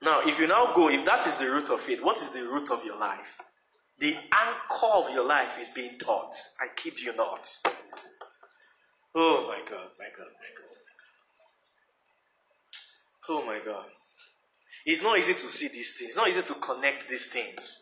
Now, 0.01 0.21
if 0.25 0.39
you 0.39 0.45
now 0.47 0.71
go, 0.75 0.89
if 0.89 1.03
that 1.05 1.25
is 1.25 1.38
the 1.38 1.49
root 1.49 1.69
of 1.71 1.81
faith, 1.81 2.03
what 2.03 2.17
is 2.17 2.29
the 2.29 2.43
root 2.43 2.69
of 2.69 2.86
your 2.86 2.97
life? 2.97 3.41
The 3.97 4.15
anchor 4.15 4.86
of 4.93 5.09
your 5.11 5.25
life 5.25 5.59
is 5.59 5.71
being 5.71 5.97
taught. 5.97 6.36
I 6.61 6.67
kid 6.75 6.99
you 6.99 7.15
not. 7.15 7.49
Oh 9.15 9.47
my 9.47 9.59
God, 9.67 9.89
my 9.97 10.09
God, 10.15 10.27
my 10.27 10.51
God. 10.57 10.64
Oh 13.30 13.45
my 13.45 13.59
God. 13.65 13.86
It's 14.86 15.01
not 15.01 15.17
easy 15.17 15.34
to 15.34 15.51
see 15.51 15.67
these 15.67 15.97
things. 15.97 16.09
It's 16.09 16.17
not 16.17 16.30
easy 16.30 16.41
to 16.41 16.53
connect 16.55 17.09
these 17.09 17.32
things. 17.32 17.82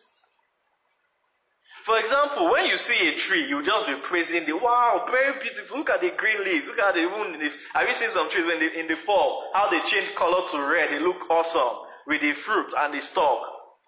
For 1.83 1.99
example, 1.99 2.49
when 2.49 2.67
you 2.67 2.77
see 2.77 3.09
a 3.09 3.17
tree, 3.17 3.45
you 3.45 3.61
just 3.61 3.87
be 3.87 3.95
praising 3.95 4.45
the 4.45 4.53
wow, 4.53 5.05
very 5.11 5.37
beautiful. 5.41 5.79
Look 5.79 5.89
at 5.89 5.99
the 5.99 6.13
green 6.15 6.41
leaf. 6.45 6.65
Look 6.65 6.79
at 6.79 6.93
the 6.93 7.01
even 7.01 7.37
leaves. 7.37 7.57
Have 7.73 7.87
you 7.87 7.93
seen 7.93 8.09
some 8.09 8.29
trees 8.29 8.45
when 8.45 8.59
they, 8.59 8.79
in 8.79 8.87
the 8.87 8.95
fall, 8.95 9.49
how 9.53 9.69
they 9.69 9.81
change 9.81 10.15
color 10.15 10.47
to 10.49 10.71
red? 10.71 10.91
They 10.91 10.99
look 10.99 11.29
awesome 11.29 11.83
with 12.07 12.21
the 12.21 12.31
fruit 12.31 12.73
and 12.77 12.93
the 12.93 13.01
stalk. 13.01 13.41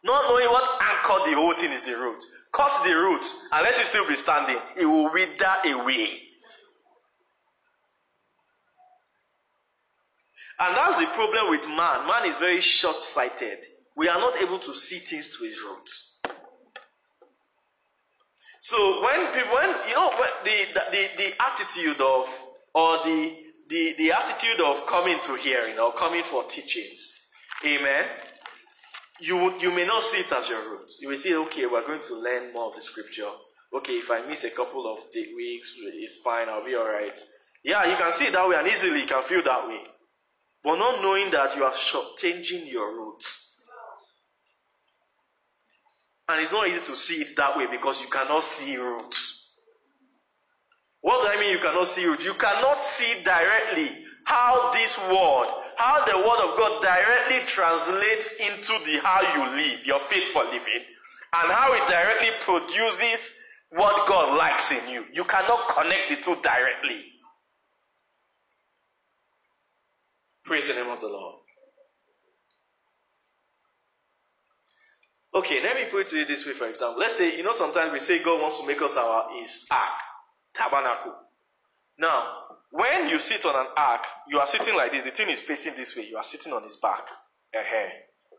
Not 0.03 0.27
knowing 0.27 0.45
what 0.47 0.81
anchored 0.83 1.31
the 1.31 1.35
whole 1.35 1.53
thing 1.53 1.71
is 1.71 1.83
the 1.83 1.97
root. 1.97 2.21
Cut 2.51 2.83
the 2.85 2.93
root 2.93 3.25
and 3.53 3.63
let 3.63 3.79
it 3.79 3.85
still 3.85 4.07
be 4.07 4.17
standing. 4.17 4.59
It 4.75 4.85
will 4.85 5.11
wither 5.11 5.55
away. 5.65 6.19
And 10.59 10.75
that's 10.75 10.99
the 10.99 11.07
problem 11.07 11.49
with 11.49 11.67
man. 11.67 12.07
Man 12.07 12.25
is 12.29 12.37
very 12.37 12.61
short 12.61 13.01
sighted. 13.01 13.59
We 13.95 14.07
are 14.07 14.19
not 14.19 14.37
able 14.37 14.59
to 14.59 14.73
see 14.75 14.99
things 14.99 15.37
to 15.37 15.45
its 15.45 15.61
roots. 15.63 16.19
So 18.59 19.03
when 19.03 19.27
people, 19.33 19.53
when 19.53 19.69
you 19.87 19.95
know 19.95 20.09
when 20.17 20.29
the, 20.43 20.65
the 20.91 21.07
the 21.17 21.33
attitude 21.39 22.01
of 22.01 22.27
or 22.73 22.97
the 23.03 23.37
the 23.69 23.95
the 23.97 24.11
attitude 24.11 24.59
of 24.59 24.87
coming 24.87 25.19
to 25.25 25.35
hearing 25.35 25.77
or 25.77 25.93
coming 25.93 26.23
for 26.23 26.43
teachings, 26.45 27.29
amen. 27.65 28.05
You 29.19 29.53
you 29.59 29.71
may 29.71 29.85
not 29.85 30.03
see 30.03 30.19
it 30.19 30.31
as 30.31 30.49
your 30.49 30.69
roots. 30.69 30.99
You 31.01 31.09
will 31.09 31.17
say, 31.17 31.35
okay, 31.35 31.65
we're 31.67 31.85
going 31.85 32.01
to 32.01 32.15
learn 32.15 32.51
more 32.53 32.69
of 32.69 32.75
the 32.75 32.81
scripture. 32.81 33.29
Okay, 33.73 33.93
if 33.93 34.09
I 34.09 34.25
miss 34.27 34.43
a 34.45 34.51
couple 34.51 34.91
of 34.91 34.99
weeks, 35.13 35.77
it's 35.79 36.21
fine. 36.21 36.49
I'll 36.49 36.65
be 36.65 36.75
all 36.75 36.87
right. 36.87 37.17
Yeah, 37.63 37.85
you 37.89 37.95
can 37.97 38.11
see 38.13 38.25
it 38.25 38.33
that 38.33 38.47
way, 38.47 38.55
and 38.55 38.67
easily 38.67 39.01
you 39.01 39.07
can 39.07 39.23
feel 39.23 39.43
that 39.43 39.67
way, 39.67 39.81
but 40.65 40.77
not 40.77 40.99
knowing 41.03 41.29
that 41.29 41.55
you 41.55 41.63
are 41.63 41.71
shortchanging 41.71 42.71
your 42.71 42.91
roots. 42.91 43.61
And 46.27 46.41
it's 46.41 46.51
not 46.51 46.67
easy 46.67 46.79
to 46.79 46.97
see 46.97 47.21
it 47.21 47.35
that 47.37 47.55
way 47.55 47.67
because 47.67 48.01
you 48.01 48.07
cannot 48.07 48.43
see 48.43 48.75
roots. 48.75 49.51
What 51.01 51.21
do 51.21 51.37
I 51.37 51.39
mean 51.39 51.51
you 51.51 51.59
cannot 51.59 51.87
see 51.87 52.03
roots? 52.07 52.25
You 52.25 52.33
cannot 52.33 52.83
see 52.83 53.23
directly 53.23 53.89
how 54.23 54.71
this 54.71 54.97
word, 55.07 55.45
how 55.77 56.03
the 56.03 56.17
word 56.17 56.49
of 56.49 56.57
God 56.57 56.81
directly 56.81 57.45
translates 57.45 58.39
into 58.39 58.73
the 58.85 58.99
how 59.03 59.21
you 59.35 59.55
live, 59.55 59.85
your 59.85 60.01
faith 60.05 60.29
for 60.29 60.45
living, 60.45 60.81
and 61.33 61.51
how 61.51 61.73
it 61.73 61.87
directly 61.87 62.29
produces 62.41 63.37
what 63.69 64.07
God 64.07 64.35
likes 64.35 64.71
in 64.71 64.89
you. 64.89 65.05
You 65.13 65.25
cannot 65.25 65.69
connect 65.69 66.09
the 66.09 66.15
two 66.15 66.41
directly. 66.41 67.14
Praise 70.45 70.67
the 70.67 70.81
name 70.81 70.91
of 70.91 70.99
the 71.01 71.07
Lord. 71.07 71.35
Okay, 75.33 75.61
let 75.61 75.75
me 75.75 75.85
put 75.91 76.13
it 76.13 76.27
this 76.27 76.45
way, 76.45 76.53
for 76.53 76.67
example. 76.67 76.99
Let's 76.99 77.17
say, 77.17 77.35
you 77.35 77.43
know, 77.43 77.53
sometimes 77.53 77.91
we 77.91 77.99
say 77.99 78.23
God 78.23 78.41
wants 78.41 78.61
to 78.61 78.67
make 78.67 78.81
us 78.81 78.95
our 78.95 79.37
his 79.37 79.67
ark, 79.69 79.99
tabernacle. 80.53 81.13
Now, 81.99 82.43
when 82.71 83.09
you 83.09 83.19
sit 83.19 83.45
on 83.45 83.55
an 83.55 83.71
ark, 83.75 84.01
you 84.29 84.39
are 84.39 84.47
sitting 84.47 84.75
like 84.75 84.91
this. 84.91 85.03
The 85.03 85.11
thing 85.11 85.29
is 85.29 85.39
facing 85.39 85.75
this 85.75 85.95
way. 85.95 86.07
You 86.07 86.17
are 86.17 86.23
sitting 86.23 86.53
on 86.53 86.63
his 86.63 86.77
back. 86.77 87.01
Uh-huh. 87.53 87.89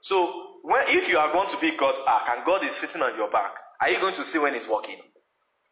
So, 0.01 0.59
when, 0.63 0.85
if 0.89 1.09
you 1.09 1.19
are 1.19 1.33
going 1.33 1.49
to 1.51 1.61
be 1.61 1.77
God's 1.77 2.01
ark 2.07 2.29
and 2.31 2.45
God 2.47 2.65
is 2.65 2.73
sitting 2.73 3.03
on 3.03 3.17
your 3.17 3.31
back, 3.31 3.53
are 3.81 3.91
you 3.91 4.01
going 4.01 4.15
to 4.15 4.25
see 4.25 4.39
when 4.39 4.55
he's 4.55 4.69
walking? 4.69 4.99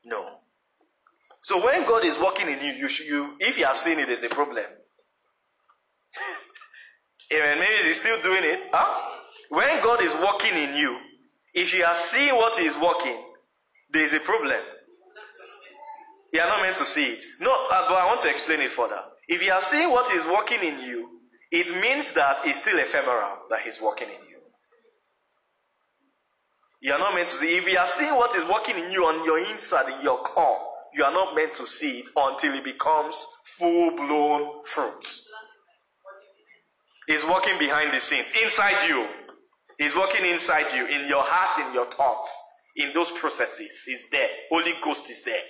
No. 0.05 0.41
So 1.43 1.63
when 1.63 1.87
God 1.87 2.05
is 2.07 2.19
walking 2.19 2.49
in 2.49 2.59
you, 2.61 2.73
you, 2.73 2.89
should, 2.89 3.07
you 3.07 3.37
if 3.39 3.59
you 3.59 3.67
have 3.67 3.77
seen 3.77 3.99
it, 3.99 4.07
there's 4.07 4.23
a 4.23 4.31
problem. 4.31 4.65
Amen. 7.33 7.59
Maybe 7.59 7.89
he's 7.89 8.01
still 8.01 8.21
doing 8.23 8.45
it. 8.45 8.61
Huh? 8.73 9.11
When 9.49 9.83
God 9.83 10.03
is 10.03 10.15
working 10.15 10.55
in 10.55 10.77
you, 10.77 10.99
if 11.55 11.73
you 11.73 11.85
are 11.85 11.95
seeing 11.95 12.35
what 12.35 12.59
is 12.59 12.77
working, 12.79 13.23
there 13.93 14.05
is 14.05 14.13
a 14.13 14.21
problem. 14.21 14.61
You 16.33 16.41
are 16.41 16.49
not 16.49 16.63
meant 16.63 16.77
to 16.79 16.85
see 16.85 17.13
it. 17.13 17.25
No, 17.41 17.53
uh, 17.53 17.89
but 17.89 17.95
I 17.95 18.07
want 18.07 18.21
to 18.23 18.31
explain 18.31 18.61
it 18.61 18.73
further. 18.73 19.01
If 19.29 19.43
you 19.43 19.53
are 19.53 19.63
seeing 19.63 19.91
what 19.91 20.13
is 20.13 20.27
working 20.27 20.63
in 20.63 20.81
you, 20.81 21.09
it 21.53 21.81
means 21.81 22.13
that 22.15 22.39
it's 22.45 22.61
still 22.61 22.79
ephemeral 22.79 23.39
that 23.51 23.61
He's 23.61 23.81
working 23.81 24.09
in 24.09 24.29
you. 24.29 24.39
You 26.83 26.93
are 26.93 26.99
not 26.99 27.15
meant 27.15 27.29
to 27.29 27.35
see. 27.37 27.57
If 27.57 27.71
you 27.71 27.79
are 27.79 27.87
seeing 27.87 28.15
what 28.17 28.35
is 28.35 28.45
working 28.49 28.77
in 28.77 28.91
you 28.91 29.07
on 29.07 29.25
your 29.25 29.39
inside, 29.39 29.89
in 29.95 30.03
your 30.03 30.19
core, 30.19 30.59
you 30.93 31.05
are 31.05 31.13
not 31.13 31.37
meant 31.37 31.55
to 31.55 31.67
see 31.69 32.01
it 32.01 32.07
until 32.17 32.55
it 32.55 32.65
becomes 32.65 33.25
full 33.57 33.97
blown 33.97 34.65
fruit. 34.65 35.21
It's 37.07 37.27
working 37.29 37.59
behind 37.59 37.93
the 37.93 38.01
scenes, 38.01 38.27
inside 38.43 38.89
you. 38.89 39.07
He's 39.79 39.95
working 39.95 40.25
inside 40.25 40.73
you, 40.75 40.87
in 40.87 41.09
your 41.09 41.23
heart, 41.25 41.67
in 41.67 41.75
your 41.75 41.91
thoughts, 41.91 42.35
in 42.77 42.93
those 42.95 43.11
processes. 43.11 43.83
He's 43.85 44.09
there. 44.11 44.29
Holy 44.51 44.75
Ghost 44.83 45.11
is 45.11 45.25
there. 45.25 45.43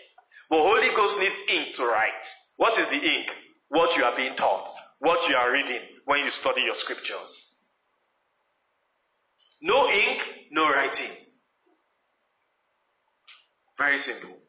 But 0.51 0.63
Holy 0.63 0.89
Ghost 0.97 1.21
needs 1.21 1.41
ink 1.49 1.75
to 1.77 1.85
write. 1.85 2.27
What 2.57 2.79
is 2.79 2.89
the 2.89 3.03
ink? 3.03 3.35
What 3.69 3.97
you 3.97 4.05
are 4.05 4.17
being 4.17 4.35
taught, 4.37 4.69
what 5.01 5.29
you 5.29 5.35
are 5.35 5.53
reading 5.53 5.81
when 6.05 6.25
you 6.25 6.31
study 6.31 6.63
your 6.63 6.75
scriptures. 6.75 7.65
No 9.61 9.89
ink, 9.89 10.49
no 10.53 10.71
writing. 10.71 11.17
Very 13.79 13.99
simple. 13.99 14.44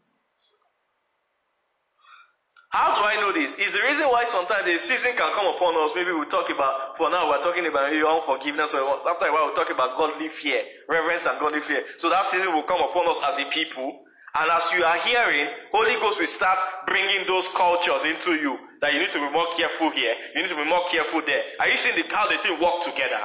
How 2.75 2.91
do 2.91 3.07
I 3.07 3.15
know 3.23 3.31
this? 3.31 3.55
Is 3.55 3.71
the 3.71 3.79
reason 3.87 4.11
why 4.11 4.25
sometimes 4.27 4.67
the 4.67 4.75
season 4.75 5.15
can 5.15 5.31
come 5.31 5.47
upon 5.47 5.79
us. 5.79 5.95
Maybe 5.95 6.11
we 6.11 6.27
talk 6.27 6.51
about, 6.51 6.97
for 6.99 7.09
now, 7.09 7.31
we're 7.31 7.39
talking 7.39 7.63
about 7.63 7.87
unforgiveness, 7.87 8.75
or 8.75 8.99
after 8.99 9.27
a 9.27 9.31
while, 9.31 9.47
we'll 9.47 9.55
talk 9.55 9.71
about 9.71 9.95
godly 9.95 10.27
fear, 10.27 10.59
reverence 10.91 11.25
and 11.25 11.39
godly 11.39 11.61
fear. 11.61 11.87
So 11.99 12.09
that 12.09 12.25
season 12.25 12.51
will 12.51 12.67
come 12.67 12.83
upon 12.83 13.07
us 13.07 13.23
as 13.31 13.39
a 13.39 13.47
people. 13.47 14.03
And 14.35 14.51
as 14.51 14.67
you 14.75 14.83
are 14.83 14.99
hearing, 15.07 15.47
Holy 15.71 15.95
Ghost 16.03 16.19
will 16.19 16.27
start 16.27 16.59
bringing 16.85 17.23
those 17.25 17.47
cultures 17.55 18.03
into 18.03 18.35
you. 18.35 18.59
That 18.81 18.91
you 18.91 18.99
need 18.99 19.11
to 19.15 19.23
be 19.23 19.31
more 19.31 19.47
careful 19.55 19.91
here. 19.91 20.15
You 20.35 20.41
need 20.41 20.51
to 20.51 20.59
be 20.59 20.67
more 20.67 20.83
careful 20.91 21.21
there. 21.25 21.43
Are 21.61 21.69
you 21.71 21.77
seeing 21.77 21.95
the, 21.95 22.03
how 22.13 22.27
the 22.27 22.43
two 22.43 22.59
work 22.59 22.83
together? 22.83 23.23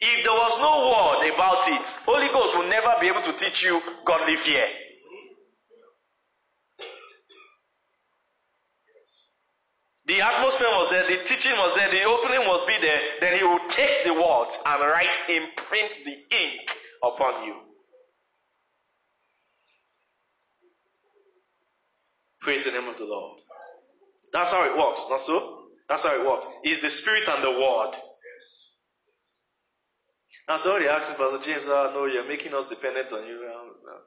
If 0.00 0.26
there 0.26 0.34
was 0.34 0.58
no 0.58 0.90
word 0.90 1.22
about 1.30 1.62
it, 1.70 1.86
Holy 2.02 2.26
Ghost 2.34 2.58
will 2.58 2.66
never 2.66 2.98
be 2.98 3.06
able 3.06 3.22
to 3.22 3.32
teach 3.38 3.62
you 3.62 3.80
godly 4.04 4.34
fear. 4.34 4.66
The 10.10 10.20
atmosphere 10.20 10.66
was 10.70 10.90
there, 10.90 11.06
the 11.06 11.22
teaching 11.24 11.52
was 11.52 11.72
there, 11.76 11.88
the 11.88 12.02
opening 12.02 12.44
must 12.44 12.66
be 12.66 12.76
there. 12.80 13.00
Then 13.20 13.38
he 13.38 13.44
will 13.44 13.60
take 13.68 14.02
the 14.02 14.12
words 14.12 14.58
and 14.66 14.80
write, 14.82 15.14
imprint 15.28 15.92
the 16.04 16.18
ink 16.36 16.68
upon 17.00 17.46
you. 17.46 17.54
Praise 22.40 22.64
the 22.64 22.72
name 22.72 22.88
of 22.88 22.98
the 22.98 23.04
Lord. 23.04 23.38
That's 24.32 24.50
how 24.50 24.64
it 24.64 24.76
works, 24.76 25.06
not 25.08 25.20
so? 25.20 25.66
That's 25.88 26.04
how 26.04 26.20
it 26.20 26.26
works. 26.26 26.48
It's 26.64 26.80
the 26.80 26.90
Spirit 26.90 27.28
and 27.28 27.44
the 27.44 27.52
Word. 27.52 27.92
Now, 30.48 30.56
somebody 30.56 30.88
asked 30.88 31.12
me, 31.12 31.24
Pastor 31.24 31.52
James, 31.52 31.66
oh, 31.68 31.92
no, 31.94 32.06
you're 32.06 32.26
making 32.26 32.52
us 32.52 32.68
dependent 32.68 33.12
on 33.12 33.28
you. 33.28 33.48
Ah, 33.48 34.00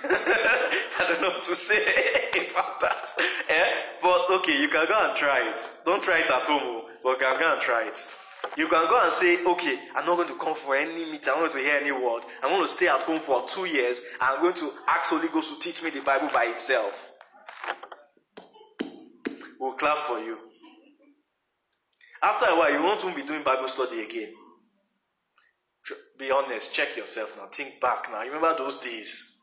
I 0.04 1.06
don't 1.08 1.20
know 1.22 1.28
what 1.30 1.44
to 1.44 1.56
say 1.56 1.76
about 2.50 2.80
that. 2.80 3.12
Eh? 3.48 3.72
But 4.02 4.30
okay, 4.38 4.60
you 4.60 4.68
can 4.68 4.86
go 4.86 5.08
and 5.08 5.16
try 5.16 5.50
it. 5.50 5.60
Don't 5.84 6.02
try 6.02 6.18
it 6.20 6.30
at 6.30 6.42
home, 6.42 6.82
but 7.02 7.10
you 7.10 7.16
can 7.18 7.38
go 7.38 7.52
and 7.52 7.60
try 7.62 7.88
it. 7.88 8.14
You 8.56 8.68
can 8.68 8.88
go 8.88 9.02
and 9.02 9.12
say, 9.12 9.44
okay, 9.44 9.78
I'm 9.94 10.06
not 10.06 10.16
going 10.16 10.28
to 10.28 10.34
come 10.34 10.54
for 10.54 10.76
any 10.76 11.04
meeting. 11.04 11.28
I'm 11.28 11.42
not 11.42 11.52
going 11.52 11.64
to 11.64 11.70
hear 11.70 11.78
any 11.80 11.92
word. 11.92 12.22
I'm 12.42 12.50
going 12.50 12.62
to 12.62 12.68
stay 12.68 12.88
at 12.88 13.00
home 13.00 13.20
for 13.20 13.46
two 13.48 13.66
years. 13.66 14.00
I'm 14.20 14.40
going 14.40 14.54
to 14.54 14.70
ask 14.88 15.10
Holy 15.10 15.28
Ghost 15.28 15.54
to 15.54 15.60
teach 15.60 15.82
me 15.82 15.90
the 15.90 16.00
Bible 16.00 16.30
by 16.32 16.46
himself. 16.46 17.12
We'll 19.58 19.72
clap 19.72 19.98
for 19.98 20.20
you. 20.20 20.38
After 22.22 22.46
a 22.46 22.56
while, 22.56 22.72
you 22.72 22.82
won't 22.82 23.16
be 23.16 23.22
doing 23.22 23.42
Bible 23.42 23.68
study 23.68 24.02
again. 24.02 24.32
Be 26.18 26.30
honest. 26.30 26.74
Check 26.74 26.96
yourself 26.96 27.36
now. 27.36 27.48
Think 27.52 27.80
back 27.80 28.08
now. 28.10 28.22
You 28.22 28.32
remember 28.32 28.58
those 28.58 28.78
days? 28.80 29.35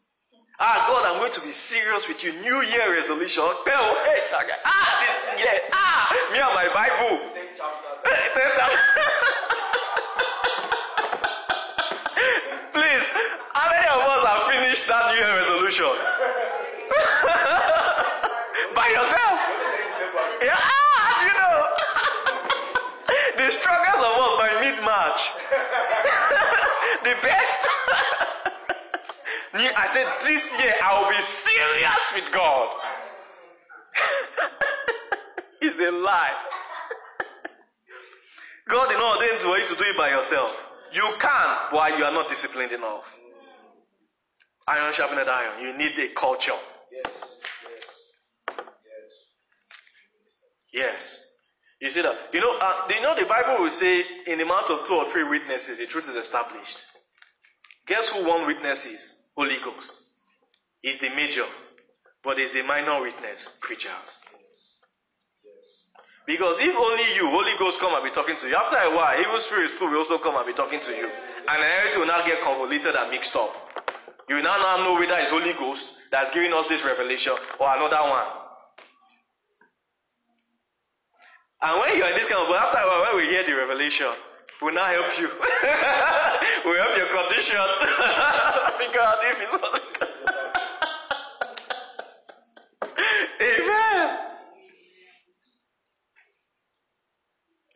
Ah, 0.60 0.86
God, 0.88 1.06
I'm 1.10 1.18
going 1.20 1.32
to 1.34 1.42
be 1.42 1.52
serious 1.52 2.08
with 2.08 2.24
you. 2.24 2.32
New 2.42 2.62
Year 2.62 2.94
resolution. 2.94 3.44
Ah, 3.44 5.00
this 5.02 5.26
year. 5.42 5.60
Ah, 5.74 6.14
me 6.32 6.38
and 6.38 6.54
my 6.54 6.70
Bible. 6.70 7.18
Please, 12.72 13.04
how 13.54 13.68
many 13.70 13.88
of 13.90 13.98
us 13.98 14.24
have 14.26 14.44
finished 14.54 14.88
that 14.88 15.10
New 15.10 15.18
Year 15.18 15.36
resolution? 15.38 15.90
By 18.76 18.90
yourself. 18.94 19.40
Yeah, 20.42 20.54
ah, 20.54 21.26
you 21.26 21.34
know. 21.34 21.66
the 23.38 23.50
strongest 23.52 23.98
of 23.98 24.04
us 24.22 24.38
by 24.38 24.50
mid-March. 24.62 25.22
the 27.04 27.16
best. 27.26 27.58
I 29.54 29.88
said, 29.94 30.08
this 30.28 30.52
year 30.60 30.74
I 30.82 31.00
will 31.00 31.10
be 31.10 31.22
serious 31.22 32.02
with 32.16 32.32
God. 32.34 32.76
it's 35.62 35.80
a 35.80 35.92
lie. 35.92 36.32
God 38.70 38.88
did 38.90 38.98
not 38.98 39.18
ordain 39.18 39.40
for 39.40 39.58
you 39.58 39.68
to 39.68 39.76
do 39.76 39.84
it 39.90 39.98
by 39.98 40.10
yourself. 40.10 40.72
You 40.92 41.08
can, 41.20 41.58
while 41.72 41.98
you 41.98 42.04
are 42.04 42.12
not 42.12 42.30
disciplined 42.30 42.72
enough. 42.72 43.18
Iron 44.68 44.94
sharpened 44.94 45.30
iron. 45.30 45.62
You 45.62 45.74
need 45.78 45.98
a 46.00 46.08
culture. 46.14 46.54
Yes. 46.92 47.04
Yes. 47.06 47.38
Yes. 50.72 50.74
Yes. 50.74 51.30
You 51.82 51.92
see 51.92 52.02
that? 52.02 52.16
You 52.32 52.40
know, 52.40 52.58
uh, 52.60 52.88
you 52.90 53.02
know 53.02 53.14
the 53.16 53.26
Bible 53.26 53.58
will 53.62 53.70
say 53.70 54.04
in 54.26 54.40
the 54.40 54.46
mouth 54.46 54.70
of 54.70 54.88
two 54.88 54.94
or 54.94 55.10
three 55.12 55.26
witnesses, 55.26 55.80
the 55.80 55.86
truth 55.86 56.08
is 56.10 56.16
established. 56.16 56.80
Guess 57.86 58.08
who 58.10 58.26
one 58.26 58.48
witness 58.48 58.86
is? 58.86 59.23
Holy 59.36 59.58
Ghost. 59.64 60.12
Is 60.84 61.00
the 61.00 61.10
major, 61.16 61.46
but 62.24 62.40
is 62.40 62.54
the 62.54 62.64
minor 62.64 63.02
witness, 63.02 63.58
preachers. 63.62 64.24
Because 66.26 66.58
if 66.60 66.76
only 66.76 67.04
you, 67.16 67.30
Holy 67.30 67.52
Ghost, 67.58 67.80
come 67.80 67.94
and 67.94 68.04
be 68.04 68.12
talking 68.12 68.36
to 68.38 68.48
you, 68.48 68.56
after 68.56 68.78
a 68.78 68.96
while, 68.96 69.20
evil 69.20 69.40
spirits 69.40 69.78
too 69.78 69.90
will 69.90 70.00
also 70.00 70.18
come 70.18 70.36
and 70.36 70.46
be 70.46 70.54
talking 70.54 70.80
to 70.80 70.92
you. 70.92 71.10
And 71.48 71.64
everything 71.64 72.02
will 72.02 72.08
now 72.08 72.26
get 72.26 72.42
convoluted 72.42 72.96
and 72.96 73.12
mixed 73.12 73.36
up. 73.36 73.54
You 74.30 74.38
will 74.38 74.44
now, 74.44 74.58
now 74.58 74.78
know 74.78 74.94
whether 74.94 75.16
it's 75.16 75.32
Holy 75.32 75.54
Ghost 75.54 76.00
that's 76.12 76.34
giving 76.34 76.54
us 76.54 76.70
this 76.70 76.86
revelation 76.86 77.34
or 77.60 77.76
another 77.76 78.02
one. 78.10 78.28
And 81.62 81.80
when 81.80 81.98
you 81.98 82.04
are 82.04 82.10
in 82.12 82.16
this 82.16 82.28
kind 82.28 82.46
of, 82.46 82.56
after 82.56 82.78
a 82.78 82.88
while, 82.88 83.16
when 83.16 83.24
we 83.24 83.30
hear 83.30 83.46
the 83.46 83.56
revelation, 83.56 84.08
we'll 84.64 84.74
now 84.74 84.86
help 84.86 85.20
you. 85.20 85.28
we'll 86.66 86.82
help 86.82 86.98
your 86.98 87.08
condition. 87.08 87.60
Figure 88.80 89.02
out 89.02 89.18
if 89.24 89.42
it's 89.42 89.54
Amen. 93.64 94.20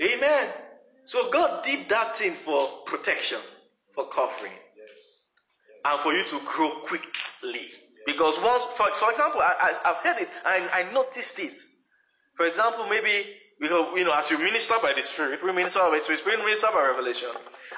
Amen. 0.01 0.47
So 1.05 1.29
God 1.31 1.63
did 1.63 1.89
that 1.89 2.17
thing 2.17 2.33
for 2.33 2.67
protection, 2.85 3.39
for 3.93 4.07
covering, 4.09 4.53
and 5.85 5.99
for 5.99 6.13
you 6.13 6.23
to 6.25 6.39
grow 6.45 6.69
quickly. 6.85 7.69
Because 8.05 8.39
once, 8.41 8.63
for, 8.77 8.87
for 8.91 9.11
example, 9.11 9.41
I, 9.41 9.73
I, 9.83 9.89
have 9.89 9.97
heard 9.97 10.21
it, 10.21 10.29
and 10.45 10.69
I 10.73 10.91
noticed 10.93 11.39
it. 11.39 11.57
For 12.37 12.45
example, 12.45 12.85
maybe 12.87 13.25
you 13.59 13.69
know, 13.69 14.13
as 14.13 14.29
you 14.29 14.37
minister 14.37 14.75
by 14.81 14.93
the 14.95 15.01
Spirit, 15.01 15.43
we 15.43 15.51
minister 15.51 15.79
by 15.79 15.97
the 15.97 16.03
Spirit, 16.03 16.21
we 16.25 16.37
minister 16.37 16.67
by 16.71 16.85
revelation. 16.85 17.29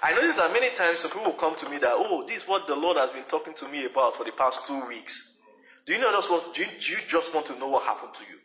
I 0.03 0.13
noticed 0.13 0.37
that 0.37 0.51
many 0.51 0.69
times 0.75 0.99
some 0.99 1.11
people 1.11 1.31
come 1.33 1.55
to 1.55 1.69
me 1.69 1.77
that, 1.77 1.93
oh, 1.93 2.25
this 2.27 2.43
is 2.43 2.47
what 2.47 2.67
the 2.67 2.75
Lord 2.75 2.97
has 2.97 3.11
been 3.11 3.23
talking 3.23 3.53
to 3.55 3.67
me 3.69 3.85
about 3.85 4.15
for 4.15 4.25
the 4.25 4.31
past 4.31 4.67
two 4.67 4.85
weeks. 4.87 5.37
Do 5.85 5.93
you 5.93 5.99
know 5.99 6.11
just 6.11 6.29
what? 6.29 6.53
Do 6.53 6.61
you, 6.61 6.67
do 6.79 6.91
you 6.91 6.97
just 7.07 7.33
want 7.33 7.47
to 7.47 7.57
know 7.57 7.69
what 7.69 7.83
happened 7.83 8.13
to 8.15 8.23
you? 8.29 8.37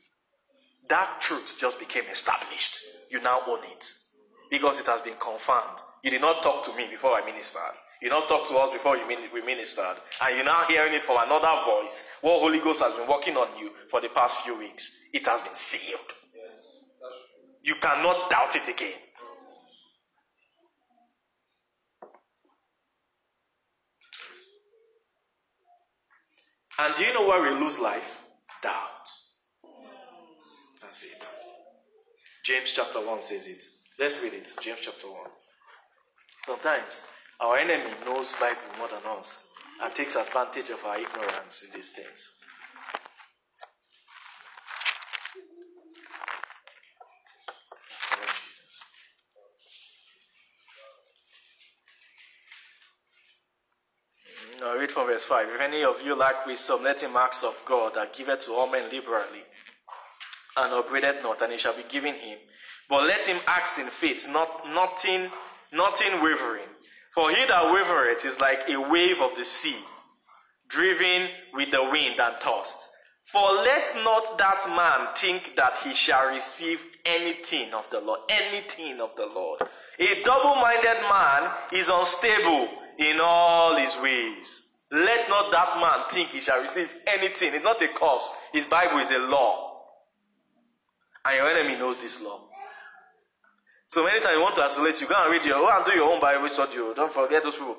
That 0.88 1.20
truth 1.20 1.56
just 1.58 1.78
became 1.80 2.04
established. 2.10 2.78
You 3.10 3.20
now 3.20 3.40
own 3.46 3.60
it 3.64 3.84
because 4.50 4.78
it 4.78 4.86
has 4.86 5.02
been 5.02 5.16
confirmed. 5.18 5.78
You 6.02 6.10
did 6.10 6.20
not 6.20 6.42
talk 6.42 6.64
to 6.66 6.76
me 6.76 6.86
before 6.90 7.12
I 7.12 7.24
ministered. 7.26 7.62
You 8.04 8.10
did 8.10 8.16
not 8.16 8.28
talk 8.28 8.46
to 8.48 8.56
us 8.58 8.70
before 8.70 8.98
you 8.98 9.06
we 9.32 9.40
ministered, 9.40 9.96
and 10.20 10.36
you're 10.36 10.44
now 10.44 10.66
hearing 10.68 10.92
it 10.92 11.06
from 11.06 11.24
another 11.24 11.64
voice. 11.64 12.10
What 12.20 12.40
Holy 12.40 12.60
Ghost 12.60 12.82
has 12.82 12.92
been 12.92 13.08
working 13.08 13.34
on 13.34 13.58
you 13.58 13.70
for 13.90 14.02
the 14.02 14.10
past 14.10 14.42
few 14.42 14.58
weeks, 14.58 15.04
it 15.14 15.26
has 15.26 15.40
been 15.40 15.56
sealed. 15.56 16.12
Yes, 16.34 16.54
You 17.62 17.76
cannot 17.76 18.28
doubt 18.28 18.56
it 18.56 18.68
again. 18.68 18.92
And 26.78 26.94
do 26.98 27.04
you 27.04 27.14
know 27.14 27.26
why 27.26 27.40
we 27.40 27.58
lose 27.58 27.78
life? 27.78 28.20
Doubt. 28.62 29.08
That's 30.82 31.04
it. 31.04 31.26
James 32.44 32.70
chapter 32.70 32.98
1 32.98 33.22
says 33.22 33.46
it. 33.46 33.64
Let's 33.98 34.22
read 34.22 34.34
it. 34.34 34.52
James 34.60 34.80
chapter 34.82 35.06
1. 35.06 35.16
Sometimes 36.44 37.06
our 37.40 37.56
enemy 37.56 37.90
knows 38.04 38.32
Bible 38.38 38.60
more 38.78 38.88
than 38.88 39.00
us 39.18 39.48
and 39.82 39.94
takes 39.94 40.16
advantage 40.16 40.70
of 40.70 40.84
our 40.84 40.98
ignorance 40.98 41.64
in 41.64 41.74
these 41.74 41.92
things. 41.92 42.38
Now 54.60 54.76
read 54.78 54.92
from 54.92 55.08
verse 55.08 55.24
5. 55.24 55.48
If 55.48 55.60
any 55.60 55.84
of 55.84 56.00
you 56.02 56.14
lack 56.14 56.46
wisdom, 56.46 56.84
let 56.84 57.02
him 57.02 57.16
ask 57.16 57.44
of 57.44 57.60
God 57.66 57.94
that 57.96 58.14
giveth 58.14 58.46
to 58.46 58.52
all 58.52 58.70
men 58.70 58.88
liberally, 58.90 59.42
and 60.56 60.72
upbraideth 60.72 61.22
not, 61.22 61.42
and 61.42 61.52
it 61.52 61.60
shall 61.60 61.76
be 61.76 61.82
given 61.88 62.14
him. 62.14 62.38
But 62.88 63.06
let 63.06 63.26
him 63.26 63.40
ask 63.46 63.78
in 63.78 63.86
faith, 63.86 64.26
not 64.32 64.66
nothing, 64.72 65.30
nothing 65.72 66.22
wavering. 66.22 66.73
For 67.14 67.30
he 67.30 67.44
that 67.46 67.64
wavereth 67.64 68.24
is 68.24 68.40
like 68.40 68.68
a 68.68 68.76
wave 68.76 69.20
of 69.20 69.36
the 69.36 69.44
sea, 69.44 69.78
driven 70.68 71.28
with 71.52 71.70
the 71.70 71.82
wind 71.84 72.18
and 72.18 72.34
tossed. 72.40 72.90
For 73.26 73.40
let 73.40 73.94
not 74.04 74.36
that 74.38 74.64
man 74.76 75.14
think 75.16 75.54
that 75.56 75.76
he 75.84 75.94
shall 75.94 76.30
receive 76.30 76.80
anything 77.04 77.72
of 77.72 77.88
the 77.90 78.00
Lord, 78.00 78.20
anything 78.28 79.00
of 79.00 79.14
the 79.16 79.26
Lord. 79.26 79.60
A 79.98 80.22
double 80.24 80.56
minded 80.56 81.00
man 81.08 81.52
is 81.72 81.88
unstable 81.88 82.68
in 82.98 83.20
all 83.20 83.76
his 83.76 83.96
ways. 84.02 84.72
Let 84.90 85.28
not 85.28 85.50
that 85.52 85.80
man 85.80 86.08
think 86.10 86.28
he 86.28 86.40
shall 86.40 86.62
receive 86.62 86.92
anything. 87.06 87.54
It's 87.54 87.64
not 87.64 87.82
a 87.82 87.88
curse. 87.88 88.28
His 88.52 88.66
Bible 88.66 88.98
is 88.98 89.10
a 89.10 89.18
law. 89.18 89.82
And 91.24 91.36
your 91.36 91.48
enemy 91.48 91.78
knows 91.78 92.00
this 92.00 92.22
law. 92.22 92.48
So 93.88 94.04
many 94.04 94.20
times 94.20 94.36
you 94.36 94.42
want 94.42 94.54
to 94.56 94.62
isolate, 94.62 95.00
you 95.00 95.06
go 95.06 95.14
and 95.22 95.32
read 95.32 95.44
your, 95.44 95.60
go 95.60 95.70
and 95.70 95.84
do 95.84 95.92
your 95.92 96.12
own 96.12 96.20
Bible 96.20 96.48
study. 96.48 96.76
Don't 96.96 97.12
forget 97.12 97.42
those 97.42 97.54
people. 97.54 97.76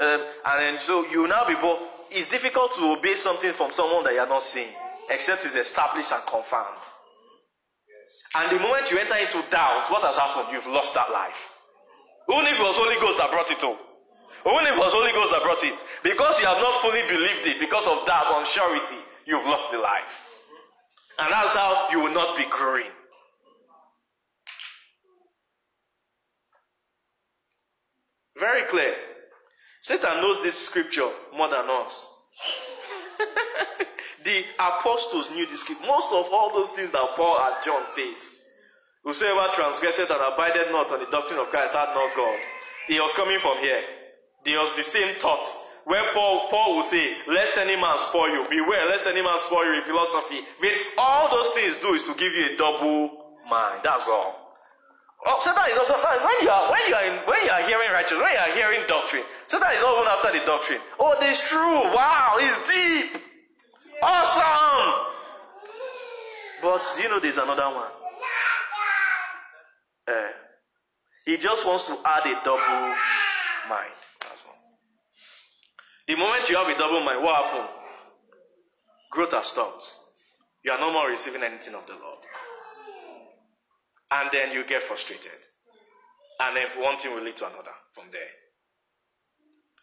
Um, 0.00 0.20
and 0.46 0.56
then 0.60 0.78
so 0.82 1.06
you 1.10 1.26
now 1.26 1.46
be 1.46 1.54
both. 1.54 1.80
It's 2.10 2.30
difficult 2.30 2.74
to 2.76 2.96
obey 2.96 3.14
something 3.14 3.52
from 3.52 3.72
someone 3.72 4.04
that 4.04 4.14
you 4.14 4.20
are 4.20 4.28
not 4.28 4.42
seeing, 4.42 4.72
except 5.10 5.44
it's 5.44 5.56
established 5.56 6.12
and 6.12 6.22
confirmed. 6.26 6.84
And 8.34 8.50
the 8.50 8.60
moment 8.60 8.90
you 8.90 8.98
enter 8.98 9.16
into 9.16 9.42
doubt, 9.50 9.90
what 9.90 10.02
has 10.04 10.16
happened? 10.16 10.52
You've 10.52 10.66
lost 10.68 10.94
that 10.94 11.10
life. 11.10 11.56
Only 12.30 12.50
if 12.52 12.60
it 12.60 12.62
was 12.62 12.76
Holy 12.76 12.96
Ghost 13.00 13.18
that 13.18 13.30
brought 13.30 13.50
it 13.50 13.60
to. 13.60 13.72
Only 14.44 14.70
if 14.70 14.76
it 14.76 14.78
was 14.78 14.92
Holy 14.92 15.12
Ghost 15.12 15.32
that 15.32 15.42
brought 15.42 15.64
it. 15.64 15.74
Because 16.02 16.38
you 16.40 16.46
have 16.46 16.60
not 16.60 16.80
fully 16.82 17.00
believed 17.08 17.46
it, 17.48 17.58
because 17.58 17.88
of 17.88 18.04
that 18.06 18.24
unsurety, 18.36 19.00
you've 19.24 19.44
lost 19.46 19.72
the 19.72 19.78
life. 19.78 20.28
And 21.18 21.32
that's 21.32 21.54
how 21.56 21.88
you 21.90 22.00
will 22.00 22.12
not 22.12 22.36
be 22.36 22.44
growing. 22.50 22.92
Very 28.38 28.62
clear. 28.62 28.94
Satan 29.80 30.20
knows 30.20 30.42
this 30.42 30.56
scripture 30.56 31.08
more 31.36 31.48
than 31.48 31.68
us. 31.68 32.14
the 34.24 34.44
apostles 34.58 35.30
knew 35.30 35.46
this 35.46 35.60
scripture. 35.60 35.86
Most 35.86 36.12
of 36.12 36.32
all 36.32 36.52
those 36.52 36.70
things 36.70 36.90
that 36.90 37.08
Paul 37.16 37.36
and 37.40 37.64
John 37.64 37.86
says. 37.86 38.42
Whosoever 39.04 39.48
transgressed 39.52 40.10
and 40.10 40.10
abided 40.10 40.70
not 40.70 40.90
on 40.92 41.00
the 41.00 41.10
doctrine 41.10 41.38
of 41.38 41.46
Christ 41.48 41.74
had 41.74 41.94
not 41.94 42.14
God. 42.14 42.38
He 42.86 43.00
was 43.00 43.12
coming 43.14 43.38
from 43.38 43.58
here. 43.58 43.82
There 44.44 44.58
was 44.58 44.74
the 44.76 44.82
same 44.82 45.14
thought. 45.16 45.46
Where 45.84 46.12
Paul, 46.12 46.48
Paul 46.50 46.76
will 46.76 46.84
say, 46.84 47.16
lest 47.26 47.56
any 47.56 47.76
man 47.76 47.98
spoil 47.98 48.28
you. 48.28 48.46
Beware, 48.50 48.86
lest 48.90 49.06
any 49.06 49.22
man 49.22 49.38
spoil 49.38 49.64
you 49.64 49.74
in 49.74 49.82
philosophy. 49.82 50.40
With 50.60 50.74
all 50.98 51.30
those 51.30 51.50
things 51.52 51.78
do 51.80 51.94
is 51.94 52.04
to 52.04 52.14
give 52.14 52.34
you 52.34 52.54
a 52.54 52.56
double 52.58 53.36
mind. 53.48 53.80
That's 53.82 54.06
all. 54.06 54.37
Oh, 55.26 55.38
Satan 55.40 55.64
is 55.70 55.78
also 55.78 55.94
when 55.94 56.36
you 56.42 56.50
are 56.50 56.70
when 56.70 56.80
you 56.88 56.94
are 56.94 57.04
in, 57.04 57.14
when 57.26 57.44
you 57.44 57.50
are 57.50 57.62
hearing 57.62 57.90
righteousness, 57.90 58.22
when 58.22 58.32
you 58.32 58.38
are 58.38 58.54
hearing 58.54 58.86
doctrine, 58.86 59.24
Satan 59.46 59.68
is 59.74 59.82
not 59.82 59.94
even 59.96 60.08
after 60.08 60.32
the 60.38 60.46
doctrine. 60.46 60.80
Oh, 61.00 61.16
this 61.20 61.48
true. 61.48 61.82
Wow, 61.94 62.36
it's 62.38 62.58
deep. 62.70 63.22
Awesome. 64.02 65.14
But 66.62 66.82
do 66.96 67.02
you 67.02 67.08
know 67.08 67.20
there's 67.20 67.38
another 67.38 67.66
one? 67.74 67.90
Uh, 70.06 70.12
he 71.26 71.36
just 71.36 71.66
wants 71.66 71.86
to 71.88 71.96
add 72.06 72.26
a 72.26 72.34
double 72.44 72.94
mind. 73.68 73.92
The 76.08 76.16
moment 76.16 76.48
you 76.48 76.56
have 76.56 76.68
a 76.68 76.78
double 76.78 77.04
mind, 77.04 77.22
what 77.22 77.44
happened? 77.44 77.68
Growth 79.10 79.32
has 79.32 79.48
stopped. 79.48 79.92
You 80.64 80.72
are 80.72 80.80
no 80.80 80.90
more 80.90 81.08
receiving 81.10 81.42
anything 81.42 81.74
of 81.74 81.86
the 81.86 81.92
Lord. 81.92 82.17
And 84.10 84.30
then 84.32 84.52
you 84.52 84.64
get 84.66 84.82
frustrated. 84.82 85.30
And 86.40 86.56
then 86.56 86.66
one 86.82 86.96
thing 86.98 87.14
will 87.14 87.22
lead 87.22 87.36
to 87.36 87.46
another 87.46 87.72
from 87.92 88.04
there. 88.12 88.20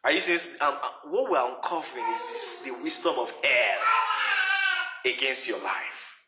Are 0.03 0.11
you 0.11 0.21
saying 0.21 0.39
um, 0.61 0.75
uh, 0.81 0.89
what 1.09 1.31
we're 1.31 1.55
uncovering 1.55 2.05
is 2.13 2.21
this, 2.31 2.61
the 2.61 2.83
wisdom 2.83 3.15
of 3.17 3.31
hell 3.43 3.79
against 5.03 5.47
your 5.47 5.57
life? 5.63 6.21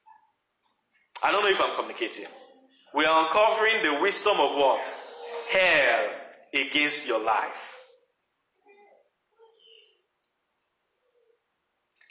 I 1.24 1.32
don't 1.32 1.44
know 1.44 1.50
if 1.50 1.62
I'm 1.62 1.76
communicating. 1.76 2.26
We 2.94 3.06
are 3.06 3.26
uncovering 3.26 3.84
the 3.84 4.02
wisdom 4.02 4.40
of 4.40 4.56
what? 4.56 5.02
Hell 5.52 6.10
against 6.54 7.08
your 7.08 7.24
life. 7.24 7.76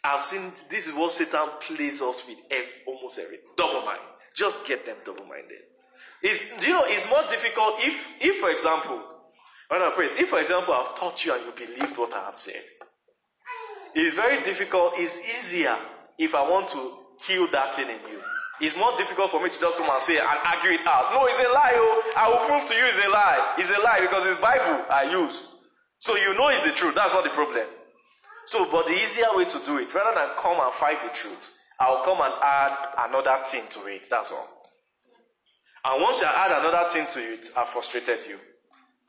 I've 0.04 0.24
seen 0.24 0.52
this 0.70 0.86
is 0.86 0.94
what 0.94 1.10
Satan 1.10 1.48
plays 1.60 2.00
us 2.00 2.24
with 2.28 2.38
every, 2.48 2.72
almost 2.86 3.18
every 3.18 3.38
double 3.56 3.82
mind. 3.82 3.98
Just 4.36 4.64
get 4.66 4.86
them 4.86 4.96
double 5.04 5.26
minded. 5.26 5.58
It's, 6.28 6.66
you 6.66 6.72
know, 6.72 6.82
it's 6.86 7.08
more 7.08 7.22
difficult 7.30 7.76
if, 7.78 8.20
if 8.20 8.40
for 8.40 8.50
example, 8.50 9.00
when 9.68 9.80
I 9.80 9.90
pray, 9.94 10.06
if 10.06 10.28
for 10.28 10.40
example 10.40 10.74
I've 10.74 10.98
taught 10.98 11.24
you 11.24 11.32
and 11.32 11.44
you 11.46 11.52
believed 11.52 11.96
what 11.96 12.12
I 12.14 12.24
have 12.24 12.34
said, 12.34 12.62
It's 13.94 14.14
very 14.14 14.42
difficult. 14.42 14.94
It's 14.96 15.16
easier 15.24 15.76
if 16.18 16.34
I 16.34 16.42
want 16.50 16.68
to 16.70 16.92
kill 17.18 17.46
that 17.52 17.74
thing 17.76 17.88
in 17.88 18.00
you. 18.10 18.20
It's 18.60 18.76
more 18.76 18.96
difficult 18.96 19.30
for 19.30 19.42
me 19.42 19.50
to 19.50 19.58
just 19.60 19.78
come 19.78 19.88
and 19.88 20.02
say 20.02 20.18
and 20.18 20.38
argue 20.44 20.72
it 20.72 20.86
out. 20.86 21.12
No, 21.14 21.26
it's 21.26 21.38
a 21.38 21.48
lie. 21.48 21.72
Oh, 21.76 22.02
I 22.16 22.28
will 22.28 22.44
prove 22.48 22.68
to 22.68 22.74
you 22.74 22.86
it's 22.86 22.98
a 22.98 23.08
lie. 23.08 23.54
It's 23.58 23.70
a 23.70 23.80
lie 23.80 24.00
because 24.00 24.26
it's 24.26 24.40
Bible 24.40 24.84
I 24.90 25.08
use. 25.10 25.54
So 26.00 26.16
you 26.16 26.34
know 26.36 26.48
it's 26.48 26.62
the 26.62 26.72
truth. 26.72 26.94
That's 26.94 27.14
not 27.14 27.24
the 27.24 27.30
problem. 27.30 27.66
So, 28.46 28.70
but 28.70 28.86
the 28.86 28.94
easier 28.94 29.26
way 29.34 29.44
to 29.44 29.58
do 29.64 29.78
it, 29.78 29.94
rather 29.94 30.14
than 30.18 30.36
come 30.36 30.58
and 30.60 30.72
fight 30.74 31.02
the 31.02 31.10
truth, 31.10 31.58
I'll 31.80 32.02
come 32.04 32.20
and 32.20 32.34
add 32.42 32.76
another 33.08 33.44
thing 33.46 33.64
to 33.70 33.86
it. 33.86 34.08
That's 34.10 34.32
all. 34.32 34.55
And 35.86 36.02
once 36.02 36.20
I 36.20 36.46
add 36.46 36.64
another 36.64 36.90
thing 36.90 37.06
to 37.12 37.20
it, 37.20 37.48
I've 37.56 37.68
frustrated 37.68 38.26
you. 38.28 38.38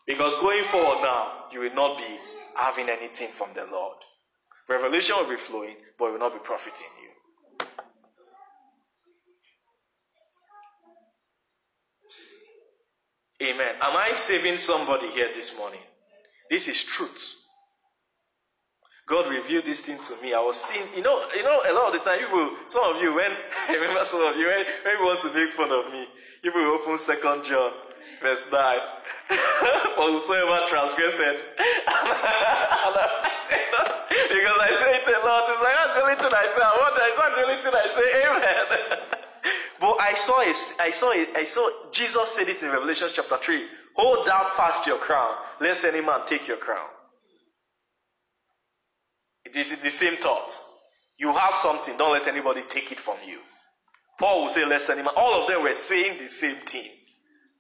Because 0.06 0.40
going 0.40 0.64
forward 0.66 1.02
now, 1.02 1.46
you 1.52 1.62
will 1.62 1.74
not 1.74 1.98
be 1.98 2.20
having 2.56 2.88
anything 2.88 3.30
from 3.30 3.50
the 3.56 3.66
Lord. 3.66 3.98
Revelation 4.70 5.16
will 5.18 5.30
be 5.30 5.38
flowing, 5.38 5.76
but 5.98 6.06
it 6.06 6.12
will 6.12 6.20
not 6.20 6.34
be 6.34 6.40
profiting 6.40 6.88
you. 7.02 7.68
Amen. 13.42 13.76
Am 13.82 13.98
I 13.98 14.12
saving 14.16 14.58
somebody 14.58 15.08
here 15.08 15.30
this 15.34 15.58
morning? 15.58 15.82
This 16.48 16.68
is 16.68 16.84
truth. 16.84 17.34
God 19.08 19.28
revealed 19.32 19.66
this 19.66 19.84
thing 19.84 19.98
to 19.98 20.22
me. 20.22 20.34
I 20.34 20.42
was 20.42 20.58
seeing, 20.58 20.86
you 20.96 21.02
know, 21.02 21.26
you 21.36 21.42
know, 21.42 21.60
a 21.68 21.74
lot 21.74 21.88
of 21.88 21.94
the 21.94 22.00
time, 22.00 22.20
people, 22.20 22.52
some 22.68 22.96
of 22.96 23.02
you, 23.02 23.16
when 23.16 23.32
I 23.70 23.74
remember 23.74 24.06
some 24.06 24.22
of 24.22 24.38
you, 24.38 24.46
when, 24.46 24.66
when 24.84 25.00
you 25.00 25.06
want 25.06 25.22
to 25.22 25.34
make 25.34 25.50
fun 25.50 25.72
of 25.72 25.92
me, 25.92 26.08
you 26.44 26.52
will 26.54 26.74
open 26.76 26.98
Second 26.98 27.44
John, 27.44 27.72
verse 28.22 28.52
nine. 28.52 28.80
For 29.96 30.12
whosoever 30.12 30.60
transgresseth, 30.70 31.42
because 34.30 34.60
I 34.60 34.72
say 34.80 34.96
it 34.96 35.08
a 35.08 35.26
lot. 35.26 35.50
It's 35.50 35.62
like 35.62 35.76
that's 35.76 35.94
the 35.96 36.04
only 36.04 36.16
thing 36.16 36.34
I 36.34 36.48
say. 36.48 36.62
I 36.64 36.76
wonder, 36.80 37.02
it's 37.04 37.18
not 37.18 37.36
the 37.36 37.44
only 37.44 37.60
thing 37.62 37.74
I 37.76 37.88
say. 37.88 38.08
Amen. 38.24 38.66
but 39.82 39.96
I 40.00 40.14
saw 40.16 40.40
it. 40.42 40.58
I 40.80 40.92
saw 40.92 41.12
it. 41.12 41.30
I 41.36 41.46
saw 41.46 41.70
Jesus 41.92 42.30
said 42.30 42.48
it 42.48 42.62
in 42.64 42.72
Revelation 42.72 43.10
chapter 43.14 43.38
three. 43.38 43.66
Hold 43.96 44.28
thou 44.28 44.44
fast 44.56 44.86
your 44.88 44.98
crown, 45.00 45.34
lest 45.60 45.84
any 45.84 46.02
man 46.02 46.22
take 46.28 46.48
your 46.48 46.58
crown. 46.58 46.88
It 49.44 49.56
is 49.58 49.82
the 49.82 49.92
same 49.92 50.18
thought. 50.18 50.54
You 51.18 51.34
have 51.34 51.56
something, 51.56 51.98
don't 51.98 52.14
let 52.14 52.28
anybody 52.28 52.62
take 52.70 52.92
it 52.92 53.00
from 53.00 53.18
you. 53.26 53.40
Paul 54.18 54.44
will 54.44 54.50
say, 54.50 54.66
lest 54.66 54.90
any 54.90 55.04
man. 55.04 55.14
All 55.16 55.42
of 55.42 55.48
them 55.48 55.64
were 55.64 55.74
saying 55.74 56.18
the 56.20 56.28
same 56.28 56.56
thing. 56.56 56.90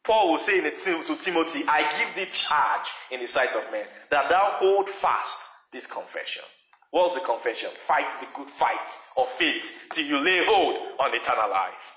Paul 0.03 0.31
will 0.31 0.37
say 0.37 0.61
to 0.61 1.15
Timothy, 1.17 1.63
I 1.67 1.81
give 1.99 2.15
thee 2.15 2.31
charge 2.31 2.89
in 3.11 3.19
the 3.19 3.27
sight 3.27 3.53
of 3.55 3.71
men 3.71 3.85
that 4.09 4.29
thou 4.29 4.51
hold 4.53 4.89
fast 4.89 5.39
this 5.71 5.85
confession. 5.85 6.43
What's 6.91 7.13
the 7.13 7.19
confession? 7.19 7.69
Fight 7.85 8.09
the 8.21 8.27
good 8.33 8.49
fight 8.49 8.97
of 9.17 9.27
faith 9.31 9.87
till 9.93 10.05
you 10.05 10.19
lay 10.19 10.45
hold 10.45 10.75
on 10.99 11.13
eternal 11.13 11.49
life. 11.49 11.93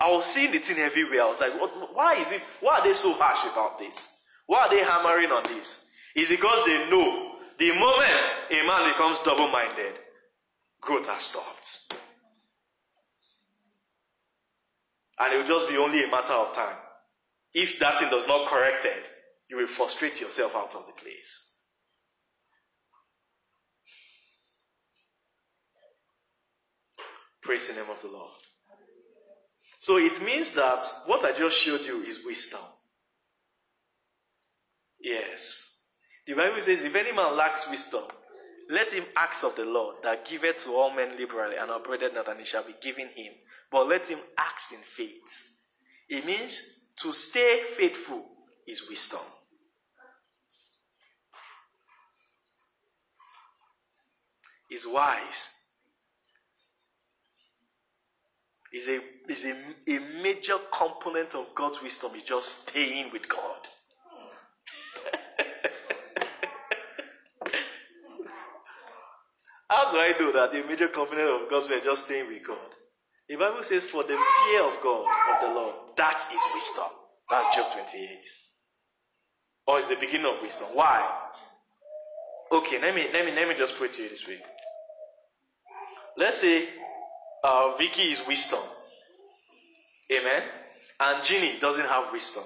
I 0.00 0.08
was 0.10 0.24
seeing 0.26 0.52
the 0.52 0.58
thing 0.58 0.78
everywhere. 0.78 1.22
I 1.22 1.26
was 1.30 1.40
like, 1.40 1.60
what, 1.60 1.94
why 1.94 2.14
is 2.14 2.30
it? 2.30 2.42
Why 2.60 2.78
are 2.78 2.84
they 2.84 2.94
so 2.94 3.12
harsh 3.14 3.50
about 3.52 3.80
this? 3.80 4.22
Why 4.46 4.66
are 4.66 4.70
they 4.70 4.84
hammering 4.84 5.32
on 5.32 5.42
this? 5.42 5.90
It's 6.14 6.30
because 6.30 6.64
they 6.64 6.88
know 6.88 7.34
the 7.58 7.72
moment 7.72 8.46
a 8.50 8.66
man 8.66 8.88
becomes 8.90 9.18
double 9.24 9.48
minded, 9.48 9.94
growth 10.80 11.08
has 11.08 11.22
stopped. 11.22 11.94
And 15.20 15.34
it 15.34 15.36
will 15.38 15.58
just 15.58 15.68
be 15.68 15.76
only 15.76 16.04
a 16.04 16.10
matter 16.10 16.32
of 16.32 16.54
time. 16.54 16.76
If 17.52 17.78
that 17.78 17.98
thing 17.98 18.10
does 18.10 18.28
not 18.28 18.46
corrected, 18.46 19.04
you 19.48 19.56
will 19.56 19.66
frustrate 19.66 20.20
yourself 20.20 20.54
out 20.54 20.74
of 20.74 20.86
the 20.86 20.92
place. 20.92 21.56
Praise 27.42 27.68
the 27.68 27.80
name 27.80 27.90
of 27.90 28.00
the 28.02 28.08
Lord. 28.08 28.30
So 29.80 29.96
it 29.96 30.22
means 30.22 30.54
that 30.54 30.84
what 31.06 31.24
I 31.24 31.32
just 31.32 31.56
showed 31.56 31.84
you 31.86 32.02
is 32.02 32.24
wisdom. 32.24 32.60
Yes. 35.00 35.86
The 36.26 36.34
Bible 36.34 36.60
says, 36.60 36.84
if 36.84 36.94
any 36.94 37.12
man 37.12 37.36
lacks 37.36 37.70
wisdom, 37.70 38.04
let 38.70 38.92
him 38.92 39.04
ask 39.16 39.44
of 39.44 39.56
the 39.56 39.64
Lord 39.64 39.96
that 40.02 40.26
giveth 40.26 40.64
to 40.64 40.74
all 40.74 40.94
men 40.94 41.16
liberally 41.16 41.56
and 41.56 41.70
upbraideth 41.70 42.12
not, 42.12 42.28
and 42.28 42.40
it 42.40 42.46
shall 42.46 42.64
be 42.64 42.74
given 42.82 43.08
him. 43.08 43.32
But 43.70 43.88
let 43.88 44.06
him 44.06 44.18
ask 44.36 44.72
in 44.72 44.78
faith. 44.78 45.54
It 46.08 46.26
means 46.26 46.80
to 47.02 47.12
stay 47.12 47.62
faithful 47.76 48.24
is 48.66 48.88
wisdom. 48.88 49.20
Is 54.70 54.86
wise. 54.86 55.54
Is 58.70 58.88
a 58.88 59.00
is 59.30 59.46
a, 59.46 59.54
a 59.86 59.98
major 60.22 60.58
component 60.70 61.34
of 61.34 61.54
God's 61.54 61.82
wisdom 61.82 62.14
is 62.14 62.22
just 62.22 62.68
staying 62.68 63.10
with 63.12 63.26
God. 63.26 63.66
How 69.68 69.92
do 69.92 69.98
I 69.98 70.14
know 70.18 70.32
that 70.32 70.52
the 70.52 70.64
major 70.64 70.88
component 70.88 71.28
of 71.28 71.50
God's 71.50 71.70
is 71.70 71.84
just 71.84 72.06
staying 72.06 72.28
with 72.28 72.46
God? 72.46 72.56
The 73.28 73.36
Bible 73.36 73.62
says, 73.62 73.84
For 73.84 74.02
the 74.02 74.16
fear 74.16 74.62
of 74.62 74.78
God, 74.82 75.06
of 75.34 75.40
the 75.40 75.54
Lord, 75.54 75.74
that 75.96 76.24
is 76.32 76.40
wisdom. 76.54 76.84
That's 77.30 77.56
Job 77.56 77.72
28. 77.72 78.26
Or 79.66 79.78
it's 79.78 79.88
the 79.88 79.96
beginning 79.96 80.26
of 80.26 80.40
wisdom. 80.40 80.68
Why? 80.72 81.06
Okay, 82.50 82.80
let 82.80 82.94
me 82.94 83.08
let 83.12 83.26
me 83.26 83.32
let 83.32 83.46
me 83.46 83.54
just 83.54 83.76
put 83.76 83.90
it 83.90 83.92
to 83.94 84.02
you 84.04 84.08
this 84.08 84.26
way. 84.26 84.38
Let's 86.16 86.38
say 86.38 86.66
uh, 87.44 87.76
Vicky 87.76 88.12
is 88.12 88.26
wisdom. 88.26 88.60
Amen. 90.10 90.42
And 91.00 91.22
Ginny 91.22 91.58
doesn't 91.60 91.86
have 91.86 92.10
wisdom. 92.10 92.44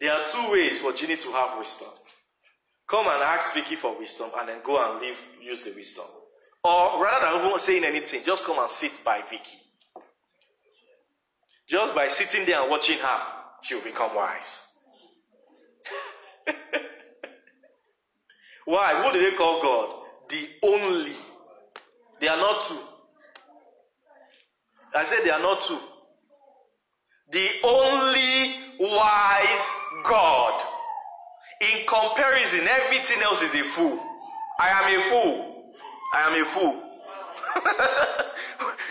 There 0.00 0.12
are 0.12 0.26
two 0.28 0.52
ways 0.52 0.80
for 0.80 0.92
Ginny 0.92 1.16
to 1.16 1.32
have 1.32 1.58
wisdom. 1.58 1.88
Come 2.88 3.06
and 3.06 3.22
ask 3.22 3.52
Vicky 3.52 3.76
for 3.76 3.98
wisdom 3.98 4.30
and 4.38 4.48
then 4.48 4.60
go 4.64 4.78
and 4.90 5.00
live, 5.00 5.22
use 5.42 5.62
the 5.62 5.72
wisdom. 5.72 6.06
Or 6.64 7.02
rather 7.04 7.38
than 7.38 7.46
even 7.46 7.58
saying 7.58 7.84
anything, 7.84 8.22
just 8.24 8.44
come 8.44 8.58
and 8.58 8.70
sit 8.70 8.92
by 9.04 9.20
Vicky. 9.28 9.58
Just 11.68 11.94
by 11.94 12.08
sitting 12.08 12.46
there 12.46 12.62
and 12.62 12.70
watching 12.70 12.98
her, 12.98 13.20
she'll 13.62 13.82
become 13.82 14.14
wise. 14.14 14.78
Why? 18.64 19.04
What 19.04 19.12
do 19.12 19.20
they 19.20 19.36
call 19.36 19.60
God? 19.60 19.94
The 20.30 20.48
only. 20.62 21.12
They 22.20 22.28
are 22.28 22.38
not 22.38 22.66
two. 22.66 22.78
I 24.94 25.04
said 25.04 25.24
they 25.24 25.30
are 25.30 25.42
not 25.42 25.62
two. 25.62 25.78
The 27.30 27.48
only 27.64 28.54
wise 28.80 29.74
God. 30.04 30.62
In 31.60 31.86
comparison, 31.86 32.66
everything 32.68 33.22
else 33.22 33.42
is 33.42 33.54
a 33.54 33.64
fool. 33.64 34.00
I 34.60 34.68
am 34.68 34.98
a 34.98 35.02
fool. 35.10 35.72
I 36.14 36.20
am 36.28 36.40
a 36.40 36.44
fool. 36.46 36.82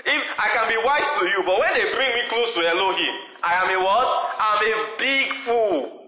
if 0.06 0.24
I 0.38 0.50
can 0.50 0.68
be 0.70 0.78
wise 0.86 1.10
to 1.20 1.26
you, 1.26 1.44
but 1.46 1.60
when 1.60 1.74
they 1.74 1.94
bring 1.94 2.14
me 2.14 2.22
close 2.28 2.54
to 2.56 2.68
Elohim, 2.68 3.16
I 3.42 3.54
am 3.54 3.70
a 3.70 3.84
what? 3.84 4.36
I'm 4.40 4.68
a 4.68 4.98
big 5.00 5.26
fool. 5.46 6.04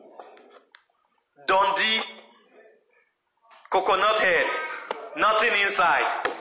Dundee, 1.48 2.02
coconut 3.72 4.22
head, 4.22 4.46
nothing 5.18 5.52
inside. 5.66 6.34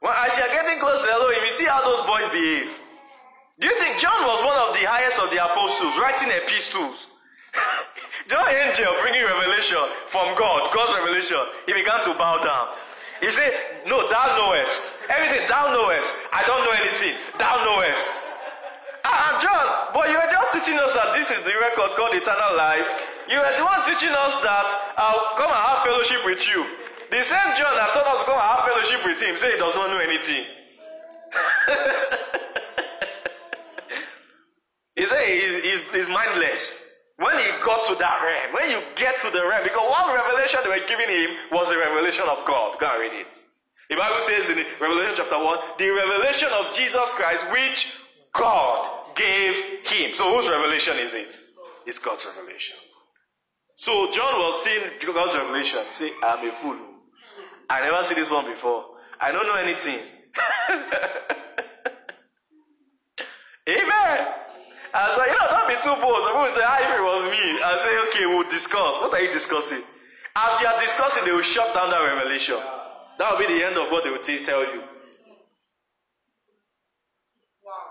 Well, 0.00 0.14
as 0.14 0.36
you're 0.38 0.46
getting 0.48 0.78
close 0.78 1.04
to 1.04 1.10
Elohim, 1.10 1.44
you 1.44 1.52
see 1.52 1.66
how 1.66 1.82
those 1.82 2.06
boys 2.06 2.30
behave. 2.30 2.79
Do 3.60 3.68
you 3.68 3.76
think 3.76 4.00
John 4.00 4.24
was 4.24 4.40
one 4.40 4.56
of 4.56 4.72
the 4.72 4.88
highest 4.88 5.20
of 5.20 5.28
the 5.28 5.36
apostles, 5.36 5.92
writing 6.00 6.32
epistles? 6.32 7.12
John 8.32 8.48
angel 8.48 8.88
bringing 9.04 9.20
revelation 9.20 9.84
from 10.08 10.32
God, 10.32 10.72
God's 10.72 10.96
revelation. 10.96 11.44
He 11.68 11.76
began 11.76 12.00
to 12.08 12.16
bow 12.16 12.40
down. 12.40 12.72
He 13.20 13.28
said, 13.28 13.52
No, 13.84 14.00
thou 14.08 14.32
knowest. 14.40 14.96
Everything 15.12 15.44
thou 15.44 15.76
knowest. 15.76 16.08
I 16.32 16.40
don't 16.48 16.64
know 16.64 16.72
anything. 16.72 17.12
Thou 17.36 17.60
knowest. 17.68 18.08
Ah, 19.04 19.36
John, 19.44 19.92
but 19.92 20.08
you 20.08 20.16
were 20.16 20.30
just 20.32 20.56
teaching 20.56 20.80
us 20.80 20.96
that 20.96 21.12
this 21.12 21.28
is 21.28 21.44
the 21.44 21.52
record 21.60 21.92
called 22.00 22.16
eternal 22.16 22.56
life. 22.56 22.88
You 23.28 23.44
were 23.44 23.54
the 23.60 23.64
one 23.68 23.84
teaching 23.84 24.16
us 24.16 24.40
that 24.40 24.68
I'll 24.96 25.36
come 25.36 25.52
and 25.52 25.60
have 25.60 25.84
fellowship 25.84 26.24
with 26.24 26.40
you. 26.48 26.64
The 27.12 27.20
same 27.28 27.52
John 27.60 27.76
that 27.76 27.92
taught 27.92 28.08
us 28.08 28.24
to 28.24 28.30
come 28.30 28.40
and 28.40 28.48
have 28.56 28.64
fellowship 28.64 29.04
with 29.04 29.20
him 29.20 29.36
say 29.36 29.52
he 29.52 29.60
does 29.60 29.76
not 29.76 29.92
know 29.92 30.00
anything. 30.00 30.48
he 34.96 35.06
said 35.06 35.24
he's, 35.26 35.62
he's, 35.62 35.82
he's 35.92 36.08
mindless. 36.08 36.88
When 37.16 37.36
he 37.38 37.44
got 37.62 37.86
to 37.88 37.94
that 37.96 38.22
realm, 38.24 38.54
when 38.54 38.70
you 38.70 38.80
get 38.96 39.20
to 39.20 39.30
the 39.30 39.46
realm, 39.46 39.62
because 39.62 39.90
one 39.90 40.14
revelation 40.14 40.60
they 40.64 40.70
were 40.70 40.86
giving 40.88 41.08
him 41.08 41.36
was 41.52 41.68
the 41.68 41.76
revelation 41.76 42.24
of 42.28 42.44
God. 42.46 42.78
Go 42.80 42.86
and 42.86 43.00
read 43.00 43.12
it. 43.20 43.28
The 43.90 43.96
Bible 43.96 44.22
says 44.22 44.48
in 44.48 44.64
Revelation 44.80 45.14
chapter 45.16 45.36
1, 45.36 45.58
the 45.78 45.90
revelation 45.90 46.48
of 46.54 46.72
Jesus 46.72 47.12
Christ, 47.14 47.44
which 47.50 47.98
God 48.32 49.14
gave 49.16 49.54
him. 49.84 50.14
So 50.14 50.34
whose 50.34 50.48
revelation 50.48 50.96
is 50.98 51.12
it? 51.12 51.36
It's 51.86 51.98
God's 51.98 52.24
revelation. 52.36 52.78
So 53.76 54.10
John 54.12 54.38
was 54.38 54.62
seeing 54.62 54.82
God's 55.12 55.34
revelation. 55.36 55.80
See, 55.90 56.12
I'm 56.22 56.48
a 56.48 56.52
fool. 56.52 56.78
I 57.68 57.80
never 57.80 58.04
see 58.04 58.14
this 58.14 58.30
one 58.30 58.44
before. 58.46 58.84
I 59.20 59.32
don't 59.32 59.46
know 59.46 59.56
anything. 59.56 59.98
Amen. 63.68 64.39
I 64.92 65.14
said, 65.14 65.26
you 65.30 65.38
know, 65.38 65.48
don't 65.50 65.68
be 65.70 65.78
too 65.78 65.94
bold. 66.02 66.18
Some 66.26 66.34
people 66.34 66.50
say, 66.50 66.66
ah, 66.66 66.82
if 66.82 66.90
it 66.98 67.04
was 67.04 67.22
me. 67.30 67.44
I 67.62 67.72
say, 67.78 67.92
okay, 68.10 68.26
we'll 68.26 68.50
discuss. 68.50 69.00
What 69.00 69.14
are 69.14 69.22
you 69.22 69.32
discussing? 69.32 69.82
As 70.34 70.60
you 70.60 70.66
are 70.66 70.80
discussing, 70.80 71.24
they 71.24 71.32
will 71.32 71.46
shut 71.46 71.72
down 71.74 71.90
that 71.90 72.02
revelation. 72.02 72.58
That 73.18 73.30
will 73.30 73.38
be 73.38 73.46
the 73.46 73.64
end 73.64 73.76
of 73.76 73.90
what 73.90 74.04
they 74.04 74.10
will 74.10 74.22
t- 74.22 74.44
tell 74.44 74.62
you. 74.62 74.80
Wow. 77.62 77.86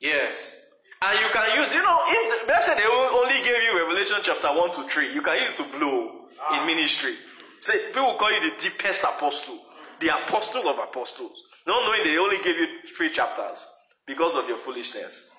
Yes. 0.00 0.60
And 1.02 1.18
you 1.18 1.26
can 1.32 1.58
use, 1.58 1.74
you 1.74 1.82
know, 1.82 1.98
if 2.06 2.48
let's 2.48 2.66
say 2.66 2.74
they 2.74 2.86
will 2.86 3.20
only 3.22 3.38
gave 3.44 3.62
you 3.62 3.78
Revelation 3.78 4.18
chapter 4.22 4.48
1 4.48 4.74
to 4.74 4.82
3, 4.88 5.14
you 5.14 5.22
can 5.22 5.38
use 5.38 5.52
it 5.52 5.62
to 5.62 5.78
blow 5.78 6.28
in 6.54 6.66
ministry. 6.66 7.14
Say, 7.60 7.78
people 7.88 8.06
will 8.06 8.18
call 8.18 8.32
you 8.32 8.40
the 8.40 8.56
deepest 8.60 9.04
apostle, 9.04 9.58
the 10.00 10.08
apostle 10.08 10.68
of 10.68 10.78
apostles. 10.78 11.44
Not 11.66 11.84
knowing 11.84 12.04
they 12.04 12.18
only 12.18 12.38
gave 12.42 12.56
you 12.56 12.66
three 12.96 13.10
chapters 13.10 13.66
because 14.06 14.34
of 14.34 14.48
your 14.48 14.56
foolishness. 14.58 15.34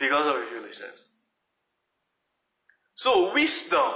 Because 0.00 0.26
of 0.26 0.34
your 0.36 0.46
foolishness. 0.46 1.16
So, 2.94 3.32
wisdom 3.32 3.92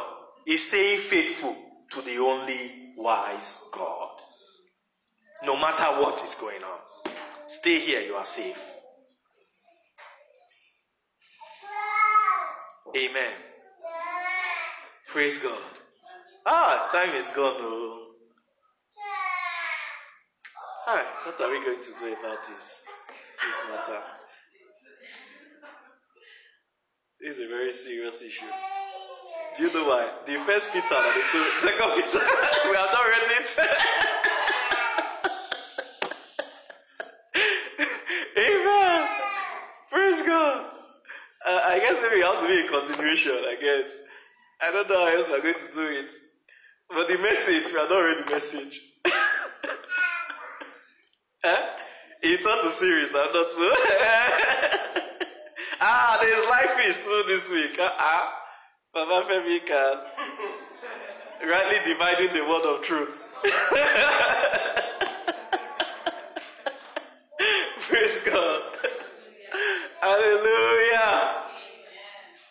is 0.46 0.68
staying 0.68 1.00
faithful 1.00 1.56
to 1.90 2.02
the 2.02 2.18
only 2.18 2.92
wise 2.96 3.68
God. 3.72 4.10
No 5.44 5.56
matter 5.56 6.00
what 6.00 6.22
is 6.22 6.34
going 6.36 6.62
on, 6.62 7.12
stay 7.48 7.80
here, 7.80 8.00
you 8.00 8.14
are 8.14 8.24
safe. 8.24 8.62
Amen. 12.96 13.32
Praise 15.08 15.42
God. 15.42 15.58
Ah, 16.46 16.88
time 16.92 17.14
is 17.16 17.28
gone. 17.28 17.56
Oh. 17.58 18.00
Hi, 20.86 21.02
what 21.24 21.40
are 21.40 21.50
we 21.50 21.64
going 21.64 21.80
to 21.80 21.90
do 21.98 22.12
about 22.12 22.44
this? 22.46 22.84
This 23.42 23.70
matter. 23.70 24.13
This 27.24 27.38
is 27.38 27.46
a 27.46 27.48
very 27.48 27.72
serious 27.72 28.20
issue. 28.20 28.44
Do 29.56 29.62
you 29.62 29.72
know 29.72 29.88
why? 29.88 30.12
The 30.26 30.34
first 30.44 30.74
Peter 30.74 30.94
and 30.94 31.16
the 31.16 31.22
two, 31.32 31.42
second 31.58 31.92
Peter, 31.96 32.18
we 32.68 32.76
have 32.76 32.92
not 32.92 33.08
read 33.08 33.30
it. 33.30 33.56
Amen. 38.36 39.08
Praise 39.88 40.20
God. 40.26 40.70
Uh, 41.46 41.60
I 41.64 41.78
guess 41.78 42.02
maybe 42.02 42.16
it 42.20 42.26
has 42.26 42.42
to 42.42 42.46
be 42.46 42.60
a 42.60 42.68
continuation, 42.68 43.32
I 43.32 43.56
guess. 43.58 44.02
I 44.60 44.70
don't 44.70 44.86
know 44.90 45.06
how 45.06 45.16
else 45.16 45.30
we're 45.30 45.40
going 45.40 45.54
to 45.54 45.74
do 45.74 45.80
it. 45.80 46.12
But 46.90 47.08
the 47.08 47.16
message, 47.22 47.72
we 47.72 47.78
are 47.78 47.88
not 47.88 48.00
read 48.00 48.18
the 48.18 48.26
message. 48.30 48.92
huh? 51.42 51.70
It 52.20 52.44
turned 52.44 52.62
to 52.64 52.70
series, 52.70 53.12
now, 53.12 53.30
not 53.32 53.50
so. 53.50 53.74
Ah, 55.80 56.18
there's 56.20 56.48
life 56.48 56.76
is 56.86 56.98
through 56.98 57.24
this 57.26 57.50
week. 57.50 57.78
Uh-uh. 57.78 58.30
Mama 58.94 59.26
Femi 59.28 59.66
can. 59.66 59.96
Rightly 61.48 61.78
dividing 61.84 62.32
the 62.32 62.42
word 62.48 62.64
of 62.64 62.82
truth. 62.82 63.34
Praise 67.88 68.24
God. 68.24 68.62
Hallelujah. 70.00 71.42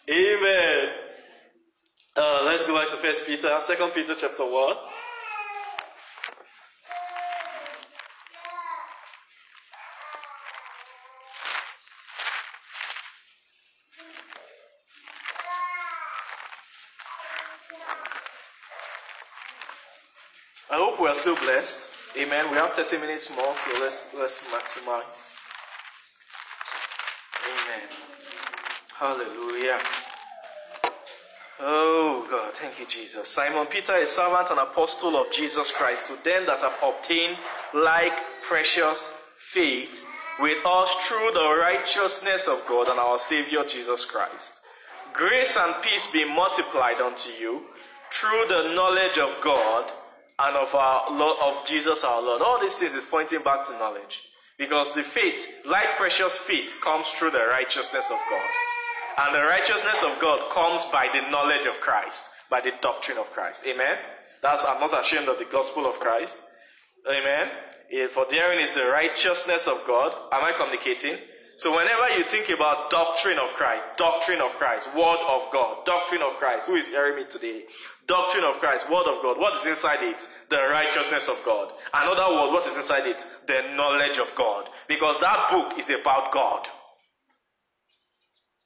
Amen. 0.09 0.89
Uh, 2.15 2.43
let's 2.45 2.67
go 2.67 2.75
back 2.79 2.89
to 2.89 2.95
First 2.97 3.25
Peter, 3.25 3.57
Second 3.61 3.91
Peter 3.91 4.13
chapter 4.19 4.45
one. 4.45 4.75
Are 21.13 21.15
still 21.15 21.35
blessed. 21.35 21.89
Amen. 22.17 22.49
We 22.49 22.57
have 22.57 22.71
30 22.71 22.97
minutes 22.97 23.35
more, 23.35 23.53
so 23.55 23.79
let's 23.79 24.13
let's 24.15 24.43
maximize. 24.45 25.29
Amen. 27.45 27.87
Hallelujah. 28.97 29.79
Oh 31.59 32.25
God, 32.29 32.55
thank 32.55 32.79
you, 32.79 32.87
Jesus. 32.87 33.29
Simon 33.29 33.67
Peter, 33.67 33.93
a 33.93 34.07
servant 34.07 34.49
and 34.49 34.59
apostle 34.59 35.15
of 35.15 35.31
Jesus 35.31 35.71
Christ, 35.71 36.07
to 36.07 36.23
them 36.23 36.47
that 36.47 36.61
have 36.61 36.79
obtained 36.83 37.37
like 37.75 38.17
precious 38.43 39.15
faith 39.37 40.03
with 40.39 40.65
us 40.65 40.89
through 41.07 41.31
the 41.33 41.57
righteousness 41.59 42.47
of 42.47 42.65
God 42.67 42.87
and 42.87 42.99
our 42.99 43.19
Savior 43.19 43.63
Jesus 43.65 44.03
Christ. 44.03 44.61
Grace 45.13 45.57
and 45.57 45.75
peace 45.83 46.11
be 46.11 46.25
multiplied 46.25 46.99
unto 46.99 47.29
you 47.39 47.61
through 48.11 48.45
the 48.47 48.73
knowledge 48.73 49.19
of 49.19 49.29
God 49.43 49.91
and 50.39 50.57
of 50.57 50.73
our 50.73 51.11
Lord, 51.11 51.37
of 51.41 51.65
Jesus 51.65 52.03
our 52.03 52.21
Lord. 52.21 52.41
All 52.41 52.59
these 52.59 52.77
things 52.77 52.93
is 52.93 53.05
pointing 53.05 53.41
back 53.43 53.65
to 53.67 53.73
knowledge. 53.73 54.29
Because 54.57 54.93
the 54.93 55.03
faith, 55.03 55.61
like 55.65 55.97
precious 55.97 56.37
faith, 56.37 56.77
comes 56.83 57.07
through 57.09 57.31
the 57.31 57.45
righteousness 57.47 58.05
of 58.11 58.19
God. 58.29 58.49
And 59.17 59.35
the 59.35 59.43
righteousness 59.43 60.03
of 60.03 60.19
God 60.19 60.49
comes 60.51 60.85
by 60.91 61.07
the 61.13 61.29
knowledge 61.29 61.65
of 61.65 61.79
Christ, 61.81 62.31
by 62.49 62.61
the 62.61 62.73
doctrine 62.81 63.17
of 63.17 63.31
Christ. 63.33 63.65
Amen. 63.67 63.97
That's 64.41 64.65
I'm 64.65 64.79
not 64.79 64.99
ashamed 64.99 65.27
of 65.27 65.39
the 65.39 65.45
gospel 65.45 65.85
of 65.85 65.99
Christ. 65.99 66.37
Amen. 67.07 67.49
Eh, 67.91 68.07
For 68.07 68.25
therein 68.29 68.59
is 68.59 68.73
the 68.73 68.85
righteousness 68.87 69.67
of 69.67 69.83
God. 69.85 70.13
Am 70.31 70.43
I 70.43 70.53
communicating? 70.53 71.17
So 71.57 71.75
whenever 71.75 72.09
you 72.17 72.23
think 72.25 72.49
about 72.49 72.89
doctrine 72.89 73.37
of 73.37 73.49
Christ, 73.49 73.85
doctrine 73.97 74.41
of 74.41 74.51
Christ, 74.51 74.93
word 74.95 75.19
of 75.27 75.51
God, 75.51 75.85
doctrine 75.85 76.21
of 76.21 76.33
Christ, 76.37 76.67
who 76.67 76.75
is 76.75 76.87
hearing 76.87 77.15
me 77.15 77.25
today? 77.29 77.63
Doctrine 78.07 78.43
of 78.43 78.55
Christ, 78.55 78.89
word 78.89 79.07
of 79.07 79.21
God. 79.21 79.39
What 79.39 79.59
is 79.61 79.65
inside 79.67 80.03
it? 80.03 80.27
The 80.49 80.57
righteousness 80.71 81.29
of 81.29 81.41
God. 81.45 81.71
Another 81.93 82.35
word, 82.35 82.53
what 82.53 82.67
is 82.67 82.75
inside 82.75 83.07
it? 83.07 83.25
The 83.47 83.73
knowledge 83.75 84.17
of 84.17 84.33
God. 84.35 84.69
Because 84.87 85.19
that 85.19 85.49
book 85.51 85.79
is 85.79 85.89
about 85.89 86.31
God. 86.31 86.67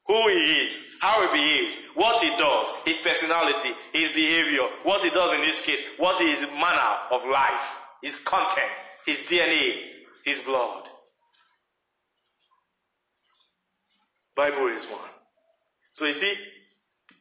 Who 0.08 0.30
he 0.30 0.66
is, 0.66 0.96
how 1.02 1.22
he 1.22 1.38
behaves, 1.38 1.82
what 1.94 2.22
he 2.22 2.30
does, 2.38 2.74
his 2.86 2.98
personality, 3.00 3.72
his 3.92 4.14
behavior, 4.14 4.66
what 4.84 5.04
he 5.04 5.10
does 5.10 5.34
in 5.34 5.42
this 5.42 5.62
case, 5.62 5.82
what 5.98 6.22
is 6.22 6.40
his 6.40 6.50
manner 6.52 6.96
of 7.12 7.26
life, 7.26 7.62
his 8.02 8.24
content, 8.24 8.72
his 9.06 9.24
DNA, 9.24 9.82
his 10.24 10.40
blood. 10.40 10.90
Bible 14.38 14.68
is 14.68 14.86
one. 14.86 15.10
So 15.94 16.06
you 16.06 16.14
see, 16.14 16.34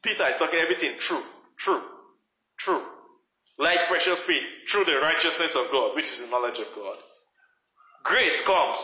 Peter 0.02 0.28
is 0.28 0.36
talking 0.36 0.60
everything 0.60 0.92
true, 0.98 1.22
true, 1.56 1.82
true. 2.58 2.82
Like 3.58 3.88
precious 3.88 4.22
faith, 4.22 4.46
through 4.68 4.84
the 4.84 5.00
righteousness 5.00 5.56
of 5.56 5.70
God, 5.72 5.96
which 5.96 6.04
is 6.04 6.24
the 6.24 6.30
knowledge 6.30 6.58
of 6.58 6.68
God. 6.76 6.98
Grace 8.04 8.44
comes 8.44 8.78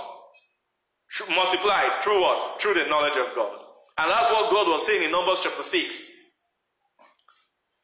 multiplied 1.28 2.02
through 2.02 2.22
what? 2.22 2.60
Through 2.60 2.74
the 2.74 2.86
knowledge 2.86 3.18
of 3.18 3.34
God. 3.34 3.52
And 3.98 4.10
that's 4.10 4.32
what 4.32 4.50
God 4.50 4.66
was 4.66 4.86
saying 4.86 5.04
in 5.04 5.10
Numbers 5.10 5.42
chapter 5.42 5.62
6. 5.62 6.16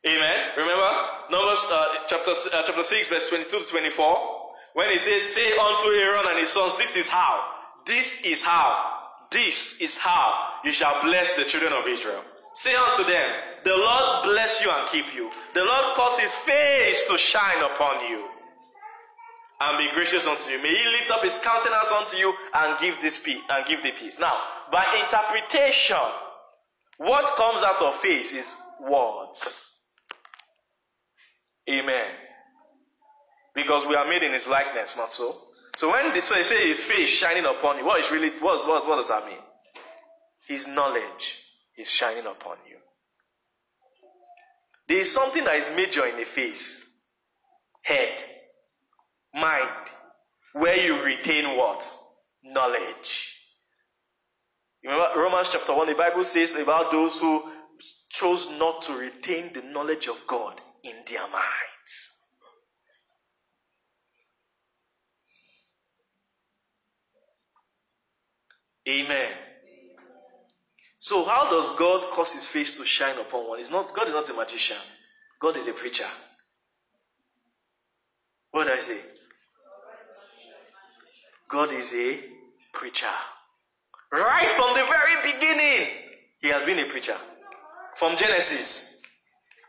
Amen. 0.07 0.51
Remember? 0.57 0.91
Numbers 1.31 1.65
uh, 1.71 1.87
chapter, 2.09 2.31
uh, 2.31 2.63
chapter 2.65 2.85
6, 2.85 3.09
verse 3.09 3.29
22 3.29 3.59
to 3.59 3.69
24. 3.69 4.39
When 4.73 4.91
he 4.91 4.99
says, 4.99 5.23
Say 5.23 5.53
unto 5.53 5.89
Aaron 5.91 6.25
and 6.29 6.39
his 6.39 6.49
sons, 6.49 6.79
This 6.79 6.97
is 6.97 7.11
how, 7.11 7.45
this 7.87 8.23
is 8.23 8.43
how, 8.43 8.98
this 9.31 9.81
is 9.81 9.97
how 9.97 10.33
you 10.65 10.73
shall 10.73 11.03
bless 11.03 11.35
the 11.35 11.45
children 11.45 11.73
of 11.73 11.87
Israel. 11.87 12.23
Say 12.55 12.75
unto 12.75 13.05
them, 13.05 13.31
The 13.65 13.77
Lord 13.77 14.25
bless 14.25 14.63
you 14.63 14.71
and 14.71 14.89
keep 14.89 15.15
you. 15.15 15.31
The 15.55 15.65
Lord 15.65 15.95
cause 15.95 16.19
his 16.19 16.35
face 16.35 17.05
to 17.09 17.19
shine 17.19 17.63
upon 17.63 18.01
you 18.09 18.27
and 19.61 19.79
be 19.79 19.93
gracious 19.95 20.27
unto 20.27 20.51
you. 20.51 20.63
May 20.63 20.75
he 20.75 20.89
lift 20.89 21.11
up 21.11 21.23
his 21.23 21.39
countenance 21.39 21.91
unto 21.93 22.17
you 22.17 22.35
and 22.55 22.79
give 22.81 22.97
this 23.03 23.23
peace 23.23 23.43
and 23.49 23.67
give 23.67 23.83
thee 23.83 23.93
peace. 23.97 24.19
Now, 24.19 24.41
by 24.73 24.85
interpretation, 25.05 25.97
what 26.99 27.37
comes 27.37 27.63
out 27.63 27.83
of 27.83 27.97
faith 27.97 28.35
is 28.35 28.55
words. 28.81 29.81
Amen. 31.69 32.07
Because 33.55 33.87
we 33.87 33.95
are 33.95 34.09
made 34.09 34.23
in 34.23 34.33
his 34.33 34.47
likeness, 34.47 34.97
not 34.97 35.13
so. 35.13 35.48
So 35.79 35.93
when 35.93 36.13
they 36.13 36.19
say, 36.19 36.43
say 36.43 36.67
his 36.67 36.83
face 36.83 37.09
shining 37.09 37.45
upon 37.45 37.79
you, 37.79 37.87
what 37.87 38.01
is 38.01 38.11
really 38.11 38.31
what, 38.41 38.67
what, 38.67 38.89
what 38.89 38.97
does 38.97 39.11
that 39.11 39.25
mean? 39.27 39.39
His 40.49 40.67
knowledge 40.67 41.45
is 41.77 41.89
shining 41.89 42.27
upon 42.27 42.57
you. 42.69 42.79
There 44.89 44.99
is 44.99 45.13
something 45.13 45.45
that 45.45 45.55
is 45.55 45.71
major 45.77 46.05
in 46.05 46.17
the 46.17 46.25
face. 46.25 47.01
Head 47.83 48.25
mind, 49.33 49.69
where 50.53 50.77
you 50.77 51.01
retain 51.05 51.57
what? 51.57 51.89
Knowledge. 52.43 53.37
Remember 54.83 55.07
Romans 55.17 55.51
chapter 55.53 55.77
1, 55.77 55.87
the 55.87 55.95
Bible 55.95 56.25
says 56.25 56.57
about 56.57 56.91
those 56.91 57.21
who 57.21 57.45
chose 58.11 58.51
not 58.59 58.83
to 58.83 58.95
retain 58.95 59.53
the 59.53 59.63
knowledge 59.63 60.09
of 60.09 60.27
God 60.27 60.61
in 60.83 60.97
their 61.09 61.23
minds. 61.29 61.68
Amen. 68.89 69.33
So, 70.99 71.25
how 71.25 71.51
does 71.51 71.77
God 71.77 72.03
cause 72.13 72.33
his 72.33 72.49
face 72.49 72.79
to 72.79 72.87
shine 72.87 73.19
upon 73.19 73.47
one? 73.47 73.61
It's 73.61 73.71
not, 73.71 73.95
God 73.95 74.09
is 74.09 74.15
not 74.15 74.29
a 74.31 74.35
magician, 74.35 74.79
God 75.41 75.57
is 75.57 75.69
a 75.69 75.73
preacher. 75.73 76.07
What 78.51 78.65
did 78.65 78.73
I 78.73 78.81
say? 78.81 78.99
God 81.49 81.73
is 81.73 81.95
a 81.95 82.19
preacher. 82.73 83.07
Right 84.11 84.49
from 84.49 84.75
the 84.75 84.85
very 84.89 85.33
beginning, 85.33 85.87
he 86.41 86.49
has 86.49 86.65
been 86.65 86.79
a 86.79 86.89
preacher. 86.91 87.17
From 87.97 88.17
Genesis. 88.17 89.03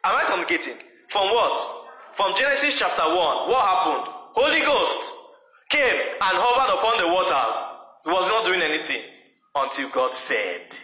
Am 0.04 0.16
I 0.16 0.24
communicating? 0.24 0.76
From 1.10 1.28
what? 1.30 1.90
From 2.16 2.36
Genesis 2.38 2.80
chapter 2.80 3.04
1. 3.04 3.16
What 3.16 3.66
happened? 3.66 4.14
Holy 4.34 4.62
Ghost 4.62 5.14
came 5.70 6.02
and 6.22 6.38
hovered 6.38 6.74
upon 6.74 6.98
the 7.02 7.14
waters. 7.14 7.79
He 8.10 8.16
was 8.16 8.28
not 8.28 8.44
doing 8.44 8.62
anything 8.64 9.04
until 9.54 9.88
God 9.90 10.16
said. 10.16 10.76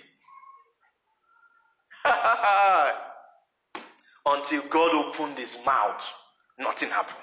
until 4.27 4.61
God 4.69 4.93
opened 4.93 5.39
his 5.39 5.57
mouth, 5.65 6.07
nothing 6.59 6.89
happened. 6.89 7.17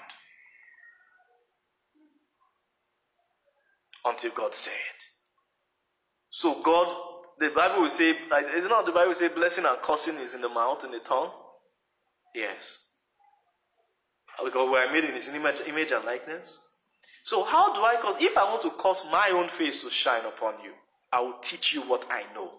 Until 4.05 4.33
God 4.33 4.57
said. 4.57 4.73
So 6.31 6.61
God, 6.63 6.89
the 7.39 7.51
Bible 7.51 7.83
will 7.83 7.89
say, 7.89 8.11
is 8.11 8.65
not 8.65 8.87
the 8.87 8.91
Bible 8.91 9.11
will 9.11 9.15
say 9.15 9.29
blessing 9.29 9.65
and 9.65 9.79
cursing 9.83 10.17
is 10.17 10.35
in 10.35 10.41
the 10.41 10.49
mouth, 10.49 10.83
in 10.85 10.91
the 10.91 10.99
tongue? 10.99 11.31
Yes. 12.35 12.89
Because 14.45 14.69
we 14.69 14.79
are 14.79 14.93
made 14.93 15.05
in 15.05 15.15
his 15.15 15.33
image, 15.33 15.61
image 15.69 15.93
and 15.93 16.05
likeness. 16.05 16.72
So 17.25 17.45
how 17.45 17.75
do 17.75 17.83
I 17.83 17.97
cause? 17.97 18.17
If 18.21 18.37
I 18.37 18.45
want 18.45 18.63
to 18.63 18.71
cause 18.71 19.07
my 19.11 19.31
own 19.33 19.49
face 19.49 19.85
to 19.85 19.91
shine 19.91 20.25
upon 20.25 20.55
you, 20.63 20.73
I 21.13 21.21
will 21.21 21.39
teach 21.43 21.73
you 21.73 21.83
what 21.83 22.07
I 22.11 22.23
know. 22.35 22.51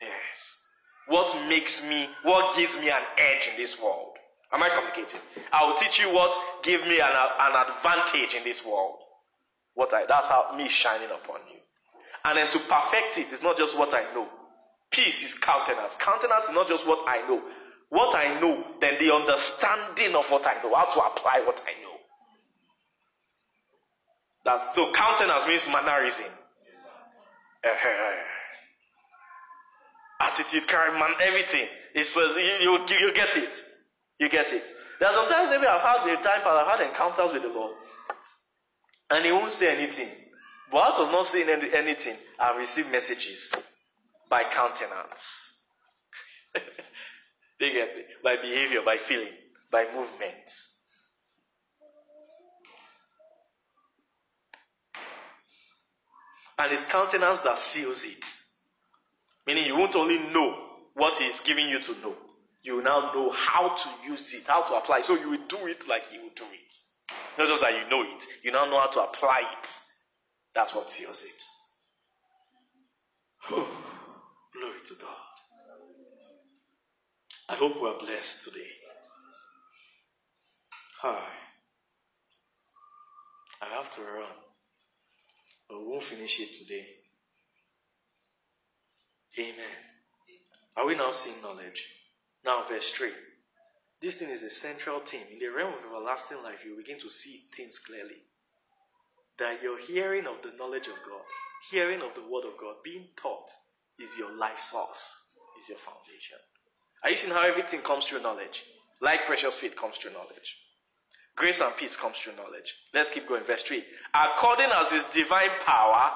Yes. 0.00 0.60
What 1.08 1.48
makes 1.48 1.86
me, 1.86 2.08
what 2.22 2.56
gives 2.56 2.80
me 2.80 2.90
an 2.90 3.02
edge 3.18 3.50
in 3.50 3.56
this 3.60 3.80
world? 3.80 4.16
Am 4.52 4.62
I 4.62 4.68
communicating? 4.70 5.20
I 5.52 5.64
will 5.64 5.76
teach 5.76 5.98
you 6.00 6.14
what 6.14 6.34
gives 6.62 6.84
me 6.84 7.00
an, 7.00 7.10
an 7.10 7.66
advantage 7.68 8.34
in 8.34 8.44
this 8.44 8.64
world. 8.64 8.96
What 9.74 9.92
I, 9.92 10.06
that's 10.06 10.28
how 10.28 10.54
me 10.56 10.68
shining 10.68 11.10
upon 11.10 11.40
you. 11.52 11.58
And 12.24 12.38
then 12.38 12.50
to 12.50 12.58
perfect 12.58 13.18
it, 13.18 13.26
it 13.26 13.32
is 13.32 13.42
not 13.42 13.58
just 13.58 13.78
what 13.78 13.92
I 13.94 14.02
know. 14.14 14.28
Peace 14.90 15.24
is 15.24 15.38
countenance. 15.38 15.96
Countenance 15.96 16.44
is 16.48 16.54
not 16.54 16.68
just 16.68 16.86
what 16.86 17.04
I 17.06 17.26
know. 17.28 17.42
What 17.90 18.16
I 18.16 18.40
know, 18.40 18.64
then 18.80 18.98
the 18.98 19.12
understanding 19.12 20.14
of 20.14 20.24
what 20.30 20.46
I 20.46 20.54
know, 20.62 20.74
how 20.74 20.86
to 20.86 21.00
apply 21.00 21.42
what 21.44 21.62
I 21.66 21.82
know. 21.82 21.83
So 24.72 24.92
countenance 24.92 25.46
means 25.48 25.66
mannerism. 25.68 26.26
Attitude, 30.20 30.66
character, 30.68 30.98
man, 30.98 31.10
everything. 31.20 31.66
It's, 31.94 32.16
uh, 32.16 32.20
you, 32.36 32.70
you, 32.72 32.98
you 33.00 33.14
get 33.14 33.36
it. 33.36 33.62
You 34.18 34.28
get 34.28 34.52
it. 34.52 34.64
There 35.00 35.08
are 35.08 35.14
sometimes 35.14 35.50
maybe 35.50 35.66
I've 35.66 35.80
had 35.80 36.04
the 36.04 36.22
time, 36.22 36.40
but 36.44 36.56
I've 36.56 36.78
had 36.78 36.88
encounters 36.88 37.32
with 37.32 37.42
the 37.42 37.48
Lord. 37.48 37.74
And 39.10 39.24
he 39.24 39.32
won't 39.32 39.52
say 39.52 39.76
anything. 39.76 40.08
But 40.70 40.82
out 40.82 40.98
of 40.98 41.12
not 41.12 41.26
saying 41.26 41.48
any, 41.48 41.72
anything, 41.74 42.16
I've 42.38 42.56
received 42.56 42.90
messages 42.90 43.54
by 44.28 44.44
countenance. 44.44 45.60
they 47.60 47.72
get 47.72 47.96
me? 47.96 48.02
By 48.22 48.36
behavior, 48.36 48.80
by 48.84 48.96
feeling, 48.98 49.32
by 49.70 49.86
movements. 49.94 50.73
And 56.58 56.70
his 56.70 56.84
countenance 56.84 57.40
that 57.42 57.58
seals 57.58 58.04
it. 58.04 58.24
Meaning 59.46 59.66
you 59.66 59.76
won't 59.76 59.96
only 59.96 60.18
know 60.18 60.56
what 60.94 61.18
he's 61.18 61.40
giving 61.40 61.68
you 61.68 61.80
to 61.80 61.92
know, 62.00 62.14
you 62.62 62.82
now 62.82 63.12
know 63.12 63.30
how 63.30 63.74
to 63.76 63.88
use 64.08 64.32
it, 64.34 64.46
how 64.46 64.62
to 64.62 64.74
apply. 64.74 65.02
So 65.02 65.16
you 65.16 65.30
will 65.30 65.46
do 65.48 65.66
it 65.66 65.86
like 65.88 66.06
he 66.06 66.18
will 66.18 66.30
do 66.34 66.44
it. 66.52 66.74
Not 67.36 67.48
just 67.48 67.60
that 67.62 67.72
you 67.72 67.88
know 67.90 68.02
it, 68.02 68.24
you 68.42 68.52
now 68.52 68.64
know 68.64 68.80
how 68.80 68.86
to 68.86 69.02
apply 69.02 69.42
it. 69.62 69.68
That's 70.54 70.74
what 70.74 70.90
seals 70.90 71.24
it. 71.24 71.42
Oh, 73.50 73.56
glory 74.52 74.78
to 74.86 74.94
God. 74.94 75.10
I 77.48 77.54
hope 77.56 77.82
we 77.82 77.88
are 77.88 77.98
blessed 77.98 78.44
today. 78.44 78.70
Hi. 81.02 81.24
I 83.60 83.66
have 83.76 83.90
to 83.92 84.00
run. 84.00 84.43
Uh, 85.74 85.78
but 85.78 85.84
we 85.84 85.92
won't 85.92 86.02
finish 86.02 86.40
it 86.40 86.54
today. 86.54 86.86
Amen. 89.38 89.76
Are 90.76 90.86
we 90.86 90.96
now 90.96 91.10
seeing 91.10 91.42
knowledge? 91.42 91.94
Now, 92.44 92.64
verse 92.68 92.92
3. 92.92 93.10
This 94.00 94.18
thing 94.18 94.30
is 94.30 94.42
a 94.42 94.50
central 94.50 95.00
theme. 95.00 95.26
In 95.32 95.38
the 95.38 95.48
realm 95.48 95.72
of 95.72 95.80
everlasting 95.84 96.42
life, 96.42 96.64
you 96.64 96.76
begin 96.76 97.00
to 97.00 97.08
see 97.08 97.44
things 97.54 97.78
clearly. 97.78 98.22
That 99.38 99.62
your 99.62 99.78
hearing 99.78 100.26
of 100.26 100.42
the 100.42 100.56
knowledge 100.56 100.86
of 100.86 100.94
God, 101.06 101.22
hearing 101.70 102.02
of 102.02 102.14
the 102.14 102.22
word 102.22 102.44
of 102.44 102.58
God, 102.60 102.76
being 102.84 103.08
taught, 103.16 103.50
is 103.98 104.18
your 104.18 104.32
life 104.32 104.58
source, 104.58 105.30
is 105.60 105.68
your 105.68 105.78
foundation. 105.78 106.38
Are 107.02 107.10
you 107.10 107.16
seeing 107.16 107.32
how 107.32 107.46
everything 107.46 107.80
comes 107.80 108.04
through 108.04 108.22
knowledge? 108.22 108.64
Like 109.00 109.26
precious 109.26 109.56
faith 109.56 109.76
comes 109.76 109.96
through 109.96 110.12
knowledge. 110.12 110.58
Grace 111.36 111.60
and 111.60 111.74
peace 111.76 111.96
comes 111.96 112.16
through 112.16 112.36
knowledge. 112.36 112.76
Let's 112.92 113.10
keep 113.10 113.26
going. 113.26 113.42
Verse 113.44 113.62
3. 113.64 113.84
According 114.14 114.70
as 114.70 114.90
his 114.90 115.04
divine 115.12 115.50
power 115.64 116.12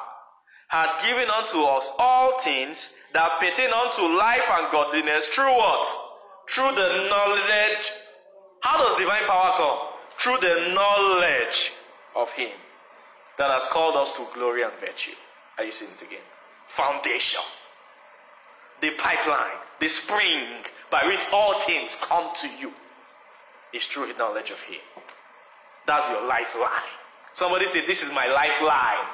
had 0.69 1.01
given 1.03 1.29
unto 1.29 1.61
us 1.63 1.91
all 1.99 2.41
things 2.41 2.95
that 3.13 3.41
pertain 3.41 3.73
unto 3.73 4.03
life 4.17 4.43
and 4.49 4.71
godliness 4.71 5.27
through 5.29 5.53
what? 5.57 5.89
Through 6.49 6.75
the 6.75 7.09
knowledge. 7.09 7.91
How 8.61 8.79
does 8.79 8.99
divine 8.99 9.25
power 9.25 9.53
come? 9.57 9.79
Through 10.19 10.49
the 10.49 10.73
knowledge 10.75 11.73
of 12.15 12.31
him 12.33 12.51
that 13.39 13.51
has 13.51 13.69
called 13.69 13.97
us 13.97 14.17
to 14.17 14.27
glory 14.35 14.63
and 14.63 14.73
virtue. 14.75 15.13
Are 15.57 15.65
you 15.65 15.73
seeing 15.73 15.93
it 15.93 16.07
again? 16.07 16.21
Foundation. 16.69 17.43
The 18.81 18.91
pipeline, 18.99 19.59
the 19.81 19.89
spring 19.89 20.65
by 20.91 21.07
which 21.07 21.27
all 21.33 21.61
things 21.61 21.97
come 22.01 22.31
to 22.35 22.49
you 22.61 22.73
is 23.73 23.87
through 23.87 24.07
the 24.07 24.19
knowledge 24.19 24.51
of 24.51 24.61
him. 24.61 24.81
That's 25.89 26.07
your 26.11 26.29
lifeline. 26.29 26.93
Somebody 27.33 27.67
say, 27.67 27.87
This 27.87 28.03
is 28.03 28.13
my 28.13 28.27
lifeline. 28.29 29.07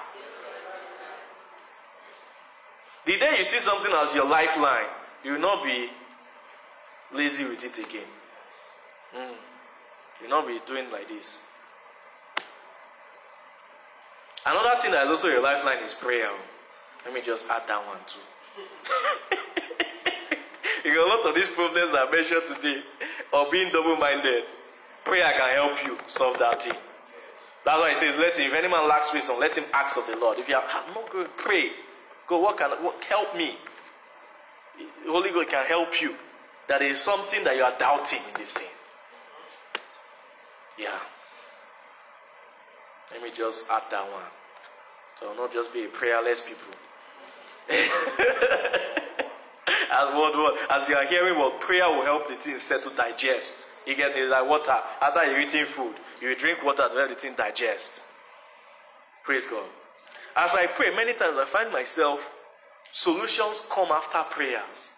The 3.07 3.17
day 3.17 3.37
you 3.39 3.45
see 3.45 3.61
something 3.61 3.93
as 3.93 4.13
your 4.13 4.27
lifeline, 4.27 4.87
you 5.23 5.33
will 5.33 5.41
not 5.41 5.63
be 5.63 5.89
lazy 7.13 7.45
with 7.45 7.63
it 7.63 7.79
again. 7.79 8.09
Mm. 9.17 9.35
You 10.21 10.29
will 10.29 10.31
not 10.31 10.49
be 10.49 10.59
doing 10.67 10.91
like 10.91 11.07
this. 11.07 11.47
Another 14.45 14.81
thing 14.81 14.91
that 14.91 15.05
is 15.05 15.11
also 15.11 15.29
your 15.29 15.43
lifeline 15.43 15.85
is 15.85 15.95
prayer. 15.95 16.31
Let 17.05 17.15
me 17.15 17.23
just 17.23 17.49
add 17.51 17.69
that 17.69 17.87
one 17.87 17.99
too. 18.09 18.19
because 20.83 20.99
a 20.99 21.09
lot 21.09 21.25
of 21.25 21.35
these 21.37 21.49
problems 21.51 21.93
I 21.95 22.11
mentioned 22.11 22.43
today, 22.47 22.83
of 23.33 23.53
being 23.53 23.71
double 23.71 23.97
minded, 23.97 24.45
prayer 25.15 25.33
can 25.39 25.55
help 25.55 25.87
you 25.87 25.97
solve 26.09 26.37
that 26.41 26.61
thing. 26.61 26.75
That's 27.65 27.81
why 27.81 27.91
he 27.91 27.97
says, 27.97 28.17
Let 28.19 28.37
him, 28.37 28.49
if 28.49 28.55
any 28.55 28.69
man 28.69 28.89
lacks 28.89 29.13
wisdom, 29.13 29.39
let 29.39 29.57
him 29.57 29.65
ask 29.73 29.97
of 29.97 30.07
the 30.09 30.17
Lord. 30.17 30.41
If 30.41 30.49
you 30.49 30.57
are, 30.57 30.65
I'm 30.69 30.93
not 30.93 31.09
to 31.13 31.29
pray, 31.37 31.71
go, 32.29 32.41
what 32.41 32.59
can, 32.59 32.71
what, 32.83 33.01
help 33.05 33.37
me? 33.37 33.57
The 35.07 35.13
Holy 35.13 35.31
God 35.31 35.47
can 35.47 35.65
help 35.67 36.03
you. 36.03 36.17
That 36.69 36.83
is 36.83 37.01
something 37.01 37.45
that 37.45 37.55
you 37.55 37.63
are 37.63 37.79
doubting 37.79 38.19
in 38.35 38.41
this 38.41 38.55
thing. 38.55 38.67
Yeah. 40.81 40.99
Let 43.13 43.23
me 43.23 43.31
just 43.33 43.71
add 43.71 43.85
that 43.93 44.11
one. 44.11 44.23
So 45.21 45.33
not 45.35 45.53
just 45.53 45.73
be 45.73 45.85
a 45.85 45.89
prayerless 45.89 46.49
people. 46.49 46.75
as 49.95 50.15
what, 50.15 50.35
what 50.35 50.71
as 50.73 50.89
you 50.89 50.97
are 50.97 51.05
hearing 51.05 51.39
what 51.39 51.61
prayer 51.61 51.89
will 51.89 52.05
help 52.05 52.27
the 52.27 52.35
thing 52.35 52.59
set 52.59 52.83
to 52.83 52.91
digest. 52.97 53.74
You 53.87 53.95
get 53.95 54.17
it 54.17 54.29
like 54.29 54.49
water. 54.49 54.77
After 55.01 55.25
you're 55.25 55.41
eating 55.41 55.67
food, 55.67 55.95
you 56.21 56.35
drink 56.37 56.63
water 56.65 56.89
to 56.89 56.95
let 56.95 57.09
the 57.11 57.15
thing 57.15 57.35
digest. 57.37 58.05
Praise 59.25 59.47
God. 59.47 59.67
As 60.37 60.55
I 60.55 60.67
pray, 60.67 60.95
many 60.95 61.15
times 61.15 61.37
I 61.39 61.45
find 61.45 61.73
myself 61.73 62.21
solutions 62.93 63.67
come 63.71 63.91
after 63.91 64.23
prayers. 64.31 64.93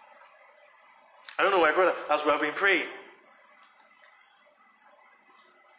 I 1.38 1.42
don't 1.42 1.52
know, 1.52 1.60
my 1.60 1.72
brother, 1.72 1.94
as 2.10 2.24
we 2.24 2.30
have 2.30 2.40
been 2.40 2.52
praying. 2.52 2.88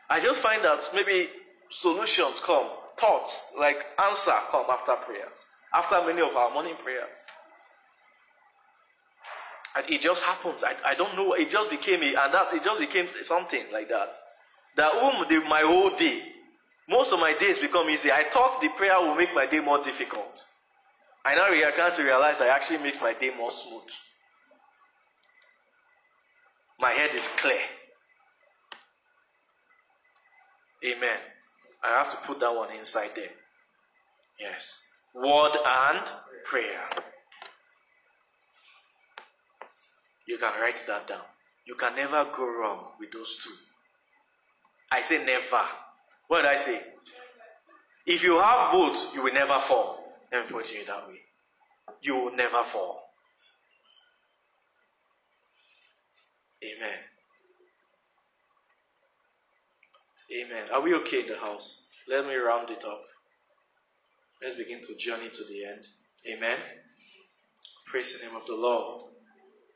I 0.09 0.19
just 0.19 0.39
find 0.39 0.63
that 0.63 0.89
maybe 0.93 1.29
solutions 1.69 2.41
come, 2.41 2.67
thoughts, 2.97 3.51
like 3.57 3.77
answer 3.99 4.31
come 4.49 4.65
after 4.69 4.93
prayers. 4.93 5.39
after 5.73 6.01
many 6.05 6.21
of 6.21 6.35
our 6.35 6.51
morning 6.53 6.75
prayers. 6.77 7.19
And 9.75 9.89
it 9.89 10.01
just 10.01 10.23
happens. 10.23 10.63
I, 10.63 10.75
I 10.85 10.95
don't 10.95 11.15
know. 11.15 11.33
It 11.33 11.51
just 11.51 11.69
became 11.69 12.01
a, 12.01 12.07
and 12.07 12.33
that 12.33 12.53
it 12.53 12.63
just 12.63 12.79
became 12.79 13.07
something 13.23 13.65
like 13.71 13.89
that. 13.89 14.15
That 14.75 14.93
um, 14.93 15.25
the, 15.27 15.41
my 15.47 15.61
whole 15.61 15.95
day, 15.97 16.21
most 16.89 17.11
of 17.11 17.19
my 17.19 17.33
days 17.37 17.59
become 17.59 17.89
easy. 17.89 18.11
I 18.11 18.23
thought 18.23 18.61
the 18.61 18.69
prayer 18.69 18.99
will 18.99 19.15
make 19.15 19.33
my 19.35 19.45
day 19.45 19.59
more 19.59 19.83
difficult. 19.83 20.43
I 21.25 21.35
now 21.35 21.47
I 21.47 21.89
to 21.95 22.03
realize 22.03 22.39
it 22.39 22.47
actually 22.47 22.79
makes 22.79 23.01
my 23.01 23.13
day 23.13 23.31
more 23.37 23.51
smooth. 23.51 23.89
My 26.79 26.91
head 26.91 27.13
is 27.15 27.27
clear. 27.37 27.59
Amen. 30.85 31.17
I 31.83 31.97
have 31.97 32.09
to 32.11 32.17
put 32.27 32.39
that 32.39 32.55
one 32.55 32.71
inside 32.71 33.09
there. 33.15 33.31
Yes. 34.39 34.83
Word 35.13 35.51
and 35.65 36.03
prayer. 36.45 36.87
You 40.27 40.37
can 40.37 40.59
write 40.61 40.83
that 40.87 41.07
down. 41.07 41.21
You 41.65 41.75
can 41.75 41.95
never 41.95 42.25
go 42.33 42.45
wrong 42.45 42.91
with 42.99 43.11
those 43.11 43.39
two. 43.43 43.53
I 44.91 45.01
say 45.01 45.23
never. 45.25 45.63
What 46.27 46.43
did 46.43 46.51
I 46.51 46.57
say? 46.57 46.81
If 48.05 48.23
you 48.23 48.39
have 48.39 48.71
both, 48.71 49.13
you 49.13 49.23
will 49.23 49.33
never 49.33 49.59
fall. 49.59 50.03
Let 50.31 50.45
me 50.45 50.51
put 50.51 50.73
it 50.73 50.87
that 50.87 51.07
way. 51.07 51.19
You 52.01 52.15
will 52.15 52.35
never 52.35 52.63
fall. 52.63 53.03
Amen. 56.63 56.99
Amen. 60.41 60.69
Are 60.73 60.81
we 60.81 60.93
okay 60.95 61.21
in 61.21 61.27
the 61.27 61.37
house? 61.37 61.89
Let 62.07 62.25
me 62.25 62.35
round 62.35 62.69
it 62.69 62.83
up. 62.83 63.03
Let's 64.41 64.55
begin 64.55 64.81
to 64.81 64.95
journey 64.97 65.29
to 65.29 65.43
the 65.45 65.65
end. 65.65 65.87
Amen. 66.29 66.57
Praise 67.85 68.17
the 68.17 68.25
name 68.25 68.35
of 68.35 68.45
the 68.45 68.55
Lord. 68.55 69.06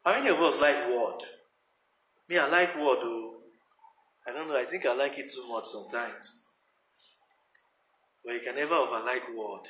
How 0.03 0.13
many 0.13 0.29
of 0.29 0.41
us 0.41 0.59
like 0.59 0.89
word? 0.89 1.19
Me, 2.27 2.37
I 2.37 2.47
like 2.47 2.75
word, 2.75 2.99
though. 3.01 3.35
I 4.27 4.31
don't 4.31 4.47
know, 4.47 4.57
I 4.57 4.65
think 4.65 4.85
I 4.85 4.93
like 4.93 5.17
it 5.17 5.31
too 5.31 5.47
much 5.49 5.65
sometimes. 5.65 6.45
But 8.23 8.35
you 8.35 8.39
can 8.39 8.55
never 8.55 8.75
overlike 8.75 9.27
word. 9.35 9.67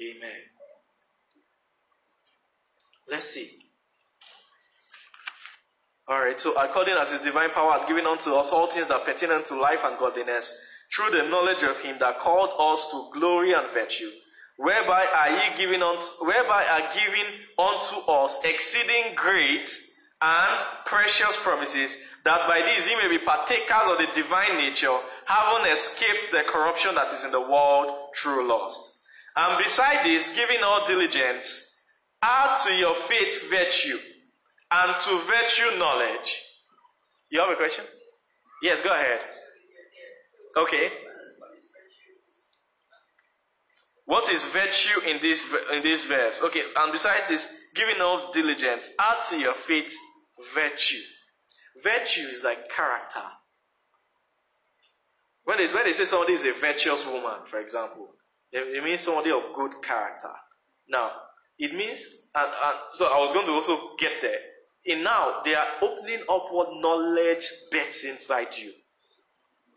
Amen. 0.00 0.40
Let's 3.10 3.30
see. 3.30 3.50
Alright, 6.10 6.40
so 6.40 6.52
according 6.60 6.94
as 6.94 7.12
his 7.12 7.22
divine 7.22 7.50
power 7.50 7.78
has 7.78 7.88
given 7.88 8.06
unto 8.06 8.30
us 8.34 8.52
all 8.52 8.66
things 8.66 8.88
that 8.88 9.04
pertain 9.04 9.30
unto 9.30 9.54
life 9.54 9.84
and 9.84 9.98
godliness, 9.98 10.54
through 10.94 11.10
the 11.10 11.28
knowledge 11.28 11.62
of 11.62 11.80
him 11.80 11.96
that 12.00 12.20
called 12.20 12.50
us 12.58 12.90
to 12.90 13.18
glory 13.18 13.52
and 13.52 13.68
virtue, 13.70 14.10
whereby 14.56 15.06
are 15.14 15.30
ye 15.30 15.56
given 15.56 15.82
unto, 15.82 16.06
whereby 16.20 16.64
are 16.64 16.94
given 16.94 17.26
unto 17.58 17.96
us 18.10 18.38
exceeding 18.44 19.14
great 19.14 19.68
and 20.22 20.64
precious 20.86 21.38
promises, 21.42 22.04
that 22.24 22.48
by 22.48 22.62
these 22.62 22.88
ye 22.88 22.96
may 22.96 23.08
be 23.08 23.18
partakers 23.18 23.90
of 23.90 23.98
the 23.98 24.08
divine 24.14 24.56
nature, 24.56 24.96
having 25.26 25.70
escaped 25.70 26.30
the 26.32 26.42
corruption 26.46 26.94
that 26.94 27.12
is 27.12 27.24
in 27.24 27.30
the 27.30 27.40
world 27.40 27.90
through 28.16 28.48
lust. 28.48 29.02
And 29.36 29.62
beside 29.62 30.04
this, 30.04 30.34
giving 30.34 30.62
all 30.62 30.86
diligence, 30.86 31.82
add 32.22 32.58
to 32.66 32.74
your 32.74 32.94
faith 32.94 33.50
virtue, 33.50 33.98
and 34.70 35.00
to 35.00 35.18
virtue 35.26 35.78
knowledge. 35.78 36.40
You 37.30 37.40
have 37.40 37.50
a 37.50 37.56
question? 37.56 37.84
Yes, 38.62 38.80
go 38.80 38.92
ahead. 38.92 39.20
Okay. 40.56 40.90
What 44.06 44.28
is 44.28 44.44
virtue 44.44 45.00
in 45.08 45.20
this 45.22 45.52
in 45.72 45.82
this 45.82 46.04
verse? 46.04 46.42
Okay, 46.44 46.62
and 46.76 46.92
besides 46.92 47.28
this, 47.28 47.60
giving 47.74 48.00
all 48.00 48.30
diligence, 48.32 48.90
add 48.98 49.24
to 49.30 49.38
your 49.38 49.54
faith 49.54 49.92
virtue. 50.54 51.00
Virtue 51.82 52.22
is 52.32 52.44
like 52.44 52.68
character. 52.68 53.22
When 55.44 55.58
they, 55.58 55.66
when 55.68 55.84
they 55.84 55.92
say 55.92 56.04
somebody 56.04 56.34
is 56.34 56.44
a 56.44 56.52
virtuous 56.52 57.04
woman, 57.06 57.46
for 57.46 57.60
example, 57.60 58.14
it 58.52 58.82
means 58.82 59.00
somebody 59.00 59.30
of 59.30 59.52
good 59.54 59.72
character. 59.82 60.32
Now, 60.88 61.10
it 61.58 61.74
means, 61.74 62.04
and, 62.34 62.46
and 62.46 62.76
so 62.92 63.06
I 63.06 63.18
was 63.18 63.32
going 63.32 63.46
to 63.46 63.52
also 63.52 63.96
get 63.98 64.22
there. 64.22 64.38
And 64.86 65.02
now 65.02 65.40
they 65.44 65.54
are 65.54 65.66
opening 65.82 66.20
up 66.28 66.46
what 66.50 66.68
knowledge 66.74 67.48
bets 67.70 68.04
inside 68.04 68.56
you. 68.56 68.72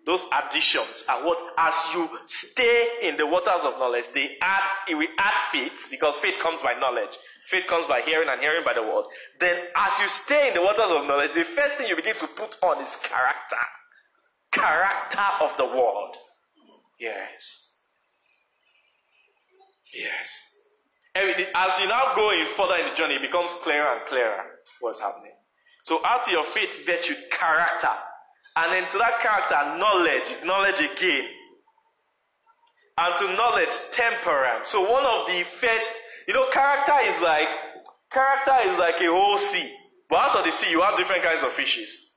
Those 0.07 0.23
additions 0.31 1.03
are 1.09 1.25
what, 1.25 1.37
as 1.57 1.75
you 1.93 2.09
stay 2.27 2.87
in 3.03 3.17
the 3.17 3.27
waters 3.27 3.63
of 3.65 3.77
knowledge, 3.77 4.05
they 4.13 4.37
add, 4.41 4.63
it 4.87 4.95
will 4.95 5.09
add 5.17 5.37
faith 5.51 5.89
because 5.91 6.15
faith 6.15 6.35
comes 6.39 6.61
by 6.61 6.75
knowledge. 6.79 7.13
Faith 7.47 7.67
comes 7.67 7.85
by 7.87 7.99
hearing 8.01 8.29
and 8.29 8.39
hearing 8.39 8.63
by 8.63 8.73
the 8.73 8.83
word. 8.83 9.03
Then, 9.37 9.65
as 9.75 9.99
you 9.99 10.07
stay 10.07 10.47
in 10.47 10.53
the 10.53 10.61
waters 10.61 10.91
of 10.91 11.05
knowledge, 11.07 11.33
the 11.33 11.43
first 11.43 11.75
thing 11.75 11.89
you 11.89 11.95
begin 11.97 12.15
to 12.19 12.27
put 12.27 12.57
on 12.63 12.81
is 12.81 12.95
character. 13.03 13.57
Character 14.53 15.27
of 15.41 15.57
the 15.57 15.65
world. 15.65 16.15
Yes. 16.97 17.73
Yes. 19.93 20.53
As 21.15 21.79
you 21.81 21.89
now 21.89 22.13
go 22.15 22.31
in 22.31 22.47
further 22.55 22.75
in 22.75 22.89
the 22.89 22.95
journey, 22.95 23.15
it 23.15 23.21
becomes 23.21 23.51
clearer 23.55 23.97
and 23.97 24.05
clearer 24.05 24.41
what's 24.79 25.01
happening. 25.01 25.33
So, 25.83 25.99
out 26.05 26.25
of 26.25 26.31
your 26.31 26.45
faith, 26.45 26.85
virtue, 26.85 27.15
character. 27.29 27.91
And 28.57 28.73
then 28.73 28.89
to 28.89 28.97
that 28.97 29.21
character, 29.21 29.77
knowledge 29.77 30.31
is 30.31 30.43
knowledge 30.43 30.79
again. 30.81 31.29
And 32.97 33.15
to 33.17 33.25
knowledge, 33.37 33.69
temperance. 33.93 34.69
So 34.69 34.81
one 34.81 35.05
of 35.05 35.27
the 35.27 35.43
first, 35.43 35.93
you 36.27 36.33
know, 36.33 36.49
character 36.49 36.97
is 37.03 37.21
like, 37.21 37.47
character 38.11 38.57
is 38.65 38.79
like 38.79 38.99
a 38.99 39.13
whole 39.13 39.37
sea. 39.37 39.71
But 40.09 40.17
out 40.17 40.37
of 40.37 40.45
the 40.45 40.51
sea, 40.51 40.71
you 40.71 40.81
have 40.81 40.97
different 40.97 41.21
kinds 41.21 41.43
of 41.43 41.51
fishes. 41.51 42.15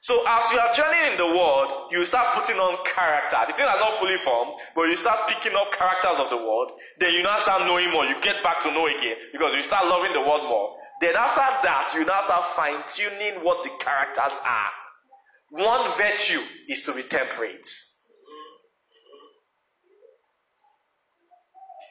So 0.00 0.18
as 0.26 0.50
you 0.50 0.58
are 0.58 0.72
journeying 0.72 1.12
in 1.12 1.18
the 1.18 1.26
world, 1.26 1.92
you 1.92 2.06
start 2.06 2.40
putting 2.40 2.56
on 2.56 2.82
character. 2.86 3.36
The 3.46 3.52
thing 3.52 3.68
are 3.68 3.78
not 3.78 3.98
fully 3.98 4.16
formed, 4.16 4.54
but 4.74 4.88
you 4.88 4.96
start 4.96 5.28
picking 5.28 5.54
up 5.54 5.72
characters 5.72 6.18
of 6.18 6.30
the 6.30 6.38
world. 6.38 6.72
Then 7.00 7.12
you 7.12 7.22
now 7.22 7.38
start 7.38 7.68
knowing 7.68 7.92
more. 7.92 8.06
You 8.06 8.16
get 8.22 8.42
back 8.42 8.62
to 8.62 8.72
know 8.72 8.86
again 8.86 9.16
because 9.30 9.54
you 9.54 9.62
start 9.62 9.86
loving 9.86 10.14
the 10.14 10.20
world 10.20 10.48
more. 10.48 10.74
Then 11.02 11.16
after 11.16 11.44
that, 11.68 11.92
you 11.94 12.06
now 12.06 12.22
start 12.22 12.46
fine 12.56 12.80
tuning 12.88 13.44
what 13.44 13.62
the 13.62 13.70
characters 13.78 14.40
are. 14.46 14.70
One 15.52 15.92
virtue 15.98 16.40
is 16.66 16.82
to 16.84 16.94
be 16.94 17.02
temperate. 17.02 17.68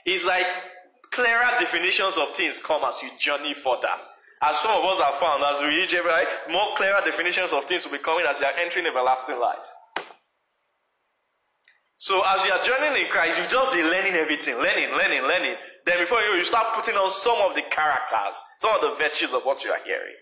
It's 0.03 0.25
like 0.25 0.47
clearer 1.11 1.45
definitions 1.59 2.17
of 2.17 2.35
things 2.35 2.57
come 2.57 2.81
as 2.83 3.03
you 3.03 3.11
journey 3.19 3.53
further. 3.53 3.93
As 4.41 4.57
some 4.57 4.71
of 4.71 4.83
us 4.85 4.99
have 4.99 5.13
found, 5.19 5.43
as 5.43 5.61
we 5.61 5.77
reach 5.77 5.93
right, 5.93 6.27
more 6.49 6.75
clearer 6.75 7.01
definitions 7.05 7.51
of 7.53 7.65
things 7.65 7.85
will 7.85 7.91
be 7.91 7.99
coming 7.99 8.25
as 8.27 8.39
you 8.39 8.47
are 8.47 8.53
entering 8.59 8.88
everlasting 8.88 9.39
life. 9.39 9.69
So 11.99 12.23
as 12.25 12.43
you 12.43 12.51
are 12.51 12.63
journeying 12.63 13.05
in 13.05 13.11
Christ, 13.11 13.38
you 13.38 13.47
just 13.47 13.73
be 13.73 13.83
learning 13.83 14.15
everything, 14.15 14.55
learning, 14.55 14.89
learning, 14.89 15.21
learning. 15.21 15.55
Then 15.85 15.99
before 15.99 16.21
you, 16.21 16.33
you 16.33 16.45
start 16.45 16.73
putting 16.73 16.95
on 16.95 17.11
some 17.11 17.38
of 17.47 17.53
the 17.53 17.61
characters, 17.61 18.41
some 18.57 18.73
of 18.73 18.81
the 18.81 18.95
virtues 18.97 19.33
of 19.33 19.43
what 19.43 19.63
you 19.63 19.69
are 19.69 19.83
hearing. 19.85 20.17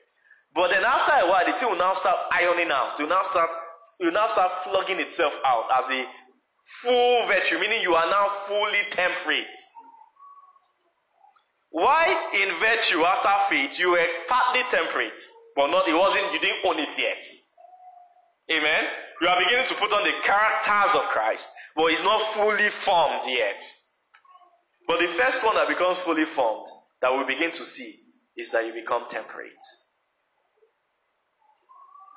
But 0.53 0.69
then 0.69 0.84
after 0.84 1.11
a 1.11 1.30
while, 1.30 1.45
the 1.45 1.53
thing 1.53 1.69
will 1.69 1.77
now 1.77 1.93
start 1.93 2.17
ironing 2.31 2.71
out. 2.71 2.99
Will 2.99 3.07
now 3.07 3.23
start, 3.23 3.49
will 3.99 4.11
now 4.11 4.27
start 4.27 4.51
flogging 4.63 4.99
itself 4.99 5.34
out 5.45 5.65
as 5.80 5.89
a 5.91 6.05
full 6.81 7.27
virtue, 7.27 7.59
meaning 7.59 7.81
you 7.81 7.95
are 7.95 8.09
now 8.09 8.30
fully 8.47 8.81
temperate. 8.91 9.55
Why 11.71 12.30
in 12.34 12.49
virtue 12.59 13.03
after 13.03 13.53
faith 13.55 13.80
you 13.80 13.91
were 13.91 14.07
partly 14.27 14.61
temperate, 14.71 15.21
but 15.55 15.67
not 15.67 15.88
it 15.88 15.93
wasn't 15.93 16.34
you 16.34 16.39
didn't 16.39 16.65
own 16.65 16.80
it 16.80 16.97
yet. 16.97 17.23
Amen. 18.51 18.84
You 19.21 19.27
are 19.27 19.38
beginning 19.38 19.67
to 19.67 19.76
put 19.76 19.93
on 19.93 20.03
the 20.03 20.13
characters 20.23 20.95
of 20.95 21.03
Christ, 21.09 21.51
but 21.76 21.91
it's 21.91 22.03
not 22.03 22.34
fully 22.34 22.69
formed 22.69 23.21
yet. 23.27 23.61
But 24.88 24.99
the 24.99 25.07
first 25.07 25.45
one 25.45 25.55
that 25.55 25.67
becomes 25.67 25.99
fully 25.99 26.26
formed 26.26 26.67
that 27.01 27.15
we 27.15 27.23
begin 27.26 27.51
to 27.51 27.63
see 27.63 27.93
is 28.35 28.51
that 28.51 28.65
you 28.65 28.73
become 28.73 29.03
temperate. 29.07 29.53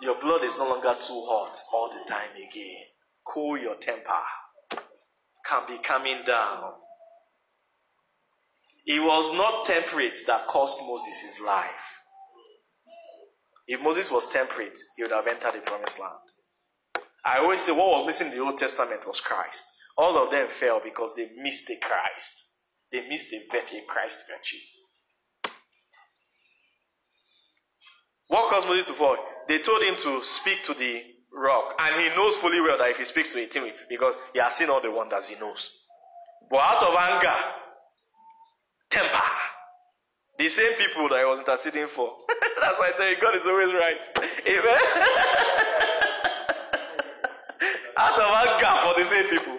Your 0.03 0.21
blood 0.21 0.43
is 0.43 0.59
no 0.59 0.69
longer 0.69 0.97
too 1.01 1.25
hot 1.29 1.57
all 1.73 1.89
the 1.89 2.11
time 2.11 2.31
again. 2.35 2.83
Cool 3.25 3.57
your 3.57 3.75
temper. 3.75 4.19
Can 5.47 5.63
be 5.69 5.79
coming 5.79 6.25
down. 6.27 6.73
It 8.85 9.01
was 9.01 9.33
not 9.37 9.65
temperate 9.65 10.19
that 10.27 10.49
cost 10.49 10.81
Moses 10.89 11.21
his 11.21 11.41
life. 11.47 12.01
If 13.69 13.81
Moses 13.81 14.11
was 14.11 14.29
temperate, 14.29 14.77
he 14.97 15.05
would 15.05 15.13
have 15.13 15.29
entered 15.29 15.55
the 15.55 15.61
promised 15.61 16.01
land. 16.01 16.19
I 17.25 17.39
always 17.39 17.61
say 17.61 17.71
what 17.71 17.99
was 17.99 18.07
missing 18.07 18.33
in 18.33 18.37
the 18.37 18.43
Old 18.43 18.59
Testament 18.59 19.07
was 19.07 19.21
Christ. 19.21 19.65
All 19.97 20.21
of 20.21 20.33
them 20.33 20.49
fell 20.49 20.81
because 20.83 21.15
they 21.15 21.31
missed 21.41 21.69
the 21.69 21.77
Christ. 21.81 22.59
They 22.91 23.09
missed 23.09 23.31
the 23.31 23.41
virtue, 23.53 23.77
Christ 23.87 24.25
virtue. 24.29 24.59
What 28.33 28.49
caused 28.49 28.67
Moses 28.67 28.87
to 28.87 28.95
fall? 28.95 29.19
They 29.47 29.59
told 29.59 29.83
him 29.83 29.95
to 29.95 30.25
speak 30.25 30.65
to 30.65 30.73
the 30.73 31.03
rock, 31.35 31.75
and 31.79 32.01
he 32.01 32.09
knows 32.17 32.35
fully 32.37 32.63
well 32.63 32.79
that 32.79 32.89
if 32.89 32.97
he 32.97 33.05
speaks 33.05 33.35
to 33.35 33.39
it, 33.39 33.53
because 33.91 34.15
he 34.33 34.39
has 34.41 34.55
seen 34.55 34.71
all 34.71 34.81
the 34.81 34.91
wonders 34.91 35.29
he 35.29 35.39
knows. 35.39 35.71
But 36.51 36.61
out 36.61 36.83
of 36.83 36.97
anger, 36.97 37.35
temper. 38.89 39.21
The 40.39 40.49
same 40.49 40.73
people 40.79 41.11
that 41.11 41.17
I 41.17 41.27
was 41.27 41.41
interceding 41.41 41.89
for. 41.89 42.11
That's 42.63 42.79
why 42.79 42.93
I 42.95 42.97
tell 42.97 43.07
you, 43.07 43.17
God 43.21 43.37
is 43.37 43.47
always 43.47 43.71
right. 43.75 44.01
Amen. 44.47 44.65
out 47.99 48.19
of 48.19 48.49
anger 48.49 48.81
for 48.83 48.95
the 48.99 49.05
same 49.05 49.29
people, 49.29 49.59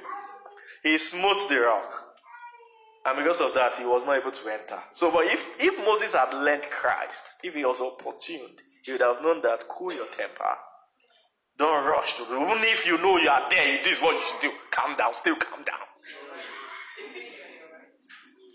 he 0.82 0.98
smote 0.98 1.48
the 1.48 1.60
rock. 1.60 2.03
And 3.06 3.18
because 3.18 3.42
of 3.42 3.54
that, 3.54 3.76
he 3.76 3.86
was 3.86 4.06
not 4.06 4.18
able 4.18 4.32
to 4.32 4.50
enter. 4.50 4.80
So, 4.94 5.12
but 5.12 5.26
if, 5.26 5.60
if 5.60 5.78
Moses 5.86 6.14
had 6.14 6.34
learned 6.34 6.64
Christ, 6.64 7.36
if 7.44 7.54
he 7.54 7.66
was 7.66 7.82
opportuned, 7.82 8.62
he 8.84 8.94
would 8.94 9.02
have 9.02 9.22
known 9.22 9.42
that 9.42 9.68
cool 9.68 9.92
your 9.94 10.08
temper. 10.08 10.56
Don't 11.58 11.86
rush 11.86 12.18
to. 12.18 12.24
Even 12.24 12.64
if 12.64 12.88
you 12.88 12.98
know 12.98 13.18
you 13.18 13.30
are 13.30 13.48
there, 13.50 13.84
this 13.84 13.98
is 13.98 14.02
what 14.02 14.16
you 14.16 14.22
should 14.22 14.42
do. 14.42 14.52
Calm 14.72 14.96
down, 14.98 15.14
still 15.14 15.36
calm 15.36 15.64
down. 15.64 15.78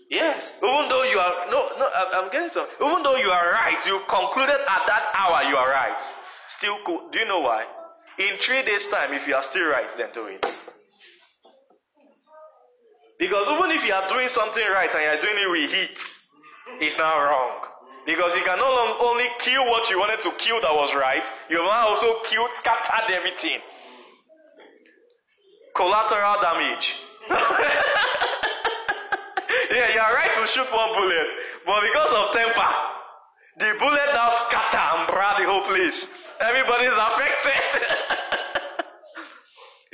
Yes, 0.09 0.57
even 0.57 0.89
though 0.89 1.03
you 1.03 1.19
are 1.19 1.45
no, 1.51 1.69
no, 1.77 1.87
I'm 1.95 2.23
I'm 2.25 2.31
getting 2.31 2.49
some. 2.49 2.65
Even 2.83 3.03
though 3.03 3.15
you 3.15 3.29
are 3.29 3.51
right, 3.51 3.77
you 3.85 4.01
concluded 4.09 4.55
at 4.55 4.83
that 4.87 5.11
hour 5.13 5.47
you 5.47 5.55
are 5.55 5.69
right. 5.69 6.01
Still 6.47 6.79
cool. 6.83 7.09
Do 7.11 7.19
you 7.19 7.25
know 7.25 7.41
why? 7.41 7.65
In 8.17 8.35
three 8.37 8.63
days' 8.63 8.89
time, 8.89 9.13
if 9.13 9.27
you 9.27 9.35
are 9.35 9.43
still 9.43 9.69
right, 9.69 9.87
then 9.97 10.09
do 10.13 10.25
it. 10.25 10.45
Because 13.19 13.47
even 13.51 13.69
if 13.71 13.85
you 13.85 13.93
are 13.93 14.07
doing 14.07 14.29
something 14.29 14.63
right 14.71 14.89
and 14.95 15.03
you 15.03 15.09
are 15.09 15.21
doing 15.21 15.35
it 15.35 15.51
with 15.51 15.69
heat, 15.69 15.99
it's 16.79 16.97
now 16.97 17.19
wrong. 17.19 17.59
Because 18.05 18.33
you 18.33 18.41
can 18.43 18.57
no 18.57 18.71
longer 18.71 19.03
only 19.03 19.25
kill 19.39 19.65
what 19.65 19.89
you 19.89 19.99
wanted 19.99 20.21
to 20.21 20.31
kill 20.39 20.61
that 20.61 20.73
was 20.73 20.95
right, 20.95 21.27
you 21.49 21.57
have 21.57 21.65
now 21.65 21.89
also 21.89 22.23
killed, 22.23 22.49
scattered 22.53 23.11
everything. 23.11 23.59
Collateral 25.75 26.41
damage. 26.41 27.03
yeah, 29.69 29.93
you 29.93 29.99
are 29.99 30.13
right 30.15 30.31
to 30.39 30.47
shoot 30.47 30.71
one 30.71 30.95
bullet, 30.95 31.27
but 31.65 31.81
because 31.83 32.11
of 32.15 32.33
temper, 32.33 32.71
the 33.59 33.75
bullet 33.79 34.09
now 34.15 34.29
scatter 34.47 34.79
and 34.79 35.07
bra 35.11 35.37
the 35.37 35.43
whole 35.45 35.67
place. 35.67 36.09
Everybody 36.39 36.85
is 36.85 36.95
affected. 36.95 37.83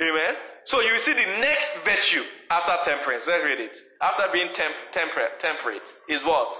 Amen. 0.00 0.34
So 0.66 0.80
you 0.80 0.98
see 0.98 1.12
the 1.12 1.40
next 1.40 1.78
virtue 1.84 2.22
after 2.50 2.90
temperance. 2.90 3.26
Let's 3.28 3.44
read 3.44 3.60
it. 3.60 3.78
After 4.02 4.24
being 4.32 4.52
temp- 4.52 4.74
temperate, 4.92 5.38
temperate 5.38 5.88
is 6.08 6.24
what? 6.24 6.54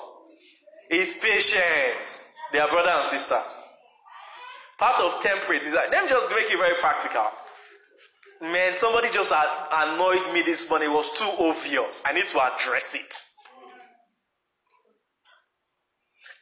Is 0.90 1.18
patience. 1.18 2.32
They 2.52 2.60
are 2.60 2.68
brother 2.68 2.90
and 2.90 3.06
sister. 3.06 3.40
Part 4.78 5.00
of 5.00 5.20
temperate 5.22 5.62
is 5.62 5.72
that, 5.72 5.90
let 5.90 6.04
me 6.04 6.10
just 6.10 6.30
make 6.30 6.48
it 6.48 6.56
very 6.56 6.76
practical. 6.76 7.26
Man, 8.42 8.74
somebody 8.76 9.08
just 9.10 9.32
annoyed 9.72 10.32
me 10.32 10.42
this 10.42 10.70
morning. 10.70 10.90
It 10.90 10.94
was 10.94 11.10
too 11.18 11.30
obvious. 11.40 12.02
I 12.04 12.12
need 12.12 12.28
to 12.28 12.40
address 12.40 12.94
it. 12.94 13.16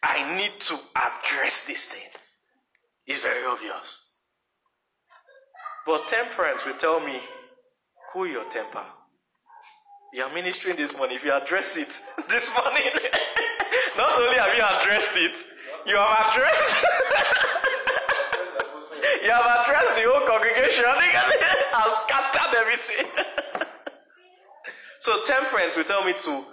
I 0.02 0.36
need 0.36 0.52
to 0.66 0.78
address 0.94 1.64
this 1.64 1.86
thing. 1.86 2.10
It's 3.06 3.22
very 3.22 3.46
obvious. 3.46 4.10
But 5.86 6.08
temperance 6.08 6.66
will 6.66 6.74
tell 6.74 7.00
me, 7.00 7.20
cool 8.14 8.28
your 8.28 8.44
temper. 8.44 8.84
You 10.12 10.22
are 10.22 10.32
ministering 10.32 10.76
this 10.76 10.96
morning. 10.96 11.16
If 11.16 11.24
you 11.24 11.32
address 11.32 11.76
it 11.76 11.88
this 12.30 12.48
morning, 12.54 12.86
not 13.96 14.20
only 14.20 14.36
have 14.36 14.56
you 14.56 14.62
addressed 14.62 15.16
it, 15.16 15.32
you 15.84 15.96
have 15.96 16.30
addressed 16.30 16.76
you 19.24 19.30
have 19.30 19.66
addressed 19.66 19.96
the 19.96 20.04
whole 20.06 20.26
congregation 20.28 20.84
and 20.86 21.92
scattered 22.06 22.54
everything. 22.56 23.04
so 25.00 25.24
temperance 25.26 25.76
will 25.76 25.82
tell 25.82 26.04
me 26.04 26.12
to 26.12 26.44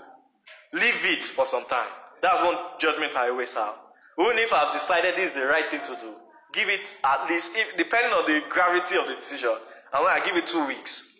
leave 0.74 1.06
it 1.06 1.24
for 1.24 1.46
some 1.46 1.66
time. 1.66 1.92
That's 2.24 2.44
one 2.44 2.58
judgment 2.80 3.16
I 3.16 3.30
always 3.30 3.54
have. 3.54 3.76
Even 4.20 4.40
if 4.40 4.52
I've 4.52 4.74
decided 4.74 5.16
this 5.16 5.30
is 5.30 5.36
the 5.36 5.46
right 5.46 5.70
thing 5.70 5.82
to 5.86 5.96
do, 6.02 6.16
give 6.54 6.70
it 6.70 6.98
at 7.04 7.30
least, 7.30 7.56
if, 7.56 7.78
depending 7.78 8.14
on 8.14 8.26
the 8.26 8.42
gravity 8.50 8.98
of 8.98 9.08
the 9.08 9.14
decision, 9.14 9.54
and 9.94 10.04
when 10.04 10.12
I 10.12 10.26
give 10.26 10.36
it 10.36 10.48
two 10.48 10.66
weeks, 10.66 11.11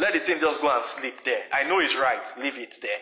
let 0.00 0.14
the 0.14 0.20
thing 0.20 0.40
just 0.40 0.60
go 0.62 0.74
and 0.74 0.84
sleep 0.84 1.14
there. 1.24 1.42
I 1.52 1.64
know 1.64 1.78
it's 1.78 1.96
right. 1.96 2.22
Leave 2.38 2.56
it 2.58 2.80
there. 2.80 2.98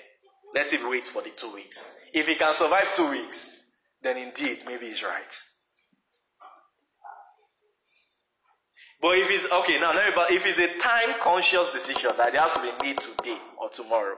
Let 0.54 0.72
him 0.72 0.90
wait 0.90 1.06
for 1.06 1.22
the 1.22 1.30
two 1.30 1.54
weeks. 1.54 2.00
If 2.12 2.26
he 2.26 2.34
can 2.34 2.54
survive 2.54 2.92
two 2.94 3.10
weeks, 3.10 3.76
then 4.02 4.16
indeed, 4.16 4.62
maybe 4.66 4.88
he's 4.88 5.04
right. 5.04 5.42
But 9.00 9.18
if 9.18 9.30
it's 9.30 9.52
okay 9.52 9.78
now, 9.78 9.94
let 9.94 10.06
me. 10.08 10.12
But 10.14 10.32
if 10.32 10.44
it's 10.44 10.58
a 10.58 10.76
time-conscious 10.78 11.72
decision 11.72 12.10
that 12.16 12.34
has 12.34 12.54
to 12.54 12.62
be 12.62 12.72
made 12.82 12.98
today 12.98 13.38
or 13.60 13.70
tomorrow, 13.70 14.16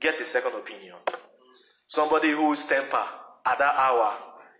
get 0.00 0.20
a 0.20 0.24
second 0.24 0.54
opinion. 0.54 0.96
Somebody 1.86 2.30
whose 2.32 2.66
temper 2.66 3.04
at 3.46 3.58
that 3.58 3.74
hour 3.76 4.14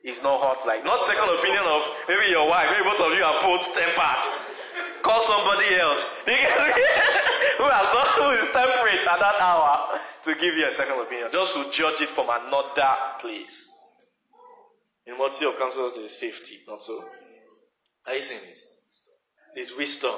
is 0.05 0.23
not 0.23 0.39
hot, 0.39 0.64
like 0.66 0.85
not 0.85 1.05
second 1.05 1.28
opinion 1.39 1.64
of 1.64 1.82
maybe 2.06 2.31
your 2.31 2.48
wife, 2.48 2.70
maybe 2.70 2.85
both 2.85 3.01
of 3.01 3.19
you 3.19 3.24
are 3.24 3.43
both 3.43 3.66
tempered. 3.74 4.51
Call 5.02 5.20
somebody 5.22 5.74
else 5.74 6.18
You 6.26 6.32
get 6.34 6.76
me? 6.76 6.82
who 7.58 7.64
has 7.64 7.88
not 7.92 8.08
who 8.16 8.30
is 8.30 8.50
temperate 8.52 9.06
at 9.06 9.18
that 9.18 9.40
hour 9.40 9.98
to 10.24 10.34
give 10.34 10.54
you 10.54 10.66
a 10.66 10.72
second 10.72 11.00
opinion, 11.00 11.28
just 11.32 11.54
to 11.54 11.70
judge 11.70 12.00
it 12.00 12.08
from 12.08 12.28
another 12.30 12.94
place. 13.20 13.68
In 15.06 15.18
multitude 15.18 15.48
of 15.48 15.58
counsels, 15.58 15.94
there 15.94 16.04
is 16.04 16.18
safety, 16.18 16.58
not 16.68 16.80
so. 16.80 17.04
Are 18.06 18.14
you 18.14 18.22
seeing 18.22 18.42
it? 18.42 18.58
There's 19.56 19.76
wisdom. 19.76 20.14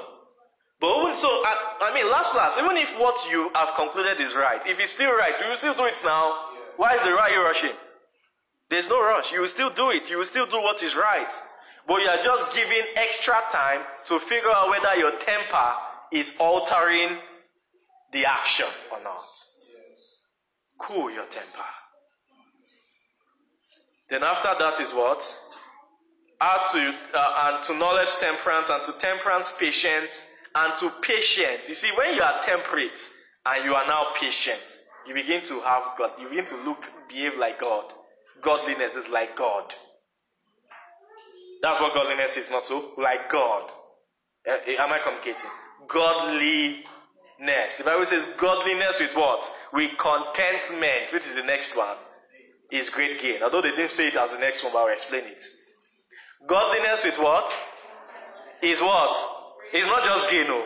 But 0.79 0.95
even 1.01 1.15
so, 1.15 1.27
I, 1.27 1.89
I 1.89 1.93
mean, 1.93 2.09
last 2.11 2.35
last, 2.35 2.59
even 2.59 2.77
if 2.77 2.99
what 2.99 3.17
you 3.31 3.49
have 3.55 3.75
concluded 3.75 4.21
is 4.21 4.35
right, 4.35 4.61
if 4.67 4.79
it's 4.79 4.91
still 4.91 5.15
right, 5.15 5.33
you 5.41 5.49
will 5.49 5.55
still 5.55 5.73
do 5.73 5.85
it 5.85 5.99
now. 6.03 6.49
Why 6.77 6.95
is 6.95 7.01
the 7.03 7.13
right 7.13 7.31
you 7.31 7.41
rushing? 7.41 7.71
There's 8.69 8.89
no 8.89 9.01
rush. 9.01 9.31
You 9.31 9.41
will 9.41 9.47
still 9.47 9.69
do 9.69 9.91
it. 9.91 10.09
You 10.09 10.17
will 10.17 10.25
still 10.25 10.45
do 10.45 10.61
what 10.61 10.83
is 10.83 10.95
right. 10.95 11.31
But 11.87 12.01
you 12.01 12.07
are 12.09 12.23
just 12.23 12.55
giving 12.55 12.83
extra 12.95 13.35
time 13.51 13.81
to 14.07 14.19
figure 14.19 14.49
out 14.49 14.69
whether 14.69 14.95
your 14.95 15.11
temper 15.19 15.73
is 16.11 16.37
altering 16.39 17.17
the 18.11 18.25
action 18.25 18.67
or 18.91 19.03
not. 19.03 19.25
Cool 20.79 21.11
your 21.11 21.25
temper. 21.25 21.65
Then 24.09 24.23
after 24.23 24.53
that 24.59 24.79
is 24.79 24.91
what? 24.91 25.39
Add 26.41 26.67
to 26.71 26.95
uh, 27.13 27.33
and 27.45 27.63
to 27.65 27.77
knowledge 27.77 28.09
temperance 28.19 28.69
and 28.69 28.85
to 28.85 28.91
temperance 28.99 29.55
patience 29.57 30.27
and 30.53 30.75
to 30.77 30.89
patience. 31.01 31.69
You 31.69 31.75
see, 31.75 31.91
when 31.97 32.15
you 32.15 32.21
are 32.21 32.41
temperate 32.43 32.99
and 33.45 33.65
you 33.65 33.73
are 33.73 33.87
now 33.87 34.07
patient, 34.15 34.63
you 35.07 35.13
begin 35.13 35.43
to 35.45 35.59
have 35.61 35.83
God. 35.97 36.11
You 36.19 36.29
begin 36.29 36.45
to 36.45 36.55
look, 36.63 36.85
behave 37.07 37.37
like 37.37 37.59
God. 37.59 37.85
Godliness 38.41 38.95
is 38.95 39.09
like 39.09 39.35
God. 39.35 39.73
That's 41.61 41.79
what 41.81 41.93
godliness 41.93 42.37
is, 42.37 42.51
not 42.51 42.65
so? 42.65 42.91
Like 42.97 43.29
God. 43.29 43.71
Eh, 44.45 44.57
eh, 44.67 44.75
Am 44.79 44.91
I 44.91 44.99
communicating? 44.99 45.49
Godliness. 45.87 46.87
The 47.77 47.83
Bible 47.83 48.05
says 48.05 48.33
godliness 48.37 48.99
with 48.99 49.15
what? 49.15 49.49
With 49.73 49.97
contentment, 49.97 51.11
which 51.11 51.27
is 51.27 51.35
the 51.35 51.43
next 51.43 51.75
one, 51.75 51.97
is 52.71 52.89
great 52.89 53.19
gain. 53.19 53.41
Although 53.43 53.61
they 53.61 53.71
didn't 53.71 53.91
say 53.91 54.07
it 54.07 54.15
as 54.15 54.33
the 54.33 54.39
next 54.39 54.63
one, 54.63 54.73
but 54.73 54.79
I'll 54.79 54.93
explain 54.93 55.23
it. 55.25 55.43
Godliness 56.47 57.05
with 57.05 57.17
what? 57.17 57.51
Is 58.61 58.81
what? 58.81 59.17
It's 59.73 59.87
not 59.87 60.03
just 60.03 60.29
gain, 60.29 60.47
no. 60.47 60.65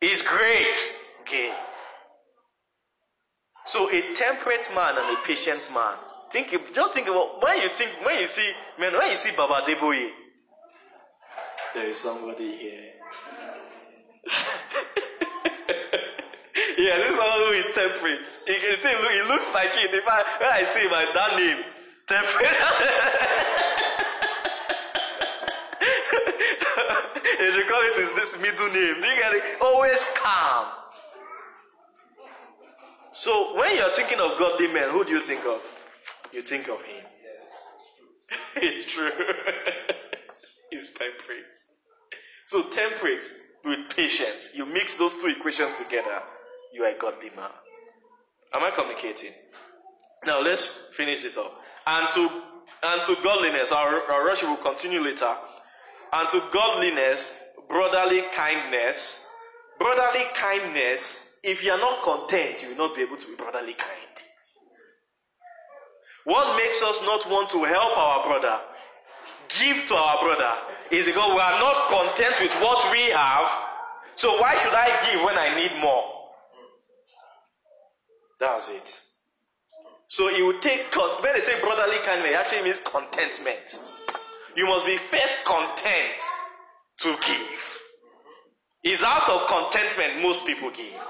Is 0.00 0.22
great 0.22 0.74
gain. 1.26 1.54
So 3.66 3.88
a 3.90 4.02
temperate 4.14 4.68
man 4.74 4.96
and 4.98 5.16
a 5.16 5.22
patient 5.22 5.70
man. 5.72 5.94
Think 6.32 6.48
just 6.74 6.94
think 6.94 7.06
about 7.08 7.42
when 7.42 7.60
you 7.60 7.68
think 7.68 7.90
when 8.06 8.18
you 8.18 8.26
see 8.26 8.50
man 8.80 8.94
when 8.94 9.10
you 9.10 9.18
see 9.18 9.36
Baba 9.36 9.60
Adeboye, 9.60 10.08
there 11.74 11.88
is 11.88 11.98
somebody 11.98 12.56
here. 12.56 12.92
yeah, 16.78 16.96
this 16.96 17.10
is 17.10 17.16
someone 17.16 17.38
who 17.38 17.52
is 17.52 17.66
temperate. 17.74 18.20
He, 18.46 18.54
he, 18.54 18.76
he, 18.76 19.22
looks 19.28 19.52
like 19.52 19.76
it. 19.76 19.92
If 19.92 20.08
I, 20.08 20.22
when 20.40 20.48
I 20.48 20.64
see 20.64 20.88
my 20.88 21.04
that 21.12 21.36
name 21.36 21.62
temperate. 22.08 22.48
they 27.40 27.50
should 27.52 27.68
call 27.68 27.82
it 27.82 27.94
his 28.00 28.14
this 28.14 28.38
middle 28.40 28.68
name. 28.68 29.04
You 29.04 29.14
get 29.20 29.34
it? 29.34 29.42
Always 29.60 30.02
calm. 30.14 30.68
So 33.12 33.54
when 33.58 33.76
you're 33.76 33.90
thinking 33.90 34.18
of 34.18 34.38
godly 34.38 34.68
men, 34.72 34.88
who 34.88 35.04
do 35.04 35.12
you 35.12 35.20
think 35.22 35.44
of? 35.44 35.62
You 36.32 36.42
think 36.42 36.68
of 36.68 36.82
him. 36.82 37.04
it's 38.56 38.86
true. 38.86 39.10
He's 40.70 40.92
temperate. 40.92 41.56
So 42.46 42.68
temperate 42.70 43.24
with 43.64 43.90
patience. 43.94 44.54
You 44.54 44.66
mix 44.66 44.96
those 44.96 45.16
two 45.20 45.28
equations 45.28 45.76
together, 45.78 46.22
you 46.72 46.84
are 46.84 46.94
a 46.94 46.98
godly 46.98 47.30
man. 47.36 47.50
Am 48.54 48.64
I 48.64 48.70
communicating? 48.70 49.32
Now 50.26 50.40
let's 50.40 50.88
finish 50.94 51.22
this 51.22 51.36
up. 51.36 51.60
And 51.86 52.08
to 52.12 52.30
and 52.84 53.04
to 53.04 53.16
godliness, 53.22 53.70
our, 53.70 54.10
our 54.10 54.26
rush 54.26 54.42
will 54.42 54.56
continue 54.56 55.00
later. 55.00 55.32
And 56.12 56.28
to 56.30 56.42
godliness, 56.52 57.38
brotherly 57.68 58.22
kindness. 58.32 59.28
Brotherly 59.78 60.24
kindness 60.34 61.32
if 61.42 61.64
you 61.64 61.72
are 61.72 61.78
not 61.78 62.02
content, 62.02 62.62
you 62.62 62.68
will 62.70 62.88
not 62.88 62.94
be 62.94 63.02
able 63.02 63.16
to 63.16 63.26
be 63.26 63.34
brotherly 63.34 63.74
kind. 63.74 64.22
What 66.24 66.56
makes 66.56 66.82
us 66.82 67.00
not 67.02 67.28
want 67.28 67.50
to 67.50 67.64
help 67.64 67.98
our 67.98 68.26
brother, 68.26 68.60
give 69.58 69.88
to 69.88 69.94
our 69.94 70.22
brother, 70.22 70.52
is 70.90 71.06
because 71.06 71.34
we 71.34 71.40
are 71.40 71.58
not 71.58 71.88
content 71.88 72.34
with 72.40 72.54
what 72.62 72.92
we 72.92 73.10
have. 73.10 73.50
So 74.16 74.40
why 74.40 74.56
should 74.58 74.74
I 74.74 74.88
give 75.10 75.24
when 75.24 75.36
I 75.36 75.56
need 75.56 75.80
more? 75.80 76.04
That's 78.38 78.70
it. 78.70 79.08
So 80.08 80.28
it 80.28 80.42
will 80.42 80.60
take, 80.60 80.94
when 81.22 81.32
they 81.32 81.40
say 81.40 81.60
brotherly 81.60 81.96
kindness, 82.04 82.30
it 82.30 82.34
actually 82.34 82.62
means 82.64 82.80
contentment. 82.84 83.88
You 84.54 84.66
must 84.66 84.84
be 84.84 84.98
first 84.98 85.44
content 85.44 86.20
to 86.98 87.16
give. 87.26 87.78
It's 88.84 89.02
out 89.02 89.28
of 89.28 89.46
contentment 89.48 90.22
most 90.22 90.46
people 90.46 90.70
give. 90.70 91.00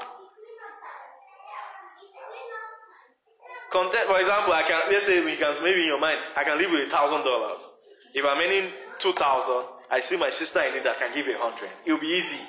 Content, 3.73 4.05
for 4.07 4.21
example, 4.21 4.53
I 4.53 4.63
can 4.63 4.81
let's 4.93 5.07
say 5.07 5.25
we 5.25 5.37
can 5.37 5.55
maybe 5.65 5.81
in 5.81 5.87
your 5.87 6.01
mind, 6.01 6.19
I 6.37 6.45
can 6.45 6.59
live 6.59 6.71
with 6.71 6.87
a 6.87 6.91
thousand 6.91 7.25
dollars. 7.25 7.65
If 8.13 8.25
I'm 8.25 8.37
earning 8.37 8.71
two 8.99 9.13
thousand, 9.13 9.65
I 9.91 10.01
see 10.01 10.17
my 10.17 10.29
sister 10.31 10.61
in 10.61 10.75
need 10.75 10.85
that 10.85 10.99
can 10.99 11.13
give 11.15 11.27
a 11.29 11.39
hundred. 11.39 11.71
It'll 11.87 11.99
be 11.99 12.13
easy. 12.13 12.45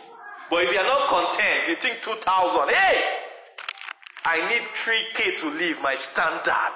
But 0.50 0.64
if 0.66 0.74
you're 0.74 0.84
not 0.84 1.08
content, 1.08 1.68
you 1.68 1.76
think 1.76 2.04
two 2.04 2.20
thousand, 2.20 2.76
hey, 2.76 3.00
I 4.26 4.44
need 4.50 4.62
three 4.76 5.00
K 5.16 5.32
to 5.38 5.48
live 5.56 5.82
my 5.82 5.96
standard. 5.96 6.76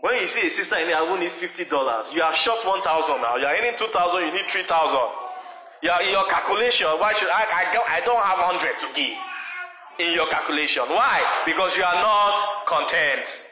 When 0.00 0.20
you 0.20 0.26
see 0.26 0.46
a 0.46 0.50
sister 0.50 0.78
in 0.78 0.88
need 0.88 0.96
who 0.96 1.18
needs 1.18 1.34
fifty 1.34 1.66
dollars, 1.66 2.14
you 2.14 2.22
are 2.22 2.32
short 2.32 2.64
one 2.64 2.80
thousand 2.80 3.20
now. 3.20 3.36
You 3.36 3.44
are 3.44 3.54
earning 3.54 3.76
two 3.76 3.92
thousand, 3.92 4.26
you 4.28 4.32
need 4.32 4.48
three 4.48 4.64
thousand. 4.64 5.12
Your, 5.82 6.00
your 6.02 6.26
calculation, 6.26 6.88
why 6.98 7.12
should 7.12 7.28
I, 7.28 7.44
I, 7.46 8.00
I 8.00 8.00
don't 8.00 8.18
have 8.18 8.38
100 8.38 8.80
to 8.80 8.86
give 8.98 9.14
in 9.98 10.12
your 10.12 10.28
calculation. 10.28 10.84
Why? 10.88 11.22
Because 11.44 11.76
you 11.76 11.82
are 11.82 11.94
not 11.94 12.66
content. 12.66 13.46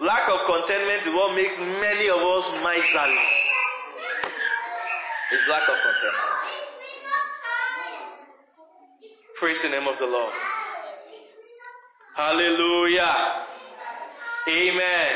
Lack 0.00 0.28
of 0.28 0.40
contentment 0.46 1.06
is 1.06 1.14
what 1.14 1.34
makes 1.36 1.60
many 1.60 2.08
of 2.08 2.18
us 2.18 2.50
miserly. 2.64 3.28
It's 5.32 5.48
lack 5.48 5.62
of 5.68 5.76
contentment. 5.82 6.32
Praise 9.36 9.62
the 9.62 9.68
name 9.68 9.86
of 9.86 9.98
the 9.98 10.06
Lord. 10.06 10.32
Hallelujah. 12.16 13.46
Amen. 14.48 15.12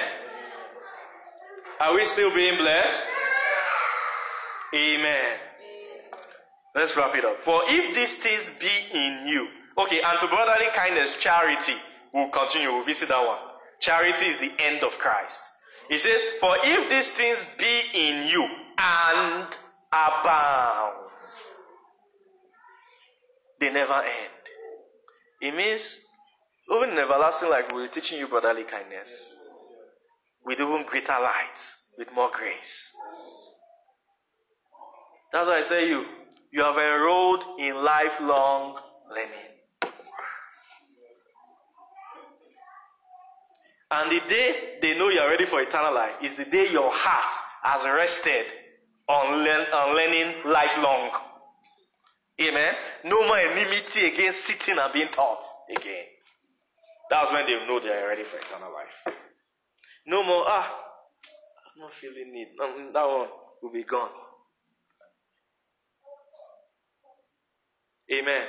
Are 1.81 1.95
we 1.95 2.05
still 2.05 2.33
being 2.35 2.57
blessed? 2.57 3.13
Amen. 4.73 5.46
Let's 6.77 6.95
wrap 6.95 7.17
it 7.17 7.25
up. 7.25 7.41
For 7.41 7.63
if 7.65 7.95
these 7.95 8.23
things 8.23 8.59
be 8.61 8.99
in 8.99 9.27
you, 9.27 9.49
okay, 9.79 10.03
and 10.03 10.21
to 10.21 10.27
brotherly 10.27 10.67
kindness, 10.75 11.17
charity, 11.17 11.73
we'll 12.13 12.29
continue, 12.29 12.69
we'll 12.69 12.85
visit 12.85 13.09
that 13.09 13.27
one. 13.27 13.39
Charity 13.81 14.27
is 14.27 14.39
the 14.39 14.53
end 14.59 14.85
of 14.85 14.99
Christ. 14.99 15.41
He 15.89 15.97
says, 15.97 16.21
For 16.39 16.55
if 16.63 16.91
these 16.91 17.11
things 17.13 17.47
be 17.59 17.81
in 17.95 18.29
you 18.29 18.43
and 18.77 19.47
abound, 19.91 20.97
they 23.59 23.73
never 23.73 23.95
end. 23.95 24.43
It 25.41 25.57
means, 25.57 26.03
even 26.71 26.91
in 26.91 26.99
everlasting 26.99 27.49
life, 27.49 27.73
we're 27.73 27.89
teaching 27.89 28.19
you 28.19 28.27
brotherly 28.27 28.65
kindness 28.65 29.35
with 30.45 30.61
even 30.61 30.85
greater 30.85 31.13
light, 31.13 31.59
with 31.97 32.13
more 32.15 32.31
grace. 32.31 32.95
That's 35.33 35.49
why 35.49 35.61
I 35.65 35.69
tell 35.69 35.83
you, 35.85 36.05
you 36.53 36.63
have 36.63 36.79
enrolled 36.79 37.45
in 37.59 37.75
lifelong 37.83 38.79
learning. 39.09 39.57
And 43.91 44.11
the 44.11 44.21
day 44.29 44.79
they 44.83 44.99
know 44.99 45.09
you 45.09 45.21
are 45.21 45.31
ready 45.31 45.45
for 45.47 45.61
eternal 45.61 45.95
life 45.95 46.15
is 46.23 46.35
the 46.37 46.45
day 46.45 46.71
your 46.73 46.91
heart 46.91 47.33
has 47.63 47.85
rested 47.85 48.47
on, 49.09 49.47
on 49.47 49.97
learning 49.97 50.35
lifelong. 50.45 51.11
Amen. 52.41 52.75
No 53.05 53.27
more 53.27 53.39
enmity 53.39 54.07
against 54.07 54.41
sitting 54.41 54.77
and 54.79 54.93
being 54.93 55.09
taught 55.09 55.43
again. 55.75 56.05
That's 57.09 57.33
when 57.33 57.47
they 57.47 57.53
know 57.67 57.79
they 57.81 57.91
are 57.91 58.09
ready 58.09 58.25
for 58.25 58.39
eternal 58.39 58.73
life. 58.73 59.17
No 60.07 60.23
more, 60.23 60.45
ah, 60.47 60.81
I'm 61.75 61.83
not 61.83 61.93
feeling 61.93 62.33
it. 62.35 62.49
Um, 62.63 62.91
that 62.93 63.07
one 63.07 63.29
will 63.63 63.73
be 63.73 63.85
gone. 63.85 64.11
Amen. 68.13 68.47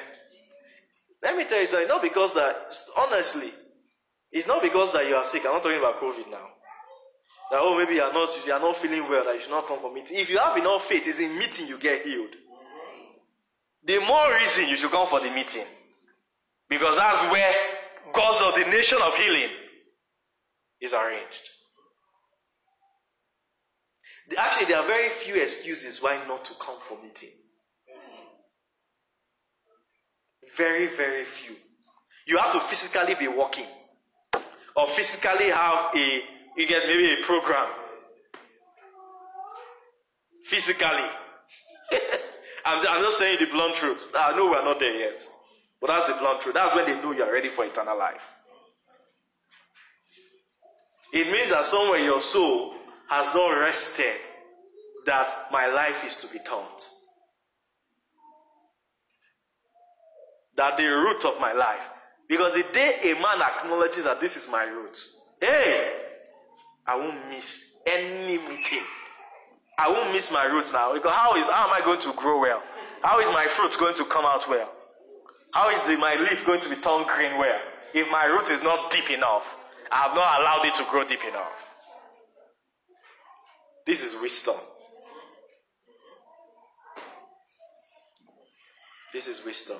Let 1.21 1.35
me 1.35 1.45
tell 1.45 1.61
you 1.61 1.67
something. 1.67 1.87
Not 1.87 2.01
because 2.01 2.33
that, 2.35 2.77
honestly, 2.95 3.51
it's 4.31 4.47
not 4.47 4.61
because 4.61 4.93
that 4.93 5.07
you 5.07 5.15
are 5.15 5.25
sick. 5.25 5.45
I'm 5.45 5.53
not 5.53 5.63
talking 5.63 5.79
about 5.79 5.99
COVID 5.99 6.29
now. 6.29 6.45
That 7.49 7.59
oh 7.61 7.77
maybe 7.77 7.95
you 7.95 8.01
are 8.01 8.11
not 8.13 8.29
you 8.45 8.51
are 8.51 8.59
not 8.59 8.77
feeling 8.77 9.09
well. 9.09 9.23
That 9.23 9.35
you 9.35 9.41
should 9.41 9.51
not 9.51 9.67
come 9.67 9.79
for 9.79 9.93
meeting. 9.93 10.17
If 10.17 10.29
you 10.29 10.37
have 10.37 10.57
enough 10.57 10.85
faith, 10.85 11.07
it's 11.07 11.19
in 11.19 11.37
meeting 11.37 11.67
you 11.67 11.77
get 11.77 12.01
healed. 12.05 12.35
The 13.85 13.99
more 14.05 14.33
reason 14.35 14.67
you 14.67 14.75
should 14.75 14.91
come 14.91 15.07
for 15.07 15.21
the 15.21 15.31
meeting, 15.31 15.63
because 16.67 16.97
that's 16.97 17.31
where 17.31 17.53
God's 18.11 18.41
ordination 18.41 18.99
of 19.01 19.15
healing 19.15 19.49
is 20.81 20.93
arranged. 20.93 21.49
Actually, 24.37 24.65
there 24.65 24.79
are 24.79 24.85
very 24.85 25.07
few 25.07 25.35
excuses 25.35 26.03
why 26.03 26.19
not 26.27 26.43
to 26.43 26.53
come 26.59 26.75
for 26.81 27.01
meeting. 27.01 27.29
Very, 30.55 30.87
very 30.87 31.23
few. 31.23 31.55
You 32.25 32.37
have 32.37 32.51
to 32.53 32.59
physically 32.59 33.15
be 33.15 33.27
walking 33.27 33.65
or 34.75 34.87
physically 34.87 35.49
have 35.49 35.95
a 35.95 36.21
you 36.57 36.67
get 36.67 36.87
maybe 36.87 37.13
a 37.13 37.23
program. 37.23 37.67
Physically. 40.43 40.87
I'm, 42.65 42.85
I'm 42.87 43.03
just 43.03 43.19
saying 43.19 43.37
the 43.39 43.45
blunt 43.45 43.75
truth. 43.75 44.11
I 44.17 44.35
know 44.35 44.49
we're 44.49 44.63
not 44.63 44.79
there 44.79 44.97
yet. 44.97 45.25
But 45.79 45.87
that's 45.87 46.07
the 46.07 46.13
blunt 46.13 46.41
truth. 46.41 46.55
That's 46.55 46.75
when 46.75 46.85
they 46.85 46.99
know 47.01 47.11
you're 47.11 47.31
ready 47.31 47.49
for 47.49 47.63
eternal 47.63 47.97
life. 47.97 48.27
It 51.13 51.31
means 51.31 51.51
that 51.51 51.65
somewhere 51.65 51.99
your 51.99 52.19
soul 52.19 52.73
has 53.07 53.33
not 53.33 53.49
rested 53.59 54.15
that 55.05 55.47
my 55.51 55.67
life 55.67 56.05
is 56.05 56.17
to 56.17 56.33
be 56.33 56.39
taught. 56.43 56.83
That 60.57 60.77
the 60.77 60.85
root 60.85 61.23
of 61.23 61.39
my 61.39 61.53
life. 61.53 61.83
Because 62.27 62.53
the 62.53 62.65
day 62.73 63.11
a 63.11 63.13
man 63.13 63.41
acknowledges 63.41 64.03
that 64.03 64.19
this 64.19 64.35
is 64.35 64.49
my 64.49 64.63
root, 64.65 64.99
hey, 65.39 65.93
I 66.85 66.97
won't 66.97 67.29
miss 67.29 67.79
any 67.85 68.37
meeting. 68.37 68.83
I 69.77 69.89
won't 69.89 70.11
miss 70.11 70.31
my 70.31 70.45
roots 70.45 70.73
now. 70.73 70.93
Because 70.93 71.13
how 71.13 71.35
is 71.35 71.47
how 71.47 71.67
am 71.67 71.81
I 71.81 71.85
going 71.85 72.01
to 72.01 72.13
grow 72.13 72.41
well? 72.41 72.61
How 73.01 73.19
is 73.19 73.31
my 73.31 73.45
fruit 73.45 73.77
going 73.79 73.95
to 73.95 74.05
come 74.05 74.25
out 74.25 74.49
well? 74.49 74.71
How 75.53 75.69
is 75.69 75.81
the, 75.83 75.95
my 75.97 76.15
leaf 76.15 76.45
going 76.45 76.59
to 76.61 76.69
be 76.69 76.75
turned 76.75 77.07
green 77.07 77.37
well? 77.37 77.59
If 77.93 78.11
my 78.11 78.25
root 78.25 78.49
is 78.49 78.63
not 78.63 78.91
deep 78.91 79.09
enough, 79.11 79.57
I 79.91 80.03
have 80.03 80.15
not 80.15 80.41
allowed 80.41 80.65
it 80.65 80.75
to 80.75 80.85
grow 80.89 81.05
deep 81.05 81.23
enough. 81.23 81.75
This 83.85 84.03
is 84.03 84.19
wisdom. 84.21 84.55
This 89.13 89.27
is 89.27 89.45
wisdom. 89.45 89.77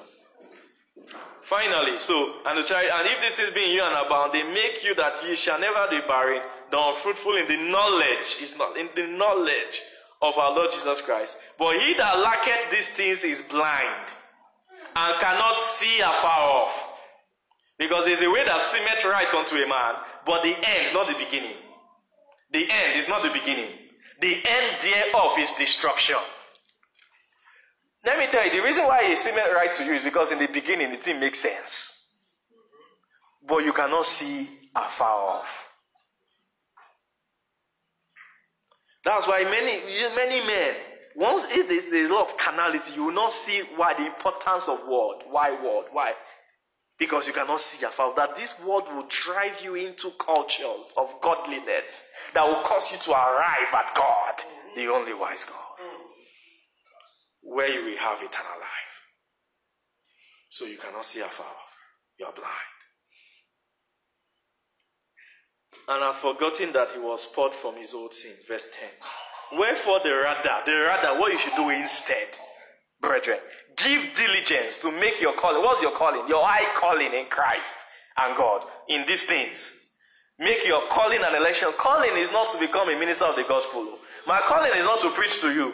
Finally, 1.44 1.98
so 1.98 2.42
and 2.46 2.58
the 2.58 2.76
and 2.76 3.08
if 3.08 3.22
this 3.22 3.40
is 3.40 3.54
being 3.54 3.72
you 3.72 3.82
and 3.82 4.06
abound, 4.06 4.34
they 4.34 4.44
make 4.44 4.84
you 4.84 4.94
that 4.96 5.24
ye 5.26 5.36
shall 5.36 5.60
never 5.60 5.88
be 5.90 6.02
barren, 6.08 6.42
nor 6.72 6.94
unfruitful 6.94 7.38
in 7.38 7.48
the 7.48 7.58
knowledge, 7.72 8.38
is 8.42 8.58
not 8.58 8.76
in 8.76 8.90
the 8.96 9.08
knowledge 9.08 9.82
of 10.22 10.38
our 10.38 10.54
Lord 10.54 10.72
Jesus 10.74 11.02
Christ. 11.02 11.38
But 11.58 11.80
he 11.80 11.94
that 11.94 12.20
lacketh 12.20 12.72
these 12.72 12.90
things 12.90 13.24
is 13.24 13.44
blind 13.44 14.12
and 14.96 15.20
cannot 15.22 15.62
see 15.62 16.00
afar 16.02 16.66
off. 16.66 16.94
Because 17.78 18.06
there's 18.06 18.24
a 18.24 18.30
way 18.32 18.44
that 18.44 18.60
seemeth 18.60 19.06
right 19.06 19.32
unto 19.34 19.56
a 19.56 19.68
man, 19.68 19.94
but 20.26 20.42
the 20.42 20.56
end, 20.56 20.88
is 20.88 20.94
not 20.94 21.08
the 21.08 21.24
beginning. 21.24 21.56
The 22.52 22.70
end 22.70 23.00
is 23.00 23.08
not 23.08 23.24
the 23.24 23.30
beginning. 23.30 23.70
The 24.20 24.36
end 24.44 24.82
thereof 24.82 25.38
is 25.38 25.52
destruction. 25.52 26.18
Let 28.08 28.20
me 28.20 28.28
tell 28.32 28.46
you, 28.46 28.52
the 28.52 28.62
reason 28.62 28.86
why 28.86 29.02
it 29.04 29.18
seemed 29.18 29.36
right 29.36 29.74
to 29.74 29.84
you 29.84 29.92
is 29.92 30.02
because 30.02 30.32
in 30.32 30.40
the 30.40 30.48
beginning 30.48 30.94
it 30.94 31.04
didn't 31.04 31.20
make 31.20 31.36
sense. 31.36 32.16
But 33.46 33.66
you 33.66 33.74
cannot 33.74 34.06
see 34.06 34.48
afar 34.74 35.40
off. 35.40 35.74
That's 39.04 39.28
why 39.28 39.44
many, 39.44 39.82
many 40.16 40.48
men, 40.48 40.74
once 41.18 41.52
it 41.52 41.70
is 41.70 41.92
the 41.92 42.08
law 42.08 42.22
of 42.22 42.38
carnality, 42.38 42.94
you 42.96 43.04
will 43.04 43.12
not 43.12 43.34
see 43.34 43.62
why 43.76 43.94
the 43.94 44.06
importance 44.06 44.70
of 44.70 44.88
word. 44.88 45.24
Why 45.30 45.52
word? 45.62 45.88
Why? 45.92 46.14
Because 46.98 47.28
you 47.28 47.34
cannot 47.34 47.60
see 47.60 47.86
afar. 47.86 48.16
That 48.16 48.38
this 48.38 48.58
word 48.62 48.86
will 48.86 49.08
drive 49.10 49.62
you 49.62 49.76
into 49.76 50.12
cultures 50.12 50.94
of 50.96 51.14
godliness 51.22 52.14
that 52.34 52.48
will 52.48 52.64
cause 52.64 52.90
you 52.90 53.00
to 53.00 53.12
arrive 53.12 53.74
at 53.74 53.94
God, 53.98 54.34
the 54.78 54.88
only 54.88 55.14
wise 55.14 55.44
God. 55.44 55.67
Where 57.48 57.70
you 57.70 57.86
will 57.86 57.98
have 57.98 58.18
eternal 58.18 58.60
life. 58.60 58.96
So 60.50 60.66
you 60.66 60.78
cannot 60.78 61.06
see 61.06 61.22
afar 61.22 61.46
off. 61.46 61.74
You 62.20 62.26
are 62.26 62.34
blind. 62.34 62.78
And 65.90 66.04
have 66.04 66.16
forgotten 66.16 66.74
that 66.74 66.92
he 66.92 67.00
was 67.00 67.26
poured 67.34 67.56
from 67.56 67.78
his 67.78 67.94
old 67.94 68.14
sin. 68.14 68.34
Verse 68.48 68.70
10. 69.52 69.60
Wherefore 69.60 70.02
the 70.04 70.14
rather, 70.14 70.62
the 70.66 70.74
rather, 70.74 71.20
what 71.20 71.32
you 71.32 71.40
should 71.40 71.56
do 71.56 71.70
instead, 71.70 72.28
brethren, 73.00 73.40
give 73.78 74.02
diligence 74.18 74.82
to 74.82 74.92
make 74.92 75.22
your 75.22 75.34
calling. 75.34 75.64
What's 75.64 75.82
your 75.82 75.92
calling? 75.92 76.28
Your 76.28 76.46
high 76.46 76.74
calling 76.76 77.14
in 77.14 77.28
Christ 77.30 77.78
and 78.18 78.36
God 78.36 78.66
in 78.90 79.06
these 79.08 79.24
things. 79.24 79.86
Make 80.40 80.68
your 80.68 80.82
calling 80.90 81.24
and 81.24 81.36
election. 81.36 81.70
Calling 81.78 82.18
is 82.18 82.34
not 82.34 82.52
to 82.52 82.60
become 82.60 82.90
a 82.90 83.00
minister 83.00 83.26
of 83.26 83.38
the 83.38 83.44
gospel. 83.44 84.00
My 84.28 84.42
calling 84.42 84.72
is 84.76 84.84
not 84.84 85.00
to 85.02 85.10
preach 85.12 85.40
to 85.42 85.54
you. 85.54 85.74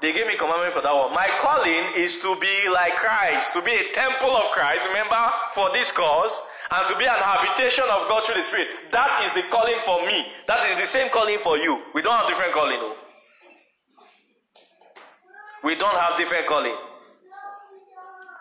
They 0.00 0.12
gave 0.12 0.26
me 0.26 0.36
commandment 0.36 0.74
for 0.74 0.80
that 0.80 0.94
one. 0.94 1.12
My 1.12 1.26
calling 1.40 1.82
is 1.96 2.20
to 2.22 2.36
be 2.38 2.68
like 2.70 2.94
Christ, 2.94 3.52
to 3.54 3.62
be 3.62 3.72
a 3.72 3.92
temple 3.92 4.30
of 4.30 4.50
Christ, 4.52 4.86
remember, 4.86 5.18
for 5.54 5.72
this 5.72 5.90
cause, 5.90 6.32
and 6.70 6.86
to 6.86 6.96
be 6.98 7.04
an 7.04 7.18
habitation 7.18 7.84
of 7.84 8.06
God 8.08 8.22
through 8.24 8.36
the 8.36 8.46
Spirit. 8.46 8.68
That 8.92 9.24
is 9.26 9.34
the 9.34 9.42
calling 9.50 9.78
for 9.84 10.06
me. 10.06 10.26
That 10.46 10.62
is 10.70 10.78
the 10.78 10.86
same 10.86 11.10
calling 11.10 11.38
for 11.42 11.58
you. 11.58 11.82
We 11.94 12.02
don't 12.02 12.14
have 12.14 12.28
different 12.28 12.52
calling. 12.52 12.78
No. 12.78 12.94
We 15.64 15.74
don't 15.74 15.96
have 15.96 16.16
different 16.16 16.46
calling. 16.46 16.76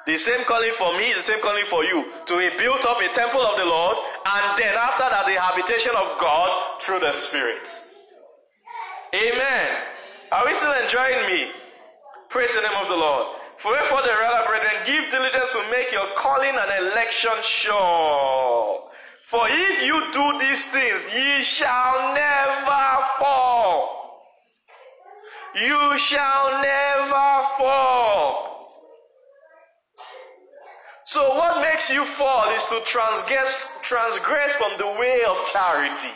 The 0.05 0.17
same 0.17 0.45
calling 0.45 0.71
for 0.77 0.95
me 0.97 1.09
is 1.09 1.17
the 1.17 1.33
same 1.33 1.41
calling 1.41 1.65
for 1.65 1.83
you. 1.83 2.05
To 2.27 2.37
be 2.37 2.55
built 2.57 2.85
up 2.85 3.01
a 3.01 3.09
temple 3.15 3.41
of 3.41 3.57
the 3.57 3.65
Lord, 3.65 3.97
and 4.25 4.57
then 4.57 4.75
after 4.77 5.03
that, 5.09 5.25
the 5.25 5.41
habitation 5.41 5.91
of 5.97 6.19
God 6.19 6.81
through 6.81 6.99
the 6.99 7.11
Spirit. 7.11 7.67
Amen. 9.15 9.96
Are 10.31 10.45
we 10.45 10.53
still 10.55 10.73
enjoying 10.73 11.25
me? 11.27 11.51
Praise 12.29 12.53
the 12.53 12.61
name 12.61 12.77
of 12.81 12.89
the 12.89 12.95
Lord. 12.95 13.27
For 13.57 13.71
wherefore 13.71 14.01
the 14.01 14.09
rather, 14.09 14.45
brethren, 14.45 14.73
give 14.85 15.09
diligence 15.09 15.51
to 15.53 15.71
make 15.71 15.91
your 15.91 16.07
calling 16.15 16.53
and 16.53 16.87
election 16.87 17.31
sure. 17.43 18.89
For 19.29 19.47
if 19.47 19.83
you 19.83 20.11
do 20.13 20.39
these 20.39 20.65
things, 20.71 21.15
ye 21.15 21.43
shall 21.43 22.13
never 22.13 23.05
fall. 23.19 23.97
You 25.55 25.97
shall 25.97 26.61
never 26.61 27.47
fall. 27.57 28.47
So 31.05 31.35
what 31.35 31.61
makes 31.61 31.89
you 31.89 32.03
fall 32.03 32.49
is 32.51 32.65
to 32.65 32.81
transgress, 32.85 33.77
transgress 33.81 34.55
from 34.57 34.77
the 34.77 34.99
way 34.99 35.23
of 35.23 35.37
charity, 35.53 36.13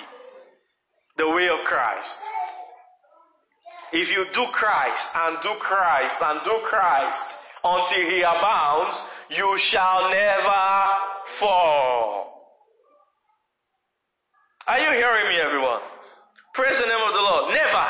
the 1.17 1.29
way 1.29 1.47
of 1.47 1.59
Christ. 1.63 2.21
If 3.93 4.09
you 4.09 4.25
do 4.33 4.45
Christ 4.51 5.15
and 5.15 5.37
do 5.41 5.49
Christ 5.59 6.21
and 6.21 6.39
do 6.43 6.57
Christ 6.63 7.39
until 7.63 8.09
he 8.09 8.21
abounds, 8.21 9.09
you 9.29 9.57
shall 9.57 10.09
never 10.09 10.95
fall. 11.37 12.31
Are 14.67 14.79
you 14.79 14.91
hearing 14.91 15.27
me, 15.27 15.35
everyone? 15.41 15.81
Praise 16.53 16.79
the 16.79 16.85
name 16.85 17.05
of 17.05 17.13
the 17.13 17.19
Lord. 17.19 17.53
Never, 17.53 17.87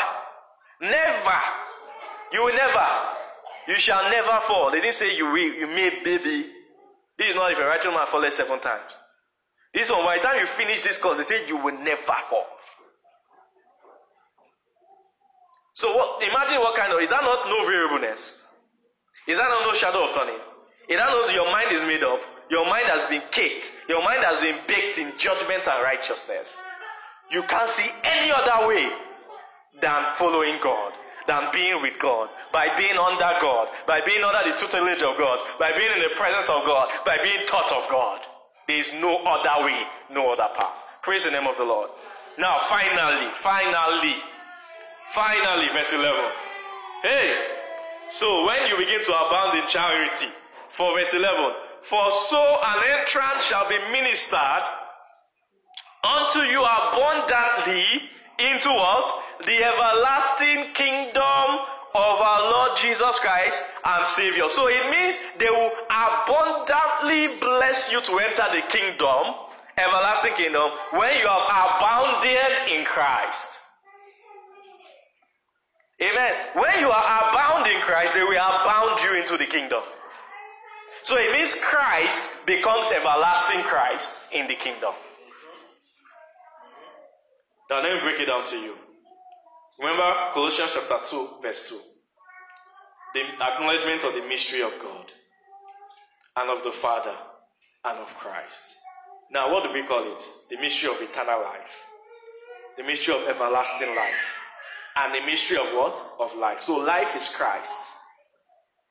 never, 0.81 1.39
you 2.33 2.43
will 2.43 2.55
never, 2.55 2.87
you 3.67 3.75
shall 3.75 4.09
never 4.09 4.39
fall. 4.47 4.71
They 4.71 4.81
didn't 4.81 4.95
say 4.95 5.15
you 5.15 5.25
will, 5.25 5.53
you 5.53 5.67
may, 5.67 5.89
baby. 6.03 6.49
This 7.17 7.29
is 7.29 7.35
not 7.35 7.51
if 7.51 7.59
a 7.59 7.65
righteous 7.65 7.93
man 7.93 8.07
falls 8.07 8.35
seven 8.35 8.59
times. 8.59 8.91
This 9.73 9.91
one, 9.91 10.03
by 10.03 10.17
the 10.17 10.23
time 10.23 10.39
you 10.39 10.47
finish 10.47 10.81
this 10.81 10.97
course, 10.97 11.17
they 11.19 11.23
say 11.23 11.47
you 11.47 11.57
will 11.57 11.77
never 11.77 12.01
fall. 12.29 12.45
So 15.81 15.97
what, 15.97 16.21
imagine 16.21 16.61
what 16.61 16.77
kind 16.77 16.93
of, 16.93 17.01
is 17.01 17.09
that 17.09 17.23
not 17.23 17.49
no 17.49 17.65
variableness? 17.65 18.45
Is 19.25 19.37
that 19.37 19.49
not 19.49 19.65
no 19.65 19.73
shadow 19.73 20.05
of 20.07 20.13
turning? 20.13 20.37
Is 20.87 20.97
that 20.97 21.09
not 21.09 21.33
your 21.33 21.49
mind 21.51 21.71
is 21.71 21.81
made 21.85 22.03
up? 22.03 22.21
Your 22.51 22.69
mind 22.69 22.85
has 22.85 23.09
been 23.09 23.23
caked. 23.31 23.73
Your 23.89 24.03
mind 24.03 24.21
has 24.21 24.39
been 24.41 24.57
baked 24.67 24.99
in 24.99 25.11
judgment 25.17 25.65
and 25.65 25.81
righteousness. 25.81 26.61
You 27.31 27.41
can't 27.49 27.67
see 27.67 27.89
any 28.03 28.29
other 28.29 28.67
way 28.67 28.93
than 29.81 30.05
following 30.21 30.61
God, 30.61 30.93
than 31.25 31.49
being 31.51 31.81
with 31.81 31.97
God, 31.97 32.29
by 32.53 32.69
being 32.77 32.97
under 33.01 33.33
God, 33.41 33.69
by 33.87 34.01
being 34.01 34.21
under 34.21 34.51
the 34.51 34.57
tutelage 34.61 35.01
of 35.01 35.17
God, 35.17 35.39
by 35.57 35.71
being 35.73 35.97
in 35.97 36.03
the 36.03 36.13
presence 36.13 36.45
of 36.49 36.61
God, 36.61 36.89
by 37.07 37.17
being 37.23 37.41
taught 37.47 37.71
of 37.71 37.89
God. 37.89 38.21
There 38.67 38.77
is 38.77 38.93
no 39.01 39.17
other 39.25 39.65
way, 39.65 39.81
no 40.13 40.31
other 40.31 40.53
path. 40.53 40.85
Praise 41.01 41.23
the 41.23 41.31
name 41.31 41.47
of 41.47 41.57
the 41.57 41.65
Lord. 41.65 41.89
Now, 42.37 42.59
finally, 42.69 43.33
finally, 43.41 44.15
Finally, 45.13 45.67
verse 45.73 45.91
11. 45.91 46.15
Hey, 47.01 47.35
so 48.09 48.45
when 48.45 48.69
you 48.69 48.77
begin 48.77 49.03
to 49.03 49.11
abound 49.11 49.57
in 49.57 49.67
charity, 49.67 50.27
for 50.71 50.97
verse 50.97 51.13
11, 51.13 51.51
for 51.83 52.11
so 52.29 52.39
an 52.63 52.79
entrance 52.97 53.43
shall 53.43 53.67
be 53.67 53.77
ministered 53.91 54.63
unto 56.01 56.39
you 56.39 56.63
abundantly 56.63 58.07
into 58.39 58.69
what? 58.69 59.23
The 59.45 59.63
everlasting 59.65 60.73
kingdom 60.75 61.59
of 61.93 62.21
our 62.21 62.49
Lord 62.49 62.77
Jesus 62.77 63.19
Christ 63.19 63.69
and 63.83 64.05
Savior. 64.07 64.47
So 64.47 64.67
it 64.67 64.91
means 64.91 65.35
they 65.37 65.49
will 65.49 65.71
abundantly 65.89 67.37
bless 67.41 67.91
you 67.91 67.99
to 67.99 68.19
enter 68.19 68.45
the 68.55 68.61
kingdom, 68.69 69.35
everlasting 69.77 70.35
kingdom, 70.35 70.71
when 70.91 71.19
you 71.19 71.27
have 71.27 71.47
abounded 71.51 72.71
in 72.71 72.85
Christ. 72.85 73.61
Amen. 76.01 76.33
When 76.53 76.79
you 76.79 76.89
are 76.89 77.29
abound 77.29 77.67
in 77.67 77.79
Christ, 77.81 78.15
they 78.15 78.23
will 78.23 78.31
abound 78.31 78.99
you 79.03 79.21
into 79.21 79.37
the 79.37 79.45
kingdom. 79.45 79.83
So 81.03 81.15
it 81.17 81.31
means 81.31 81.55
Christ 81.61 82.45
becomes 82.45 82.91
everlasting 82.91 83.61
Christ 83.61 84.23
in 84.31 84.47
the 84.47 84.55
kingdom. 84.55 84.93
Now 87.69 87.83
let 87.83 87.93
me 87.93 87.99
break 88.01 88.19
it 88.19 88.25
down 88.25 88.45
to 88.45 88.55
you. 88.55 88.75
Remember 89.79 90.13
Colossians 90.33 90.73
chapter 90.73 91.05
2, 91.05 91.27
verse 91.41 91.69
2. 91.69 91.79
The 93.13 93.21
acknowledgement 93.43 94.03
of 94.03 94.13
the 94.13 94.27
mystery 94.27 94.63
of 94.63 94.73
God 94.81 95.11
and 96.35 96.49
of 96.49 96.63
the 96.63 96.71
Father 96.71 97.15
and 97.85 97.99
of 97.99 98.07
Christ. 98.17 98.77
Now, 99.31 99.51
what 99.53 99.63
do 99.63 99.73
we 99.73 99.83
call 99.83 100.11
it? 100.13 100.21
The 100.49 100.57
mystery 100.57 100.89
of 100.89 101.01
eternal 101.01 101.41
life, 101.41 101.85
the 102.77 102.83
mystery 102.83 103.15
of 103.15 103.27
everlasting 103.27 103.95
life 103.95 104.41
and 104.95 105.15
the 105.15 105.25
mystery 105.25 105.57
of 105.57 105.67
what? 105.73 105.97
Of 106.19 106.35
life. 106.35 106.61
So 106.61 106.77
life 106.77 107.15
is 107.15 107.33
Christ. 107.35 107.97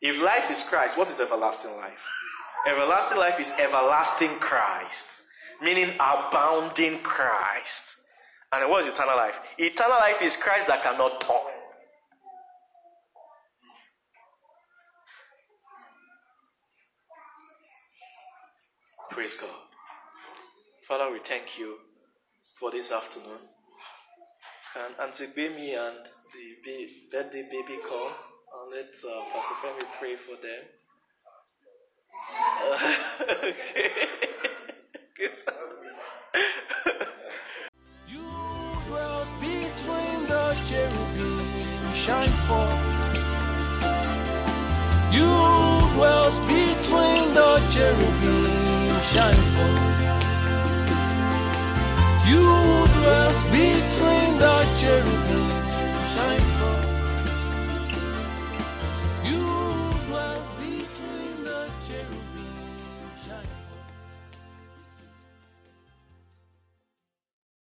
If 0.01 0.21
life 0.23 0.51
is 0.51 0.69
Christ, 0.69 0.97
what 0.97 1.11
is 1.11 1.21
everlasting 1.21 1.77
life? 1.77 2.03
Everlasting 2.67 3.19
life 3.19 3.39
is 3.41 3.53
everlasting 3.59 4.31
Christ, 4.39 5.23
meaning 5.63 5.91
abounding 5.95 6.99
Christ. 6.99 7.97
And 8.53 8.69
what 8.71 8.83
is 8.85 8.93
eternal 8.93 9.17
life? 9.17 9.37
Eternal 9.59 9.99
life 9.99 10.23
is 10.23 10.37
Christ 10.37 10.67
that 10.67 10.83
cannot 10.83 11.21
turn. 11.21 11.37
Praise 19.11 19.37
God. 19.37 19.51
Father, 20.87 21.13
we 21.13 21.19
thank 21.27 21.59
you 21.59 21.77
for 22.59 22.71
this 22.71 22.91
afternoon. 22.93 23.39
And 24.77 24.95
Auntie 25.01 25.27
Bemi 25.27 25.75
and 25.77 26.07
the 26.33 26.57
birthday 27.11 27.43
baby 27.43 27.79
come. 27.89 28.13
And 28.55 28.71
let 28.71 28.95
uh, 29.05 29.25
Pastor 29.33 29.55
Femi 29.55 29.85
pray 29.99 30.15
for 30.15 30.37
them. 30.37 30.63
Uh, 32.63 32.95
okay. 33.45 33.91
Good. 35.17 35.37
You 38.07 38.31
dwells 38.87 39.33
between 39.41 40.27
the 40.29 40.45
cherubim, 40.69 41.93
shine 41.93 42.37
forth. 42.47 43.11
You 45.11 45.33
dwells 45.97 46.39
between 46.39 47.35
the 47.35 47.51
cherubim, 47.73 49.01
shine 49.11 49.45
forth. 49.53 50.01
You 52.31 52.47
dwells 53.01 53.43
between 53.51 54.30
the 54.41 54.57
cherubim. 54.79 55.30